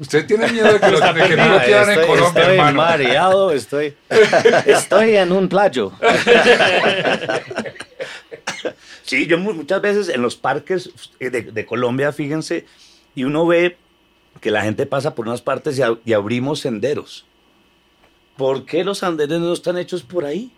Usted 0.00 0.26
tiene 0.26 0.46
miedo 0.52 0.72
de 0.72 0.78
que, 0.80 0.90
lo- 0.90 1.00
de 1.00 1.28
que 1.28 1.36
no 1.36 1.48
lo 1.48 1.58
quieran 1.64 1.84
en 1.90 1.98
estoy, 1.98 2.06
Colombia, 2.06 2.42
estoy 2.42 2.56
hermano. 2.56 2.76
mareado, 2.82 3.50
estoy, 3.50 3.96
estoy 4.66 5.16
en 5.16 5.32
un 5.32 5.48
playo. 5.48 5.92
Sí, 9.02 9.26
yo 9.26 9.38
mu- 9.38 9.54
muchas 9.54 9.80
veces 9.80 10.08
en 10.08 10.22
los 10.22 10.36
parques 10.36 10.90
eh, 11.18 11.30
de, 11.30 11.42
de 11.42 11.66
Colombia, 11.66 12.12
fíjense, 12.12 12.66
y 13.14 13.24
uno 13.24 13.46
ve 13.46 13.76
que 14.40 14.50
la 14.50 14.62
gente 14.62 14.86
pasa 14.86 15.14
por 15.14 15.26
unas 15.26 15.40
partes 15.42 15.78
y, 15.78 15.82
ab- 15.82 15.98
y 16.04 16.12
abrimos 16.12 16.60
senderos. 16.60 17.24
¿Por 18.36 18.66
qué 18.66 18.84
los 18.84 18.98
senderos 18.98 19.40
no 19.40 19.52
están 19.52 19.78
hechos 19.78 20.02
por 20.02 20.24
ahí? 20.24 20.52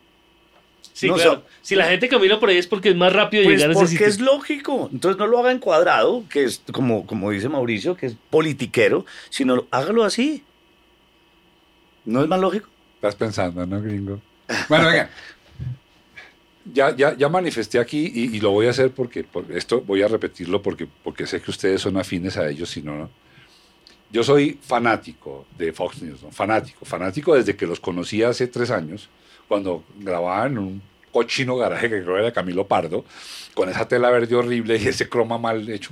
Sí, 0.93 1.09
no, 1.09 1.15
claro. 1.15 1.31
o 1.31 1.35
sea- 1.37 1.43
si 1.63 1.75
la 1.77 1.87
gente 1.87 2.09
camina 2.09 2.39
por 2.41 2.49
ahí 2.49 2.57
es 2.59 2.67
porque 2.67 2.91
es 2.91 2.97
más 2.97 3.13
rápido 3.13 3.45
Pues 3.45 3.57
llegar 3.57 3.71
a 3.71 3.73
ese 3.73 3.79
porque 3.81 3.91
sitio. 3.93 4.07
es 4.07 4.21
lógico. 4.21 4.89
Entonces 4.93 5.19
no 5.19 5.27
lo 5.27 5.39
haga 5.39 5.53
en 5.53 5.59
cuadrado, 5.59 6.25
que 6.29 6.45
es 6.45 6.63
como, 6.73 7.07
como 7.07 7.31
dice 7.31 7.49
Mauricio, 7.49 7.97
que 7.97 8.07
es 8.07 8.17
politiquero, 8.31 9.07
sino 9.31 9.67
hágalo 9.71 10.05
así. 10.05 10.43
¿No 12.05 12.23
es 12.23 12.29
más 12.29 12.41
lógico? 12.41 12.69
Estás 12.97 13.15
pensando, 13.15 13.65
¿no, 13.67 13.81
gringo? 13.81 14.21
Bueno, 14.69 14.87
venga. 14.89 15.11
Ya, 16.73 16.95
ya, 16.95 17.17
ya 17.17 17.29
manifesté 17.31 17.79
aquí 17.79 18.13
y, 18.15 18.37
y 18.37 18.41
lo 18.41 18.51
voy 18.51 18.67
a 18.67 18.71
hacer 18.71 18.91
porque, 18.91 19.25
por 19.25 19.51
esto 19.51 19.81
voy 19.81 20.03
a 20.03 20.09
repetirlo 20.09 20.61
porque, 20.63 20.87
porque 21.03 21.27
sé 21.27 21.41
que 21.41 21.51
ustedes 21.51 21.81
son 21.81 21.97
afines 21.97 22.37
a 22.37 22.49
ellos, 22.49 22.69
si 22.69 22.83
no, 22.83 22.95
no. 22.97 23.11
Yo 24.13 24.23
soy 24.23 24.59
fanático 24.61 25.47
de 25.57 25.73
Fox 25.73 26.03
News, 26.03 26.23
¿no? 26.23 26.31
fanático, 26.31 26.85
fanático 26.85 27.35
desde 27.35 27.57
que 27.57 27.67
los 27.67 27.81
conocí 27.81 28.23
hace 28.23 28.47
tres 28.47 28.71
años, 28.71 29.09
cuando 29.51 29.83
grababan 29.99 30.53
en 30.53 30.59
un 30.59 30.83
cochino 31.11 31.57
garaje 31.57 31.91
que 31.91 32.05
creo 32.05 32.17
era 32.17 32.33
Camilo 32.33 32.69
Pardo, 32.69 33.05
con 33.53 33.69
esa 33.69 33.89
tela 33.89 34.09
verde 34.09 34.37
horrible 34.37 34.77
y 34.81 34.87
ese 34.87 35.09
croma 35.09 35.39
mal 35.39 35.69
hecho. 35.69 35.91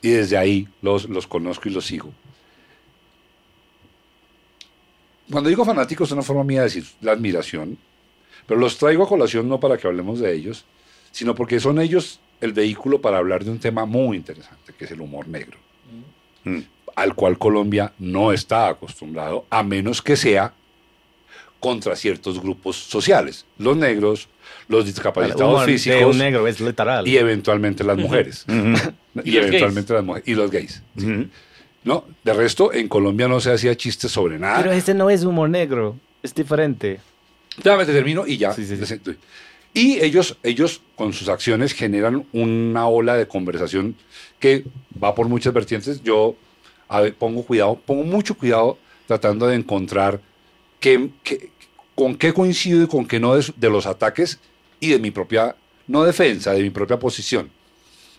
Y 0.00 0.10
desde 0.10 0.36
ahí 0.36 0.68
los, 0.80 1.08
los 1.08 1.26
conozco 1.26 1.68
y 1.68 1.72
los 1.72 1.84
sigo. 1.84 2.12
Cuando 5.28 5.50
digo 5.50 5.64
fanático 5.64 6.04
es 6.04 6.12
una 6.12 6.22
forma 6.22 6.44
mía 6.44 6.60
de 6.60 6.66
decir 6.66 6.84
la 7.00 7.10
admiración, 7.10 7.76
pero 8.46 8.60
los 8.60 8.78
traigo 8.78 9.02
a 9.02 9.08
colación 9.08 9.48
no 9.48 9.58
para 9.58 9.76
que 9.76 9.88
hablemos 9.88 10.20
de 10.20 10.32
ellos, 10.32 10.64
sino 11.10 11.34
porque 11.34 11.58
son 11.58 11.80
ellos 11.80 12.20
el 12.40 12.52
vehículo 12.52 13.00
para 13.00 13.18
hablar 13.18 13.44
de 13.44 13.50
un 13.50 13.58
tema 13.58 13.86
muy 13.86 14.16
interesante, 14.16 14.72
que 14.78 14.84
es 14.84 14.90
el 14.92 15.00
humor 15.00 15.26
negro, 15.26 15.58
Mm. 16.44 16.60
al 16.94 17.14
cual 17.16 17.38
Colombia 17.38 17.92
no 17.98 18.32
está 18.32 18.68
acostumbrado, 18.68 19.46
a 19.50 19.64
menos 19.64 20.00
que 20.00 20.14
sea 20.14 20.54
contra 21.60 21.96
ciertos 21.96 22.40
grupos 22.40 22.76
sociales, 22.76 23.44
los 23.58 23.76
negros, 23.76 24.28
los 24.68 24.86
discapacitados 24.86 25.66
de 25.66 25.72
físicos 25.72 26.14
un 26.14 26.18
negro 26.18 26.46
es 26.46 26.60
literal. 26.60 27.06
y 27.06 27.16
eventualmente 27.16 27.84
las 27.84 27.96
mujeres. 27.96 28.44
Y 29.24 29.32
y 29.32 29.36
eventualmente 29.38 29.92
las 29.94 30.04
mujeres 30.04 30.28
y 30.28 30.34
los 30.36 30.48
gays. 30.48 30.80
Ujú. 30.96 31.26
No, 31.82 32.04
de 32.22 32.32
resto 32.34 32.72
en 32.72 32.86
Colombia 32.86 33.26
no 33.26 33.40
se 33.40 33.50
hacía 33.50 33.74
chistes 33.76 34.12
sobre 34.12 34.38
nada. 34.38 34.58
Pero 34.58 34.70
este 34.70 34.94
no 34.94 35.10
es 35.10 35.24
humor 35.24 35.50
negro, 35.50 35.96
es 36.22 36.32
diferente. 36.32 37.00
Déjame 37.56 37.84
te 37.84 37.92
termino 37.92 38.24
y 38.26 38.36
ya. 38.36 38.52
Sí, 38.52 38.64
sí, 38.64 38.76
sí. 38.84 39.00
Y 39.74 40.00
ellos, 40.00 40.36
ellos 40.44 40.82
con 40.94 41.12
sus 41.12 41.28
acciones 41.28 41.72
generan 41.72 42.26
una 42.32 42.86
ola 42.86 43.16
de 43.16 43.26
conversación 43.26 43.96
que 44.38 44.64
va 45.02 45.16
por 45.16 45.26
muchas 45.28 45.52
vertientes. 45.52 46.00
Yo 46.04 46.36
a 46.88 47.00
ver, 47.00 47.14
pongo 47.14 47.42
cuidado, 47.42 47.78
pongo 47.84 48.04
mucho 48.04 48.36
cuidado 48.36 48.78
tratando 49.06 49.46
de 49.46 49.56
encontrar 49.56 50.20
qué, 50.80 51.10
qué- 51.22 51.50
con 51.94 52.14
qué 52.16 52.32
coincido 52.32 52.82
y 52.82 52.86
con 52.86 53.06
qué 53.06 53.18
no 53.20 53.34
de, 53.34 53.44
de 53.56 53.70
los 53.70 53.86
ataques 53.86 54.38
y 54.80 54.90
de 54.90 54.98
mi 54.98 55.10
propia, 55.10 55.56
no 55.86 56.04
defensa, 56.04 56.52
de 56.52 56.62
mi 56.62 56.70
propia 56.70 56.98
posición. 56.98 57.50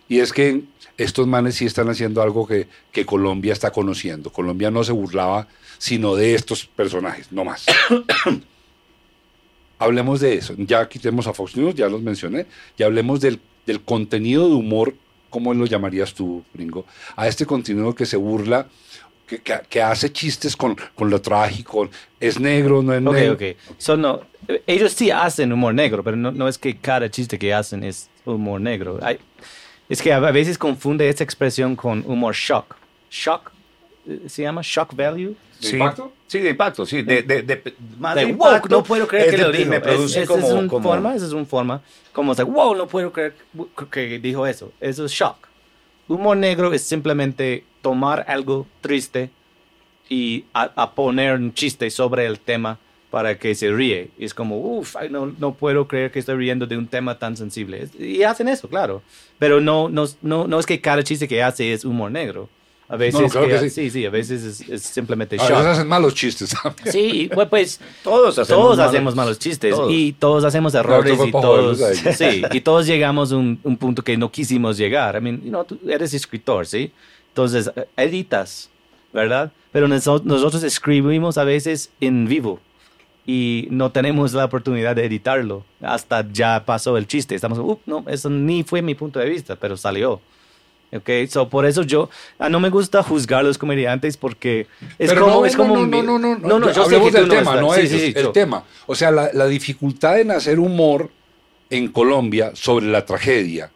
Y 0.10 0.20
es 0.20 0.34
que 0.34 0.64
estos 0.98 1.28
manes 1.28 1.56
sí 1.56 1.66
están 1.66 1.88
haciendo 1.90 2.22
algo 2.22 2.46
que, 2.48 2.68
que 2.92 3.06
Colombia 3.06 3.54
está 3.54 3.72
conociendo. 3.72 4.32
Colombia 4.32 4.70
no 4.72 4.84
se 4.84 4.92
burlaba 4.92 5.48
sino 5.78 6.16
de 6.16 6.36
estos 6.36 6.66
personajes, 6.66 7.32
no 7.32 7.46
más. 7.46 7.66
hablemos 9.80 10.20
de 10.20 10.36
eso. 10.36 10.56
Ya 10.58 10.88
quitemos 10.90 11.28
a 11.28 11.34
Fox 11.34 11.56
News, 11.56 11.76
ya 11.76 11.88
los 11.90 12.02
mencioné. 12.02 12.46
Ya 12.78 12.88
hablemos 12.88 13.22
del, 13.22 13.40
del 13.66 13.82
contenido 13.82 14.48
de 14.50 14.56
humor, 14.56 14.96
¿cómo 15.30 15.54
lo 15.54 15.66
llamarías 15.66 16.14
tú, 16.14 16.44
gringo? 16.54 16.86
A 17.16 17.28
este 17.28 17.46
contenido 17.46 17.96
que 17.96 18.06
se 18.06 18.18
burla, 18.18 18.68
que, 19.30 19.40
que- 19.40 19.62
que 19.70 19.82
hace 19.82 20.12
chistes 20.12 20.56
con, 20.56 20.76
con 20.96 21.10
lo 21.10 21.22
trágico. 21.22 21.90
Es 22.20 22.40
negro, 22.40 22.82
no 22.82 22.94
es 22.94 23.06
Ok, 23.06 23.14
negro. 23.14 23.34
ok. 23.34 23.42
So, 23.78 23.96
no, 23.96 24.22
ellos 24.68 24.92
sí 24.94 25.12
hacen 25.12 25.54
humor 25.54 25.74
negro, 25.74 26.04
pero 26.04 26.18
no, 26.18 26.32
no 26.32 26.48
es 26.48 26.58
que 26.58 26.76
cada 26.78 27.10
chiste 27.10 27.38
que 27.38 27.54
hacen 27.54 27.84
es 27.84 28.10
humor 28.26 28.60
negro. 28.60 29.00
Hay- 29.02 29.20
es 29.88 30.02
que 30.02 30.12
a 30.14 30.20
veces 30.20 30.58
confunde 30.58 31.08
esa 31.10 31.24
expresión 31.24 31.76
con 31.76 32.04
humor 32.06 32.34
shock. 32.36 32.76
Shock 33.10 33.52
eh, 34.08 34.22
se 34.28 34.42
llama 34.44 34.62
shock 34.64 34.94
value. 34.96 35.36
¿De 35.62 35.68
Sí. 35.68 35.74
impacto? 35.76 36.14
Sí, 36.28 36.40
de 36.40 36.52
impacto, 36.52 36.86
sí. 36.86 37.02
De, 37.02 37.22
de, 37.24 37.42
de- 37.42 37.74
más 37.98 38.16
De, 38.16 38.22
de 38.26 38.34
wow, 38.34 38.48
impacto. 38.48 38.70
no 38.78 38.84
puedo 38.84 39.08
creer 39.08 39.26
es 39.26 39.32
que 39.32 39.38
de- 39.38 39.44
lo 39.44 39.52
dijo. 39.52 39.70
Me 39.70 39.78
Es- 39.78 39.82
produce 39.82 40.22
esa 40.24 40.32
como... 40.34 40.48
es 40.48 40.54
una 40.54 40.68
como- 40.68 40.90
forma, 40.90 41.16
esa 41.16 41.26
es 41.26 41.34
una 41.34 41.46
forma, 41.46 41.82
como 42.14 42.34
de, 42.36 42.44
wow, 42.44 42.76
no 42.76 42.88
puedo 42.88 43.12
creer 43.12 43.34
que 43.92 44.20
dijo 44.20 44.46
eso. 44.48 44.72
Eso 44.80 45.06
es 45.06 45.12
shock. 45.12 45.36
Humor 46.08 46.38
negro 46.38 46.72
es 46.74 46.82
simplemente 46.84 47.64
tomar 47.82 48.26
algo 48.28 48.68
triste 48.82 49.30
y 50.10 50.46
a, 50.54 50.72
a 50.76 50.92
poner 50.96 51.36
un 51.36 51.54
chiste 51.54 51.90
sobre 51.92 52.26
el 52.26 52.40
tema 52.40 52.80
para 53.12 53.38
que 53.38 53.56
se 53.56 53.72
ríe. 53.72 54.10
Y 54.18 54.26
es 54.26 54.34
como, 54.34 54.58
uff, 54.58 54.96
no, 55.10 55.28
no 55.38 55.54
puedo 55.54 55.88
creer 55.88 56.12
que 56.12 56.20
estoy 56.20 56.36
riendo 56.36 56.68
de 56.68 56.78
un 56.78 56.88
tema 56.88 57.18
tan 57.18 57.36
sensible. 57.38 57.88
Y 57.98 58.24
hacen 58.24 58.48
eso, 58.48 58.68
claro. 58.70 59.02
Pero 59.40 59.62
no, 59.62 59.90
no, 59.90 60.06
no, 60.22 60.48
no 60.48 60.60
es 60.60 60.66
que 60.66 60.80
cada 60.82 61.04
chiste 61.04 61.28
que 61.28 61.42
hace 61.42 61.74
es 61.74 61.86
humor 61.86 62.12
negro. 62.12 62.50
A 62.92 62.96
veces, 62.98 63.32
claro 63.32 63.46
que 63.48 63.54
que- 63.54 63.60
sí. 63.70 63.70
sí, 63.70 63.90
sí, 63.92 64.06
a 64.08 64.10
veces 64.10 64.44
es, 64.44 64.68
es 64.68 64.82
simplemente 64.82 65.36
A 65.36 65.40
shock. 65.48 65.50
veces 65.60 65.66
hacen 65.68 65.88
malos 65.88 66.16
chistes 66.16 66.50
también. 66.50 66.88
Sí, 66.92 67.30
bueno, 67.36 67.48
pues 67.48 67.80
Todos 68.04 68.40
hacemos 68.40 68.48
todos 68.64 68.78
malos- 68.80 68.90
hacemos 68.90 69.16
malos 69.16 69.38
chistes 69.38 69.76
Todos. 69.76 69.92
y 69.94 70.14
todos 70.14 70.44
hacemos 70.44 70.74
errores 70.74 71.16
fue 71.16 71.28
y 71.28 71.32
todos, 71.32 71.80
a 71.84 71.94
sí, 72.14 72.42
y 72.52 72.62
todos 72.62 72.88
llegamos 72.88 73.32
a 73.32 73.38
un, 73.38 73.60
un 73.64 73.78
punto 73.78 74.04
que 74.04 74.18
no 74.18 74.32
quisimos 74.32 74.76
llegar. 74.76 75.16
I 75.16 75.22
mean, 75.22 75.40
you 75.44 75.50
know, 75.50 75.64
tú 75.66 75.80
eres 75.88 76.16
escritor, 76.16 76.66
¿sí? 76.66 76.92
Entonces, 77.30 77.72
eh, 77.76 77.86
editas, 77.98 78.70
¿verdad? 79.14 79.52
Pero 79.72 79.88
noso- 79.88 80.22
nosotros 80.24 80.64
escribimos 80.64 81.38
a 81.38 81.44
veces 81.44 81.92
en 82.02 82.28
vivo 82.28 82.60
y 83.26 83.68
no 83.70 83.92
tenemos 83.92 84.34
la 84.34 84.46
oportunidad 84.46 84.96
de 84.96 85.06
editarlo 85.06 85.64
hasta 85.82 86.26
ya 86.32 86.64
pasó 86.66 86.98
el 86.98 87.08
chiste. 87.08 87.36
Estamos, 87.36 87.60
"Uh, 87.60 87.80
no, 87.86 88.04
eso 88.08 88.30
ni 88.30 88.64
fue 88.64 88.82
mi 88.82 88.96
punto 88.96 89.20
de 89.20 89.30
vista, 89.30 89.56
pero 89.56 89.78
salió. 89.78 90.20
Ok, 90.92 91.08
so 91.30 91.48
por 91.50 91.68
eso 91.68 91.84
yo 91.84 92.10
ah, 92.40 92.50
no 92.50 92.60
me 92.60 92.70
gusta 92.72 93.04
juzgar 93.04 93.42
a 93.42 93.44
los 93.44 93.60
comediantes 93.60 94.18
porque 94.18 94.66
es 94.98 95.10
Pero 95.12 95.22
como, 95.26 95.36
no, 95.42 95.46
es 95.46 95.54
no, 95.56 95.58
como 95.64 95.76
no, 95.76 95.82
mi- 95.86 96.02
no, 96.02 96.18
no, 96.18 96.18
no, 96.18 96.36
no, 96.40 96.60
no, 96.60 96.72
yo 96.74 96.84
hablemos 96.84 97.14
del 97.14 97.28
no 97.28 97.34
tema, 97.36 97.56
no 97.62 97.76
ellos, 97.76 97.92
sí, 97.92 98.00
sí, 98.08 98.14
el 98.16 98.24
yo- 98.24 98.32
tema. 98.32 98.64
O 98.88 98.96
sea, 98.96 99.12
la, 99.12 99.30
la 99.34 99.46
dificultad 99.46 100.20
en 100.20 100.32
hacer 100.32 100.58
humor 100.60 101.12
en 101.70 101.90
Colombia 101.92 102.52
sobre 102.56 102.88
la 102.88 103.06
tragedia. 103.06 103.70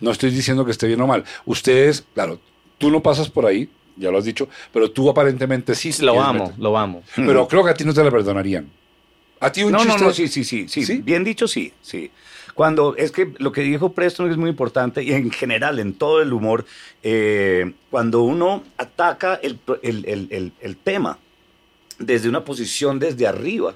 No 0.00 0.10
estoy 0.10 0.30
diciendo 0.30 0.64
que 0.64 0.70
esté 0.70 0.86
bien 0.86 1.00
o 1.02 1.06
mal. 1.06 1.24
Ustedes, 1.44 2.04
claro, 2.14 2.38
tú 2.78 2.90
no 2.90 3.02
pasas 3.02 3.28
por 3.28 3.46
ahí, 3.46 3.68
ya 3.96 4.10
lo 4.10 4.18
has 4.18 4.24
dicho, 4.24 4.48
pero 4.72 4.90
tú 4.90 5.08
aparentemente 5.08 5.74
sí. 5.74 5.90
Lo 6.00 6.20
amo, 6.22 6.44
meter. 6.46 6.58
lo 6.58 6.76
amo. 6.78 7.02
Pero 7.14 7.48
creo 7.48 7.64
que 7.64 7.70
a 7.70 7.74
ti 7.74 7.84
no 7.84 7.94
te 7.94 8.04
la 8.04 8.10
perdonarían. 8.10 8.68
A 9.40 9.52
ti 9.52 9.62
un 9.62 9.72
No, 9.72 9.78
no, 9.78 9.84
chiste... 9.84 10.04
no, 10.04 10.12
sí, 10.12 10.28
sí, 10.28 10.44
sí, 10.44 10.66
sí, 10.68 10.84
¿Sí? 10.84 10.98
Bien 11.02 11.22
dicho, 11.24 11.46
sí, 11.46 11.72
sí. 11.82 12.10
Cuando, 12.54 12.96
es 12.96 13.10
que 13.12 13.34
lo 13.38 13.52
que 13.52 13.60
dijo 13.60 13.92
Preston 13.92 14.30
es 14.30 14.38
muy 14.38 14.48
importante 14.48 15.02
y 15.02 15.12
en 15.12 15.30
general, 15.30 15.78
en 15.78 15.92
todo 15.92 16.22
el 16.22 16.32
humor, 16.32 16.64
eh, 17.02 17.72
cuando 17.90 18.22
uno 18.22 18.62
ataca 18.78 19.34
el, 19.42 19.58
el- 19.82 20.04
el- 20.06 20.28
el- 20.30 20.52
el 20.60 20.76
tema 20.78 21.18
desde 21.98 22.30
una 22.30 22.44
posición 22.44 22.98
desde 22.98 23.26
arriba, 23.26 23.74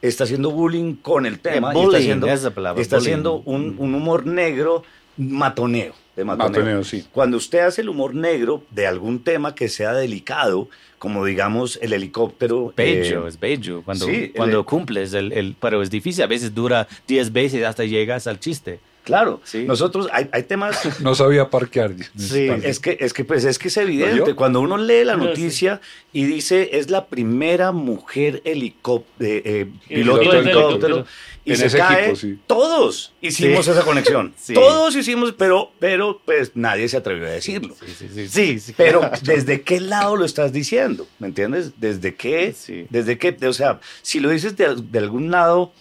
está 0.00 0.24
haciendo 0.24 0.50
bullying 0.50 0.94
con 0.96 1.26
el 1.26 1.38
tema. 1.38 1.72
y 1.76 1.80
está 1.84 1.98
haciendo, 1.98 2.26
esa 2.26 2.34
es 2.34 2.42
la 2.42 2.50
palabra, 2.50 2.82
está 2.82 2.96
bullying. 2.96 3.08
haciendo 3.12 3.34
un, 3.44 3.76
un 3.78 3.94
humor 3.94 4.26
negro 4.26 4.82
matoneo. 5.16 5.94
De 6.16 6.24
matoneo. 6.24 6.50
Matoneo, 6.50 6.84
sí. 6.84 7.04
Cuando 7.12 7.36
usted 7.38 7.60
hace 7.60 7.80
el 7.80 7.88
humor 7.88 8.14
negro 8.14 8.62
de 8.70 8.86
algún 8.86 9.22
tema 9.24 9.54
que 9.54 9.68
sea 9.68 9.92
delicado, 9.94 10.68
como 10.98 11.24
digamos 11.24 11.78
el 11.82 11.92
helicóptero. 11.94 12.72
Bello, 12.76 13.24
eh, 13.26 13.28
es 13.28 13.40
bello. 13.40 13.82
Cuando, 13.82 14.06
sí, 14.06 14.30
cuando 14.36 14.58
el- 14.60 14.64
cumples, 14.64 15.14
el, 15.14 15.32
el- 15.32 15.56
pero 15.58 15.80
es 15.82 15.90
difícil. 15.90 16.22
A 16.22 16.26
veces 16.26 16.54
dura 16.54 16.86
10 17.08 17.32
veces 17.32 17.64
hasta 17.64 17.84
llegas 17.84 18.26
al 18.26 18.38
chiste. 18.38 18.78
Claro, 19.04 19.40
Sí. 19.44 19.64
nosotros 19.64 20.08
hay, 20.12 20.28
hay 20.32 20.44
temas 20.44 20.78
No 21.00 21.14
sabía 21.14 21.50
parquear. 21.50 21.92
Sí, 22.16 22.48
Es 22.62 22.78
que, 22.78 22.96
es 23.00 23.12
que, 23.12 23.24
pues, 23.24 23.44
es 23.44 23.58
que 23.58 23.68
es 23.68 23.76
evidente. 23.76 24.34
Cuando 24.34 24.60
uno 24.60 24.76
lee 24.78 25.04
la 25.04 25.16
No, 25.16 25.22
sí. 25.24 25.28
noticia 25.30 25.80
y 26.12 26.24
dice 26.24 26.70
es 26.78 26.88
la 26.90 27.06
primera 27.06 27.72
mujer 27.72 28.42
helicóptero, 28.44 29.42
piloto 29.88 30.20
Piloto 30.20 30.30
de 30.32 30.38
helicóptero, 30.38 31.06
y 31.44 31.50
En 31.50 31.56
se 31.56 31.66
ese 31.66 31.78
cae, 31.78 32.00
equipo, 32.10 32.16
sí. 32.16 32.38
todos 32.46 33.12
hicimos 33.20 33.64
Sí. 33.64 33.72
esa 33.72 33.82
conexión. 33.82 34.32
Sí. 34.40 34.54
Todos 34.54 34.94
hicimos, 34.94 35.32
pero, 35.36 35.72
pero 35.80 36.20
pues 36.24 36.52
nadie 36.54 36.88
se 36.88 36.96
atrevió 36.96 37.26
a 37.26 37.30
decirlo. 37.30 37.74
Sí, 37.84 37.92
sí, 37.98 38.08
sí. 38.14 38.28
sí, 38.28 38.60
sí. 38.60 38.74
Pero 38.76 39.00
¿desde 39.22 39.62
qué 39.62 39.80
lado 39.80 40.14
lo 40.16 40.24
estás 40.24 40.52
diciendo? 40.52 41.08
¿Me 41.18 41.26
entiendes? 41.26 41.72
¿Desde 41.80 42.14
qué? 42.14 42.52
Sí. 42.56 42.86
¿Desde 42.90 43.18
qué? 43.18 43.36
O 43.48 43.52
sea, 43.52 43.80
si 44.02 44.20
lo 44.20 44.28
dices 44.30 44.56
de, 44.56 44.76
de 44.76 44.98
algún 45.00 45.32
lado, 45.32 45.72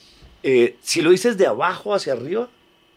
eh, 0.42 0.78
si 0.82 1.02
lo 1.04 1.12
dices 1.12 1.38
de 1.38 1.46
abajo 1.46 1.94
hacia 1.94 2.14
arriba, 2.14 2.50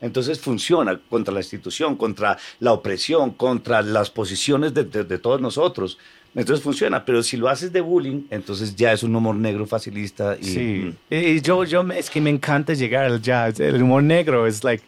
entonces 0.04 0.38
funciona 0.38 1.00
contra 1.08 1.32
la 1.32 1.40
institución, 1.40 1.96
contra 1.96 2.36
la 2.60 2.72
opresión, 2.72 3.30
contra 3.32 3.82
las 3.82 4.10
posiciones 4.10 4.72
de, 4.74 4.84
de- 4.84 5.04
de 5.04 5.18
todos 5.18 5.40
nosotros. 5.40 5.98
Entonces 6.36 6.64
funciona, 6.64 7.04
pero 7.04 7.22
si 7.22 7.36
lo 7.36 7.48
haces 7.48 7.72
de 7.72 7.80
bullying, 7.80 8.22
entonces 8.30 8.74
ya 8.74 8.92
es 8.92 9.02
un 9.04 9.14
humor 9.14 9.36
negro 9.36 9.66
facilista. 9.66 10.36
Y, 10.40 10.44
Sí. 10.44 10.94
Y 11.10 11.40
yo, 11.40 11.62
yo 11.64 11.82
es 11.92 12.10
que 12.10 12.20
me 12.20 12.30
encanta 12.30 12.74
llegar 12.74 13.04
al 13.04 13.22
jazz. 13.22 13.60
El 13.60 13.82
humor 13.82 14.02
negro 14.02 14.46
es 14.46 14.62
like. 14.64 14.82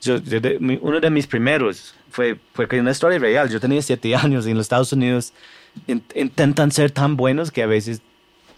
Yo, 0.00 0.16
yo 0.18 0.40
de- 0.40 0.58
mi- 0.58 0.78
uno 0.82 0.98
de 1.00 1.10
mis 1.10 1.26
primeros 1.26 1.94
fue, 2.10 2.36
fue 2.52 2.66
una 2.80 2.90
historia 2.90 3.18
real. 3.18 3.48
Yo 3.48 3.60
tenía 3.60 3.80
siete 3.82 4.14
años 4.14 4.46
y 4.46 4.50
en 4.50 4.56
los 4.56 4.64
Estados 4.64 4.92
Unidos 4.92 5.32
in- 5.86 6.02
intentan 6.16 6.70
ser 6.72 6.90
tan 6.90 7.16
buenos 7.16 7.50
que 7.52 7.62
a 7.62 7.66
veces 7.66 8.00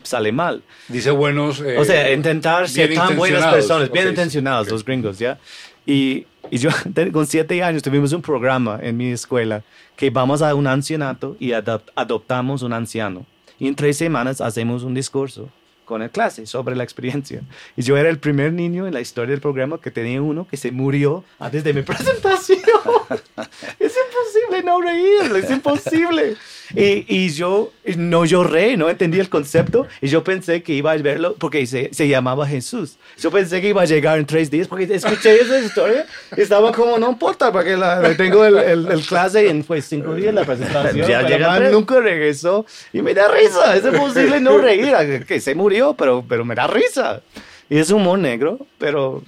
sale 0.03 0.33
mal. 0.33 0.63
Dice 0.89 1.11
buenos... 1.11 1.61
eh, 1.61 1.77
O 1.79 1.85
sea, 1.85 2.11
intentar 2.13 2.69
ser 2.71 2.95
tan 2.95 3.17
buenas 3.17 3.45
personas, 3.53 3.93
bien 3.93 4.07
Ok, 4.07 4.11
intencionados, 4.13 4.71
los 4.71 4.83
gringos, 4.83 5.19
¿ya? 5.19 5.39
Y, 5.87 6.27
y 6.51 6.59
yo 6.59 6.71
con 7.13 7.27
siete 7.27 7.63
años 7.63 7.83
tuvimos 7.83 8.13
un 8.13 8.23
programa 8.23 8.79
en 8.83 8.97
mi 8.97 9.11
escuela 9.11 9.63
que 9.97 10.11
vamos 10.11 10.43
a 10.43 10.55
un 10.55 10.67
ancianato 10.67 11.37
y 11.39 11.51
adop- 11.51 11.91
adoptamos 11.95 12.63
un 12.63 12.73
anciano. 12.73 13.27
Y 13.59 13.69
en 13.69 13.75
tres 13.75 13.97
semanas 13.99 14.41
hacemos 14.41 14.83
un 14.85 14.95
discurso 14.95 15.49
con 15.85 16.03
el 16.03 16.11
clase 16.11 16.47
sobre 16.47 16.77
la 16.77 16.85
experiencia. 16.85 17.43
Y 17.77 17.83
yo 17.83 17.97
era 17.97 18.09
el 18.09 18.19
primer 18.19 18.53
niño 18.53 18.87
en 18.87 18.95
la 18.95 19.01
historia 19.01 19.33
del 19.33 19.41
programa 19.41 19.81
que 19.81 19.91
tenía 19.91 20.23
uno 20.23 20.47
que 20.49 20.57
se 20.57 20.71
murió 20.71 21.25
antes 21.39 21.65
de 21.65 21.75
mi 21.75 21.83
presentación. 21.91 22.61
es 23.79 23.95
imposible 23.97 24.63
no 24.65 24.81
reír, 24.81 25.35
es 25.37 25.51
imposible. 25.51 26.37
Y, 26.77 27.05
y 27.09 27.31
yo 27.31 27.73
no 27.97 28.25
lloré, 28.25 28.77
no 28.77 28.89
entendí 28.89 29.19
el 29.19 29.29
concepto 29.29 29.87
y 30.01 30.09
yo 30.09 30.23
pensé 30.23 30.63
que 30.63 30.73
iba 30.73 30.93
a 30.93 30.97
verlo 30.99 31.35
porque 31.39 31.67
se, 31.67 31.91
se 31.93 32.07
llamaba 32.09 32.47
Jesús. 32.47 32.97
Yo 33.19 33.31
pensé 33.31 33.61
que 33.61 33.69
iba 33.71 33.83
a 33.83 33.87
llegar 33.87 34.19
en 34.19 34.27
tres 34.27 34.51
días 34.51 34.69
porque 34.69 34.85
escuché 34.85 35.41
esa 35.41 35.59
historia 35.59 36.07
y 36.37 36.41
estaba 36.41 36.73
como, 36.73 36.99
no 36.99 37.11
importa, 37.11 37.51
porque 37.53 37.77
la, 37.77 38.15
tengo 38.17 38.45
el, 38.45 38.57
el, 38.59 38.87
el 38.91 39.03
clase 39.07 39.49
en 39.49 39.65
pues, 39.65 39.85
cinco 39.87 40.15
días 40.15 40.33
la 40.33 40.45
presentación. 40.45 41.09
Ya 41.09 41.23
llega 41.23 41.71
nunca 41.71 42.01
regresó 42.01 42.65
y 42.93 43.03
me 43.03 43.15
da 43.15 43.29
risa. 43.29 43.77
Es 43.77 43.85
imposible 43.85 44.41
no 44.41 44.59
reír, 44.59 45.25
que 45.27 45.41
se 45.41 45.55
murió, 45.55 45.95
pero, 45.95 46.25
pero 46.29 46.45
me 46.45 46.55
da 46.55 46.67
risa. 46.67 47.21
Y 47.69 47.79
es 47.79 47.91
humor 47.91 48.19
negro, 48.19 48.59
pero 48.79 49.23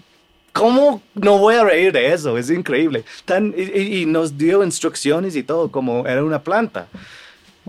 ¿Cómo 0.55 1.01
no 1.15 1.39
voy 1.39 1.55
a 1.55 1.65
reír 1.65 1.93
de 1.93 2.13
eso? 2.13 2.37
Es 2.37 2.51
increíble. 2.51 3.05
Tan, 3.25 3.55
y- 3.57 4.03
y 4.03 4.05
nos 4.05 4.37
dio 4.37 4.63
instrucciones 4.63 5.35
y 5.35 5.43
todo, 5.43 5.71
como 5.71 6.07
era 6.07 6.23
una 6.23 6.43
planta. 6.43 6.89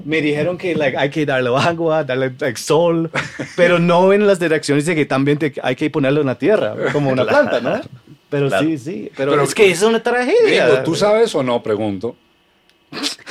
Me 0.06 0.22
dijeron 0.22 0.58
que 0.58 0.76
like, 0.76 0.98
hay 0.98 1.10
que 1.10 1.26
darle 1.26 1.50
agua, 1.56 2.04
darle 2.04 2.34
like, 2.40 2.60
sol, 2.60 3.10
pero 3.56 3.80
no 3.80 4.12
en 4.14 4.28
las 4.28 4.40
direcciones 4.40 4.86
de 4.86 4.96
que 4.96 5.06
también 5.06 5.38
te- 5.38 5.54
hay 5.64 5.76
que 5.76 5.90
ponerlo 5.90 6.22
en 6.22 6.28
la 6.28 6.38
tierra, 6.38 6.76
como 6.92 7.10
una 7.10 7.26
Claro. 7.26 7.50
planta, 7.50 7.62
¿no? 7.62 7.82
Pero 8.30 8.48
Claro. 8.50 8.66
sí, 8.68 8.78
sí. 8.78 9.12
Pero, 9.16 9.32
Pero- 9.32 9.44
es 9.44 9.56
que 9.56 9.70
es 9.72 9.82
una 9.82 10.02
tragedia. 10.04 10.84
¿tú 10.84 10.96
sabes 10.96 11.34
o 11.36 11.44
no, 11.44 11.62
pregunto, 11.64 12.16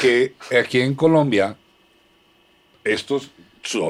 que 0.00 0.34
aquí 0.58 0.80
en 0.80 0.94
Colombia, 0.94 1.56
estos 2.84 3.30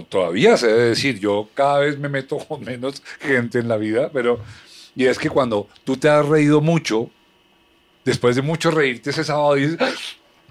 todavía 0.09 0.57
se 0.57 0.67
debe 0.67 0.83
decir, 0.91 1.19
yo 1.19 1.49
cada 1.55 1.79
vez 1.79 1.99
me 1.99 2.09
meto 2.09 2.37
con 2.39 2.63
menos 2.65 3.03
gente 3.21 3.59
en 3.59 3.69
la 3.69 3.77
vida, 3.79 4.11
pero, 4.13 4.39
y 4.95 5.07
es 5.07 5.19
que 5.19 5.31
cuando 5.31 5.69
tú 5.85 5.97
te 5.97 6.09
has 6.09 6.27
reído 6.27 6.61
mucho, 6.61 7.09
después 8.05 8.37
de 8.37 8.43
mucho 8.43 8.71
reírte 8.71 9.11
ese 9.11 9.25
sábado 9.25 9.55
dices, 9.55 9.77
"Ay, 9.81 9.93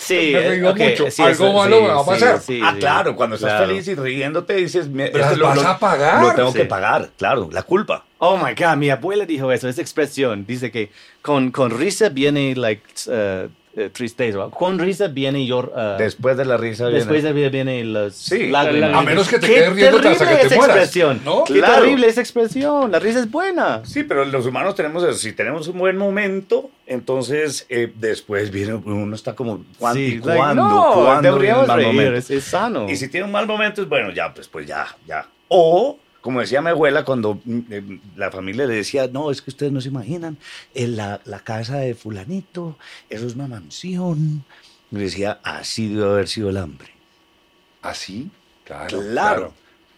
Sí, 0.03 0.31
me 0.33 0.55
eh, 0.55 0.89
mucho, 0.89 1.11
sí, 1.11 1.21
algo 1.21 1.45
eso- 1.45 1.53
malo 1.53 1.75
sí, 1.77 1.81
me 1.83 1.87
va 1.89 2.01
a 2.01 2.05
pasar. 2.05 2.39
sí, 2.41 2.59
ah, 2.63 2.75
claro, 2.79 3.15
cuando 3.15 3.35
estás 3.35 3.51
Claro. 3.51 3.67
feliz 3.67 3.87
y 3.87 3.93
riéndote 3.95 4.55
dices, 4.55 4.87
me- 4.89 5.09
Pero 5.09 5.25
esto 5.25 5.37
las 5.37 5.55
vas 5.57 5.65
a 5.65 5.79
pagar. 5.79 6.21
Lo 6.23 6.33
tengo 6.33 6.51
Sí. 6.51 6.57
que 6.57 6.65
pagar, 6.65 7.09
claro, 7.17 7.49
la 7.51 7.61
culpa. 7.63 8.03
Oh 8.17 8.35
my 8.35 8.53
God, 8.55 8.77
mi 8.77 8.89
abuela 8.89 9.25
dijo 9.25 9.51
eso, 9.51 9.69
esa 9.69 9.81
expresión. 9.81 10.45
Dice 10.47 10.71
que 10.71 10.91
con, 11.21 11.51
con 11.51 11.69
risa 11.69 12.09
viene 12.09 12.55
like, 12.55 12.83
uh, 13.07 13.47
uh, 13.75 13.89
tristeza. 13.89 14.49
Con 14.49 14.79
risa 14.79 15.07
viene 15.07 15.45
llor. 15.45 15.71
uh, 15.75 15.97
Después 15.97 16.37
de 16.37 16.45
la 16.45 16.57
risa 16.57 16.85
viene- 16.85 16.99
después 16.99 17.23
de 17.23 17.49
viene 17.49 17.83
las 17.83 18.15
Sí, 18.15 18.49
lágrimas. 18.49 18.93
a 18.93 19.01
menos 19.01 19.27
que 19.27 19.39
te 19.39 19.47
quedes 19.47 19.73
riéndote 19.73 20.07
hasta 20.09 20.27
que 20.29 20.35
te 20.35 20.47
esa 20.47 20.55
mueras, 20.55 20.77
expresión. 20.77 21.21
¿no? 21.25 21.43
Qué 21.43 21.53
Claro. 21.55 21.75
terrible 21.83 22.07
esa 22.07 22.21
expresión. 22.21 22.91
La 22.91 22.99
risa 22.99 23.19
es 23.19 23.29
buena. 23.31 23.81
Sí, 23.85 24.03
pero 24.03 24.25
los 24.25 24.45
humanos 24.45 24.75
tenemos 24.75 25.03
eso. 25.03 25.13
Si 25.13 25.33
tenemos 25.33 25.67
un 25.67 25.77
buen 25.79 25.97
momento, 25.97 26.69
entonces 26.85 27.65
eh, 27.69 27.91
después 27.95 28.51
viene 28.51 28.73
uno 28.75 29.15
está 29.15 29.33
como 29.35 29.63
¿cuándo, 29.79 29.99
Sí, 29.99 30.05
y 30.05 30.17
like, 30.19 30.37
cuándo, 30.37 30.63
no, 30.67 30.93
cuándo 30.93 31.31
deberíamos 31.33 31.67
reír, 31.67 32.13
es, 32.13 32.29
es 32.29 32.43
sano. 32.43 32.89
Y 32.89 32.95
si 32.95 33.07
tiene 33.09 33.25
un 33.25 33.31
mal 33.31 33.47
momento, 33.47 33.81
es 33.81 33.89
bueno, 33.89 34.11
ya, 34.11 34.33
pues, 34.33 34.47
pues 34.47 34.67
ya, 34.67 34.87
ya. 35.07 35.25
O, 35.47 35.97
como 36.21 36.39
decía 36.39 36.61
mi 36.61 36.69
abuela, 36.69 37.03
cuando 37.03 37.41
mm, 37.43 37.59
eh, 37.69 37.99
la 38.15 38.31
familia 38.31 38.65
le 38.65 38.75
decía, 38.75 39.07
no, 39.11 39.31
es 39.31 39.41
que 39.41 39.49
ustedes 39.49 39.71
no 39.71 39.81
se 39.81 39.89
imaginan, 39.89 40.37
en 40.73 40.95
la, 40.95 41.19
la 41.25 41.39
casa 41.39 41.77
de 41.77 41.95
fulanito, 41.95 42.77
eso 43.09 43.25
es 43.27 43.35
una 43.35 43.47
mansión. 43.47 44.43
Me 44.91 45.01
decía, 45.01 45.39
así 45.43 45.89
debe 45.93 46.05
haber 46.11 46.27
sido 46.27 46.49
el 46.49 46.57
hambre. 46.57 46.89
Así, 47.81 48.29
claro, 48.63 49.01
Claro. 49.01 49.53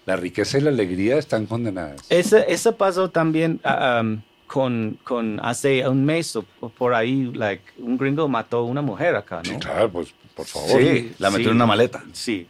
La 0.05 0.17
riqueza 0.17 0.57
y 0.57 0.61
la 0.61 0.69
alegría 0.69 1.17
están 1.17 1.45
condenadas. 1.45 2.01
Ese, 2.09 2.43
eso 2.51 2.75
pasó 2.75 3.09
también 3.09 3.61
ah, 3.63 4.01
um, 4.03 4.21
con, 4.47 4.99
con 5.05 5.39
hace 5.41 5.87
un 5.87 6.03
mes 6.03 6.35
o 6.35 6.43
o 6.59 6.67
por 6.67 6.93
ahí, 6.93 7.31
like, 7.33 7.63
un 7.77 7.97
gringo 7.97 8.27
mató 8.27 8.57
a 8.57 8.63
una 8.63 8.81
mujer 8.81 9.15
acá, 9.15 9.37
¿no? 9.37 9.43
Sí, 9.53 9.55
claro, 9.59 9.89
pues 9.89 10.13
por 10.35 10.45
favor. 10.45 10.81
Sí, 10.81 11.13
la 11.19 11.29
metió 11.29 11.45
Sí. 11.45 11.49
en 11.51 11.55
una 11.55 11.65
maleta. 11.65 12.03
Sí. 12.11 12.47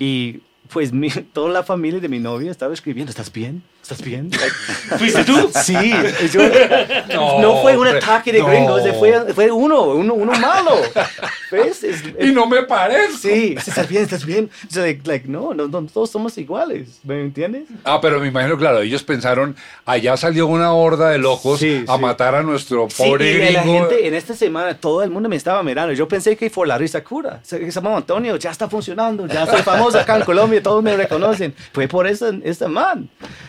Y 0.00 0.40
pues 0.72 0.92
mi- 0.92 1.10
toda 1.32 1.50
la 1.52 1.62
familia 1.62 2.00
de 2.00 2.08
mi 2.08 2.18
novia 2.18 2.50
estaba 2.50 2.72
escribiendo, 2.74 3.10
¿estás 3.10 3.32
bien? 3.32 3.62
¿Estás 3.90 4.06
bien? 4.06 4.30
Like, 4.30 4.98
¿Fuiste 4.98 5.24
tú? 5.24 5.50
sí. 5.64 5.92
yo- 6.32 6.42
no, 7.40 7.60
fue 7.62 7.76
un 7.76 7.88
ataque 7.88 8.32
de 8.32 8.38
no. 8.38 8.46
gringos, 8.46 8.82
fue, 8.98 9.34
fue 9.34 9.50
uno, 9.50 9.82
uno, 9.82 10.14
uno 10.14 10.32
malo. 10.38 10.76
¿Ves? 11.50 11.82
Es- 11.82 12.04
Y 12.20 12.30
no 12.32 12.46
me 12.46 12.62
parezco. 12.62 13.18
Sí, 13.18 13.56
estás 13.58 13.88
bien, 13.88 14.04
estás 14.04 14.24
bien. 14.24 14.48
So, 14.70 14.80
like, 14.80 15.00
like, 15.08 15.26
no, 15.28 15.52
no, 15.54 15.66
no, 15.66 15.82
todos 15.86 16.08
somos 16.10 16.38
iguales, 16.38 17.00
¿me 17.02 17.20
entiendes? 17.20 17.64
Ah, 17.84 17.98
pero 18.00 18.20
me 18.20 18.28
imagino, 18.28 18.56
claro, 18.56 18.80
ellos 18.80 19.02
pensaron, 19.02 19.56
allá 19.84 20.16
salió 20.16 20.46
una 20.46 20.72
horda 20.72 21.10
de 21.10 21.18
locos 21.18 21.58
Sí, 21.58 21.84
a 21.88 21.96
sí. 21.96 22.00
matar 22.00 22.36
a 22.36 22.42
nuestro 22.44 22.86
Sí, 22.90 23.02
pobre 23.02 23.50
la 23.52 23.62
gringo. 23.62 23.88
gente 23.88 24.06
en 24.06 24.14
esta 24.14 24.34
semana, 24.34 24.74
todo 24.78 25.02
el 25.02 25.10
mundo 25.10 25.28
me 25.28 25.34
estaba 25.36 25.62
mirando. 25.64 25.92
Yo 25.94 26.06
pensé 26.06 26.36
que 26.36 26.48
fue 26.48 26.66
la 26.68 26.78
risa 26.78 27.02
cura. 27.02 27.40
Llamaba 27.50 27.96
Antonio, 27.96 28.36
ya 28.36 28.50
está 28.50 28.68
funcionando, 28.68 29.26
ya 29.26 29.46
soy 29.46 29.62
famoso 29.62 29.98
acá 29.98 30.16
en 30.16 30.22
Colombia, 30.22 30.62
todos 30.62 30.80
me 30.82 30.96
reconocen. 30.96 31.54
Fue 31.72 31.88
por 31.88 32.06
ese, 32.06 32.40
este 32.44 32.68
man. 32.68 33.08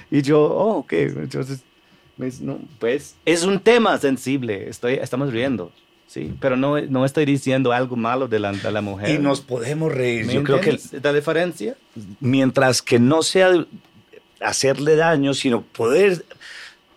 Y 0.10 0.22
yo, 0.22 0.31
oh, 0.40 0.78
ok. 0.78 0.94
Entonces, 0.94 1.62
pues, 2.18 2.42
no, 2.42 2.60
pues 2.80 3.16
es 3.26 3.44
un 3.44 3.60
tema 3.60 3.98
sensible, 3.98 4.70
estoy, 4.70 4.94
estamos 4.96 5.32
riendo. 5.32 5.72
Sí, 6.08 6.34
pero 6.42 6.58
no, 6.58 6.80
no 6.82 7.06
estoy 7.06 7.24
diciendo 7.26 7.72
algo 7.72 7.96
malo 7.96 8.28
de 8.28 8.38
la, 8.40 8.52
de 8.52 8.72
la 8.72 8.82
mujer. 8.82 9.12
Y 9.12 9.18
nos 9.18 9.40
podemos 9.40 9.94
reír. 9.94 10.26
¿Me 10.26 10.34
Yo 10.34 10.44
creo 10.44 10.60
que 10.60 10.78
la 11.02 11.14
diferencia. 11.14 11.76
mientras 12.20 12.82
que 12.82 13.00
no 13.00 13.24
sea 13.24 13.66
hacerle 14.42 14.96
daño, 14.96 15.34
sino 15.34 15.62
poder... 15.62 16.26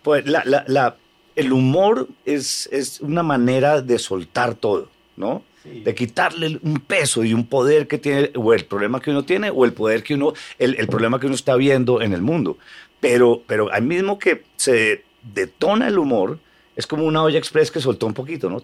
pues, 0.03 0.25
la- 0.27 0.43
la- 0.45 0.65
la- 0.67 0.95
el 1.35 1.51
humor 1.51 2.07
es, 2.25 2.67
es 2.71 3.01
una 3.01 3.21
manera 3.23 3.81
de 3.81 3.99
soltar 3.99 4.55
todo, 4.55 4.89
¿no? 5.17 5.43
Sí. 5.63 5.81
De 5.81 5.93
quitarle 5.95 6.59
un 6.61 6.79
peso 6.79 7.23
y 7.25 7.33
un 7.33 7.45
poder 7.45 7.87
que 7.87 7.97
tiene, 7.97 8.31
o 8.35 8.53
el 8.53 8.65
problema 8.65 9.01
que 9.01 9.11
uno 9.11 9.23
tiene, 9.23 9.49
o 9.49 9.65
el 9.65 9.73
poder 9.73 10.03
que 10.03 10.13
uno, 10.13 10.33
el, 10.59 10.75
el 10.75 10.87
problema 10.87 11.19
que 11.19 11.25
uno 11.25 11.35
está 11.35 11.55
viendo 11.55 12.01
en 12.01 12.13
el 12.13 12.21
mundo. 12.21 12.57
Pero, 13.07 13.41
pero 13.47 13.71
al 13.71 13.83
mismo 13.83 14.17
que 14.19 14.43
se 14.55 15.03
detona 15.33 15.87
el 15.87 15.97
humor, 15.97 16.39
es 16.75 16.85
como 16.87 17.05
una 17.05 17.23
olla 17.23 17.37
express 17.39 17.71
que 17.71 17.79
soltó 17.79 18.05
un 18.05 18.13
poquito, 18.13 18.49
¿no? 18.49 18.61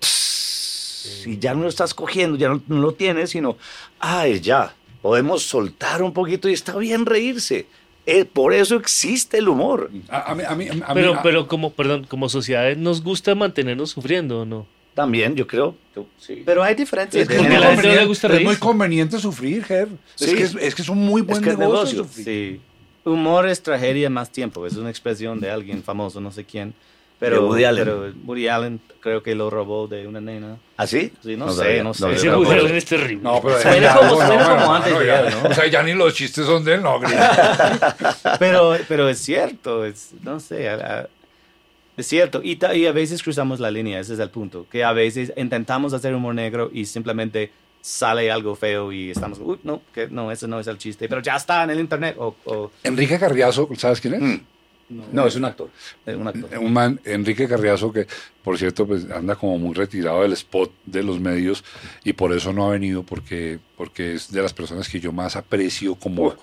Y 1.25 1.39
ya 1.39 1.53
no 1.55 1.63
lo 1.63 1.69
estás 1.69 1.93
cogiendo, 1.93 2.37
ya 2.37 2.49
no, 2.49 2.61
no 2.67 2.79
lo 2.79 2.93
tienes, 2.93 3.31
sino, 3.31 3.57
ay, 3.99 4.39
ya, 4.39 4.73
podemos 5.01 5.43
soltar 5.43 6.03
un 6.03 6.13
poquito 6.13 6.47
y 6.49 6.53
está 6.53 6.75
bien 6.77 7.05
reírse. 7.05 7.65
Eh, 8.05 8.25
por 8.25 8.53
eso 8.53 8.75
existe 8.75 9.37
el 9.37 9.47
humor. 9.47 9.89
A, 10.09 10.31
a 10.31 10.35
mí, 10.35 10.43
a 10.47 10.55
mí- 10.55 10.67
a 10.69 10.73
mí- 10.73 10.81
Pero, 10.93 11.15
a- 11.15 11.23
pero 11.23 11.47
como, 11.47 11.71
perdón, 11.73 12.05
como 12.07 12.29
sociedad 12.29 12.75
nos 12.75 13.03
gusta 13.03 13.33
mantenernos 13.35 13.91
sufriendo, 13.91 14.41
¿o 14.41 14.45
no? 14.45 14.65
También, 14.93 15.35
yo 15.35 15.47
creo. 15.47 15.75
yo- 15.95 16.05
sí. 16.19 16.43
Pero 16.45 16.63
hay 16.63 16.75
diferencias. 16.75 17.27
es, 17.29 17.35
es 17.35 17.41
muy 17.41 17.49
conveniente- 17.57 18.05
gusta 18.05 18.27
es 18.35 18.43
muy 18.43 18.55
conveniente 18.57 19.19
sufrir, 19.19 19.63
Ger. 19.63 19.87
Es, 20.19 20.29
Sí. 20.29 20.35
que 20.35 20.43
es, 20.43 20.55
es 20.55 20.75
que 20.75 20.81
es 20.81 20.89
un 20.89 20.97
muy 20.99 21.21
buen 21.21 21.37
Es 21.37 21.43
que 21.43 21.49
es 21.51 21.57
negocio, 21.57 21.97
negocio. 21.99 22.03
sufrir. 22.03 22.25
Sí. 22.25 22.61
Humor 23.03 23.47
es 23.47 23.61
tragedia 23.63 24.09
más 24.09 24.29
tiempo. 24.31 24.65
Es 24.67 24.75
una 24.77 24.89
expresión 24.89 25.39
de 25.39 25.49
alguien 25.51 25.83
famoso, 25.83 26.21
no 26.21 26.31
sé 26.31 26.45
quién. 26.45 26.73
Pero 27.19 27.35
De 27.35 27.41
Woody 27.49 27.63
Allen. 27.65 27.83
pero 27.83 28.13
Woody 28.25 28.47
Allen 28.47 28.81
creo 28.99 29.21
que 29.21 29.35
lo 29.35 29.51
robó 29.51 29.87
de 29.87 30.07
una 30.07 30.19
nena. 30.19 30.57
¿Así? 30.75 31.11
Sí, 31.23 31.35
no 31.37 31.51
sé, 31.51 31.57
sabía, 31.63 31.83
no 31.83 31.93
sé. 31.93 32.11
Ese 32.13 32.25
pero- 32.25 32.39
Woody 32.39 32.51
Allen 32.59 32.75
es 32.75 32.85
terrible. 32.85 33.23
No, 33.23 33.39
pero 33.41 33.59
Suena 33.61 33.79
ya, 33.79 33.95
como- 33.95 34.09
no, 34.23 34.27
no, 34.27 34.43
como 34.43 34.55
no, 34.55 34.75
antes 34.75 34.93
no, 34.93 34.99
de 34.99 35.05
ya. 35.05 35.19
él, 35.21 35.33
¿no? 35.43 35.49
O 35.49 35.53
sea, 35.53 35.67
ya 35.67 35.83
ni 35.83 35.93
los 35.93 36.13
chistes 36.15 36.45
son 36.47 36.63
de 36.65 36.73
él, 36.75 36.81
no. 36.81 36.99
Pero, 38.39 38.75
pero 38.87 39.07
es 39.09 39.19
cierto, 39.19 39.85
es, 39.85 40.11
no 40.23 40.39
sé. 40.39 40.67
es 41.97 42.07
cierto. 42.07 42.41
Y, 42.43 42.57
y 42.75 42.85
a 42.87 42.91
veces 42.91 43.21
cruzamos 43.21 43.59
la 43.59 43.69
línea, 43.69 43.99
ese 43.99 44.13
es 44.13 44.19
el 44.19 44.29
punto. 44.29 44.65
Que 44.71 44.83
a 44.83 44.91
veces 44.93 45.31
intentamos 45.37 45.93
hacer 45.93 46.15
humor 46.15 46.33
negro 46.33 46.69
y 46.73 46.85
simplemente 46.85 47.51
sale 47.81 48.29
algo 48.31 48.55
feo 48.55 48.91
y 48.91 49.11
estamos, 49.11 49.39
uy, 49.41 49.57
no, 49.63 49.81
que 49.93 50.07
no, 50.07 50.31
ese 50.31 50.47
no 50.47 50.59
es 50.59 50.67
el 50.67 50.77
chiste. 50.77 51.09
Pero 51.09 51.21
ya 51.21 51.35
está 51.35 51.63
en 51.63 51.71
el 51.71 51.79
internet. 51.79 52.15
O, 52.19 52.35
o- 52.45 52.71
Enrique 52.83 53.17
Carriazo, 53.19 53.67
¿sabes 53.77 53.99
quién 54.01 54.13
es? 54.15 54.21
Mm. 54.21 54.39
No, 55.13 55.25
es 55.25 55.35
un 55.37 55.45
actor. 55.45 55.69
Es 56.05 56.15
un 56.17 56.27
actor. 56.27 56.57
Un 56.59 56.73
man, 56.73 56.99
Enrique 57.05 57.47
Carriazo, 57.47 57.93
que 57.93 58.07
por 58.43 58.57
cierto 58.57 58.85
pues 58.85 59.09
anda 59.09 59.35
como 59.37 59.57
muy 59.57 59.73
retirado 59.73 60.21
del 60.21 60.33
spot 60.33 60.69
de 60.85 61.01
los 61.01 61.17
medios 61.21 61.63
y 62.03 62.11
por 62.11 62.33
eso 62.35 62.51
no 62.51 62.67
ha 62.67 62.71
venido, 62.71 63.01
porque, 63.03 63.57
porque 63.77 64.15
es 64.15 64.29
de 64.31 64.41
las 64.41 64.53
personas 64.53 64.89
que 64.89 64.99
yo 64.99 65.13
más 65.13 65.37
aprecio 65.37 65.95
como, 65.95 66.35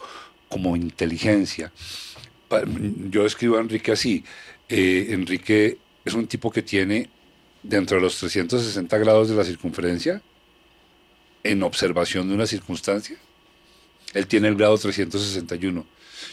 como 0.49 0.77
inteligencia. 0.77 1.71
Yo 3.11 3.27
escribo 3.27 3.59
a 3.59 3.61
Enrique 3.61 3.93
así. 3.93 4.25
eh, 4.69 5.09
Enrique 5.11 5.77
es 6.05 6.15
un 6.15 6.27
tipo 6.27 6.51
que 6.51 6.63
tiene 6.63 7.11
dentro 7.63 7.97
de 7.99 8.03
los 8.03 8.17
360 8.19 8.97
grados 8.97 9.29
de 9.29 9.35
la 9.37 9.45
circunferencia, 9.45 10.23
en 11.45 11.63
observación 11.63 12.29
de 12.29 12.35
una 12.35 12.47
circunstancia, 12.47 13.17
él 14.15 14.27
tiene 14.27 14.49
el 14.49 14.57
grado 14.57 14.77
361. 14.79 15.87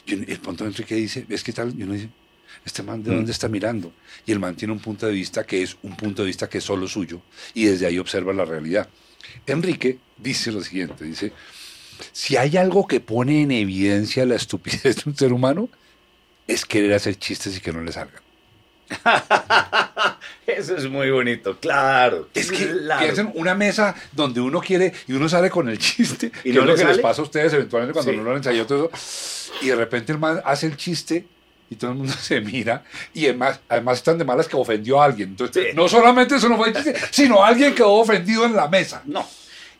Y 0.07 0.13
el 0.31 0.39
punto 0.39 0.63
de 0.63 0.71
Enrique 0.71 0.95
dice, 0.95 1.25
¿ves 1.27 1.43
qué 1.43 1.53
tal? 1.53 1.73
Y 1.77 1.83
uno 1.83 1.93
dice, 1.93 2.09
¿este 2.65 2.83
man 2.83 3.03
de 3.03 3.11
Mm. 3.11 3.15
dónde 3.15 3.31
está 3.31 3.47
mirando? 3.47 3.91
Y 4.25 4.31
el 4.31 4.39
man 4.39 4.55
tiene 4.55 4.73
un 4.73 4.79
punto 4.79 5.05
de 5.05 5.13
vista 5.13 5.45
que 5.45 5.61
es 5.61 5.77
un 5.83 5.95
punto 5.95 6.23
de 6.23 6.27
vista 6.27 6.49
que 6.49 6.57
es 6.59 6.63
solo 6.63 6.87
suyo 6.87 7.21
y 7.53 7.65
desde 7.65 7.85
ahí 7.85 7.99
observa 7.99 8.33
la 8.33 8.45
realidad. 8.45 8.89
Enrique 9.45 9.99
dice 10.17 10.51
lo 10.51 10.61
siguiente, 10.61 11.03
dice, 11.03 11.31
si 12.11 12.37
hay 12.37 12.57
algo 12.57 12.87
que 12.87 12.99
pone 12.99 13.41
en 13.41 13.51
evidencia 13.51 14.25
la 14.25 14.35
estupidez 14.35 14.83
de 14.97 15.03
un 15.09 15.15
ser 15.15 15.33
humano, 15.33 15.69
es 16.47 16.65
querer 16.65 16.93
hacer 16.93 17.17
chistes 17.17 17.57
y 17.57 17.59
que 17.59 17.71
no 17.73 17.81
le 17.81 17.91
salgan. 17.91 18.21
Eso 20.47 20.75
es 20.77 20.87
muy 20.89 21.09
bonito, 21.11 21.57
claro. 21.59 22.29
Es 22.33 22.51
que, 22.51 22.65
Claro. 22.67 23.05
que 23.05 23.11
hacen 23.11 23.31
una 23.35 23.55
mesa 23.55 23.95
donde 24.11 24.39
uno 24.41 24.61
quiere 24.61 24.93
y 25.07 25.13
uno 25.13 25.27
sale 25.27 25.49
con 25.49 25.67
el 25.69 25.77
chiste, 25.79 26.31
¿Y 26.43 26.51
no 26.51 26.61
es 26.61 26.65
lo 26.67 26.75
que 26.75 26.83
les 26.83 26.89
sale? 26.91 27.01
pasa 27.01 27.21
a 27.21 27.25
ustedes 27.25 27.53
eventualmente 27.53 27.93
cuando 27.93 28.11
Sí. 28.11 28.17
no 28.17 28.23
lo 28.23 28.31
han 28.31 28.37
ensayado 28.37 28.65
todo 28.67 28.89
eso, 28.93 29.53
y 29.61 29.67
de 29.67 29.75
repente 29.75 30.11
el 30.11 30.19
man 30.19 30.41
hace 30.45 30.67
el 30.67 30.77
chiste 30.77 31.25
y 31.69 31.75
todo 31.75 31.91
el 31.91 31.97
mundo 31.97 32.13
se 32.19 32.41
mira 32.41 32.83
y 33.13 33.25
además, 33.25 33.59
además 33.69 33.97
están 33.97 34.17
de 34.17 34.25
malas 34.25 34.47
que 34.47 34.55
ofendió 34.55 35.01
a 35.01 35.05
alguien. 35.05 35.29
Entonces, 35.29 35.67
Sí. 35.71 35.75
no 35.75 35.87
solamente 35.87 36.35
eso 36.35 36.47
no 36.49 36.57
fue 36.57 36.69
el 36.69 36.75
chiste, 36.75 36.95
sino 37.11 37.43
alguien 37.43 37.73
quedó 37.73 37.93
ofendido 37.93 38.45
en 38.45 38.55
la 38.55 38.67
mesa. 38.67 39.01
No. 39.05 39.27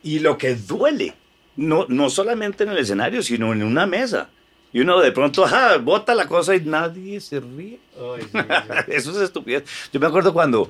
Y 0.03 0.19
lo 0.19 0.37
que 0.37 0.55
duele, 0.55 1.13
no, 1.57 1.85
no 1.89 2.09
solamente 2.09 2.63
en 2.63 2.71
el 2.71 2.77
escenario, 2.79 3.21
sino 3.21 3.53
en 3.53 3.61
una 3.63 3.85
mesa. 3.85 4.29
Y 4.75 4.81
uno 4.81 4.99
de 4.99 5.13
pronto, 5.13 5.45
ajá, 5.45 5.77
bota 5.77 6.13
la 6.13 6.27
cosa 6.27 6.53
y 6.53 6.59
nadie 6.59 7.21
se 7.21 7.39
ríe. 7.39 7.79
Eso 8.89 9.11
es 9.11 9.17
estupidez. 9.17 9.63
Yo 9.93 10.01
me 10.01 10.07
acuerdo 10.07 10.33
cuando 10.33 10.69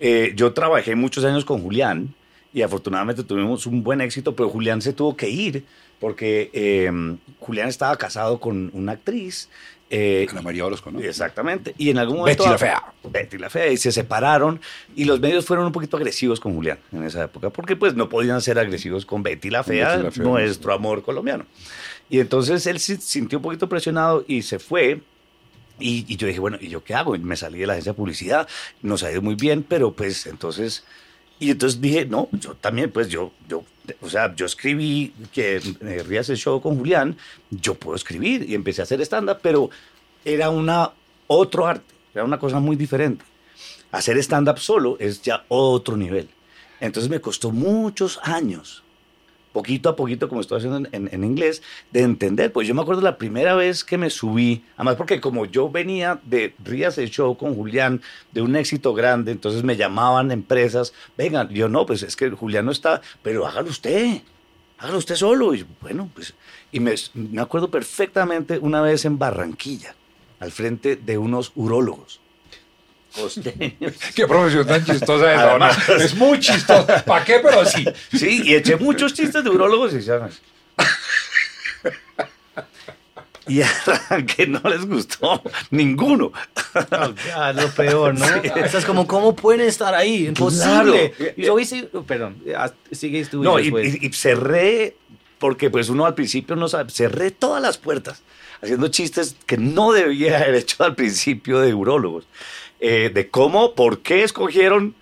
eh, 0.00 0.32
yo 0.34 0.54
trabajé 0.54 0.96
muchos 0.96 1.26
años 1.26 1.44
con 1.44 1.60
Julián 1.60 2.14
y 2.54 2.62
afortunadamente 2.62 3.22
tuvimos 3.22 3.66
un 3.66 3.84
buen 3.84 4.00
éxito, 4.00 4.34
pero 4.34 4.48
Julián 4.48 4.80
se 4.80 4.94
tuvo 4.94 5.14
que 5.14 5.28
ir 5.28 5.62
porque 6.00 6.48
eh, 6.54 6.90
Julián 7.38 7.68
estaba 7.68 7.94
casado 7.96 8.40
con 8.40 8.70
una 8.72 8.92
actriz. 8.92 9.50
eh, 9.90 10.26
Ana 10.30 10.40
María 10.40 10.64
Orozco, 10.64 10.90
¿no? 10.90 11.00
Exactamente. 11.00 11.74
Y 11.76 11.90
en 11.90 11.98
algún 11.98 12.16
momento... 12.20 12.44
Betty 12.44 12.50
la 12.50 12.58
Fea. 12.58 12.82
Betty 13.10 13.36
la 13.36 13.50
Fea. 13.50 13.68
Y 13.68 13.76
se 13.76 13.92
separaron. 13.92 14.58
Y 14.96 15.04
los 15.04 15.20
medios 15.20 15.44
fueron 15.44 15.66
un 15.66 15.72
poquito 15.72 15.98
agresivos 15.98 16.40
con 16.40 16.54
Julián 16.54 16.78
en 16.92 17.04
esa 17.04 17.24
época. 17.24 17.50
Porque 17.50 17.76
pues 17.76 17.94
no 17.94 18.08
podían 18.08 18.40
ser 18.40 18.58
agresivos 18.58 19.04
con 19.04 19.22
Betty 19.22 19.50
la 19.50 19.62
Fea, 19.62 19.96
Betty 19.96 20.02
la 20.04 20.10
Fea, 20.10 20.24
nuestro 20.24 20.72
amor 20.72 21.02
colombiano. 21.02 21.44
Y 22.10 22.20
entonces 22.20 22.66
él 22.66 22.78
se 22.80 22.98
sintió 22.98 23.38
un 23.38 23.42
poquito 23.42 23.68
presionado 23.68 24.24
y 24.28 24.42
se 24.42 24.58
fue. 24.58 25.00
Y, 25.80 26.04
y 26.06 26.16
yo 26.16 26.26
dije, 26.26 26.38
bueno, 26.38 26.58
¿y 26.60 26.68
yo 26.68 26.84
qué 26.84 26.94
hago? 26.94 27.16
Y 27.16 27.18
me 27.18 27.36
salí 27.36 27.58
de 27.58 27.66
la 27.66 27.72
agencia 27.72 27.92
de 27.92 27.96
publicidad. 27.96 28.48
Nos 28.82 29.02
ha 29.02 29.10
ido 29.10 29.22
muy 29.22 29.34
bien, 29.34 29.62
pero 29.62 29.92
pues 29.92 30.26
entonces... 30.26 30.84
Y 31.40 31.50
entonces 31.50 31.80
dije, 31.80 32.06
no, 32.06 32.28
yo 32.30 32.54
también, 32.54 32.92
pues 32.92 33.08
yo, 33.08 33.32
yo, 33.48 33.64
o 34.00 34.08
sea, 34.08 34.34
yo 34.36 34.46
escribí 34.46 35.12
que 35.32 35.56
eh, 35.56 36.02
Rías 36.06 36.28
el 36.30 36.36
show 36.36 36.60
con 36.62 36.78
Julián, 36.78 37.16
yo 37.50 37.74
puedo 37.74 37.96
escribir 37.96 38.48
y 38.48 38.54
empecé 38.54 38.82
a 38.82 38.84
hacer 38.84 39.00
stand-up, 39.00 39.38
pero 39.42 39.68
era 40.24 40.48
una, 40.50 40.92
otro 41.26 41.66
arte, 41.66 41.92
era 42.14 42.24
una 42.24 42.38
cosa 42.38 42.60
muy 42.60 42.76
diferente. 42.76 43.24
Hacer 43.90 44.16
stand-up 44.18 44.60
solo 44.60 44.96
es 45.00 45.22
ya 45.22 45.44
otro 45.48 45.96
nivel. 45.96 46.28
Entonces 46.78 47.10
me 47.10 47.20
costó 47.20 47.50
muchos 47.50 48.20
años, 48.22 48.83
poquito 49.54 49.88
a 49.88 49.96
poquito, 49.96 50.28
como 50.28 50.42
estoy 50.42 50.58
haciendo 50.58 50.86
en, 50.92 51.08
en- 51.10 51.24
inglés, 51.24 51.62
de 51.92 52.00
entender. 52.02 52.52
Pues 52.52 52.68
yo 52.68 52.74
me 52.74 52.82
acuerdo 52.82 53.00
la 53.00 53.16
primera 53.16 53.54
vez 53.54 53.84
que 53.84 53.96
me 53.96 54.10
subí, 54.10 54.64
además 54.76 54.96
porque 54.96 55.20
como 55.20 55.46
yo 55.46 55.70
venía 55.70 56.20
de 56.24 56.54
Rías 56.62 56.98
el 56.98 57.08
Show 57.08 57.36
con 57.38 57.54
Julián, 57.54 58.02
de 58.32 58.42
un 58.42 58.56
éxito 58.56 58.92
grande, 58.92 59.32
entonces 59.32 59.62
me 59.62 59.76
llamaban 59.76 60.30
empresas, 60.32 60.92
vengan, 61.16 61.48
yo 61.48 61.68
no, 61.68 61.86
pues 61.86 62.02
es 62.02 62.16
que 62.16 62.28
Julián 62.30 62.66
no 62.66 62.72
está, 62.72 63.00
pero 63.22 63.46
hágalo 63.46 63.70
usted, 63.70 64.22
hágalo 64.78 64.98
usted 64.98 65.14
solo. 65.14 65.54
Y 65.54 65.64
bueno, 65.80 66.10
pues, 66.12 66.34
y 66.72 66.80
me, 66.80 66.94
me 67.14 67.40
acuerdo 67.40 67.70
perfectamente 67.70 68.58
una 68.58 68.82
vez 68.82 69.04
en 69.04 69.18
Barranquilla, 69.18 69.94
al 70.40 70.50
frente 70.50 70.96
de 70.96 71.16
unos 71.16 71.52
urólogos. 71.54 72.20
Costeños. 73.14 73.92
Qué 74.14 74.26
profesión 74.26 74.66
tan 74.66 74.84
chistosa 74.84 75.32
es. 75.34 75.40
no, 75.40 75.58
no, 75.58 75.94
es 76.02 76.14
muy 76.14 76.38
chistosa. 76.40 77.04
¿Para 77.04 77.24
qué? 77.24 77.40
Pero 77.42 77.64
sí. 77.64 77.84
Sí, 78.12 78.42
y 78.44 78.54
eché 78.54 78.76
muchos 78.76 79.14
chistes 79.14 79.42
de 79.44 79.50
urólogos 79.50 79.94
y 79.94 80.00
ya. 80.00 80.28
Y 83.46 83.60
arranque 83.60 84.46
no 84.46 84.58
les 84.70 84.86
gustó 84.86 85.42
ninguno. 85.70 86.32
Oh, 86.74 87.08
God, 87.08 87.60
lo 87.60 87.68
peor, 87.72 88.14
¿no? 88.18 88.24
O 88.24 88.68
sea, 88.68 88.78
es 88.78 88.84
como, 88.86 89.06
¿cómo 89.06 89.36
pueden 89.36 89.60
estar 89.60 89.94
ahí? 89.94 90.26
Imposible. 90.28 91.10
Claro. 91.12 91.32
Y 91.36 91.42
yo 91.42 91.58
hice, 91.58 91.90
perdón, 92.06 92.42
sigues 92.90 93.28
tú 93.28 93.42
No, 93.42 93.60
y, 93.60 93.68
y- 93.68 94.06
y 94.06 94.12
cerré, 94.14 94.96
porque 95.38 95.68
pues 95.68 95.90
uno 95.90 96.06
al 96.06 96.14
principio 96.14 96.56
no 96.56 96.68
sabe, 96.68 96.90
cerré 96.90 97.32
todas 97.32 97.60
las 97.60 97.76
puertas, 97.76 98.22
haciendo 98.62 98.88
chistes 98.88 99.36
que 99.44 99.58
no 99.58 99.92
debía 99.92 100.38
haber 100.38 100.54
hecho 100.54 100.82
al 100.82 100.94
principio 100.94 101.60
de 101.60 101.74
urólogos. 101.74 102.24
Eh, 102.86 103.10
de 103.14 103.30
cómo, 103.30 103.74
por 103.74 104.00
qué 104.02 104.22
escogieron 104.24 104.94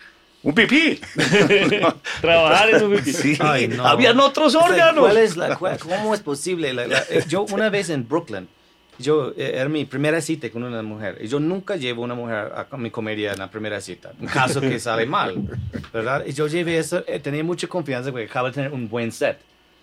un 0.44 0.54
pipí. 0.54 1.00
Trabajar 2.20 2.70
en 2.70 2.84
un 2.84 2.96
pipí. 2.96 3.12
Sí, 3.12 3.36
Ay, 3.40 3.66
no. 3.68 3.84
habían 3.86 4.18
otros 4.20 4.54
órganos. 4.54 5.00
¿cuál 5.04 5.16
es 5.16 5.36
la- 5.36 5.56
cuál- 5.56 5.78
¿Cómo 5.78 6.14
es 6.14 6.20
posible? 6.20 6.72
La- 6.72 6.86
la- 6.86 7.04
eh, 7.10 7.24
yo 7.28 7.42
una 7.42 7.70
vez 7.70 7.90
en 7.90 8.06
Brooklyn, 8.08 8.48
yo 8.98 9.32
eh, 9.36 9.52
era 9.56 9.68
mi 9.68 9.84
primera 9.84 10.20
cita 10.20 10.48
con 10.50 10.62
una 10.62 10.82
mujer. 10.82 11.18
Y 11.20 11.26
yo 11.28 11.40
nunca 11.40 11.76
llevo 11.76 12.02
una 12.02 12.14
mujer 12.14 12.52
a, 12.70 12.76
mi 12.76 12.90
comedia 12.90 13.32
en 13.32 13.38
la 13.40 13.50
primera 13.50 13.80
cita, 13.80 14.12
en 14.20 14.26
caso 14.28 14.60
que 14.60 14.78
sale 14.78 15.06
mal, 15.06 15.36
¿verdad? 15.92 16.24
Y 16.26 16.32
yo 16.32 16.46
llevé 16.46 16.78
eso, 16.78 17.02
eh, 17.06 17.18
tenía 17.18 17.42
mucha 17.42 17.66
confianza 17.66 18.10
porque 18.12 18.26
acaba 18.26 18.48
de 18.50 18.54
tener 18.54 18.72
un 18.72 18.88
buen 18.88 19.10
set. 19.10 19.38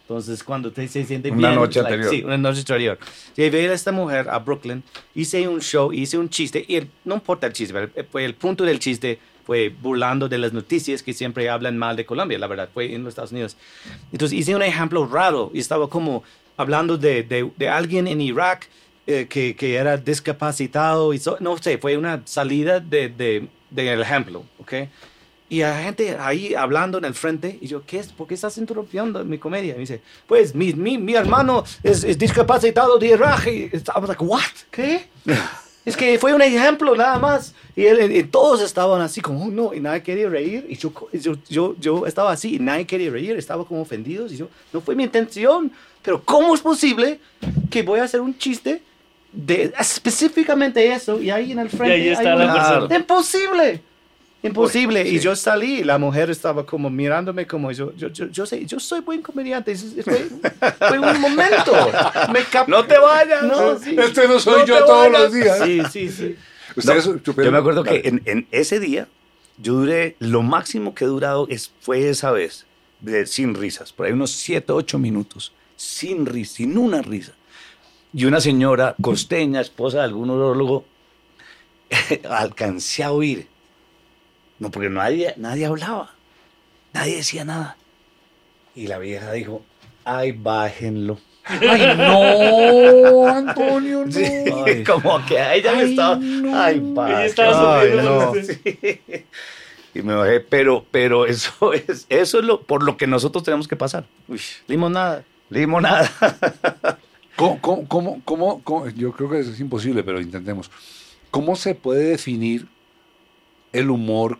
Entonces, 0.09 0.43
cuando 0.43 0.71
te, 0.71 0.87
se 0.87 1.05
siente 1.05 1.29
Una 1.29 1.49
bien... 1.49 1.55
noche 1.59 1.83
like, 1.83 1.93
anterior. 1.93 2.15
Sí, 2.15 2.23
una 2.25 2.35
noche 2.37 2.61
anterior. 2.61 2.97
Llevé 3.35 3.69
a 3.69 3.73
esta 3.73 3.91
mujer 3.91 4.27
a 4.27 4.39
Brooklyn, 4.39 4.81
hice 5.13 5.47
un 5.47 5.61
show, 5.61 5.93
hice 5.93 6.17
un 6.17 6.27
chiste, 6.29 6.65
y 6.67 6.77
el- 6.77 6.89
no 7.05 7.13
importa 7.13 7.45
el 7.45 7.53
chiste, 7.53 7.71
pero 7.75 7.91
el, 7.95 8.05
fue 8.05 8.25
el 8.25 8.33
punto 8.33 8.63
del 8.63 8.79
chiste 8.79 9.19
fue 9.45 9.69
burlando 9.69 10.27
de 10.27 10.39
las 10.39 10.51
noticias 10.51 11.03
que 11.03 11.13
siempre 11.13 11.47
hablan 11.47 11.77
mal 11.77 11.95
de 11.95 12.05
Colombia, 12.07 12.39
la 12.39 12.47
verdad, 12.47 12.69
fue 12.73 12.91
en 12.91 13.03
los 13.03 13.09
Estados 13.11 13.31
Unidos. 13.31 13.55
Entonces 14.11 14.35
hice 14.39 14.55
un 14.55 14.63
ejemplo 14.63 15.05
raro 15.05 15.51
y 15.53 15.59
estaba 15.59 15.87
como 15.87 16.23
hablando 16.57 16.97
de, 16.97 17.21
de, 17.21 17.47
de 17.55 17.69
alguien 17.69 18.07
en 18.07 18.19
Irak 18.19 18.67
eh, 19.05 19.27
que, 19.29 19.55
que 19.55 19.75
era 19.75 19.95
discapacitado 19.97 21.13
y 21.13 21.19
so- 21.19 21.37
no 21.39 21.55
sé, 21.59 21.77
fue 21.77 21.95
una 21.97 22.23
salida 22.25 22.79
de, 22.79 23.09
de, 23.09 23.47
del 23.69 24.01
ejemplo, 24.01 24.43
¿ok? 24.57 24.73
Y 25.49 25.61
la 25.61 25.81
gente 25.81 26.15
ahí 26.19 26.53
hablando 26.53 26.99
en 26.99 27.05
el 27.05 27.15
frente, 27.15 27.57
y 27.59 27.67
yo, 27.67 27.83
¿qué 27.85 27.97
es? 27.99 28.07
¿Por 28.09 28.27
qué 28.27 28.35
estás 28.35 28.57
interrumpiendo 28.59 29.25
mi 29.25 29.39
comedia? 29.39 29.71
Y 29.71 29.75
me 29.75 29.79
dice, 29.79 30.01
pues 30.27 30.53
mi, 30.53 30.73
mi, 30.73 30.97
mi 30.99 31.15
hermano 31.15 31.63
es, 31.81 32.03
es 32.03 32.17
discapacitado 32.19 32.99
de. 32.99 33.07
Y 33.47 33.75
estaba 33.75 34.05
like, 34.07 34.23
¿what? 34.23 34.41
¿Qué? 34.71 35.07
Es 35.85 35.95
que 35.97 36.19
fue 36.19 36.33
un 36.35 36.41
ejemplo 36.41 36.93
nada 36.95 37.17
más. 37.17 37.55
Y, 37.75 37.85
él, 37.85 38.15
y 38.15 38.23
todos 38.23 38.61
estaban 38.61 39.01
así 39.01 39.21
como, 39.21 39.45
"Oh, 39.45 39.47
no, 39.47 39.73
y 39.73 39.79
nadie 39.79 40.03
quería 40.03 40.29
reír. 40.29 40.67
Y 40.69 40.75
yo, 40.75 40.91
y 41.11 41.17
yo, 41.19 41.33
yo, 41.49 41.75
yo 41.79 42.05
estaba 42.05 42.31
así, 42.31 42.55
y 42.57 42.59
nadie 42.59 42.85
quería 42.85 43.09
reír, 43.09 43.35
estaba 43.37 43.65
como 43.65 43.81
ofendidos. 43.81 44.31
Y 44.33 44.37
yo, 44.37 44.49
no 44.71 44.81
fue 44.81 44.93
mi 44.93 45.03
intención. 45.05 45.71
Pero 46.03 46.21
¿cómo 46.23 46.53
es 46.53 46.61
posible 46.61 47.19
que 47.71 47.81
voy 47.81 48.01
a 48.01 48.03
hacer 48.03 48.21
un 48.21 48.37
chiste 48.37 48.83
de 49.31 49.73
específicamente 49.79 50.91
eso 50.91 51.19
y 51.19 51.31
ahí 51.31 51.53
en 51.53 51.59
el 51.59 51.69
frente? 51.69 51.93
ahí 51.95 52.09
está 52.09 52.33
hay 52.33 52.37
la 52.37 52.45
una- 52.45 52.53
persona. 52.53 52.95
Imposible. 52.95 53.81
Imposible. 54.41 55.01
Pues, 55.01 55.13
Y 55.13 55.17
sí. 55.17 55.23
yo 55.23 55.35
salí, 55.35 55.83
la 55.83 55.97
mujer 55.97 56.29
estaba 56.29 56.65
como 56.65 56.89
mirándome 56.89 57.45
como 57.45 57.71
yo, 57.71 57.93
yo, 57.95 58.07
yo, 58.07 58.27
yo 58.27 58.45
sé, 58.45 58.65
yo 58.65 58.79
soy 58.79 59.01
buen 59.01 59.21
comediante. 59.21 59.75
Fue, 59.75 60.99
un 60.99 61.19
momento. 61.19 61.73
Me 62.31 62.39
No 62.67 62.85
te 62.85 62.97
vayas. 62.97 63.43
No, 63.43 63.77
sí. 63.77 63.95
Este 63.99 64.27
no 64.27 64.39
soy 64.39 64.61
No 64.61 64.65
yo 64.65 64.75
te 64.75 64.81
todos 64.83 65.11
vayas. 65.11 65.21
los 65.21 65.33
días. 65.33 65.59
Sí, 65.63 65.81
sí, 65.91 66.09
sí. 66.09 66.35
Ustedes- 66.75 67.07
No, 67.07 67.43
yo 67.43 67.51
me 67.51 67.57
acuerdo 67.57 67.83
que 67.83 68.01
en, 68.05 68.21
en 68.25 68.47
ese 68.51 68.79
día, 68.79 69.07
yo 69.57 69.73
duré, 69.73 70.15
lo 70.19 70.41
máximo 70.41 70.95
que 70.95 71.03
he 71.03 71.07
durado 71.07 71.45
es, 71.49 71.71
fue 71.81 72.09
esa 72.09 72.31
vez, 72.31 72.65
de, 73.01 73.25
sin 73.25 73.55
risas, 73.55 73.91
por 73.91 74.05
ahí 74.05 74.13
unos 74.13 74.31
7, 74.31 74.71
8 74.71 74.99
minutos, 74.99 75.51
sin 75.75 76.25
risa, 76.25 76.55
sin 76.57 76.77
una 76.77 77.01
risa. 77.01 77.33
Y 78.13 78.25
una 78.25 78.39
señora 78.39 78.95
costeña, 79.01 79.59
esposa 79.61 79.97
de 79.97 80.03
algún 80.05 80.29
urólogo, 80.29 80.85
alcancé 82.29 83.03
a 83.03 83.11
oír. 83.11 83.47
No, 84.59 84.71
porque 84.71 84.89
nadie, 84.89 85.33
nadie 85.37 85.65
hablaba, 85.65 86.11
nadie 86.93 87.17
decía 87.17 87.45
nada. 87.45 87.77
Y 88.75 88.87
la 88.87 88.97
vieja 88.99 89.31
dijo, 89.31 89.63
ay, 90.05 90.31
bájenlo. 90.33 91.17
Ay, 91.45 91.95
no, 91.97 93.25
Antonio, 93.27 94.05
no. 94.05 94.11
Sí, 94.11 94.23
Ay. 94.65 94.83
como 94.83 95.25
que 95.25 95.39
a 95.39 95.55
ella 95.55 95.71
Ay, 95.75 95.89
estaba, 95.91 96.15
no. 96.17 96.61
ay, 96.61 96.75
Ella 96.75 96.83
bájenlo". 96.93 97.23
estaba 97.25 97.79
Ay, 97.79 97.89
no. 97.95 98.33
Sí. 98.35 99.25
Y 99.95 100.03
me 100.03 100.13
bajé, 100.13 100.39
pero, 100.39 100.85
pero 100.91 101.25
eso 101.25 101.73
es, 101.73 102.05
eso 102.09 102.37
es 102.39 102.45
lo, 102.45 102.61
por 102.61 102.83
lo 102.83 102.95
que 102.95 103.07
nosotros 103.07 103.43
tenemos 103.43 103.67
que 103.67 103.75
pasar. 103.75 104.05
Uy, 104.27 104.39
limonada. 104.67 105.23
Limonada. 105.49 106.11
¿Cómo, 107.35 107.59
cómo, 107.59 107.87
cómo, 107.87 108.21
cómo- 108.23 108.63
cómo- 108.63 108.89
yo 108.89 109.11
creo 109.13 109.31
que 109.31 109.39
eso 109.39 109.51
es 109.51 109.59
imposible, 109.59 110.03
pero 110.03 110.21
intentemos. 110.21 110.69
¿Cómo 111.31 111.55
se 111.55 111.73
puede 111.73 112.03
definir 112.03 112.67
el 113.73 113.89
humor 113.89 114.37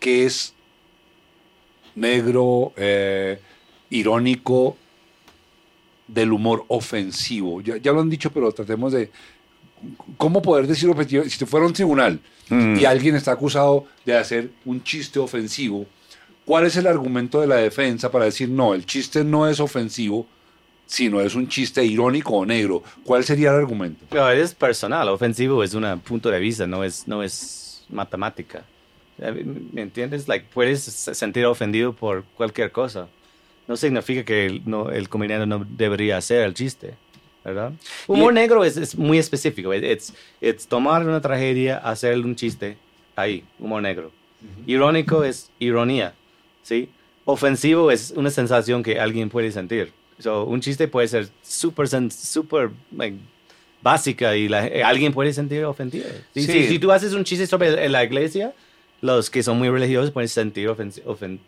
que 0.00 0.26
es 0.26 0.52
negro, 1.94 2.72
eh, 2.76 3.40
irónico, 3.90 4.76
del 6.08 6.32
humor 6.32 6.64
ofensivo? 6.66 7.60
Ya, 7.60 7.76
ya 7.76 7.92
lo 7.92 8.00
han 8.00 8.10
dicho, 8.10 8.32
pero 8.32 8.50
tratemos 8.50 8.92
de... 8.92 9.10
¿Cómo 10.16 10.42
poder 10.42 10.66
decir 10.66 10.90
objetivo? 10.90 11.24
Si 11.24 11.38
te 11.38 11.46
fuera 11.46 11.64
a 11.64 11.68
un 11.68 11.72
tribunal 11.72 12.20
Mm. 12.50 12.78
y 12.80 12.84
alguien 12.84 13.14
está 13.14 13.32
acusado 13.32 13.86
de 14.04 14.16
hacer 14.16 14.50
un 14.64 14.82
chiste 14.82 15.18
ofensivo, 15.18 15.86
¿cuál 16.44 16.66
es 16.66 16.76
el 16.76 16.86
argumento 16.86 17.40
de 17.40 17.46
la 17.46 17.56
defensa 17.56 18.10
para 18.10 18.24
decir 18.24 18.48
no, 18.48 18.74
el 18.74 18.84
chiste 18.84 19.22
no 19.24 19.48
es 19.48 19.60
ofensivo, 19.60 20.26
sino 20.84 21.20
es 21.20 21.36
un 21.36 21.48
chiste 21.48 21.84
irónico 21.84 22.34
o 22.34 22.44
negro? 22.44 22.82
¿Cuál 23.04 23.24
sería 23.24 23.50
el 23.50 23.56
argumento? 23.56 24.04
Pero 24.10 24.28
es 24.30 24.52
personal, 24.52 25.08
ofensivo 25.08 25.62
es 25.62 25.74
un 25.74 26.00
punto 26.00 26.28
de 26.28 26.40
vista, 26.40 26.66
no 26.66 26.82
es, 26.82 27.06
no 27.06 27.22
es 27.22 27.84
matemática. 27.88 28.64
¿Me 29.72 29.82
entiendes? 29.82 30.28
Like, 30.28 30.46
puedes 30.52 30.82
se- 30.82 31.14
sentir 31.14 31.44
ofendido 31.46 31.92
por 31.92 32.24
cualquier 32.36 32.72
cosa. 32.72 33.08
No 33.68 33.76
significa 33.76 34.24
que 34.24 34.46
el, 34.46 34.62
no, 34.64 34.90
el 34.90 35.08
comediante 35.08 35.46
no 35.46 35.64
debería 35.68 36.16
hacer 36.16 36.42
el 36.42 36.54
chiste, 36.54 36.94
¿verdad? 37.44 37.72
Humor 38.06 38.32
negro 38.32 38.64
es, 38.64 38.76
es 38.76 38.96
muy 38.96 39.18
específico. 39.18 39.72
Es 39.72 40.12
tomar 40.68 41.06
una 41.06 41.20
tragedia, 41.20 41.78
hacer 41.78 42.18
un 42.18 42.34
chiste, 42.34 42.76
ahí, 43.16 43.44
humor 43.58 43.82
negro. 43.82 44.10
Irónico 44.66 45.22
es 45.22 45.50
ironía, 45.58 46.14
¿sí? 46.62 46.88
Ofensivo 47.26 47.90
es 47.90 48.12
una 48.16 48.30
sensación 48.30 48.82
que 48.82 48.98
alguien 48.98 49.28
puede 49.28 49.52
sentir. 49.52 49.92
So, 50.18 50.44
un 50.44 50.60
chiste 50.60 50.88
puede 50.88 51.08
ser 51.08 51.28
súper, 51.42 51.86
súper, 52.10 52.70
like, 52.96 53.16
básica 53.82 54.36
y 54.36 54.48
la- 54.48 54.66
eh, 54.66 54.82
alguien 54.82 55.12
puede 55.12 55.32
sentir 55.32 55.64
ofendido. 55.64 56.06
Si, 56.34 56.42
Sí. 56.42 56.52
si- 56.52 56.68
si 56.68 56.78
tú 56.78 56.90
haces 56.90 57.12
un 57.12 57.24
chiste 57.24 57.46
sobre 57.46 57.88
la 57.88 58.04
iglesia, 58.04 58.52
los 59.00 59.30
que 59.30 59.42
son 59.42 59.58
muy 59.58 59.68
religiosos 59.70 60.10
pueden 60.10 60.28
sentir 60.28 60.68
ofen- 60.68 61.02
ofen- 61.04 61.38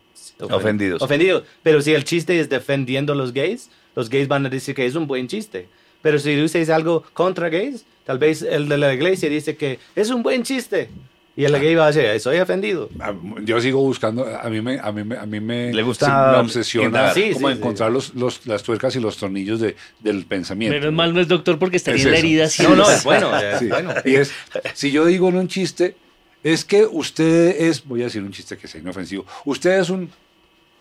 Ofendidos. 0.40 1.02
Ofendidos. 1.02 1.44
Pero 1.62 1.82
si 1.82 1.92
el 1.94 2.04
chiste 2.04 2.38
es 2.40 2.48
defendiendo 2.48 3.12
a 3.12 3.16
los 3.16 3.32
gays, 3.32 3.70
los 3.94 4.08
gays 4.08 4.28
van 4.28 4.46
a 4.46 4.48
decir 4.48 4.74
que 4.74 4.86
es 4.86 4.94
un 4.94 5.06
buen 5.06 5.28
chiste. 5.28 5.68
Pero 6.00 6.18
si 6.18 6.34
dices 6.34 6.70
algo 6.70 7.04
contra 7.12 7.48
gays, 7.48 7.84
tal 8.04 8.18
vez 8.18 8.42
el 8.42 8.68
de 8.68 8.78
la 8.78 8.92
iglesia 8.94 9.28
dice 9.28 9.56
que 9.56 9.78
es 9.94 10.10
un 10.10 10.22
buen 10.22 10.42
chiste. 10.42 10.88
Y 11.34 11.44
el 11.44 11.52
gay 11.58 11.74
va 11.74 11.86
a 11.86 11.92
decir, 11.92 12.20
soy 12.20 12.38
ofendido. 12.40 12.90
Ah, 13.00 13.14
Yo 13.42 13.58
sigo 13.60 13.80
buscando, 13.80 14.26
a 14.26 14.50
mí 14.50 14.60
me, 14.60 14.78
a 14.78 14.92
mí 14.92 15.02
me, 15.02 15.16
a 15.16 15.24
mí 15.24 15.40
me, 15.40 15.72
Le 15.72 15.82
gusta 15.82 16.04
sí, 16.06 16.12
me 16.12 16.38
obsesiona. 16.42 17.14
Sí, 17.14 17.30
como 17.32 17.48
sí, 17.48 17.54
sí. 17.54 17.58
encontrar 17.58 17.90
Los, 17.90 18.14
los- 18.14 18.46
las 18.46 18.62
tuercas 18.62 18.94
y 18.96 19.00
los 19.00 19.16
tornillos 19.16 19.58
de, 19.60 19.74
del 20.00 20.26
pensamiento. 20.26 20.78
Menos 20.78 20.92
mal 20.92 21.14
no 21.14 21.20
es 21.20 21.28
doctor 21.28 21.58
porque 21.58 21.78
estaría 21.78 22.00
Es 22.00 22.04
en 22.06 22.12
la 22.12 22.18
herida. 22.18 22.48
No, 22.64 22.76
no, 22.76 22.90
es 22.90 23.02
bueno. 23.04 23.34
es 23.38 23.58
Sí. 23.60 23.68
bueno. 23.68 23.94
Y 24.04 24.16
es, 24.16 24.30
si 24.74 24.90
yo 24.90 25.06
digo 25.06 25.30
en 25.30 25.36
un 25.36 25.48
chiste, 25.48 25.94
es 26.43 26.64
que 26.64 26.85
usted 26.86 27.60
es, 27.60 27.85
voy 27.85 28.02
a 28.02 28.05
decir 28.05 28.23
un 28.23 28.32
chiste 28.32 28.56
que 28.56 28.66
sea 28.69 28.81
inofensivo, 28.81 29.24
usted 29.44 29.78
es 29.81 29.90
un, 29.90 30.10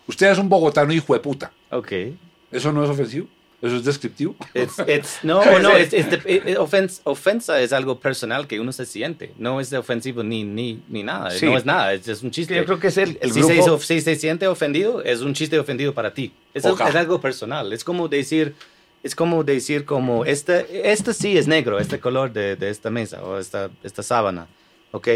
usted 0.06 0.30
es 0.30 0.38
un 0.38 0.48
bogotano 0.48 0.92
hijo 0.92 1.14
de 1.14 1.20
puta. 1.20 1.52
Ok. 1.70 1.92
¿Eso 2.50 2.72
no 2.72 2.84
es 2.84 2.90
ofensivo? 2.90 3.26
¿Eso 3.62 3.76
es 3.76 3.84
descriptivo? 3.84 4.34
It's, 4.54 4.74
it's, 4.88 5.18
no, 5.22 5.40
no, 5.60 5.70
es, 5.76 5.92
es 5.92 6.10
de- 6.10 6.20
eh, 6.24 6.56
ofens- 6.58 7.00
ofensa 7.04 7.60
es 7.60 7.72
algo 7.72 8.00
personal 8.00 8.48
que 8.48 8.58
uno 8.58 8.72
se 8.72 8.84
siente. 8.84 9.32
No 9.38 9.60
es 9.60 9.70
de 9.70 9.78
ofensivo 9.78 10.24
ni, 10.24 10.42
ni, 10.42 10.82
ni 10.88 11.04
nada. 11.04 11.30
Sí. 11.30 11.46
No 11.46 11.56
es 11.56 11.64
nada, 11.64 11.92
es, 11.94 12.08
es 12.08 12.22
un 12.24 12.32
chiste. 12.32 12.56
Yo 12.56 12.64
creo 12.64 12.80
que 12.80 12.88
es 12.88 12.96
el, 12.96 13.18
el 13.22 13.30
si, 13.32 13.38
grupo. 13.38 13.54
se, 13.54 13.60
hizo- 13.60 13.78
si 13.78 14.00
se 14.00 14.16
siente 14.16 14.48
ofendido, 14.48 15.00
es 15.04 15.20
un 15.20 15.32
chiste 15.32 15.58
ofendido 15.60 15.94
para 15.94 16.12
ti. 16.12 16.32
Es, 16.54 16.64
es 16.64 16.80
algo 16.96 17.20
personal. 17.20 17.72
Es 17.72 17.84
como 17.84 18.08
decir, 18.08 18.54
es 19.04 19.14
como 19.14 19.44
decir 19.44 19.84
como, 19.84 20.24
este, 20.24 20.90
este 20.90 21.14
sí 21.14 21.38
es 21.38 21.46
negro, 21.46 21.78
este 21.78 22.00
color 22.00 22.32
de, 22.32 22.56
de 22.56 22.68
esta 22.68 22.90
mesa 22.90 23.22
o 23.22 23.38
esta, 23.38 23.70
esta 23.84 24.02
sábana. 24.02 24.48
¿Ok? 24.90 25.08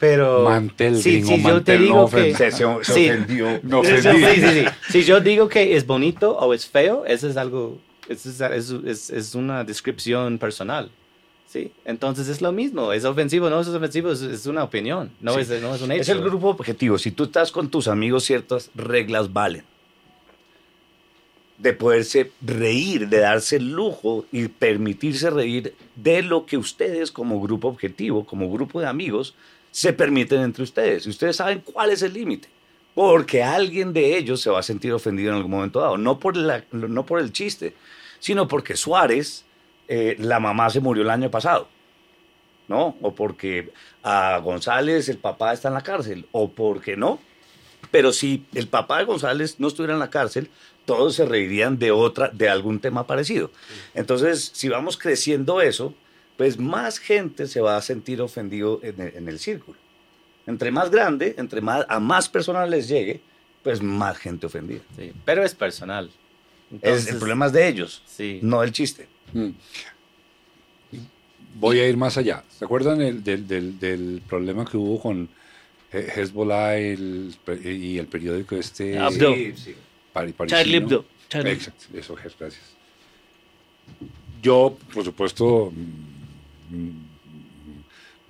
Pero... 0.00 0.44
Mantel, 0.44 0.96
si, 1.00 1.20
gringo, 1.20 1.26
si 1.28 1.36
yo 1.36 1.42
te 1.42 1.52
mantel, 1.52 1.80
digo 1.82 1.94
no 1.96 2.08
que... 2.08 2.34
se, 2.34 2.50
se- 2.50 2.56
se 2.82 2.92
Sí. 2.94 3.08
ofendió. 3.10 3.60
No 3.62 3.84
Sí, 3.84 3.92
ofendí. 3.92 4.24
sí, 4.24 4.40
sí, 4.40 4.48
sí. 4.60 4.64
Si 4.90 5.02
yo 5.04 5.20
digo 5.20 5.48
que 5.48 5.76
es 5.76 5.86
bonito 5.86 6.36
o 6.36 6.52
es 6.54 6.66
feo, 6.66 7.04
eso 7.06 7.28
es 7.28 7.36
algo, 7.36 7.78
eso 8.08 8.28
es, 8.30 8.40
es, 8.40 8.70
es- 8.86 9.10
es 9.10 9.34
una 9.36 9.62
descripción 9.62 10.38
personal. 10.38 10.90
¿sí? 11.46 11.70
Entonces 11.84 12.28
es 12.28 12.40
lo 12.40 12.50
mismo, 12.52 12.92
es 12.92 13.04
ofensivo, 13.04 13.50
no 13.50 13.60
es 13.60 13.68
ofensivo, 13.68 14.10
es, 14.12 14.22
es 14.22 14.46
una 14.46 14.64
opinión, 14.64 15.10
no, 15.20 15.34
Sí. 15.34 15.40
es, 15.40 15.60
no 15.60 15.74
es 15.74 15.82
un 15.82 15.92
hecho. 15.92 16.00
Es 16.02 16.08
el 16.08 16.20
grupo 16.22 16.48
objetivo. 16.48 16.96
Si 16.96 17.10
tú 17.10 17.24
estás 17.24 17.52
con 17.52 17.68
tus 17.70 17.86
amigos, 17.88 18.24
ciertas 18.24 18.70
reglas 18.74 19.32
valen. 19.32 19.64
de 21.58 21.74
poderse 21.74 22.30
reír, 22.40 23.08
de 23.10 23.18
darse 23.18 23.56
el 23.56 23.72
lujo 23.72 24.24
y 24.32 24.48
permitirse 24.48 25.28
reír 25.28 25.74
de 25.94 26.22
lo 26.22 26.46
que 26.46 26.56
ustedes 26.56 27.12
como 27.12 27.38
grupo 27.42 27.68
objetivo, 27.68 28.24
como 28.24 28.50
grupo 28.50 28.80
de 28.80 28.86
amigos, 28.86 29.34
se 29.70 29.92
permiten 29.92 30.40
entre 30.42 30.62
ustedes. 30.64 31.06
Y 31.06 31.10
ustedes 31.10 31.36
saben 31.36 31.60
cuál 31.60 31.90
es 31.90 32.02
el 32.02 32.12
límite. 32.12 32.48
Porque 32.94 33.42
alguien 33.42 33.92
de 33.92 34.16
ellos 34.16 34.40
se 34.40 34.50
va 34.50 34.58
a 34.60 34.62
sentir 34.64 34.92
ofendido 34.92 35.30
en 35.30 35.36
algún 35.36 35.52
momento 35.52 35.80
dado. 35.80 35.96
No 35.96 36.18
por, 36.18 36.36
la- 36.36 36.64
no 36.72 37.06
por 37.06 37.20
el 37.20 37.32
chiste, 37.32 37.74
sino 38.18 38.48
porque 38.48 38.76
Suárez, 38.76 39.44
eh, 39.88 40.16
la 40.18 40.40
mamá 40.40 40.68
se 40.70 40.80
murió 40.80 41.02
el 41.04 41.10
año 41.10 41.30
pasado. 41.30 41.68
¿No? 42.68 42.96
O 43.02 43.14
porque 43.14 43.72
a 44.02 44.38
González 44.38 45.08
el 45.08 45.18
papá 45.18 45.52
está 45.52 45.68
en 45.68 45.74
la 45.74 45.82
cárcel. 45.82 46.26
O 46.32 46.50
porque 46.50 46.96
no. 46.96 47.18
Pero 47.90 48.12
si 48.12 48.44
el 48.54 48.68
papá 48.68 48.98
de 48.98 49.04
González 49.04 49.56
no 49.58 49.68
estuviera 49.68 49.94
en 49.94 49.98
la 50.00 50.10
cárcel, 50.10 50.50
todos 50.84 51.14
se 51.16 51.24
reirían 51.24 51.78
de 51.78 51.90
otra, 51.90 52.28
de 52.28 52.48
algún 52.48 52.78
tema 52.80 53.06
parecido. 53.06 53.50
Entonces, 53.94 54.50
si 54.54 54.68
vamos 54.68 54.96
creciendo 54.96 55.60
eso, 55.60 55.94
pues 56.40 56.58
más 56.58 56.98
gente 56.98 57.46
se 57.46 57.60
va 57.60 57.76
a 57.76 57.82
sentir 57.82 58.22
ofendido 58.22 58.80
en 58.82 58.98
el, 58.98 59.14
en 59.14 59.28
el 59.28 59.38
círculo. 59.38 59.76
Entre 60.46 60.70
más 60.70 60.90
grande, 60.90 61.34
entre 61.36 61.60
más 61.60 61.84
a 61.86 62.00
más 62.00 62.30
personas 62.30 62.66
les 62.70 62.88
llegue, 62.88 63.20
pues 63.62 63.82
más 63.82 64.16
gente 64.16 64.46
ofendida. 64.46 64.80
Sí, 64.96 65.12
pero 65.26 65.44
es 65.44 65.54
personal. 65.54 66.10
Es, 66.80 67.08
el 67.08 67.18
problema 67.18 67.44
es 67.44 67.52
de 67.52 67.68
ellos, 67.68 68.02
Sí. 68.06 68.38
no 68.40 68.62
del 68.62 68.72
chiste. 68.72 69.06
Mm. 69.34 69.50
Voy 71.56 71.78
a 71.80 71.86
ir 71.86 71.98
más 71.98 72.16
allá. 72.16 72.42
¿Se 72.58 72.64
acuerdan 72.64 73.02
el- 73.02 73.22
del, 73.22 73.46
del- 73.46 73.78
del 73.78 74.22
problema 74.26 74.64
que 74.64 74.78
hubo 74.78 74.98
con 74.98 75.28
He- 75.92 76.08
Hezbollah 76.22 76.80
y 76.80 76.84
el, 76.94 77.34
y 77.66 77.98
el 77.98 78.06
periódico 78.06 78.56
este 78.56 78.96
Abdo. 78.98 79.34
Sí, 79.34 79.52
sí. 79.56 79.74
pari-? 80.14 80.32
Charlie 80.46 80.76
Hebdo. 80.78 81.04
Exacto, 81.34 81.84
eso, 81.92 82.14
gracias. 82.14 82.56
Yo, 84.42 84.78
por 84.94 85.04
supuesto, 85.04 85.70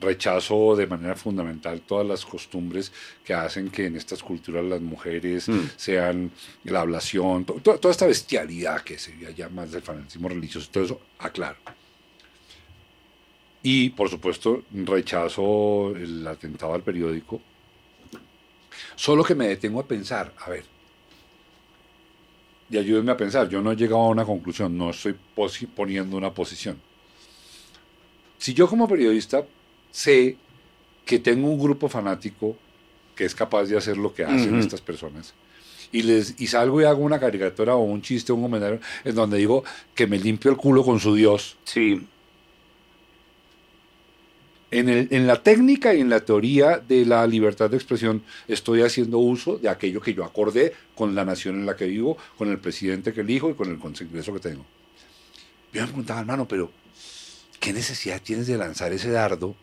rechazo 0.00 0.76
de 0.76 0.86
manera 0.86 1.14
fundamental 1.14 1.82
todas 1.82 2.06
las 2.06 2.24
costumbres 2.24 2.90
que 3.22 3.34
hacen 3.34 3.68
que 3.70 3.84
en 3.86 3.96
estas 3.96 4.22
culturas 4.22 4.64
las 4.64 4.80
mujeres 4.80 5.46
Mm. 5.48 5.60
sean 5.76 6.30
la 6.64 6.80
ablación, 6.80 7.44
to- 7.44 7.54
to- 7.62 7.78
toda 7.78 7.92
esta 7.92 8.06
bestialidad 8.06 8.80
que 8.82 8.98
sería 8.98 9.30
ya 9.30 9.48
más 9.50 9.70
del 9.72 9.82
fanatismo 9.82 10.28
religioso, 10.28 10.68
todo 10.72 10.84
eso, 10.84 11.00
aclaro. 11.18 11.58
Y, 13.62 13.90
por 13.90 14.08
supuesto, 14.08 14.62
rechazo 14.72 15.94
el 15.94 16.26
atentado 16.26 16.72
al 16.72 16.82
periódico. 16.82 17.42
Solo 18.96 19.22
que 19.22 19.34
me 19.34 19.48
detengo 19.48 19.80
a 19.80 19.86
pensar, 19.86 20.32
a 20.38 20.48
ver, 20.48 20.64
y 22.70 22.78
ayúdenme 22.78 23.12
a 23.12 23.16
pensar, 23.18 23.50
yo 23.50 23.60
no 23.60 23.72
he 23.72 23.76
llegado 23.76 24.00
a 24.00 24.08
una 24.08 24.24
conclusión, 24.24 24.78
no 24.78 24.90
estoy 24.90 25.14
poniendo 25.76 26.16
una 26.16 26.32
posición. 26.32 26.80
Si 28.40 28.52
yo 28.54 28.66
como 28.68 28.88
periodista 28.88 29.44
sé 29.92 30.36
que 31.04 31.18
tengo 31.20 31.48
un 31.48 31.60
grupo 31.60 31.88
fanático 31.88 32.56
que 33.14 33.24
es 33.26 33.34
capaz 33.34 33.64
de 33.66 33.76
hacer 33.76 33.96
lo 33.98 34.12
que 34.14 34.24
hacen 34.24 34.58
estas 34.58 34.80
personas, 34.80 35.34
y, 35.92 36.02
les, 36.02 36.40
y 36.40 36.46
salgo 36.46 36.80
y 36.80 36.84
hago 36.84 37.02
una 37.02 37.20
caricatura 37.20 37.74
o 37.76 37.82
un 37.82 38.00
chiste 38.00 38.32
o 38.32 38.36
un 38.36 38.42
comentario 38.42 38.80
en 39.04 39.14
donde 39.14 39.36
digo 39.38 39.62
que 39.94 40.06
me 40.06 40.18
limpio 40.18 40.50
el 40.50 40.56
culo 40.56 40.82
con 40.84 40.98
su 41.00 41.14
Dios, 41.14 41.56
Sí, 41.64 42.00
en, 44.70 44.88
el- 44.88 45.08
en 45.10 45.26
la 45.26 45.42
técnica 45.42 45.92
y 45.94 46.00
en 46.00 46.08
la 46.08 46.20
teoría 46.20 46.78
de 46.78 47.04
la 47.04 47.26
libertad 47.26 47.68
de 47.68 47.76
expresión 47.76 48.22
estoy 48.48 48.82
haciendo 48.82 49.18
uso 49.18 49.58
de 49.58 49.68
aquello 49.68 50.00
que 50.00 50.14
yo 50.14 50.24
acordé 50.24 50.72
con 50.94 51.14
la 51.14 51.24
nación 51.24 51.56
en 51.56 51.66
la 51.66 51.76
que 51.76 51.86
vivo, 51.86 52.16
con 52.38 52.48
el 52.50 52.58
presidente 52.58 53.12
que 53.12 53.20
elijo 53.22 53.50
y 53.50 53.54
con 53.54 53.68
el 53.68 53.78
congreso 53.78 54.32
que 54.32 54.40
tengo. 54.40 54.64
Yo 55.72 55.80
me 55.82 55.86
preguntaba, 55.88 56.20
hermano, 56.20 56.46
pero 56.46 56.70
¿qué 57.60 57.72
necesidad 57.72 58.20
tienes 58.22 58.46
de 58.46 58.56
lanzar 58.58 58.92
ese 58.92 59.10
dardo 59.10 59.54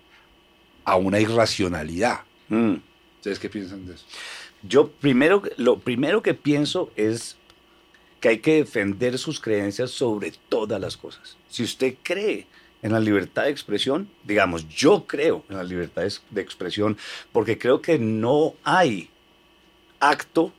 a 0.85 0.95
una 0.95 1.19
irracionalidad? 1.19 2.21
Mm. 2.49 2.75
¿Ustedes 3.17 3.39
qué 3.39 3.49
piensan 3.49 3.85
de 3.85 3.95
eso? 3.95 4.05
Yo 4.63 4.89
primero, 4.89 5.43
lo 5.57 5.79
primero 5.79 6.21
que 6.21 6.33
pienso 6.33 6.91
es 6.95 7.35
que 8.19 8.29
hay 8.29 8.39
que 8.39 8.55
defender 8.55 9.17
sus 9.17 9.39
creencias 9.39 9.91
sobre 9.91 10.31
todas 10.49 10.79
las 10.81 10.97
cosas. 10.97 11.37
Si 11.49 11.63
usted 11.63 11.95
cree 12.01 12.47
en 12.81 12.91
la 12.93 12.99
libertad 12.99 13.43
de 13.43 13.49
expresión, 13.51 14.09
digamos, 14.23 14.67
yo 14.69 15.05
creo 15.05 15.43
en 15.49 15.57
la 15.57 15.63
libertad 15.63 16.03
de- 16.03 16.13
de 16.31 16.41
expresión 16.41 16.97
porque 17.31 17.57
creo 17.57 17.81
que 17.81 17.99
no 17.99 18.53
hay 18.63 19.09
acto 19.99 20.53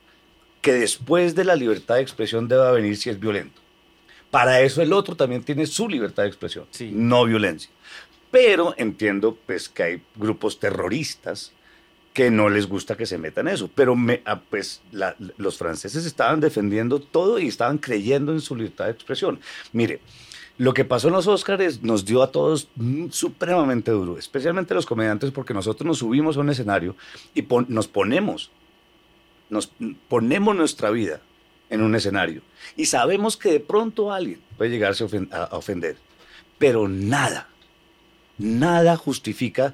que 0.61 0.73
después 0.73 1.35
de 1.35 1.45
la 1.45 1.55
libertad 1.55 1.95
de 1.95 2.01
expresión 2.01 2.47
deba 2.47 2.71
venir 2.71 2.97
si 2.97 3.09
es 3.09 3.19
violento. 3.19 3.59
Para 4.31 4.61
eso 4.61 4.81
el 4.81 4.93
otro 4.93 5.15
también 5.15 5.43
tiene 5.43 5.65
su 5.65 5.87
libertad 5.89 6.23
de 6.23 6.29
expresión, 6.29 6.65
Sí. 6.71 6.91
no 6.93 7.25
violencia. 7.25 7.69
Pero 8.31 8.75
entiendo 8.77 9.37
pues 9.45 9.69
que 9.69 9.83
hay 9.83 10.01
grupos 10.15 10.59
terroristas 10.59 11.51
que 12.13 12.29
no 12.29 12.49
les 12.49 12.67
gusta 12.67 12.95
que 12.97 13.05
se 13.05 13.17
metan 13.17 13.47
en 13.47 13.53
eso. 13.55 13.69
Pero 13.73 13.95
me, 13.95 14.21
ah, 14.25 14.39
pues 14.49 14.81
la- 14.91 15.15
los 15.37 15.57
franceses 15.57 16.05
estaban 16.05 16.39
defendiendo 16.39 16.99
todo 16.99 17.39
y 17.39 17.47
estaban 17.47 17.77
creyendo 17.77 18.31
en 18.31 18.41
su 18.41 18.55
libertad 18.55 18.85
de 18.85 18.91
expresión. 18.91 19.39
Mire, 19.73 19.99
lo 20.57 20.73
que 20.73 20.85
pasó 20.85 21.07
en 21.07 21.13
los 21.13 21.27
Óscares 21.27 21.81
nos 21.81 22.05
dio 22.05 22.21
a 22.21 22.31
todos 22.31 22.67
mm, 22.75 23.09
supremamente 23.11 23.91
duro, 23.91 24.17
especialmente 24.17 24.73
los 24.75 24.85
comediantes, 24.85 25.31
porque 25.31 25.53
nosotros 25.53 25.87
nos 25.87 25.99
subimos 25.99 26.35
a 26.37 26.41
un 26.41 26.49
escenario 26.49 26.95
y 27.33 27.43
pon- 27.43 27.65
nos 27.69 27.87
ponemos, 27.87 28.51
nos 29.49 29.71
ponemos 30.07 30.55
nuestra 30.55 30.89
vida 30.91 31.21
en 31.69 31.81
un 31.81 31.95
escenario 31.95 32.41
y 32.75 32.85
sabemos 32.85 33.37
que 33.37 33.51
de 33.51 33.59
pronto 33.59 34.11
alguien 34.11 34.39
puede 34.57 34.71
llegarse 34.71 35.03
a 35.03 35.07
ofen- 35.07 35.31
a- 35.33 35.43
a 35.45 35.57
ofender, 35.57 35.97
pero 36.57 36.87
nada, 36.87 37.47
nada 38.37 38.95
justifica 38.97 39.73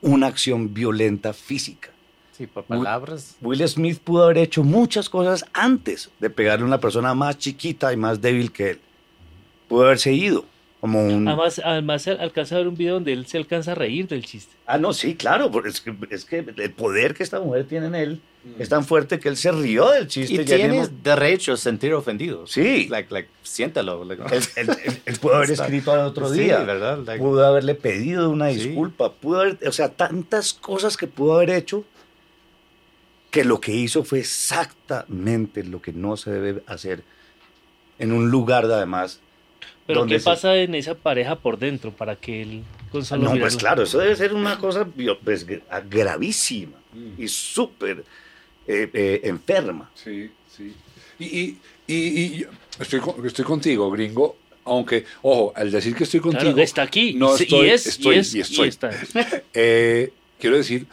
una 0.00 0.26
acción 0.26 0.74
violenta 0.74 1.32
física. 1.32 1.90
Sí, 2.36 2.46
por 2.46 2.64
palabras. 2.64 3.36
Will 3.40 3.66
Smith 3.68 3.98
pudo 3.98 4.24
haber 4.24 4.38
hecho 4.38 4.64
muchas 4.64 5.08
cosas 5.08 5.44
antes 5.52 6.10
de 6.18 6.30
pegarle 6.30 6.64
a 6.64 6.66
una 6.66 6.80
persona 6.80 7.14
más 7.14 7.38
chiquita 7.38 7.92
y 7.92 7.96
más 7.96 8.20
débil 8.20 8.50
que 8.52 8.70
él. 8.70 8.80
Pudo 9.68 9.84
haberse 9.84 10.12
ido 10.12 10.44
como 10.82 11.06
un... 11.06 11.28
Además, 11.28 11.60
además 11.64 12.08
al- 12.08 12.20
alcanza 12.20 12.56
a 12.56 12.58
ver 12.58 12.66
un 12.68 12.76
video 12.76 12.94
donde 12.94 13.12
él 13.12 13.24
se 13.26 13.38
alcanza 13.38 13.70
a 13.72 13.74
reír 13.76 14.08
del 14.08 14.24
chiste. 14.26 14.52
Ah, 14.66 14.78
no, 14.78 14.92
sí, 14.92 15.14
claro, 15.14 15.48
porque 15.50 15.68
es 15.70 15.80
que, 15.80 15.94
es 16.10 16.24
que 16.24 16.44
el 16.56 16.72
poder 16.72 17.14
que 17.14 17.22
esta 17.22 17.38
mujer 17.40 17.66
tiene 17.66 17.86
en 17.86 17.94
él 17.94 18.20
es 18.58 18.68
tan 18.68 18.84
fuerte 18.84 19.20
que 19.20 19.28
él 19.28 19.36
se 19.36 19.52
rió 19.52 19.90
del 19.90 20.08
chiste. 20.08 20.34
Y 20.34 20.44
ya 20.44 20.56
mismo. 20.56 20.70
tienes 20.72 21.02
derecho 21.04 21.52
a 21.52 21.56
sentir 21.56 21.94
ofendido. 21.94 22.48
Sí. 22.48 22.88
Like, 22.88 23.14
like, 23.14 23.28
siéntalo. 23.44 24.04
like, 24.04 24.20
Él, 24.34 24.42
él- 24.56 24.76
él- 24.84 25.02
él 25.06 25.16
pudo 25.20 25.36
haber 25.36 25.52
escrito 25.52 25.92
al 25.92 26.00
otro 26.00 26.28
Sí, 26.32 26.40
día. 26.40 26.58
¿verdad? 26.58 26.98
Like- 27.06 27.22
pudo 27.22 27.46
haberle 27.46 27.76
pedido 27.76 28.28
una 28.28 28.50
Sí. 28.50 28.58
disculpa, 28.66 29.12
pudo 29.12 29.42
haber, 29.42 29.58
o 29.66 29.72
sea, 29.72 29.88
tantas 29.90 30.52
cosas 30.52 30.96
que 30.96 31.06
pudo 31.06 31.36
haber 31.36 31.50
hecho 31.50 31.84
que 33.30 33.44
lo 33.44 33.60
que 33.60 33.72
hizo 33.72 34.02
fue 34.04 34.18
exactamente 34.18 35.62
lo 35.64 35.80
que 35.80 35.92
no 35.92 36.16
se 36.16 36.30
debe 36.32 36.62
hacer 36.66 37.02
en 38.00 38.10
un 38.12 38.30
lugar 38.30 38.66
de 38.66 38.74
además. 38.74 39.20
Pero 39.86 40.06
¿qué 40.06 40.18
se- 40.18 40.24
pasa 40.24 40.56
en 40.56 40.74
esa 40.74 40.94
pareja 40.94 41.36
por 41.36 41.58
dentro 41.58 41.90
para 41.92 42.16
que 42.16 42.42
él 42.42 42.62
con 42.90 43.04
solo 43.04 43.32
no, 43.34 43.40
pues 43.40 43.56
claro, 43.56 43.82
eso 43.82 43.98
debe 43.98 44.14
ser 44.16 44.34
una 44.34 44.58
cosa 44.58 44.84
bio- 44.84 45.18
pues, 45.18 45.46
gra- 45.46 45.62
gravísima 45.88 46.76
y 47.18 47.26
súper 47.28 48.04
eh, 48.66 48.88
eh, 48.92 49.20
enferma. 49.24 49.90
Sí, 49.94 50.30
sí. 50.56 50.74
Y, 51.18 51.24
y, 51.24 51.58
y, 51.86 51.94
y 51.96 52.46
estoy, 52.78 53.00
estoy 53.24 53.44
contigo, 53.44 53.90
gringo, 53.90 54.36
aunque, 54.64 55.04
ojo, 55.22 55.52
al 55.56 55.70
decir 55.70 55.94
que 55.96 56.04
estoy 56.04 56.20
Claro, 56.20 56.38
contigo, 56.38 56.60
está 56.62 56.82
aquí. 56.82 57.14
no 57.14 57.36
y 57.36 57.42
estoy- 57.42 57.68
es, 57.70 57.86
estoy- 57.86 58.16
y 58.16 58.18
es, 58.18 58.34
y 58.34 58.40
estoy. 58.40 58.68
está. 58.68 58.90
eh, 59.54 60.12
quiero 60.38 60.56
decir, 60.56 60.86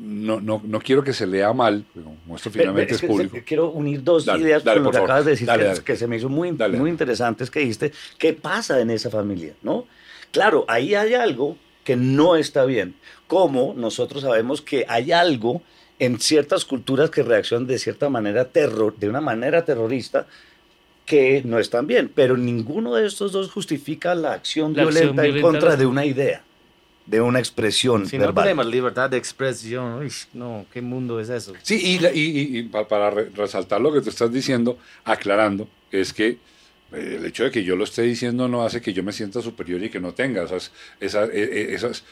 no, 0.00 0.40
no, 0.40 0.62
no 0.64 0.80
quiero 0.80 1.02
que 1.04 1.12
se 1.12 1.26
lea 1.26 1.52
mal, 1.52 1.84
pero 1.92 2.06
como 2.24 2.36
esto 2.36 2.50
finalmente 2.50 2.94
es 2.94 3.02
ve, 3.02 3.08
público. 3.08 3.34
que- 3.34 3.44
Quiero 3.44 3.70
unir 3.70 4.02
dos 4.02 4.24
Dale, 4.24 4.42
ideas 4.42 4.64
dale, 4.64 4.78
con 4.78 4.84
lo 4.84 4.90
que 4.90 4.96
favor. 4.96 5.10
acabas 5.10 5.24
de 5.26 5.30
decir, 5.32 5.46
Dale, 5.46 5.62
que, 5.64 5.68
dale. 5.68 5.80
que 5.82 5.96
se 5.96 6.06
me 6.06 6.16
hizo 6.16 6.28
muy, 6.28 6.50
Dale. 6.52 6.78
muy 6.78 6.90
interesantes 6.90 7.50
que 7.50 7.60
dijiste. 7.60 7.92
¿Qué 8.18 8.32
pasa 8.32 8.80
en 8.80 8.90
esa 8.90 9.10
familia? 9.10 9.54
¿no? 9.62 9.86
Claro, 10.30 10.64
ahí 10.68 10.94
hay 10.94 11.14
algo 11.14 11.56
que 11.84 11.94
no 11.96 12.36
está 12.36 12.64
bien. 12.64 12.94
Como 13.26 13.74
nosotros 13.76 14.22
sabemos 14.22 14.62
que 14.62 14.84
hay 14.88 15.12
algo 15.12 15.62
en 15.98 16.18
ciertas 16.20 16.64
culturas 16.64 17.10
que 17.10 17.22
reaccionan 17.22 17.66
de 17.66 17.78
cierta 17.78 18.08
manera, 18.08 18.46
terror, 18.46 18.96
de 18.98 19.08
una 19.08 19.20
manera 19.20 19.64
terrorista, 19.64 20.26
que 21.04 21.42
no 21.44 21.58
están 21.58 21.86
bien. 21.86 22.10
Pero 22.14 22.36
ninguno 22.36 22.94
de 22.94 23.06
estos 23.06 23.32
dos 23.32 23.50
justifica 23.50 24.14
la 24.14 24.32
acción, 24.32 24.74
La 24.74 24.82
acción 24.82 25.14
violenta, 25.16 25.22
en 25.26 25.32
violenta 25.34 25.48
contra 25.60 25.76
de 25.76 25.86
una 25.86 26.04
idea, 26.04 26.42
de 27.06 27.20
una 27.20 27.38
expresión 27.38 28.06
Si 28.06 28.16
no 28.18 28.24
verbal. 28.26 28.44
tenemos 28.44 28.66
libertad 28.66 29.08
de 29.10 29.16
expresión, 29.16 29.94
uy, 30.00 30.12
no, 30.34 30.66
¿qué 30.72 30.80
mundo 30.82 31.20
es 31.20 31.28
eso? 31.28 31.52
Sí, 31.62 31.76
y, 31.80 31.98
la- 32.00 32.12
y- 32.12 32.20
y- 32.20 32.58
y 32.58 32.62
pa- 32.64 32.88
para 32.88 33.10
re- 33.10 33.30
resaltar 33.34 33.80
lo 33.80 33.92
que 33.92 34.00
tú 34.00 34.10
estás 34.10 34.32
diciendo, 34.32 34.76
aclarando, 35.04 35.68
es 35.92 36.12
que 36.12 36.38
eh, 36.92 37.16
el 37.18 37.24
hecho 37.26 37.44
de 37.44 37.50
que 37.50 37.62
yo 37.64 37.76
lo 37.76 37.84
esté 37.84 38.02
diciendo 38.02 38.48
no 38.48 38.64
hace 38.64 38.80
que 38.80 38.92
yo 38.92 39.02
me 39.02 39.12
sienta 39.12 39.40
superior 39.42 39.82
y 39.82 39.90
que 39.90 40.00
no 40.00 40.14
tenga 40.14 40.44
esas, 40.44 40.72
esas, 41.00 41.28
eh, 41.30 41.32
eh, 41.52 41.66
esas 41.74 42.02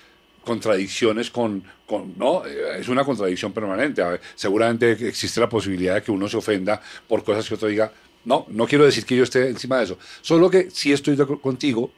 contradicciones 0.44 1.30
con, 1.30 1.62
con- 1.86 2.14
no, 2.18 2.44
Eh, 2.46 2.78
es 2.80 2.88
una 2.88 3.04
contradicción 3.04 3.52
permanente. 3.52 4.02
Ver, 4.02 4.20
seguramente 4.34 4.92
existe 5.08 5.40
la 5.40 5.48
posibilidad 5.48 5.94
de 5.96 6.02
que 6.02 6.10
uno 6.12 6.28
se 6.28 6.36
ofenda 6.36 6.80
por 7.08 7.24
cosas 7.24 7.48
que 7.48 7.54
otro 7.54 7.68
diga, 7.68 7.92
No, 8.26 8.46
no 8.48 8.66
quiero 8.66 8.86
decir 8.86 9.04
que 9.04 9.14
yo 9.16 9.22
esté 9.24 9.50
encima 9.50 9.76
de 9.78 9.84
eso. 9.84 9.98
Solo 10.22 10.48
que 10.48 10.70
sí 10.70 10.92
estoy 10.92 11.14
de 11.14 11.22
acuerdo 11.24 11.42
contigo 11.42 11.90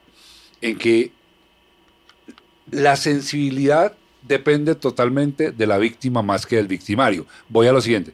en 0.60 0.76
que 0.76 1.12
la 2.70 2.96
sensibilidad 2.96 3.94
depende 4.22 4.74
totalmente 4.74 5.52
de 5.52 5.66
la 5.66 5.78
víctima 5.78 6.22
más 6.22 6.46
que 6.46 6.56
del 6.56 6.66
victimario. 6.66 7.26
Voy 7.48 7.66
a 7.66 7.72
lo 7.72 7.80
siguiente. 7.80 8.12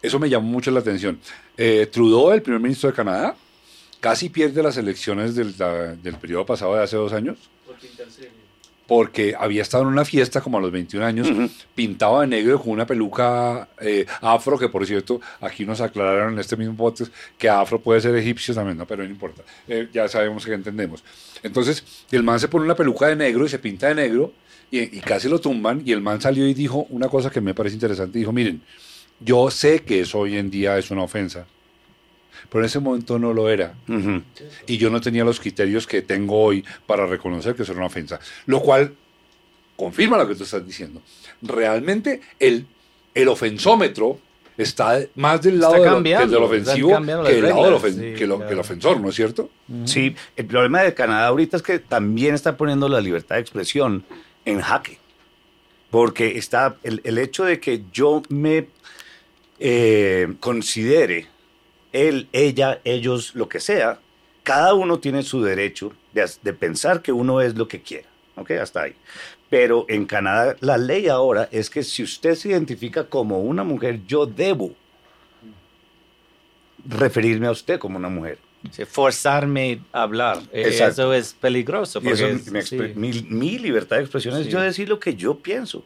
Eso 0.00 0.18
me 0.18 0.28
llamó 0.28 0.48
mucho 0.48 0.70
la 0.70 0.80
atención. 0.80 1.18
Eh, 1.56 1.88
Trudeau, 1.90 2.30
el 2.32 2.42
primer 2.42 2.60
ministro 2.60 2.88
de 2.90 2.94
Canadá, 2.94 3.36
casi 4.00 4.28
pierde 4.28 4.62
las 4.62 4.76
elecciones 4.76 5.34
del, 5.34 5.56
del 5.56 6.14
periodo 6.16 6.46
pasado 6.46 6.76
de 6.76 6.84
hace 6.84 6.96
dos 6.96 7.12
años 7.12 7.38
porque 7.68 7.88
había 9.38 9.62
estado 9.62 9.82
en 9.84 9.90
una 9.90 10.04
fiesta 10.04 10.40
como 10.40 10.58
a 10.58 10.60
los 10.60 10.72
21 10.72 11.04
años, 11.04 11.28
pintado 11.74 12.20
de 12.20 12.26
negro 12.26 12.58
con 12.60 12.70
una 12.70 12.86
peluca 12.86 13.68
eh, 13.80 14.06
afro, 14.22 14.58
que 14.58 14.68
por 14.68 14.86
cierto, 14.86 15.20
aquí 15.40 15.64
nos 15.66 15.80
aclararon 15.80 16.32
en 16.32 16.38
este 16.38 16.56
mismo 16.56 16.74
podcast 16.74 17.12
que 17.36 17.48
afro 17.48 17.78
puede 17.80 18.00
ser 18.00 18.16
egipcio 18.16 18.54
también, 18.54 18.78
¿no? 18.78 18.86
pero 18.86 19.04
no 19.04 19.10
importa, 19.10 19.42
Eh, 19.68 19.88
ya 19.92 20.08
sabemos 20.08 20.44
que 20.46 20.54
entendemos. 20.54 21.04
Entonces, 21.42 21.84
el 22.10 22.22
man 22.22 22.40
se 22.40 22.48
pone 22.48 22.64
una 22.64 22.74
peluca 22.74 23.06
de 23.08 23.16
negro 23.16 23.44
y 23.44 23.48
se 23.48 23.58
pinta 23.58 23.88
de 23.88 23.94
negro 23.94 24.32
y, 24.70 24.80
y 24.80 25.00
casi 25.00 25.28
lo 25.28 25.38
tumban 25.38 25.82
y 25.84 25.92
el 25.92 26.00
man 26.00 26.20
salió 26.20 26.46
y 26.46 26.54
dijo 26.54 26.86
una 26.90 27.08
cosa 27.08 27.30
que 27.30 27.40
me 27.40 27.54
parece 27.54 27.74
interesante, 27.74 28.18
dijo, 28.18 28.32
miren, 28.32 28.62
yo 29.20 29.50
sé 29.50 29.80
que 29.80 30.00
eso 30.00 30.20
hoy 30.20 30.36
en 30.36 30.50
día 30.50 30.78
es 30.78 30.90
una 30.90 31.02
ofensa, 31.02 31.46
pero 32.50 32.62
en 32.62 32.66
ese 32.66 32.78
momento 32.80 33.18
no 33.18 33.32
lo 33.32 33.48
era 33.50 33.74
y 34.66 34.76
yo 34.78 34.90
no 34.90 35.00
tenía 35.00 35.24
los 35.24 35.38
criterios 35.40 35.86
que 35.86 36.02
tengo 36.02 36.40
hoy 36.40 36.64
para 36.86 37.06
reconocer 37.06 37.54
que 37.54 37.62
eso 37.62 37.72
era 37.72 37.80
una 37.80 37.86
ofensa. 37.88 38.18
Lo 38.46 38.60
cual 38.60 38.94
confirma 39.76 40.16
lo 40.18 40.26
que 40.26 40.34
tú 40.34 40.44
estás 40.44 40.66
diciendo. 40.66 41.02
Realmente 41.42 42.20
el, 42.40 42.66
el 43.14 43.28
ofensómetro 43.28 44.18
está 44.56 44.98
más 45.14 45.40
del 45.42 45.60
lado 45.60 45.74
de 45.74 45.80
del 46.26 46.42
ofensivo 46.42 46.88
que 46.98 47.32
del 47.32 47.42
lado 47.44 47.64
del 47.64 47.74
ofen- 47.74 48.12
sí, 48.12 48.18
que 48.18 48.26
lo- 48.26 48.36
claro. 48.36 48.48
que 48.48 48.54
el 48.54 48.60
ofensor, 48.60 49.00
¿no 49.00 49.08
es 49.10 49.14
cierto? 49.14 49.50
Sí, 49.84 50.16
el 50.36 50.46
problema 50.46 50.82
de 50.82 50.94
Canadá 50.94 51.28
ahorita 51.28 51.56
es 51.58 51.62
que 51.62 51.78
también 51.78 52.34
está 52.34 52.56
poniendo 52.56 52.88
la 52.88 53.00
libertad 53.00 53.36
de 53.36 53.42
expresión 53.42 54.04
en 54.44 54.60
jaque. 54.60 54.98
Porque 55.90 56.36
está 56.38 56.76
el, 56.82 57.00
el 57.04 57.18
hecho 57.18 57.44
de 57.44 57.60
que 57.60 57.82
yo 57.92 58.22
me 58.30 58.66
eh, 59.60 60.34
considere 60.40 61.26
él, 61.92 62.28
ella, 62.32 62.80
ellos, 62.84 63.34
lo 63.34 63.48
que 63.48 63.60
sea, 63.60 63.98
cada 64.42 64.74
uno 64.74 64.98
tiene 64.98 65.22
su 65.22 65.42
derecho 65.42 65.92
de, 66.12 66.52
pensar 66.52 67.02
que 67.02 67.12
uno 67.12 67.40
es 67.40 67.56
lo 67.56 67.68
que 67.68 67.80
quiera. 67.82 68.08
¿Ok? 68.36 68.52
Hasta 68.52 68.82
ahí. 68.82 68.94
Pero 69.50 69.84
en 69.88 70.04
Canadá 70.06 70.56
la 70.60 70.76
ley 70.78 71.08
ahora 71.08 71.48
es 71.50 71.70
que 71.70 71.82
si 71.82 72.02
usted 72.02 72.34
se 72.34 72.50
identifica 72.50 73.04
como 73.04 73.40
una 73.40 73.64
mujer, 73.64 74.00
yo 74.06 74.26
debo 74.26 74.74
referirme 76.88 77.46
a 77.46 77.50
usted 77.50 77.78
como 77.78 77.96
una 77.98 78.08
mujer. 78.08 78.38
Sí, 78.72 78.84
forzarme 78.84 79.80
a 79.92 80.02
hablar. 80.02 80.38
Exacto. 80.52 80.92
Eso 81.02 81.14
es 81.14 81.32
peligroso. 81.34 82.00
Y 82.02 82.08
eso 82.08 82.24
porque 82.26 82.32
mi, 82.34 82.40
es- 82.40 82.52
mi 82.52 82.58
expre- 82.78 82.88
sí. 82.92 82.98
mi- 82.98 83.22
mi 83.38 83.58
libertad 83.58 83.96
de 83.96 84.02
expresión 84.02 84.36
es 84.36 84.46
Sí. 84.46 84.50
yo 84.52 84.60
decir 84.60 84.88
lo 84.88 84.98
que 84.98 85.14
yo 85.14 85.38
pienso. 85.38 85.84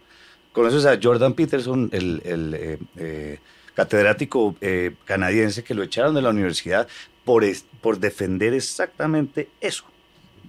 Conoces 0.52 0.84
a 0.86 0.98
Jordan 1.02 1.34
Peterson, 1.34 1.88
el, 1.92 2.20
el, 2.24 2.54
eh, 2.54 2.78
eh, 2.96 3.38
catedrático 3.74 4.56
eh, 4.60 4.94
canadiense 5.04 5.64
que 5.64 5.74
lo 5.74 5.82
echaron 5.82 6.14
de 6.14 6.22
la 6.22 6.30
universidad 6.30 6.88
por, 7.24 7.44
es- 7.44 7.64
por 7.80 7.98
defender 7.98 8.54
exactamente 8.54 9.48
eso. 9.60 9.84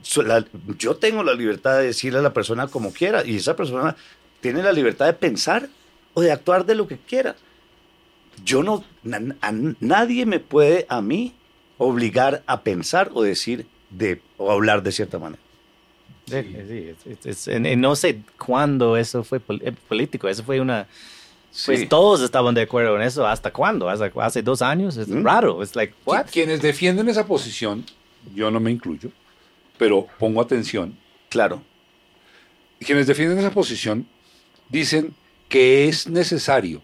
So- 0.01 0.23
la- 0.23 0.45
yo 0.77 0.95
tengo 0.95 1.23
la 1.23 1.33
libertad 1.33 1.77
de 1.79 1.85
decirle 1.87 2.19
a 2.19 2.23
la 2.23 2.33
persona 2.33 2.67
como 2.67 2.91
quiera 2.93 3.25
y 3.25 3.37
esa 3.37 3.55
persona 3.55 3.95
tiene 4.41 4.61
la 4.63 4.71
libertad 4.73 5.05
de 5.05 5.13
pensar 5.13 5.69
o 6.13 6.21
de 6.21 6.31
actuar 6.31 6.65
de 6.65 6.75
lo 6.75 6.87
que 6.87 6.97
quiera. 6.97 7.35
Yo 8.43 8.63
no, 8.63 8.83
na- 9.03 9.35
a 9.41 9.51
nadie 9.79 10.25
me 10.25 10.39
puede 10.39 10.85
a 10.89 11.01
mí 11.01 11.33
obligar 11.77 12.43
a 12.47 12.61
pensar 12.63 13.11
o 13.13 13.21
decir 13.23 13.67
de, 13.89 14.21
o 14.37 14.51
hablar 14.51 14.81
de 14.83 14.91
cierta 14.91 15.19
manera. 15.19 15.41
Sí, 16.25 16.41
sí, 17.35 17.51
en 17.51 17.81
no 17.81 17.95
sé 17.95 18.21
cuándo 18.37 18.97
eso 18.97 19.23
fue 19.23 19.41
eh, 19.61 19.73
político, 19.87 20.27
eso 20.29 20.43
fue 20.43 20.59
una... 20.61 20.87
Pues 21.65 21.81
Sí. 21.81 21.85
todos 21.85 22.21
estaban 22.21 22.55
de 22.55 22.61
acuerdo 22.61 22.95
en 22.95 23.03
eso. 23.03 23.27
¿Hasta 23.27 23.51
cuándo? 23.53 23.87
¿Hace, 23.87 24.11
hace 24.15 24.41
dos 24.41 24.61
años? 24.63 24.97
Es 24.97 25.07
Mm. 25.07 25.23
raro. 25.23 25.61
Es 25.61 25.75
like, 25.75 25.93
what? 26.05 26.25
Quienes 26.31 26.61
defienden 26.61 27.09
esa 27.09 27.25
posición, 27.27 27.85
yo 28.33 28.49
no 28.49 28.59
me 28.59 28.71
incluyo, 28.71 29.09
pero 29.77 30.07
pongo 30.17 30.41
atención, 30.41 30.97
Claro. 31.29 31.61
quienes 32.79 33.05
defienden 33.07 33.37
esa 33.37 33.51
posición 33.51 34.07
dicen 34.69 35.13
que 35.47 35.87
es 35.87 36.07
necesario 36.07 36.81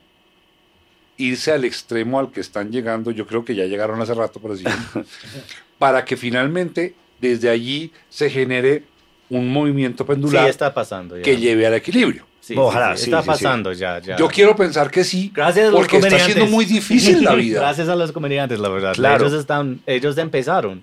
irse 1.17 1.51
al 1.51 1.65
extremo 1.65 2.19
al 2.19 2.31
que 2.31 2.39
están 2.39 2.71
llegando, 2.71 3.11
yo 3.11 3.25
creo 3.27 3.43
que 3.43 3.55
ya 3.55 3.65
llegaron 3.65 3.99
hace 4.01 4.13
rato, 4.13 4.39
pero 4.39 4.55
sí, 4.55 4.63
para 5.79 6.05
que 6.05 6.15
finalmente 6.15 6.93
desde 7.19 7.49
allí 7.49 7.91
se 8.09 8.29
genere 8.29 8.83
un 9.29 9.51
movimiento 9.51 10.03
Sí, 10.03 10.07
pendular 10.09 10.47
está 10.49 10.73
pasando. 10.73 11.15
que 11.21 11.37
lleve 11.37 11.65
al 11.67 11.73
equilibrio. 11.73 12.25
Sí, 12.49 12.55
Ojalá, 12.57 12.97
sí, 12.97 13.03
sí, 13.05 13.09
está 13.11 13.19
sí, 13.21 13.23
sí. 13.26 13.27
pasando 13.30 13.71
ya, 13.73 13.99
ya. 13.99 14.15
Yo 14.17 14.27
quiero 14.27 14.55
pensar 14.55 14.89
que 14.89 15.03
sí, 15.03 15.31
Gracias 15.34 15.67
a 15.67 15.71
los 15.71 15.80
porque 15.81 15.97
está 15.97 16.07
comediantes. 16.09 16.35
siendo 16.35 16.51
muy 16.51 16.65
difícil 16.65 17.23
la 17.23 17.35
vida. 17.35 17.59
Gracias 17.61 17.88
a 17.89 17.95
los 17.95 18.11
comediantes, 18.11 18.59
la 18.59 18.69
verdad. 18.69 18.93
Claro. 18.95 19.27
Ellos, 19.27 19.39
están, 19.39 19.81
ellos 19.85 20.17
empezaron. 20.17 20.81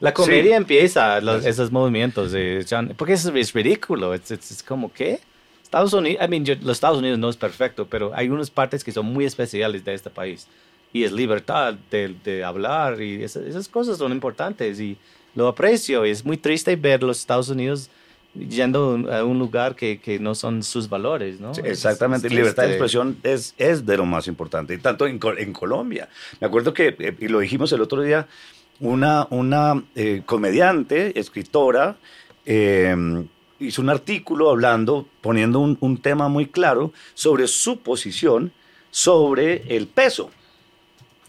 La 0.00 0.14
comedia 0.14 0.52
Sí. 0.52 0.52
empieza, 0.52 1.20
los- 1.20 1.44
esos 1.44 1.70
movimientos. 1.70 2.32
porque 2.96 3.12
es, 3.12 3.26
es 3.26 3.52
ridículo. 3.52 4.14
Es, 4.14 4.30
es- 4.30 4.50
es 4.50 4.62
como, 4.62 4.90
¿qué? 4.92 5.20
Estados 5.62 5.92
Unidos, 5.92 6.24
I 6.24 6.28
mean, 6.28 6.44
yo- 6.46 6.54
los 6.62 6.76
Estados 6.78 6.98
Unidos 6.98 7.18
no 7.18 7.28
es 7.28 7.36
perfecto, 7.36 7.86
pero 7.86 8.12
hay 8.14 8.28
unas 8.30 8.48
partes 8.50 8.82
que 8.82 8.90
son 8.92 9.04
muy 9.06 9.26
especiales 9.26 9.84
de 9.84 9.92
este 9.92 10.08
país. 10.08 10.46
Y 10.94 11.04
es 11.04 11.12
libertad 11.12 11.74
de, 11.90 12.14
de 12.24 12.42
hablar 12.42 13.02
y 13.02 13.22
esas, 13.22 13.42
esas 13.44 13.68
cosas 13.68 13.98
son 13.98 14.12
importantes 14.12 14.80
y 14.80 14.96
lo 15.34 15.46
aprecio. 15.48 16.06
Y 16.06 16.10
es 16.10 16.24
muy 16.24 16.38
triste 16.38 16.74
ver 16.76 17.02
los 17.02 17.18
Estados 17.18 17.50
Unidos 17.50 17.90
yendo 18.48 18.98
a 19.12 19.24
un 19.24 19.38
lugar 19.38 19.74
que, 19.76 19.98
que 20.00 20.18
no 20.18 20.34
son 20.34 20.62
sus 20.62 20.88
valores, 20.88 21.40
¿no? 21.40 21.54
Sí, 21.54 21.60
Es- 21.64 21.70
Exactamente, 21.72 22.26
es 22.28 22.32
libertad 22.32 22.64
de 22.64 22.70
expresión 22.70 23.16
es, 23.22 23.54
es 23.58 23.84
de 23.86 23.96
lo 23.96 24.04
más 24.06 24.26
importante, 24.28 24.74
y 24.74 24.78
tanto 24.78 25.06
en, 25.06 25.18
en 25.38 25.52
Colombia. 25.52 26.08
Me 26.40 26.46
acuerdo 26.46 26.72
que, 26.74 26.94
eh, 26.98 27.16
y 27.20 27.28
lo 27.28 27.40
dijimos 27.40 27.72
el 27.72 27.80
otro 27.80 28.02
día, 28.02 28.26
una, 28.80 29.26
una 29.30 29.82
eh, 29.94 30.22
comediante, 30.26 31.18
escritora, 31.18 31.96
eh, 32.44 32.94
hizo 33.58 33.80
un 33.82 33.88
artículo 33.90 34.50
hablando, 34.50 35.06
poniendo 35.22 35.60
un, 35.60 35.78
un 35.80 35.96
tema 35.98 36.28
muy 36.28 36.46
claro 36.46 36.92
sobre 37.14 37.46
su 37.48 37.78
posición 37.80 38.52
sobre 38.90 39.76
el 39.76 39.86
peso, 39.86 40.30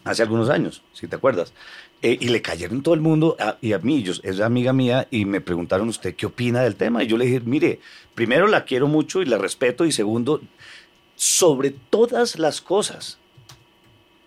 hace 0.04 0.24
algunos 0.24 0.50
años, 0.50 0.84
si 0.94 1.08
te 1.08 1.16
acuerdas. 1.16 1.54
Eh, 2.04 2.16
y 2.22 2.28
le 2.30 2.42
cayeron 2.44 2.84
todo 2.84 2.94
el 2.94 3.02
mundo, 3.02 3.36
a- 3.40 3.58
y 3.60 3.74
a 3.74 3.80
mí, 3.80 4.04
yo, 4.04 4.14
es 4.22 4.40
amiga 4.40 4.72
mía, 4.72 5.08
y 5.10 5.26
me 5.26 5.42
preguntaron 5.42 5.90
usted 5.90 6.16
qué 6.16 6.28
opina 6.28 6.62
del 6.62 6.76
tema. 6.76 7.04
Y 7.04 7.08
yo 7.08 7.18
le 7.18 7.26
dije, 7.26 7.40
mire, 7.44 7.80
primero 8.14 8.48
la 8.48 8.66
quiero 8.66 8.88
mucho 8.88 9.22
y 9.22 9.26
la 9.26 9.38
respeto, 9.40 9.84
y 9.86 9.92
segundo, 9.92 10.40
sobre 11.16 11.72
todas 11.72 12.38
las 12.38 12.62
cosas 12.62 13.18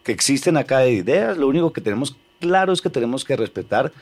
que 0.02 0.12
existen 0.12 0.56
acá 0.56 0.78
de 0.80 0.92
ideas, 0.92 1.38
lo 1.38 1.46
único 1.46 1.72
que 1.72 1.80
tenemos 1.80 2.16
claro 2.40 2.72
es 2.72 2.80
que 2.82 2.90
tenemos 2.90 3.24
que 3.24 3.36
respetar 3.36 3.92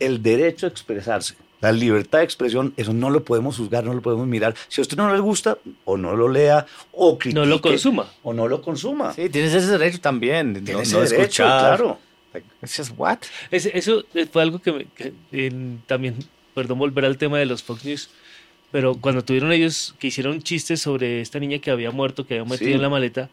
el 0.00 0.22
derecho 0.22 0.66
a 0.66 0.70
expresarse. 0.70 1.34
La 1.60 1.72
libertad 1.72 2.18
de 2.18 2.24
expresión, 2.24 2.74
eso 2.76 2.92
no 2.92 3.10
lo 3.10 3.24
podemos 3.24 3.56
juzgar, 3.56 3.84
no 3.84 3.94
lo 3.94 4.02
podemos 4.02 4.26
mirar. 4.26 4.54
Si 4.68 4.80
a 4.80 4.82
usted 4.82 4.96
no 4.96 5.12
le 5.12 5.18
gusta, 5.20 5.56
o 5.84 5.96
no 5.96 6.14
lo 6.14 6.28
lea, 6.28 6.66
o 6.92 7.18
critique. 7.18 7.38
No 7.40 7.46
lo 7.46 7.60
consuma. 7.60 8.06
O 8.22 8.32
no 8.34 8.48
lo 8.48 8.60
consuma. 8.60 9.12
Sí, 9.14 9.28
tienes 9.30 9.54
ese 9.54 9.68
derecho 9.72 10.00
también. 10.00 10.52
Tiene 10.54 10.72
no, 10.72 10.80
ese 10.80 10.92
no 10.94 11.00
derecho, 11.00 11.22
escuchar. 11.22 11.76
claro. 11.76 11.98
Like, 12.34 12.46
it's 12.62 12.76
just 12.76 12.92
what? 12.96 13.18
Ese- 13.50 13.70
eso 13.78 14.04
eh, 14.14 14.26
fue 14.30 14.42
algo 14.42 14.60
que, 14.60 14.72
me- 14.72 14.86
que, 14.86 15.12
en- 15.32 15.82
también, 15.86 16.16
perdón, 16.54 16.78
volver 16.78 17.04
al 17.04 17.16
tema 17.16 17.38
de 17.38 17.46
los 17.46 17.62
Fox 17.62 17.84
News, 17.84 18.10
pero 18.72 18.96
cuando 18.96 19.24
tuvieron 19.24 19.52
ellos 19.52 19.94
que 19.98 20.08
hicieron 20.08 20.42
chistes 20.42 20.80
sobre 20.82 21.20
esta 21.20 21.38
niña 21.38 21.58
que 21.60 21.70
había 21.70 21.90
muerto, 21.92 22.26
que 22.26 22.34
había 22.34 22.44
metido 22.50 22.68
Sí. 22.70 22.74
en 22.74 22.82
la 22.82 22.88
maleta, 22.90 23.30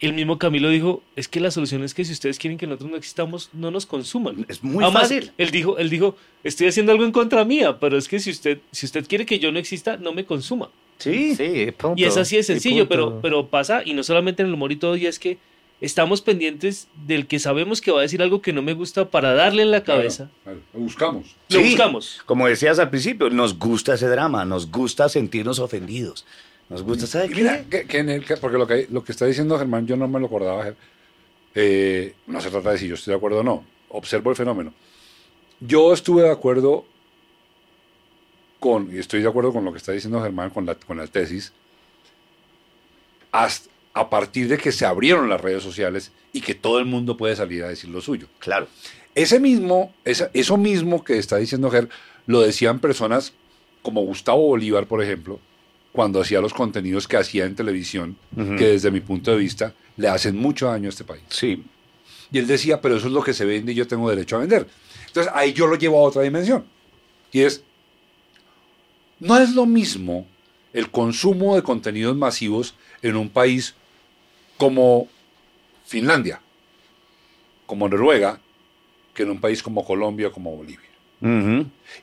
el 0.00 0.12
mismo 0.12 0.38
Camilo 0.38 0.68
dijo, 0.68 1.02
es 1.16 1.26
que 1.26 1.40
la 1.40 1.50
solución 1.50 1.82
es 1.82 1.92
que 1.92 2.04
si 2.04 2.12
ustedes 2.12 2.38
quieren 2.38 2.56
que 2.56 2.68
nosotros 2.68 2.88
no 2.88 2.96
existamos, 2.96 3.50
no 3.52 3.72
nos 3.72 3.84
consuman. 3.84 4.46
Es 4.48 4.62
muy 4.62 4.84
Además, 4.84 5.02
fácil. 5.02 5.32
Él 5.38 5.50
dijo, 5.50 5.76
él 5.78 5.90
dijo, 5.90 6.16
estoy 6.44 6.68
haciendo 6.68 6.92
algo 6.92 7.04
en 7.04 7.10
contra 7.10 7.44
mía, 7.44 7.80
pero 7.80 7.98
es 7.98 8.06
que 8.06 8.20
si 8.20 8.30
usted, 8.30 8.60
si 8.70 8.86
usted 8.86 9.08
quiere 9.08 9.26
que 9.26 9.40
yo 9.40 9.50
no 9.50 9.58
exista, 9.58 9.96
no 9.96 10.12
me 10.12 10.24
consuma. 10.24 10.70
Sí. 10.98 11.34
Sí, 11.34 11.72
punto. 11.76 12.00
Y 12.00 12.04
es 12.04 12.16
así 12.16 12.36
de 12.36 12.44
sencillo, 12.44 12.88
pero, 12.88 13.20
pero 13.20 13.48
pasa, 13.48 13.82
y 13.84 13.92
no 13.92 14.04
solamente 14.04 14.42
en 14.42 14.48
el 14.48 14.54
humor 14.54 14.70
y 14.70 14.76
todo, 14.76 14.96
y 14.96 15.06
es 15.06 15.18
que 15.18 15.38
estamos 15.80 16.20
pendientes 16.22 16.88
del 17.06 17.26
que 17.26 17.38
sabemos 17.38 17.80
que 17.80 17.90
va 17.92 18.00
a 18.00 18.02
decir 18.02 18.20
algo 18.22 18.42
que 18.42 18.52
no 18.52 18.62
me 18.62 18.72
gusta 18.74 19.10
para 19.10 19.34
darle 19.34 19.62
en 19.62 19.70
la 19.70 19.84
cabeza. 19.84 20.28
Claro, 20.42 20.58
claro, 20.58 20.60
lo 20.74 20.80
buscamos. 20.80 21.36
Lo 21.50 21.58
Sí. 21.60 21.64
buscamos. 21.70 22.22
Como 22.26 22.46
decías 22.48 22.78
al 22.78 22.90
principio, 22.90 23.30
nos 23.30 23.58
gusta 23.58 23.94
ese 23.94 24.08
drama, 24.08 24.44
nos 24.44 24.70
gusta 24.70 25.08
sentirnos 25.08 25.58
ofendidos. 25.58 26.26
Nos 26.68 26.82
gusta, 26.82 27.06
¿sabes 27.06 27.30
qué? 27.30 27.36
mira, 27.36 27.64
que, 27.70 27.86
que 27.86 27.98
en 27.98 28.10
el- 28.10 28.24
que- 28.24 28.36
porque 28.36 28.58
lo 28.58 28.66
que, 28.66 28.86
lo 28.90 29.02
que 29.04 29.12
está 29.12 29.24
diciendo 29.24 29.58
Germán, 29.58 29.86
yo 29.86 29.96
no 29.96 30.06
me 30.08 30.20
lo 30.20 30.26
acordaba. 30.26 30.74
Eh, 31.54 32.14
no 32.26 32.40
se 32.40 32.50
trata 32.50 32.72
de 32.72 32.78
si 32.78 32.86
yo 32.88 32.94
estoy 32.94 33.12
de 33.12 33.16
acuerdo 33.16 33.38
o 33.40 33.42
no. 33.42 33.64
Observo 33.88 34.30
el 34.30 34.36
fenómeno. 34.36 34.74
Yo 35.60 35.92
estuve 35.94 36.22
de 36.22 36.30
acuerdo 36.30 36.84
con, 38.60 38.94
y 38.94 38.98
estoy 38.98 39.22
de 39.22 39.28
acuerdo 39.28 39.52
con 39.52 39.64
lo 39.64 39.72
que 39.72 39.78
está 39.78 39.92
diciendo 39.92 40.20
Germán, 40.22 40.50
con 40.50 40.66
la, 40.66 40.74
con 40.74 40.98
la 40.98 41.06
tesis, 41.06 41.52
hasta, 43.32 43.68
a 43.94 44.10
partir 44.10 44.48
de 44.48 44.58
que 44.58 44.72
se 44.72 44.84
abrieron 44.86 45.28
las 45.28 45.40
redes 45.40 45.62
sociales 45.62 46.12
y 46.32 46.40
que 46.40 46.54
todo 46.54 46.78
el 46.78 46.84
mundo 46.84 47.16
puede 47.16 47.34
salir 47.36 47.64
a 47.64 47.68
decir 47.68 47.90
lo 47.90 48.00
suyo. 48.00 48.26
Claro. 48.38 48.68
Ese 49.14 49.40
mismo, 49.40 49.92
esa- 50.04 50.30
eso 50.34 50.56
mismo 50.56 51.02
que 51.02 51.18
está 51.18 51.36
diciendo 51.38 51.70
Ger, 51.70 51.88
lo 52.26 52.40
decían 52.40 52.78
personas 52.78 53.32
como 53.82 54.02
Gustavo 54.02 54.42
Bolívar, 54.46 54.86
por 54.86 55.02
ejemplo, 55.02 55.40
cuando 55.92 56.20
hacía 56.20 56.40
los 56.40 56.52
contenidos 56.54 57.08
que 57.08 57.16
hacía 57.16 57.44
en 57.46 57.56
televisión, 57.56 58.16
que 58.36 58.66
desde 58.66 58.90
mi 58.90 59.00
punto 59.00 59.30
de 59.32 59.38
vista 59.38 59.74
le 59.96 60.06
hacen 60.08 60.36
mucho 60.36 60.66
daño 60.66 60.86
a 60.86 60.90
este 60.90 61.02
país. 61.04 61.22
Sí. 61.28 61.64
Y 62.30 62.38
él 62.38 62.46
decía, 62.46 62.80
pero 62.80 62.96
eso 62.96 63.06
es 63.06 63.12
lo 63.12 63.22
que 63.22 63.32
se 63.32 63.44
vende 63.46 63.72
y 63.72 63.74
yo 63.74 63.88
tengo 63.88 64.08
derecho 64.10 64.36
a 64.36 64.40
vender. 64.40 64.68
Entonces 65.06 65.32
ahí 65.34 65.52
yo 65.54 65.66
lo 65.66 65.76
llevo 65.76 65.98
a 65.98 66.02
otra 66.02 66.22
dimensión. 66.22 66.64
Y 67.32 67.40
es, 67.40 67.64
no 69.18 69.36
es 69.38 69.54
lo 69.54 69.66
mismo 69.66 70.26
el 70.72 70.90
consumo 70.90 71.56
de 71.56 71.62
contenidos 71.62 72.14
masivos 72.16 72.74
en 73.02 73.16
un 73.16 73.28
país 73.30 73.74
como 74.58 75.08
Finlandia, 75.86 76.40
como 77.64 77.88
Noruega, 77.88 78.40
que 79.14 79.22
en 79.22 79.30
un 79.30 79.40
país 79.40 79.62
como 79.62 79.84
Colombia 79.84 80.28
o 80.28 80.32
como 80.32 80.54
Bolivia. 80.54 80.90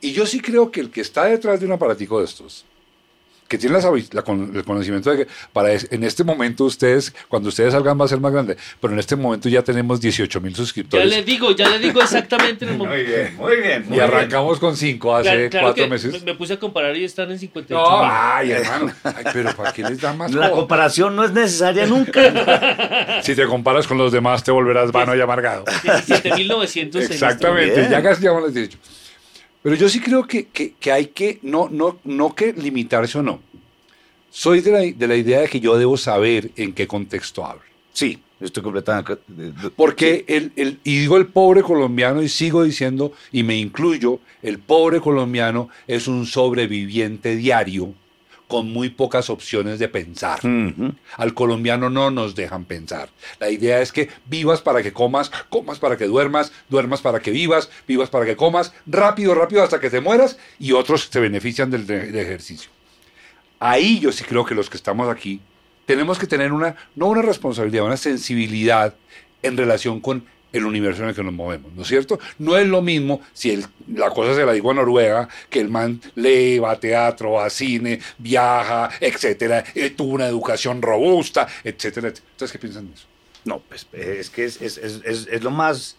Y 0.02 0.12
yo 0.12 0.26
sí 0.26 0.40
creo 0.40 0.72
que 0.72 0.82
el 0.82 0.90
que 0.90 1.02
está 1.02 1.26
detrás 1.26 1.60
de 1.60 1.68
un 1.68 1.74
aparatico 1.74 2.20
de 2.20 2.26
estos, 2.26 2.66
que 3.48 3.58
tiene 3.60 3.76
la 3.76 3.82
sabi- 3.82 4.08
la 4.12 4.24
con- 4.24 4.56
el 4.56 4.64
conocimiento 4.66 5.12
de 5.12 5.18
que 5.26 5.32
para 5.54 5.72
es- 5.72 5.88
en 5.92 6.04
este 6.04 6.24
momento 6.24 6.64
ustedes, 6.66 7.14
cuando 7.28 7.50
ustedes 7.50 7.74
salgan 7.74 8.00
va 8.00 8.06
a 8.06 8.08
ser 8.08 8.20
más 8.20 8.32
grande, 8.34 8.58
pero 8.82 8.94
en 8.94 9.00
este 9.00 9.16
momento 9.16 9.50
ya 9.50 9.62
tenemos 9.62 10.02
18 10.02 10.42
mil 10.42 10.52
Ya 10.54 10.58
suscriptores. 10.58 11.08
le 11.10 11.24
digo, 11.24 11.52
ya 11.56 11.70
le 11.70 11.78
digo 11.80 12.02
exactamente 12.02 12.66
en 12.66 12.72
el 12.72 12.78
momento. 12.80 13.12
bien, 13.12 13.36
muy 13.38 13.56
bien. 13.58 13.86
y 13.92 14.00
arrancamos 14.00 14.60
con 14.60 14.76
5 14.76 15.16
hace 15.16 15.30
Claro, 15.30 15.50
claro 15.50 15.66
cuatro 15.68 15.84
que 15.84 15.90
meses. 15.90 16.12
Me, 16.14 16.20
me 16.32 16.34
puse 16.36 16.54
a 16.54 16.60
comparar 16.60 16.98
y 16.98 17.04
están 17.04 17.30
en 17.32 17.38
58 17.40 17.80
No, 17.90 18.00
ay, 18.04 18.52
hermano. 18.52 18.92
Ay, 19.04 19.26
pero 19.32 19.54
¿para 19.56 19.72
qué 19.72 19.84
les 19.84 20.02
da 20.02 20.14
más? 20.14 20.32
La 20.34 20.50
comparación 20.52 21.16
no 21.16 21.24
es 21.24 21.32
necesaria 21.32 21.86
nunca. 21.86 23.22
Si 23.22 23.36
te 23.36 23.46
comparas 23.46 23.86
con 23.88 23.98
los 23.98 24.12
demás, 24.12 24.44
te 24.44 24.52
volverás 24.52 24.92
vano 24.92 25.16
y 25.16 25.22
amargado. 25.22 25.66
17.900 25.66 26.96
en 26.96 27.02
este 27.02 27.14
Exactamente, 27.14 27.80
Bien. 27.80 27.92
ya 27.92 28.02
casi 28.02 28.22
llegamos 28.22 28.44
a 28.44 28.46
los 28.48 28.54
18. 28.54 28.78
Pero 29.66 29.78
yo 29.78 29.90
sí 29.90 30.00
creo 30.00 30.28
que, 30.28 30.46
que- 30.46 30.74
que 30.80 30.92
hay 30.92 31.08
que, 31.08 31.40
no, 31.42 31.70
no, 31.72 31.98
no 32.04 32.36
que 32.36 32.54
limitarse 32.54 33.18
o 33.18 33.24
no. 33.24 33.40
Soy 34.30 34.62
de 34.62 34.72
la, 34.72 34.80
de 34.82 35.08
la 35.08 35.16
idea 35.16 35.40
de 35.42 35.48
que 35.48 35.60
yo 35.60 35.76
debo 35.76 35.98
saber 35.98 36.52
en 36.56 36.72
qué 36.72 36.86
contexto 36.86 37.44
hablo. 37.44 37.64
Sí, 37.92 38.20
estoy 38.40 38.62
completamente. 38.62 39.18
Porque 39.76 40.24
el, 40.28 40.52
el- 40.56 40.78
y 40.84 41.00
digo 41.00 41.18
el 41.18 41.26
pobre 41.26 41.64
colombiano 41.64 42.22
y 42.22 42.30
sigo 42.30 42.64
diciendo, 42.64 43.14
y 43.32 43.42
me 43.42 43.58
incluyo, 43.58 44.20
el 44.44 44.60
pobre 44.60 45.00
colombiano 45.00 45.70
es 45.88 46.08
un 46.08 46.28
sobreviviente 46.28 47.36
diario 47.36 47.92
con 48.48 48.72
muy 48.72 48.90
pocas 48.90 49.30
opciones 49.30 49.80
de 49.80 49.88
pensar. 49.88 50.40
Al 51.18 51.34
colombiano 51.34 51.90
no 51.90 52.12
nos 52.12 52.36
dejan 52.36 52.66
pensar. 52.66 53.10
La 53.40 53.50
idea 53.50 53.82
es 53.82 53.92
que 53.92 54.10
vivas 54.28 54.62
para 54.62 54.84
que 54.84 54.94
comas, 54.94 55.32
comas 55.50 55.80
para 55.80 55.98
que 55.98 56.06
duermas, 56.06 56.52
duermas 56.70 57.02
para 57.02 57.20
que 57.20 57.32
vivas, 57.32 57.70
vivas 57.88 58.10
para 58.10 58.26
que 58.26 58.36
comas, 58.36 58.74
rápido, 58.86 59.34
rápido 59.34 59.64
hasta 59.64 59.80
que 59.80 59.90
te 59.90 60.00
mueras 60.02 60.38
y 60.60 60.74
otros 60.74 61.10
se 61.12 61.20
benefician 61.20 61.72
del, 61.72 61.88
de- 61.88 62.08
del 62.12 62.16
ejercicio. 62.26 62.70
Ahí 63.60 64.00
yo 64.00 64.12
sí 64.12 64.24
creo 64.24 64.46
que 64.46 64.54
los 64.56 64.70
que 64.70 64.78
estamos 64.78 65.10
aquí 65.10 65.40
tenemos 65.86 66.20
que 66.20 66.28
tener 66.28 66.52
una, 66.52 66.76
no 66.96 67.08
una 67.08 67.22
responsabilidad, 67.22 67.86
una 67.86 67.98
sensibilidad 67.98 68.96
en 69.42 69.58
relación 69.58 70.02
con 70.02 70.26
el 70.58 70.66
universo 70.66 71.04
en 71.04 71.10
el 71.10 71.16
que 71.16 71.24
nos 71.24 71.34
movemos, 71.34 71.74
¿no 71.74 71.82
es 71.82 71.88
cierto? 71.88 72.20
No 72.40 72.58
es 72.58 72.68
lo 72.68 72.82
mismo 72.82 73.22
si 73.34 73.62
la 73.94 74.10
cosa 74.12 74.34
se 74.36 74.46
la 74.46 74.54
digo 74.54 74.72
a 74.72 74.74
Noruega, 74.74 75.28
que 75.50 75.60
el 75.60 75.70
man 75.70 76.02
lee, 76.16 76.60
va 76.60 76.72
a 76.72 76.80
teatro, 76.80 77.34
va 77.34 77.46
a 77.46 77.50
cine, 77.50 78.00
viaja, 78.18 78.90
etcétera, 79.00 79.64
eh, 79.76 79.90
tuvo 79.92 80.14
una 80.14 80.28
educación 80.28 80.82
robusta, 80.82 81.48
etcétera, 81.64 82.08
etcétera. 82.10 82.32
¿Ustedes 82.32 82.52
qué 82.52 82.60
piensan 82.60 82.88
de 82.88 82.94
eso? 82.96 83.06
No, 83.46 83.60
pues 83.68 83.88
es 83.94 84.30
que 84.30 84.46
es, 84.46 84.62
es- 84.62 84.78
es- 84.78 85.02
es- 85.06 85.28
es 85.32 85.44
lo 85.44 85.52
más 85.52 85.98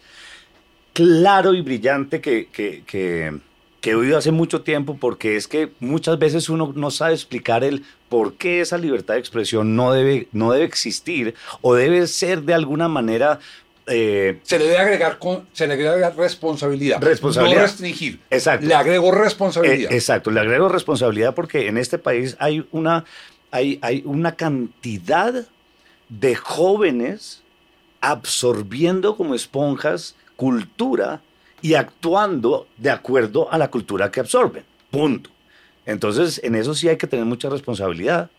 claro 0.93 1.55
y 1.55 1.61
brillante 1.63 2.21
que, 2.21 2.47
que, 2.47 2.83
que- 2.87 3.39
que 3.81 3.91
he 3.91 3.95
oído 3.95 4.19
hace 4.19 4.33
mucho 4.33 4.63
tiempo, 4.63 4.97
porque 4.99 5.37
es 5.37 5.47
que 5.47 5.71
muchas 5.79 6.19
veces 6.19 6.49
uno 6.49 6.73
no 6.75 6.91
sabe 6.91 7.15
explicar 7.15 7.63
el 7.63 7.85
por 8.09 8.35
qué 8.35 8.61
esa 8.61 8.79
libertad 8.79 9.15
de 9.15 9.21
expresión 9.21 9.77
no 9.77 9.93
debe, 9.93 10.27
no 10.33 10.51
debe 10.51 10.65
existir 10.65 11.35
o 11.61 11.75
debe 11.75 12.07
ser 12.09 12.43
de 12.43 12.55
alguna 12.55 12.89
manera... 12.89 13.39
eh, 13.87 14.41
Se 14.43 14.59
le 14.59 14.65
debe 14.67 14.79
agregar, 14.79 15.19
con, 15.19 15.47
se 15.53 15.67
le 15.67 15.77
debe 15.77 15.89
agregar 15.91 16.17
responsabilidad, 16.17 17.01
Responsabilidad. 17.01 17.57
no 17.61 17.63
restringir. 17.63 18.21
Exacto. 18.31 18.67
Le 18.67 18.75
agrego 18.75 19.13
responsabilidad. 19.13 19.93
Eh, 19.93 19.95
exacto, 19.95 20.31
le 20.31 20.41
agrego 20.41 20.69
responsabilidad 20.69 21.35
porque 21.35 21.69
en 21.69 21.79
este 21.79 21.99
país 21.99 22.37
hay 22.39 22.67
una, 22.73 23.05
hay, 23.51 23.79
hay 23.83 24.03
una 24.05 24.33
cantidad 24.37 25.47
de 26.09 26.35
jóvenes 26.37 27.43
absorbiendo 28.01 29.17
como 29.17 29.35
esponjas 29.35 30.15
cultura 30.37 31.21
y 31.63 31.75
actuando 31.75 32.67
de 32.77 32.91
acuerdo 32.91 33.53
a 33.53 33.59
la 33.59 33.71
cultura 33.71 34.11
que 34.11 34.21
absorben. 34.21 34.65
Punto. 34.91 35.31
Entonces, 35.85 36.41
en 36.45 36.55
eso 36.55 36.75
sí 36.75 36.89
hay 36.89 36.97
que 36.97 37.07
tener 37.07 37.25
mucha 37.25 37.49
responsabilidad. 37.49 38.31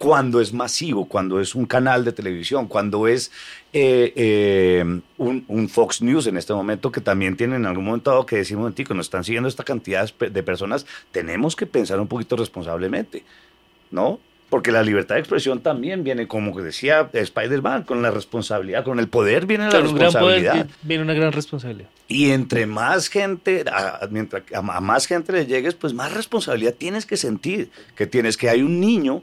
Cuando 0.00 0.40
es 0.40 0.54
masivo, 0.54 1.04
cuando 1.06 1.40
es 1.40 1.54
un 1.54 1.66
canal 1.66 2.06
de 2.06 2.12
televisión, 2.12 2.68
cuando 2.68 3.06
es 3.06 3.30
eh, 3.74 4.14
eh, 4.16 5.00
un, 5.18 5.44
un 5.46 5.68
Fox 5.68 6.00
News 6.00 6.26
en 6.26 6.38
este 6.38 6.54
momento, 6.54 6.90
que 6.90 7.02
también 7.02 7.36
tiene 7.36 7.56
en 7.56 7.66
algún 7.66 7.84
momento 7.84 8.10
dado 8.10 8.24
que 8.24 8.36
decir, 8.36 8.56
un 8.56 8.62
momentico, 8.62 8.94
nos 8.94 9.04
están 9.06 9.24
siguiendo 9.24 9.46
esta 9.50 9.62
cantidad 9.62 10.06
de 10.06 10.12
pe- 10.14 10.30
de 10.30 10.42
personas, 10.42 10.86
tenemos 11.12 11.54
que 11.54 11.66
pensar 11.66 12.00
un 12.00 12.08
poquito 12.08 12.34
responsablemente, 12.36 13.24
¿no? 13.90 14.18
Porque 14.48 14.72
la 14.72 14.82
libertad 14.82 15.16
de 15.16 15.20
expresión 15.20 15.60
también 15.60 16.02
viene, 16.02 16.26
como 16.26 16.58
decía 16.62 17.10
Spider-Man, 17.12 17.82
con 17.82 18.00
la 18.00 18.10
responsabilidad, 18.10 18.84
con 18.84 19.00
el 19.00 19.08
poder 19.08 19.44
viene 19.44 19.64
la 19.64 19.70
Claro, 19.70 19.90
un 19.90 19.96
gran 19.96 20.12
poder 20.12 20.36
responsabilidad. 20.40 20.66
vi- 20.66 20.88
viene 20.88 21.02
una 21.04 21.12
gran 21.12 21.32
responsabilidad. 21.32 21.90
Y 22.08 22.30
entre 22.30 22.64
más 22.64 23.08
gente, 23.08 23.64
a- 23.70 24.08
mientras, 24.10 24.44
a, 24.54 24.58
a 24.60 24.80
más 24.80 25.04
gente 25.06 25.30
le 25.32 25.44
llegues, 25.44 25.74
pues 25.74 25.92
más 25.92 26.14
responsabilidad 26.14 26.72
tienes 26.72 27.04
que 27.04 27.18
sentir. 27.18 27.70
Que 27.94 28.06
tienes 28.06 28.38
que 28.38 28.48
hay 28.48 28.62
un 28.62 28.80
niño 28.80 29.22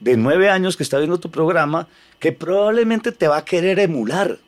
de 0.00 0.16
nueve 0.16 0.48
años 0.50 0.76
que 0.76 0.82
está 0.82 0.98
viendo 0.98 1.20
tu 1.20 1.30
programa 1.30 1.86
que 2.18 2.32
probablemente 2.32 3.12
te 3.12 3.28
va 3.28 3.38
a 3.38 3.44
querer 3.44 3.78
emular 3.78 4.38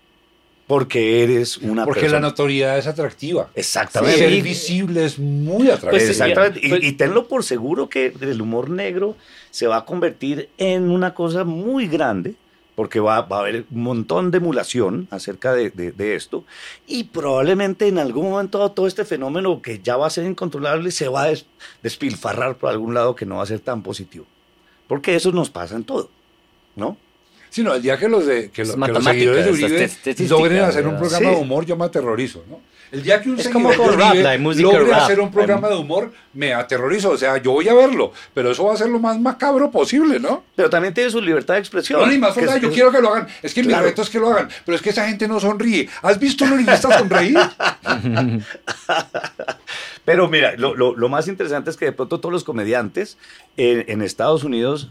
porque 0.67 1.23
eres 1.23 1.59
una 1.59 1.85
Porque 1.85 2.01
persona. 2.03 2.21
la 2.21 2.29
notoriedad 2.29 2.79
es 2.79 2.87
atractiva. 2.87 3.51
Exactamente. 3.55 4.17
Ser 4.19 4.33
Y- 4.33 4.41
visible 4.41 5.05
es 5.05 5.19
muy 5.19 5.67
atractivo. 5.69 5.91
Pues 5.91 6.03
sí, 6.05 6.11
Exactamente. 6.11 6.61
Y- 6.63 6.69
Pues- 6.71 6.85
y, 6.85 6.93
tenlo 6.93 7.29
por 7.29 7.45
seguro 7.45 7.89
que 7.91 8.15
el 8.21 8.41
humor 8.41 8.71
negro 8.71 9.17
se 9.51 9.67
va 9.67 9.79
a 9.79 9.85
convertir 9.85 10.49
en 10.57 10.91
una 10.91 11.13
cosa 11.15 11.45
muy 11.45 11.89
grande, 11.89 12.37
porque 12.75 13.01
va, 13.01 13.21
va 13.23 13.39
a 13.39 13.41
haber 13.41 13.67
un 13.71 13.83
montón 13.83 14.31
de 14.31 14.39
emulación 14.39 15.09
acerca 15.11 15.53
de, 15.53 15.69
de- 15.71 15.93
de 15.93 16.15
esto, 16.15 16.45
y 16.87 17.05
probablemente 17.05 17.89
en 17.89 17.99
algún 17.99 18.31
momento 18.31 18.71
todo 18.71 18.87
este 18.87 19.05
fenómeno 19.05 19.61
que 19.61 19.81
ya 19.81 19.99
va 19.99 20.07
a 20.07 20.11
ser 20.11 20.25
incontrolable 20.25 20.91
se 20.91 21.09
va 21.09 21.25
a 21.25 21.29
des- 21.29 21.45
despilfarrar 21.83 22.57
por 22.57 22.71
algún 22.71 22.95
lado 22.95 23.15
que 23.15 23.27
no 23.27 23.37
va 23.37 23.43
a 23.43 23.47
ser 23.47 23.61
tan 23.61 23.83
positivo. 23.83 24.25
Porque 24.93 25.15
eso 25.15 25.33
nos 25.33 25.49
pasa 25.49 25.75
en 25.75 25.85
todo, 25.85 26.11
¿no? 26.77 26.99
Sí, 27.53 27.63
no, 27.63 27.75
el 27.75 27.83
día 27.83 27.99
que 27.99 28.09
los, 28.09 28.25
de, 28.25 28.51
que 28.51 28.65
lo- 28.65 28.75
que 28.81 28.93
los 28.93 29.05
seguidores 29.05 29.45
de 29.45 29.51
Uribe 29.53 29.91
logren 30.27 30.61
hacer 30.65 30.87
un 30.89 30.97
programa 30.97 31.29
Sí. 31.29 31.35
de 31.35 31.37
humor, 31.43 31.67
yo 31.67 31.77
me 31.77 31.85
aterrorizo, 31.85 32.43
¿no? 32.49 32.61
El 32.91 33.03
día 33.03 33.21
que 33.23 33.29
un 33.31 33.39
Es 33.39 33.45
seguidor 33.45 33.75
como 33.77 33.91
de 33.91 33.97
rap, 33.97 34.11
Uribe 34.13 34.23
la 34.25 34.39
música 34.39 34.69
logre 34.69 34.91
rap. 34.91 35.03
hacer 35.03 35.21
un 35.21 35.31
programa 35.31 35.69
de 35.69 35.77
humor, 35.77 36.13
me 36.35 36.53
aterrorizo. 36.55 37.11
O 37.11 37.17
sea, 37.19 37.37
yo 37.39 37.53
voy 37.53 37.69
a 37.69 37.75
verlo, 37.75 38.13
pero 38.35 38.51
eso 38.51 38.65
va 38.65 38.73
a 38.75 38.77
ser 38.79 38.89
lo 38.89 38.99
más 38.99 39.19
macabro 39.21 39.71
posible, 39.71 40.19
¿no? 40.19 40.45
Pero 40.57 40.69
también 40.71 40.93
tiene 40.95 41.11
su 41.11 41.21
libertad 41.21 41.55
de 41.55 41.61
expresión. 41.61 42.01
No, 42.01 42.07
ni 42.07 42.17
más 42.19 42.35
es- 42.37 42.61
yo 42.61 42.69
es- 42.69 42.75
quiero 42.75 42.91
que 42.91 43.01
lo 43.03 43.13
hagan. 43.15 43.29
Es 43.43 43.53
que 43.55 43.63
Claro. 43.63 43.83
mi 43.85 43.89
reto 43.91 44.01
es 44.03 44.09
que 44.11 44.19
lo 44.19 44.29
hagan. 44.31 44.49
Pero 44.65 44.77
es 44.77 44.83
que 44.83 44.91
esa 44.91 45.07
gente 45.09 45.29
no 45.29 45.39
sonríe. 45.41 45.89
¿Has 46.03 46.19
visto 46.19 46.45
un 46.45 46.53
uribista 46.53 46.99
sonreír? 46.99 47.39
Pero 50.05 50.29
mira, 50.29 50.55
lo, 50.57 50.75
lo- 50.75 50.95
lo 50.97 51.09
más 51.09 51.29
interesante 51.29 51.71
es 51.71 51.77
que 51.77 51.87
de 51.87 51.93
pronto 51.93 52.19
todos 52.21 52.33
los 52.33 52.45
comediantes 52.45 53.17
en, 53.57 53.85
en 53.89 54.03
Estados 54.03 54.43
Unidos, 54.45 54.91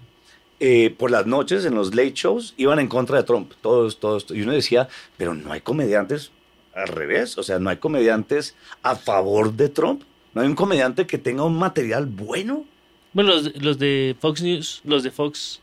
eh, 0.62 0.96
por 0.98 1.12
las 1.12 1.26
noches, 1.26 1.66
en 1.66 1.76
los 1.76 1.94
late 1.96 2.14
shows, 2.14 2.54
iban 2.56 2.80
en 2.80 2.88
contra 2.88 3.18
de 3.18 3.24
Trump. 3.24 3.52
Todos, 3.62 4.00
todos. 4.00 4.28
Y 4.30 4.42
uno 4.44 4.54
decía, 4.54 4.88
pero 5.18 5.34
no 5.34 5.52
hay 5.52 5.60
comediantes 5.62 6.32
al 6.74 6.88
revés. 6.88 7.38
O 7.38 7.44
sea, 7.44 7.60
no 7.60 7.70
hay 7.70 7.78
comediantes 7.78 8.56
a 8.84 8.96
favor 8.96 9.52
de 9.54 9.68
Trump. 9.70 10.04
No 10.34 10.42
hay 10.42 10.48
un 10.48 10.56
comediante 10.56 11.06
que 11.08 11.18
tenga 11.18 11.44
un 11.44 11.58
material 11.58 12.06
bueno. 12.06 12.64
Bueno, 13.14 13.32
los, 13.32 13.56
los 13.62 13.78
de 13.80 14.16
Fox 14.22 14.42
News, 14.42 14.82
los 14.86 15.04
de 15.04 15.12
Fox, 15.12 15.60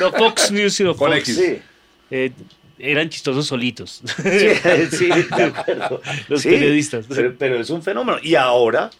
no 0.00 0.10
Fox 0.10 0.50
News, 0.50 0.72
sino 0.74 0.96
Con 0.96 1.12
Fox, 1.12 1.28
X. 1.28 1.60
eh, 2.10 2.32
eran 2.78 3.08
chistosos 3.10 3.46
solitos. 3.46 4.02
Sí, 4.16 4.48
sí, 4.96 5.06
de 5.08 5.42
acuerdo. 5.44 6.00
Los 6.28 6.40
Sí, 6.42 6.48
periodistas. 6.48 7.06
Pero, 7.08 7.34
pero 7.38 7.60
es 7.60 7.70
un 7.70 7.82
fenómeno. 7.82 8.18
Y 8.22 8.34
ahora 8.34 8.90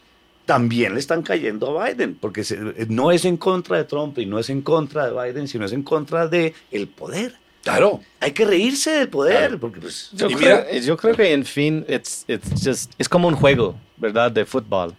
también 0.51 0.95
le 0.95 0.99
están 0.99 1.23
cayendo 1.23 1.79
a 1.81 1.85
Biden, 1.89 2.17
porque 2.21 2.43
se- 2.43 2.59
no 2.89 3.13
es 3.13 3.25
en 3.25 3.37
contra 3.37 3.77
de 3.77 3.85
Trump 3.85 4.19
y 4.19 4.27
no 4.27 4.37
es 4.41 4.51
en 4.51 4.63
contra 4.63 5.09
de 5.09 5.13
Biden, 5.13 5.47
sino 5.47 5.65
es 5.65 5.73
en 5.73 5.85
contra 5.85 6.27
de 6.27 6.55
el 6.73 6.89
poder. 6.89 7.35
Claro. 7.63 8.01
Hay 8.19 8.33
que 8.33 8.45
reírse 8.45 8.91
del 8.91 9.09
poder, 9.09 9.37
Claro. 9.39 9.61
porque 9.61 9.79
pues... 9.81 10.11
Yo, 10.13 10.27
creo, 10.29 10.65
yo 10.83 10.97
creo 10.97 11.15
que 11.15 11.33
en 11.33 11.45
fin, 11.45 11.85
it's, 11.89 12.25
it's 12.27 12.65
just, 12.67 12.93
es 12.99 13.09
como 13.09 13.29
un 13.29 13.37
juego, 13.37 13.77
¿verdad? 13.97 14.33
De 14.33 14.45
fútbol. 14.45 14.93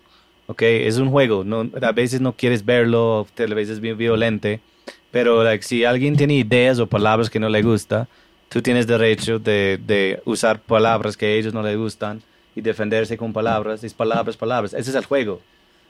¿Ok? 0.47 0.61
Es 0.61 0.97
un 0.97 1.09
juego. 1.09 1.43
No, 1.43 1.69
a 1.81 1.91
veces 1.91 2.21
no 2.21 2.31
quieres 2.33 2.63
verlo, 2.63 3.27
a 3.37 3.45
veces 3.53 3.73
es 3.73 3.79
bien 3.81 3.97
violento. 3.97 4.47
Pero 5.11 5.43
like, 5.43 5.65
si 5.65 5.83
alguien 5.83 6.15
tiene 6.15 6.35
ideas 6.35 6.79
o 6.79 6.87
palabras 6.87 7.29
que 7.29 7.39
no 7.41 7.49
le 7.49 7.61
gusta, 7.61 8.07
tú 8.47 8.61
tienes 8.61 8.87
derecho 8.87 9.37
de, 9.37 9.77
de 9.85 10.21
usar 10.23 10.61
palabras 10.61 11.17
que 11.17 11.25
a 11.25 11.29
ellos 11.29 11.53
no 11.53 11.61
les 11.61 11.75
gustan 11.77 12.21
y 12.55 12.61
defenderse 12.61 13.17
con 13.17 13.33
palabras, 13.33 13.83
es 13.83 13.93
palabras, 13.93 14.37
palabras. 14.37 14.73
Ese 14.73 14.89
es 14.89 14.95
el 14.95 15.05
juego. 15.05 15.41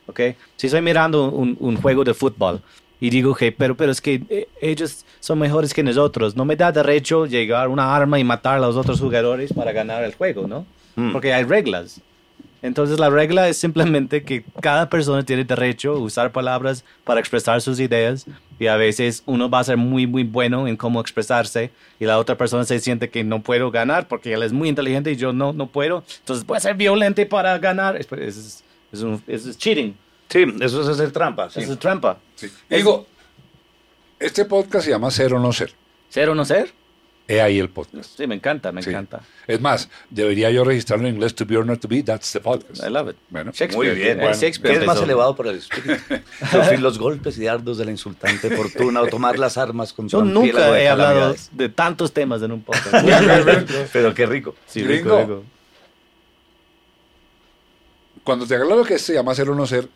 ¿ok? 0.07 0.19
Si 0.55 0.67
estoy 0.67 0.81
mirando 0.81 1.29
un, 1.29 1.57
un 1.59 1.77
juego 1.77 2.03
de 2.03 2.13
fútbol 2.13 2.61
y 2.99 3.09
digo 3.09 3.33
que, 3.33 3.51
pero, 3.51 3.75
pero 3.75 3.91
es 3.91 3.99
que 3.99 4.21
eh, 4.29 4.47
ellos 4.61 5.05
son 5.19 5.39
mejores 5.39 5.73
que 5.73 5.81
nosotros, 5.83 6.35
no 6.35 6.45
me 6.45 6.55
da 6.55 6.71
derecho 6.71 7.25
llegar 7.25 7.67
una 7.67 7.95
arma 7.95 8.19
y 8.19 8.23
matar 8.23 8.57
a 8.57 8.59
los 8.59 8.75
otros 8.75 8.99
jugadores 8.99 9.51
para 9.53 9.71
ganar 9.71 10.03
el 10.03 10.13
juego, 10.13 10.47
¿no? 10.47 10.65
Mm. 10.95 11.11
Porque 11.11 11.33
hay 11.33 11.43
reglas. 11.43 11.99
Entonces 12.63 12.99
la 12.99 13.09
regla 13.09 13.47
es 13.49 13.57
simplemente 13.57 14.21
que 14.23 14.43
cada 14.61 14.87
persona 14.89 15.23
tiene 15.25 15.43
derecho 15.43 15.93
a 15.93 15.97
usar 15.99 16.31
palabras 16.31 16.85
para 17.03 17.19
expresar 17.19 17.59
sus 17.61 17.79
ideas 17.79 18.25
y 18.59 18.67
a 18.67 18.75
veces 18.75 19.23
uno 19.25 19.49
va 19.49 19.59
a 19.59 19.63
ser 19.63 19.77
muy 19.77 20.05
muy 20.05 20.23
bueno 20.23 20.67
en 20.67 20.77
cómo 20.77 21.01
expresarse 21.01 21.71
y 21.99 22.05
la 22.05 22.19
otra 22.19 22.37
persona 22.37 22.63
se 22.63 22.79
siente 22.79 23.09
que 23.09 23.23
no 23.23 23.41
puedo 23.41 23.71
ganar 23.71 24.07
porque 24.07 24.33
él 24.33 24.43
es 24.43 24.53
muy 24.53 24.69
inteligente 24.69 25.11
y 25.11 25.15
yo 25.15 25.33
no, 25.33 25.53
no 25.53 25.67
puedo. 25.67 26.03
Entonces 26.19 26.45
voy 26.45 26.57
a 26.57 26.59
ser 26.59 26.75
violento 26.75 27.27
para 27.27 27.57
ganar. 27.57 27.95
Es, 27.97 28.07
es, 28.11 28.63
es, 28.91 29.01
un- 29.01 29.23
es- 29.27 29.45
es 29.47 29.57
cheating, 29.57 29.95
Sí, 30.29 30.45
eso 30.61 30.81
es 30.83 30.87
hacer 30.87 31.11
trampa. 31.11 31.49
sí. 31.49 31.61
eso 31.61 31.73
es 31.73 31.79
trampa. 31.79 32.17
Sí. 32.35 32.47
Digo, 32.69 33.05
este 34.19 34.45
podcast 34.45 34.85
se 34.85 34.91
llama 34.91 35.09
Ser 35.11 35.33
o 35.33 35.39
No 35.39 35.51
Ser. 35.51 35.73
¿Ser 36.09 36.29
o 36.29 36.35
no 36.35 36.45
ser? 36.45 36.71
He 37.27 37.39
ahí 37.39 37.59
el 37.59 37.69
podcast. 37.69 38.17
Sí, 38.17 38.27
me 38.27 38.35
encanta, 38.35 38.71
me 38.73 38.81
Sí. 38.83 38.89
encanta. 38.89 39.21
Es 39.47 39.61
más, 39.61 39.89
debería 40.09 40.49
yo 40.51 40.63
registrarlo 40.65 41.07
en 41.07 41.15
inglés, 41.15 41.33
to 41.33 41.45
be 41.45 41.55
or 41.55 41.65
not 41.65 41.79
to 41.79 41.87
be, 41.87 42.03
that's 42.03 42.31
the 42.33 42.41
podcast. 42.41 42.83
I 42.83 42.89
love 42.89 43.09
it. 43.09 43.15
Bueno, 43.29 43.51
Shakespeare, 43.53 43.91
Muy 43.93 44.01
bien. 44.01 44.19
eh, 44.21 44.33
Shakespeare 44.33 44.75
¿Qué 44.75 44.81
es 44.81 44.85
más 44.87 45.01
elevado 45.01 45.35
por 45.35 45.47
el 45.47 45.57
espíritu? 45.57 45.93
Sufrir 46.51 46.79
los 46.81 46.97
golpes 46.99 47.37
y 47.37 47.45
dardos 47.45 47.77
de 47.77 47.85
la 47.85 47.91
insultante 47.91 48.49
fortuna 48.55 49.01
o 49.01 49.07
tomar 49.07 49.39
las 49.39 49.57
armas 49.57 49.93
con 49.93 50.09
su 50.09 50.17
Yo 50.17 50.23
nunca 50.25 50.71
de 50.71 50.83
he 50.83 50.89
hablado 50.89 51.35
de 51.51 51.69
tantos 51.69 52.11
temas 52.11 52.41
en 52.41 52.51
un 52.51 52.63
podcast. 52.63 53.05
Pero 53.93 54.13
qué 54.13 54.25
rico. 54.25 54.55
Sí, 54.67 54.83
rico, 54.83 55.19
rico. 55.19 55.43
cuando 58.23 58.45
te 58.45 58.55
aclaro 58.55 58.83
que 58.83 58.99
se 58.99 59.13
llama 59.13 59.33
ser 59.33 59.49
o 59.49 59.55
no 59.55 59.65
ser, 59.65 59.87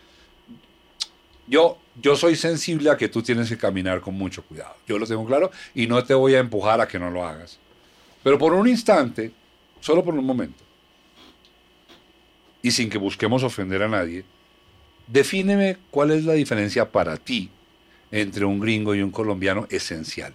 yo, 1.47 1.77
yo 2.01 2.15
soy 2.15 2.35
sensible 2.35 2.89
a 2.89 2.97
que 2.97 3.09
tú 3.09 3.21
tienes 3.21 3.49
que 3.49 3.57
caminar 3.57 4.01
con 4.01 4.15
mucho 4.15 4.43
cuidado. 4.43 4.75
Yo 4.87 4.97
lo 4.97 5.05
tengo 5.05 5.25
claro 5.25 5.51
y 5.73 5.87
no 5.87 6.03
te 6.03 6.13
voy 6.13 6.35
a 6.35 6.39
empujar 6.39 6.81
a 6.81 6.87
que 6.87 6.99
no 6.99 7.09
lo 7.11 7.25
hagas. 7.25 7.59
Pero 8.23 8.37
por 8.37 8.53
un 8.53 8.67
instante, 8.67 9.31
solo 9.79 10.03
por 10.03 10.13
un 10.15 10.25
momento, 10.25 10.63
y 12.61 12.71
sin 12.71 12.89
que 12.89 12.97
busquemos 12.97 13.43
ofender 13.43 13.83
a 13.83 13.87
nadie, 13.87 14.25
defíneme 15.07 15.77
cuál 15.91 16.11
es 16.11 16.25
la 16.25 16.33
diferencia 16.33 16.91
para 16.91 17.17
ti 17.17 17.51
entre 18.11 18.45
un 18.45 18.59
gringo 18.59 18.95
y 18.95 19.01
un 19.01 19.11
colombiano 19.11 19.67
esencial. 19.69 20.33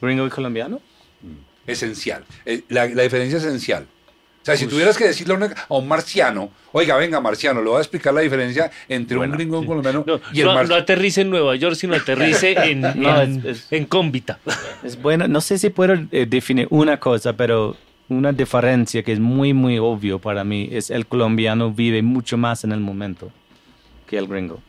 Gringo 0.00 0.26
y 0.26 0.30
colombiano. 0.30 0.80
Esencial. 1.66 2.24
Eh, 2.44 2.62
La, 2.68 2.86
la 2.86 3.02
diferencia 3.02 3.38
esencial. 3.38 3.86
O 4.42 4.44
sea, 4.44 4.56
si 4.56 4.66
tuvieras 4.66 4.96
que 4.96 5.04
decirle 5.04 5.34
a 5.34 5.36
un, 5.36 5.42
a 5.44 5.54
un 5.74 5.86
marciano, 5.86 6.50
oiga, 6.72 6.96
venga, 6.96 7.20
marciano, 7.20 7.60
le 7.62 7.68
voy 7.68 7.76
a 7.76 7.80
explicar 7.80 8.14
la 8.14 8.22
diferencia 8.22 8.70
entre 8.88 9.18
un 9.18 9.30
gringo 9.32 9.56
y 9.56 9.60
un 9.60 9.66
colombiano 9.66 10.02
No, 10.06 10.18
y 10.32 10.40
el 10.40 10.46
no, 10.46 10.54
mar- 10.54 10.66
no 10.68 10.74
aterrice 10.76 11.20
en 11.20 11.30
Nueva 11.30 11.54
York, 11.56 11.74
sino 11.76 11.94
aterrice 11.94 12.52
en, 12.70 12.80
No, 12.80 13.20
en, 13.22 13.38
es- 13.40 13.44
es- 13.44 13.66
en 13.72 13.84
Cómbita. 13.84 14.38
Es 14.82 15.00
bueno, 15.00 15.28
no 15.28 15.42
sé 15.42 15.58
si 15.58 15.68
puedo 15.68 15.94
eh, 16.10 16.24
definir 16.26 16.66
una 16.70 16.98
cosa, 16.98 17.34
pero 17.34 17.76
una 18.08 18.32
diferencia 18.32 19.02
que 19.02 19.12
es 19.12 19.20
muy, 19.20 19.52
muy 19.52 19.78
obvio 19.78 20.18
para 20.18 20.42
mí 20.42 20.68
es 20.72 20.88
el 20.90 21.06
colombiano 21.06 21.70
vive 21.70 22.00
mucho 22.02 22.38
más 22.38 22.64
en 22.64 22.72
el 22.72 22.80
momento 22.80 23.30
que 24.06 24.16
el 24.16 24.26
gringo. 24.26 24.60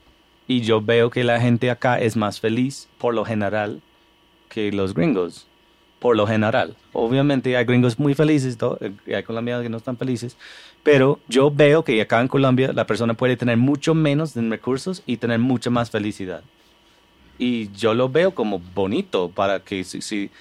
Y 0.47 0.61
yo 0.61 0.81
veo 0.81 1.09
que 1.09 1.23
la 1.23 1.39
gente 1.39 1.71
acá 1.71 1.97
es 1.99 2.17
más 2.17 2.41
feliz, 2.41 2.89
por 2.97 3.13
lo 3.13 3.23
general, 3.23 3.81
que 4.49 4.71
los 4.73 4.93
gringos. 4.93 5.47
Por 6.01 6.17
lo 6.17 6.25
general. 6.25 6.75
Obviamente 6.93 7.55
hay 7.55 7.63
gringos 7.63 7.99
muy 7.99 8.15
felices 8.15 8.57
to- 8.57 8.75
eh, 8.81 8.91
hay 9.15 9.21
colombianos 9.21 9.61
que 9.61 9.69
no 9.69 9.77
están 9.77 9.97
felices. 9.97 10.35
Pero 10.81 11.19
yo 11.27 11.51
veo 11.51 11.83
que 11.83 12.01
acá 12.01 12.19
en 12.19 12.27
Colombia 12.27 12.73
la 12.73 12.87
persona 12.87 13.13
puede 13.13 13.37
tener 13.37 13.55
mucho 13.57 13.93
menos 13.93 14.35
en 14.35 14.49
recursos 14.49 15.03
y 15.05 15.17
tener 15.17 15.37
mucha 15.37 15.69
más 15.69 15.91
felicidad. 15.91 16.41
Y 17.37 17.69
yo 17.73 17.93
lo 17.93 18.09
veo 18.09 18.31
como 18.33 18.57
bonito 18.73 19.29
para 19.29 19.59
que 19.59 19.83
si, 19.83 20.31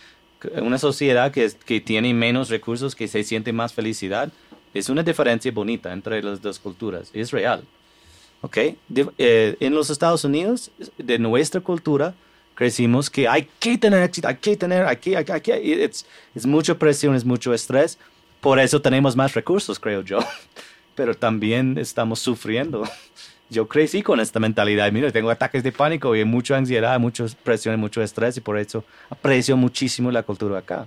una 0.62 0.78
sociedad 0.78 1.30
que, 1.30 1.50
que 1.66 1.80
tiene 1.82 2.14
menos 2.14 2.48
recursos, 2.48 2.94
que 2.96 3.06
se 3.06 3.22
siente 3.22 3.52
más 3.52 3.74
felicidad, 3.74 4.32
es 4.72 4.88
una 4.88 5.02
diferencia 5.02 5.52
bonita 5.52 5.92
entre 5.92 6.22
las 6.22 6.40
dos 6.40 6.58
culturas. 6.58 7.10
Es 7.12 7.32
real. 7.32 7.64
¿Ok? 8.40 8.56
De- 8.88 9.10
eh, 9.18 9.56
en 9.60 9.74
los 9.74 9.90
Estados 9.90 10.24
Unidos, 10.24 10.70
de 10.96 11.18
nuestra 11.18 11.60
cultura, 11.60 12.14
crecimos 12.64 13.08
que 13.08 13.26
hay 13.26 13.48
que 13.58 13.78
tener 13.78 14.02
éxito, 14.02 14.28
hay 14.28 14.36
que 14.36 14.54
tener, 14.54 14.84
hay 14.84 14.96
que, 14.98 15.16
hay 15.16 15.24
que, 15.24 15.32
hay 15.32 15.40
que. 15.40 15.62
y 15.64 15.72
Es, 15.72 16.04
es 16.34 16.44
mucha 16.44 16.74
presión, 16.78 17.14
es 17.14 17.24
mucho 17.24 17.54
estrés. 17.54 17.96
Por 18.42 18.58
eso 18.60 18.82
tenemos 18.82 19.16
más 19.16 19.32
recursos, 19.32 19.80
creo 19.80 20.02
yo. 20.02 20.18
Pero 20.94 21.14
también 21.14 21.78
estamos 21.78 22.20
sufriendo. 22.20 22.82
Yo 23.48 23.66
crecí 23.66 24.02
con 24.02 24.20
esta 24.20 24.38
mentalidad. 24.38 24.92
Mira, 24.92 25.10
tengo 25.10 25.28
ataques 25.30 25.62
de 25.64 25.72
pánico 25.72 26.14
y 26.14 26.24
mucha 26.24 26.56
ansiedad, 26.56 27.00
mucha 27.00 27.24
presión 27.42 27.74
y 27.74 27.78
mucho 27.78 28.00
estrés. 28.02 28.36
Y 28.36 28.40
por 28.40 28.56
eso 28.58 28.84
aprecio 29.08 29.56
muchísimo 29.56 30.10
la 30.12 30.22
cultura 30.22 30.58
acá. 30.58 30.86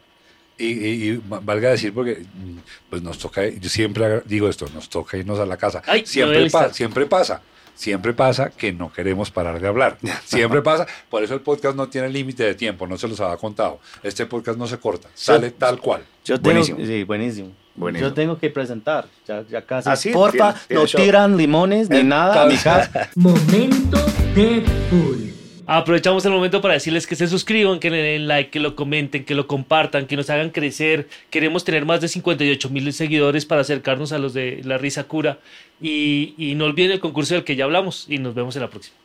Y, 0.60 0.68
y- 0.68 1.10
y 1.10 1.18
va- 1.18 1.40
valga 1.42 1.72
decir, 1.72 1.92
porque 1.94 2.20
mm, 2.34 2.58
pues 2.90 3.02
nos 3.02 3.18
toca, 3.18 3.48
yo 3.50 3.68
siempre 3.68 4.22
digo 4.26 4.48
esto, 4.48 4.68
nos 4.76 4.88
toca 4.88 5.18
irnos 5.18 5.40
a 5.40 5.46
la 5.48 5.58
casa. 5.58 5.82
Ay, 5.88 6.06
siempre, 6.06 6.38
Noel 6.38 6.52
pa- 6.52 6.72
siempre 6.72 7.06
pasa, 7.08 7.42
siempre 7.76 8.14
pasa 8.14 8.50
que 8.50 8.72
no 8.74 8.92
queremos 8.92 9.32
parar 9.32 9.60
de 9.60 9.68
hablar. 9.68 9.98
Siempre 10.26 10.62
pasa, 10.62 10.86
por 11.10 11.24
eso 11.24 11.34
el 11.34 11.42
podcast 11.42 11.76
no 11.76 11.88
tiene 11.90 12.10
límite 12.10 12.44
de 12.44 12.56
tiempo, 12.56 12.88
no 12.88 12.98
se 12.98 13.08
los 13.08 13.20
había 13.20 13.38
contado. 13.38 13.80
Este 14.02 14.26
podcast 14.26 14.58
no 14.58 14.68
se 14.68 14.78
corta, 14.78 15.10
sale 15.14 15.52
tal 15.52 15.80
cual. 15.80 16.04
Yo 16.26 16.36
tengo, 16.36 16.44
Buenísimo. 16.52 16.80
Sí, 16.86 17.04
buenísimo. 17.04 17.52
Buenísimo. 17.76 18.10
Yo 18.10 18.14
tengo 18.14 18.38
que 18.38 18.50
presentar. 18.52 19.08
Ya, 19.28 19.44
ya 19.50 19.62
casi. 19.66 19.90
Ah, 19.90 19.96
sí, 19.96 20.12
Porfa, 20.12 20.56
no 20.70 20.86
show. 20.86 21.02
tiran 21.02 21.36
limones 21.36 21.90
ni 21.90 21.98
Eh, 21.98 22.04
nada 22.04 22.44
a 22.44 22.46
mi 22.46 22.56
casa. 22.58 23.10
Momento 23.16 23.98
Deadpool. 24.36 25.34
Aprovechamos 25.66 26.26
el 26.26 26.32
momento 26.32 26.62
para 26.62 26.74
decirles 26.74 27.08
que 27.08 27.16
se 27.16 27.28
suscriban, 27.28 27.80
que 27.80 27.90
le 27.90 27.98
den 27.98 28.28
like, 28.28 28.50
que 28.50 28.60
lo 28.60 28.76
comenten, 28.76 29.24
que 29.24 29.34
lo 29.34 29.48
compartan, 29.48 30.08
que 30.08 30.18
nos 30.18 30.30
hagan 30.30 30.50
crecer. 30.50 31.08
Queremos 31.30 31.64
tener 31.64 31.86
más 31.86 32.02
de 32.02 32.10
58 32.10 32.70
mil 32.70 32.92
seguidores 32.92 33.46
para 33.46 33.62
acercarnos 33.62 34.12
a 34.12 34.18
los 34.18 34.34
de 34.34 34.62
La 34.66 34.78
Risa 34.78 35.06
Cura. 35.06 35.40
Y, 35.82 36.34
y 36.38 36.56
no 36.56 36.66
olviden 36.66 36.92
el 36.92 37.00
concurso 37.00 37.34
del 37.34 37.46
que 37.46 37.56
ya 37.56 37.64
hablamos 37.64 38.06
y 38.10 38.18
nos 38.18 38.36
vemos 38.36 38.56
en 38.58 38.64
la 38.64 38.70
próxima. 38.70 38.98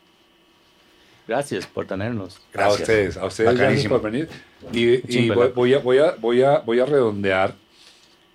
Gracias 1.29 1.67
por 1.67 1.87
tenernos. 1.87 2.37
A 2.37 2.41
Gracias. 2.55 2.81
ustedes, 2.81 3.17
a 3.17 3.27
ustedes 3.27 3.57
gracias 3.57 3.87
por 3.87 4.03
venir. 4.03 4.29
Y, 4.73 5.17
y 5.17 5.29
voy, 5.31 5.75
a, 5.75 5.79
voy, 5.79 5.99
a, 5.99 6.15
voy, 6.17 6.43
a, 6.43 6.59
voy 6.59 6.81
a 6.81 6.87
redondear 6.87 7.55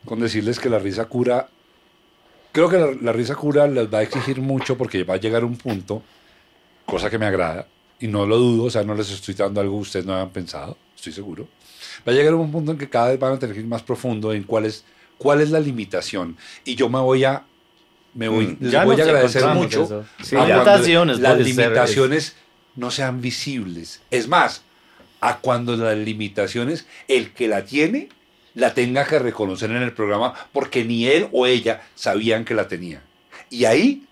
con 0.05 0.19
decirles 0.19 0.59
que 0.59 0.69
la 0.69 0.79
risa 0.79 1.05
cura. 1.05 1.49
Creo 2.53 2.69
que 2.69 2.77
la, 2.77 2.91
la 3.01 3.11
risa 3.11 3.35
cura 3.35 3.67
les 3.67 3.91
va 3.91 3.97
a 3.97 4.03
exigir 4.03 4.39
mucho 4.39 4.77
porque 4.77 5.03
va 5.03 5.15
a 5.15 5.17
llegar 5.17 5.43
un 5.43 5.57
punto, 5.57 6.03
cosa 6.85 7.09
que 7.09 7.17
me 7.17 7.25
agrada, 7.25 7.67
y 7.99 8.07
no 8.07 8.25
lo 8.25 8.37
dudo, 8.37 8.65
o 8.65 8.69
sea, 8.69 8.83
no 8.83 8.95
les 8.95 9.09
estoy 9.11 9.33
dando 9.33 9.61
algo 9.61 9.75
que 9.77 9.81
ustedes 9.81 10.05
no 10.05 10.13
hayan 10.15 10.29
pensado, 10.29 10.77
estoy 10.95 11.13
seguro. 11.13 11.47
Va 12.07 12.11
a 12.11 12.15
llegar 12.15 12.33
un 12.35 12.51
punto 12.51 12.71
en 12.71 12.77
que 12.77 12.89
cada 12.89 13.09
vez 13.09 13.19
van 13.19 13.33
a 13.33 13.39
tener 13.39 13.55
que 13.55 13.61
ir 13.61 13.67
más 13.67 13.81
profundo 13.83 14.33
en 14.33 14.43
cuál 14.43 14.65
es, 14.65 14.83
cuál 15.17 15.41
es 15.41 15.51
la 15.51 15.59
limitación. 15.59 16.35
Y 16.65 16.75
yo 16.75 16.89
me 16.89 16.99
voy 16.99 17.23
a. 17.23 17.43
Me 18.13 18.27
voy, 18.27 18.47
Mm. 18.47 18.57
les 18.59 18.83
voy 18.85 18.99
a 18.99 19.03
agradecer 19.03 19.45
mucho. 19.55 20.05
Sí, 20.21 20.35
a 20.35 20.45
Limitaciones, 20.45 21.19
las 21.19 21.37
ser, 21.37 21.45
limitaciones 21.47 22.35
no 22.75 22.91
sean 22.91 23.21
visibles. 23.21 24.01
Es 24.11 24.27
más, 24.27 24.61
a 25.21 25.37
cuando 25.39 25.75
las 25.77 25.97
limitaciones, 25.97 26.85
el 27.07 27.31
que 27.33 27.47
la 27.47 27.63
tiene, 27.65 28.09
la 28.53 28.73
tenga 28.73 29.05
que 29.05 29.17
reconocer 29.17 29.71
en 29.71 29.81
el 29.81 29.93
programa 29.93 30.33
porque 30.51 30.83
ni 30.83 31.07
él 31.07 31.27
o 31.31 31.47
ella 31.47 31.81
sabían 31.95 32.45
que 32.45 32.53
la 32.53 32.67
tenía. 32.67 33.01
Y 33.49 33.65
ahí 33.65 34.05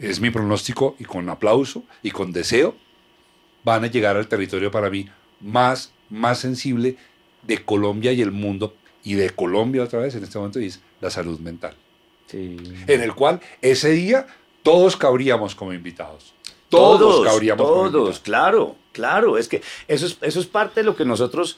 es 0.00 0.20
mi 0.20 0.30
pronóstico 0.30 0.96
y 0.98 1.04
con 1.04 1.28
aplauso 1.28 1.84
y 2.02 2.10
con 2.10 2.32
deseo 2.32 2.74
van 3.66 3.82
a 3.84 3.88
llegar 3.88 4.16
al 4.16 4.28
territorio 4.28 4.70
para 4.70 4.88
mí 4.90 5.08
más, 5.40 5.90
más 6.08 6.38
sensible 6.38 6.96
de 7.42 7.64
Colombia 7.64 8.12
y 8.12 8.22
el 8.22 8.30
mundo 8.30 8.74
y 9.02 9.14
de 9.14 9.30
Colombia 9.30 9.82
otra 9.82 9.98
vez 10.00 10.14
en 10.14 10.22
este 10.22 10.38
momento 10.38 10.60
y 10.60 10.66
es 10.66 10.80
la 11.00 11.10
salud 11.10 11.38
mental 11.40 11.74
Sí. 12.28 12.56
en 12.86 13.00
el 13.02 13.12
cual 13.14 13.40
ese 13.62 13.90
día 13.90 14.26
todos 14.62 14.96
cabríamos 14.96 15.54
como 15.54 15.72
invitados. 15.72 16.32
Todos, 16.68 16.98
Todos, 17.00 17.26
cabríamos 17.26 17.62
como 17.66 17.74
todos, 17.74 17.86
invitados. 17.92 18.20
claro, 18.20 18.76
claro. 18.92 19.38
Es 19.38 19.46
que 19.48 19.62
eso 19.86 20.06
es, 20.06 20.18
eso 20.22 20.40
es 20.40 20.46
parte 20.46 20.80
de 20.80 20.84
lo 20.84 20.96
que 20.96 21.04
nosotros 21.04 21.56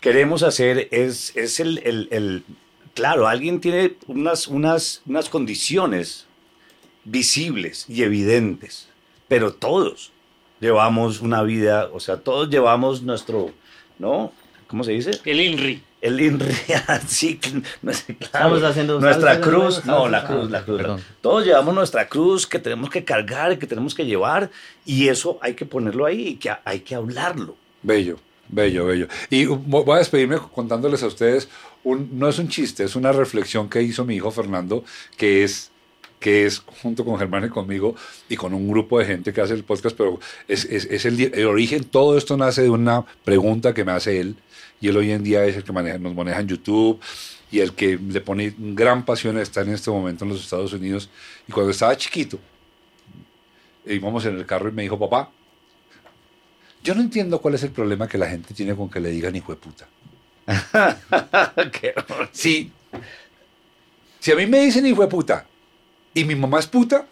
queremos 0.00 0.42
hacer. 0.44 0.86
Es, 0.92 1.36
es 1.36 1.58
el, 1.60 1.78
el- 1.78 2.08
el- 2.12 2.44
claro, 2.94 3.26
alguien 3.26 3.60
tiene 3.60 3.96
unas, 4.06 4.46
unas, 4.46 5.02
unas 5.06 5.28
condiciones 5.28 6.26
visibles 7.04 7.86
y 7.88 8.02
evidentes, 8.04 8.88
pero 9.28 9.52
todos 9.52 10.12
llevamos 10.60 11.20
una 11.20 11.42
vida, 11.42 11.88
o 11.92 12.00
sea, 12.00 12.16
todos 12.18 12.48
llevamos 12.50 13.02
nuestro, 13.02 13.50
¿no? 13.98 14.32
¿Cómo 14.66 14.84
se 14.84 14.92
dice? 14.92 15.12
El 15.24 15.40
INRI. 15.40 15.82
El 16.00 16.20
INRIA, 16.20 17.00
sí, 17.08 17.40
no 17.82 17.90
claro. 17.92 18.16
Estamos 18.20 18.62
haciendo 18.62 19.00
nuestra 19.00 19.34
salsa, 19.34 19.40
cruz, 19.50 19.74
salsa, 19.76 19.90
no, 19.90 20.08
la 20.08 20.24
cruz, 20.24 20.50
la 20.50 20.62
cruz. 20.64 20.76
Perdón. 20.76 21.00
Todos 21.20 21.44
llevamos 21.44 21.74
nuestra 21.74 22.06
cruz 22.08 22.46
que 22.46 22.58
tenemos 22.60 22.88
que 22.90 23.02
cargar, 23.04 23.58
que 23.58 23.66
tenemos 23.66 23.94
que 23.94 24.06
llevar, 24.06 24.48
y 24.84 25.08
eso 25.08 25.38
hay 25.42 25.54
que 25.54 25.66
ponerlo 25.66 26.06
ahí 26.06 26.28
y 26.28 26.34
que 26.36 26.52
hay 26.64 26.80
que 26.80 26.94
hablarlo. 26.94 27.56
Bello, 27.82 28.18
bello, 28.48 28.86
bello. 28.86 29.08
Y 29.30 29.46
vo- 29.46 29.84
voy 29.84 29.96
a 29.96 29.98
despedirme 29.98 30.38
contándoles 30.54 31.02
a 31.02 31.06
ustedes, 31.08 31.48
un, 31.82 32.10
no 32.12 32.28
es 32.28 32.38
un 32.38 32.48
chiste, 32.48 32.84
es 32.84 32.94
una 32.94 33.10
reflexión 33.10 33.68
que 33.68 33.82
hizo 33.82 34.04
mi 34.04 34.14
hijo 34.14 34.30
Fernando, 34.30 34.84
que 35.16 35.42
es, 35.42 35.72
que 36.20 36.46
es 36.46 36.58
junto 36.82 37.04
con 37.04 37.18
Germán 37.18 37.44
y 37.44 37.48
conmigo 37.48 37.94
y 38.28 38.36
con 38.36 38.52
un 38.54 38.68
grupo 38.68 38.98
de 38.98 39.04
gente 39.06 39.32
que 39.32 39.40
hace 39.40 39.54
el 39.54 39.64
podcast, 39.64 39.96
pero 39.96 40.18
es, 40.48 40.64
es- 40.64 40.86
es 40.86 41.04
el, 41.04 41.20
el 41.20 41.46
origen, 41.46 41.84
todo 41.84 42.16
esto 42.18 42.36
nace 42.36 42.62
de 42.62 42.70
una 42.70 43.04
pregunta 43.24 43.72
que 43.74 43.84
me 43.84 43.92
hace 43.92 44.20
él, 44.20 44.36
y 44.80 44.88
él 44.88 44.96
hoy 44.96 45.10
en 45.12 45.22
día 45.24 45.44
es 45.44 45.56
el 45.56 45.64
que 45.64 45.72
maneja, 45.72 45.98
nos 45.98 46.14
maneja 46.14 46.40
en 46.40 46.48
YouTube 46.48 47.00
y 47.50 47.60
el 47.60 47.72
que 47.72 47.98
le 47.98 48.20
pone 48.20 48.54
gran 48.58 49.04
pasión 49.04 49.36
a 49.38 49.42
estar 49.42 49.66
en 49.66 49.74
este 49.74 49.90
momento 49.90 50.24
en 50.24 50.30
los 50.30 50.40
Estados 50.44 50.72
Unidos. 50.72 51.08
Y 51.48 51.52
cuando 51.52 51.70
estaba 51.72 51.96
chiquito, 51.96 52.38
íbamos 53.86 54.24
en 54.26 54.36
el 54.36 54.44
carro 54.46 54.68
y 54.68 54.72
me 54.72 54.82
dijo, 54.82 54.98
papá, 54.98 55.30
yo 56.84 56.94
no 56.94 57.00
entiendo 57.00 57.40
cuál 57.40 57.54
es 57.54 57.62
el 57.64 57.70
problema 57.70 58.06
que 58.06 58.18
la 58.18 58.28
gente 58.28 58.54
tiene 58.54 58.76
con 58.76 58.88
que 58.90 59.00
le 59.00 59.10
digan 59.10 59.34
hijo 59.34 59.52
de 59.52 59.58
puta. 59.58 59.88
Si, 62.32 62.70
si 64.20 64.32
a 64.32 64.36
mí 64.36 64.46
me 64.46 64.60
dicen 64.60 64.86
hijo 64.86 65.02
de 65.02 65.08
puta 65.08 65.46
y 66.14 66.24
mi 66.24 66.34
mamá 66.34 66.58
es 66.58 66.66
puta, 66.66 67.04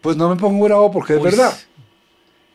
pues 0.00 0.16
no 0.16 0.28
me 0.28 0.36
pongo 0.36 0.64
bravo 0.64 0.90
porque 0.90 1.14
es 1.14 1.18
Uy. 1.18 1.24
verdad. 1.24 1.52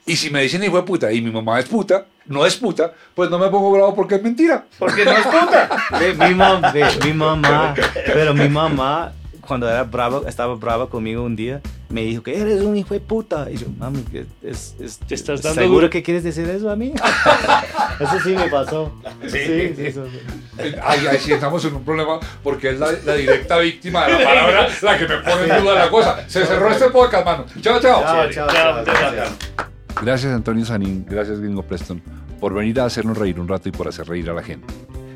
Y 0.06 0.16
si 0.16 0.30
me 0.30 0.42
dicen 0.42 0.64
hijo 0.64 0.78
de 0.78 0.84
puta 0.84 1.12
y 1.12 1.22
mi 1.22 1.32
mamá 1.32 1.60
es 1.60 1.66
puta, 1.66 2.06
no 2.26 2.46
es 2.46 2.56
puta, 2.56 2.94
pues 3.14 3.30
no 3.30 3.38
me 3.38 3.50
pongo 3.50 3.72
bravo 3.72 3.94
porque 3.94 4.16
es 4.16 4.24
mentira. 4.24 4.66
Porque 4.80 5.04
no 5.04 5.12
es 5.12 5.26
puta. 5.26 5.70
Mi, 6.18 6.34
mam- 6.34 7.04
mi 7.06 7.14
mamá, 7.14 7.74
pero 8.06 8.34
mi 8.34 8.48
mamá, 8.48 9.12
cuando 9.42 9.70
era 9.70 9.84
brava, 9.84 10.22
estaba 10.28 10.56
brava 10.56 10.90
conmigo 10.90 11.24
un 11.24 11.36
día, 11.36 11.62
me 11.90 12.02
dijo 12.04 12.22
que 12.24 12.38
eres 12.40 12.62
un 12.62 12.76
hijo 12.76 12.94
de 12.94 13.00
puta. 13.00 13.50
Y 13.52 13.58
yo, 13.58 13.68
mami, 13.78 14.04
¿qué 14.12 14.26
es, 14.44 14.76
es- 14.80 14.98
Te 15.00 15.16
estás 15.16 15.42
dando 15.42 15.62
¿seguro 15.62 15.80
duro. 15.82 15.90
que 15.90 16.04
quieres 16.04 16.24
decir 16.24 16.48
eso 16.50 16.70
a 16.70 16.76
mí? 16.76 16.94
eso 18.00 18.20
sí 18.24 18.36
me 18.36 18.48
pasó. 18.50 18.92
Sí, 19.28 19.74
sí, 19.76 19.86
eso- 19.86 20.06
Ahí, 20.84 21.06
ahí 21.08 21.20
sí 21.20 21.32
estamos 21.34 21.64
en 21.66 21.76
un 21.76 21.84
problema 21.84 22.20
porque 22.44 22.72
es 22.72 22.80
la, 22.80 22.92
la 23.06 23.14
directa 23.14 23.58
víctima 23.60 24.08
de 24.08 24.14
la 24.14 24.24
palabra 24.24 24.68
la 24.82 24.98
que 24.98 25.08
me 25.08 25.18
pone 25.18 25.44
en 25.56 25.64
duda 25.64 25.76
la 25.76 25.90
cosa. 25.90 26.28
Se 26.28 26.46
cerró 26.46 26.70
este 26.72 26.90
podcast, 26.90 27.26
mano. 27.26 27.46
Chao, 27.62 27.80
chao. 27.80 28.02
Chao, 28.02 28.30
chao, 28.32 28.48
chao, 28.52 28.84
chao, 28.86 28.96
chao. 29.16 29.68
Gracias 30.02 30.32
Antonio 30.34 30.64
Sanín, 30.66 31.06
gracias 31.10 31.40
Gringo 31.40 31.64
Preston 31.64 32.02
por 32.40 32.54
venir 32.54 32.80
a 32.80 32.86
hacernos 32.86 33.18
reír 33.18 33.40
un 33.40 33.48
rato 33.48 33.68
y 33.68 33.72
por 33.72 33.88
hacer 33.88 34.08
reír 34.08 34.30
a 34.30 34.34
la 34.34 34.44
gente. 34.44 34.68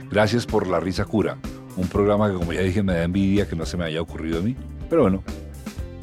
Gracias 0.09 0.45
por 0.47 0.65
La 0.67 0.79
Risa 0.79 1.05
Cura, 1.05 1.37
un 1.77 1.87
programa 1.87 2.27
que 2.29 2.35
como 2.35 2.51
ya 2.51 2.61
dije 2.61 2.81
me 2.81 2.93
da 2.93 3.03
envidia 3.03 3.47
que 3.47 3.55
no 3.55 3.65
se 3.65 3.77
me 3.77 3.85
haya 3.85 4.01
ocurrido 4.01 4.39
a 4.39 4.41
mí, 4.41 4.55
pero 4.89 5.03
bueno, 5.03 5.23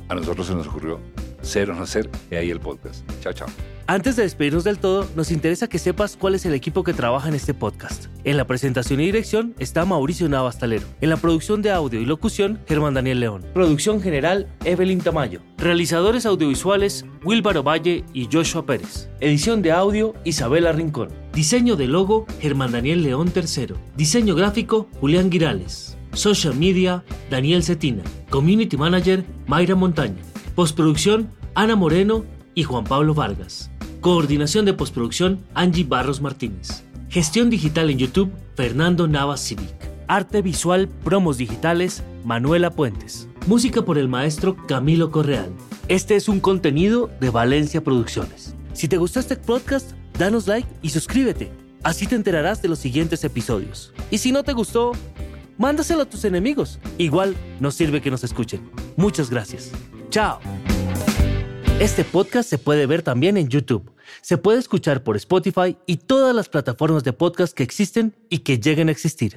a 0.09 0.15
nosotros 0.15 0.47
se 0.47 0.55
nos 0.55 0.67
ocurrió 0.67 1.01
ser 1.43 1.71
o 1.71 1.75
no 1.75 1.87
ser 1.87 2.11
y 2.31 2.35
ahí 2.35 2.51
el 2.51 2.61
podcast. 2.61 3.09
Chao, 3.21 3.33
chao. 3.33 3.49
Antes 3.91 4.17
de 4.17 4.23
despedirnos 4.25 4.65
del 4.65 4.79
todo, 4.79 5.09
nos 5.17 5.31
interesa 5.31 5.67
que 5.67 5.79
sepas 5.79 6.15
cuál 6.19 6.35
es 6.35 6.45
el 6.45 6.53
equipo 6.53 6.85
que 6.85 6.93
trabaja 6.93 7.29
en 7.29 7.35
este 7.35 7.55
podcast. 7.55 8.07
En 8.25 8.37
la 8.37 8.47
presentación 8.47 9.01
y 9.01 9.07
dirección 9.07 9.55
está 9.59 9.87
Mauricio 9.87 10.29
Navas 10.29 10.59
Talero. 10.59 10.87
En 11.01 11.09
la 11.09 11.17
producción 11.17 11.63
de 11.63 11.71
audio 11.71 11.99
y 11.99 12.05
locución, 12.05 12.61
Germán 12.69 12.93
Daniel 12.93 13.21
León. 13.21 13.47
Producción 13.55 14.03
general, 14.03 14.47
Evelyn 14.65 15.01
Tamayo. 15.01 15.41
Realizadores 15.57 16.27
audiovisuales, 16.27 17.07
Wilbaro 17.25 17.63
Valle 17.63 18.05
y 18.13 18.29
Joshua 18.31 18.67
Pérez. 18.67 19.09
Edición 19.21 19.63
de 19.63 19.73
audio, 19.73 20.13
Isabela 20.23 20.73
Rincón. 20.73 21.09
Diseño 21.33 21.75
de 21.75 21.87
logo, 21.87 22.27
Germán 22.41 22.73
Daniel 22.73 23.03
León 23.03 23.33
III. 23.35 23.75
Diseño 23.97 24.35
gráfico, 24.35 24.91
Julián 25.01 25.33
Girales. 25.33 25.98
Social 26.13 26.55
media, 26.55 27.05
Daniel 27.31 27.63
Cetina. 27.63 28.03
Community 28.31 28.77
Manager, 28.77 29.25
Mayra 29.47 29.75
Montaña. 29.75 30.23
Postproducción, 30.55 31.31
Ana 31.55 31.77
Moreno 31.77 32.25
y 32.55 32.65
Juan 32.65 32.85
Pablo 32.85 33.15
Vargas. 33.15 33.71
Coordinación 34.01 34.65
de 34.65 34.75
postproducción, 34.75 35.45
Angie 35.55 35.85
Barros 35.85 36.21
Martínez. 36.21 36.85
Gestión 37.09 37.51
digital 37.51 37.91
en 37.91 37.99
YouTube, 37.99 38.33
Fernando 38.55 39.09
Navas 39.09 39.41
Civic. 39.41 39.75
Arte 40.09 40.43
visual, 40.43 40.89
promos 40.89 41.39
digitales, 41.39 42.03
Manuela 42.25 42.71
Puentes. 42.71 43.29
Música 43.47 43.83
por 43.83 43.99
el 43.99 44.09
maestro 44.09 44.57
Camilo 44.67 45.11
Correal. 45.11 45.51
Este 45.89 46.17
es 46.17 46.29
un 46.29 46.41
contenido 46.41 47.11
de 47.21 47.31
Valencia 47.31 47.83
Producciones. 47.83 48.55
Si 48.73 48.89
te 48.89 48.99
gustó 48.99 49.21
este 49.21 49.37
podcast, 49.37 49.93
danos 50.19 50.47
like 50.47 50.69
y 50.83 50.91
suscríbete. 50.91 51.51
Así 51.83 52.07
te 52.07 52.15
enterarás 52.15 52.61
de 52.61 52.69
los 52.69 52.79
siguientes 52.79 53.25
episodios. 53.25 53.93
Y 54.11 54.19
si 54.19 54.33
no 54.33 54.43
te 54.43 54.53
gustó, 54.53 54.93
mándaselo 55.59 56.03
a 56.03 56.07
tus 56.07 56.25
enemigos. 56.25 56.79
Igual 56.97 57.37
nos 57.61 57.75
sirve 57.75 58.01
que 58.01 58.11
nos 58.11 58.25
escuchen. 58.25 58.71
Muchas 58.97 59.29
gracias. 59.29 59.73
Chao. 60.11 60.41
Este 61.81 62.03
podcast 62.03 62.49
se 62.49 62.59
puede 62.59 62.87
ver 62.87 63.03
también 63.03 63.37
en 63.37 63.49
YouTube. 63.49 63.93
Se 64.21 64.39
puede 64.39 64.59
escuchar 64.59 65.05
por 65.05 65.17
Spotify 65.17 65.77
y 65.87 65.99
todas 65.99 66.35
las 66.35 66.49
plataformas 66.49 67.05
de 67.05 67.13
podcast 67.13 67.55
que 67.55 67.63
existen 67.63 68.15
y 68.31 68.39
que 68.39 68.59
lleguen 68.59 68.89
a 68.89 68.93
existir. 68.93 69.37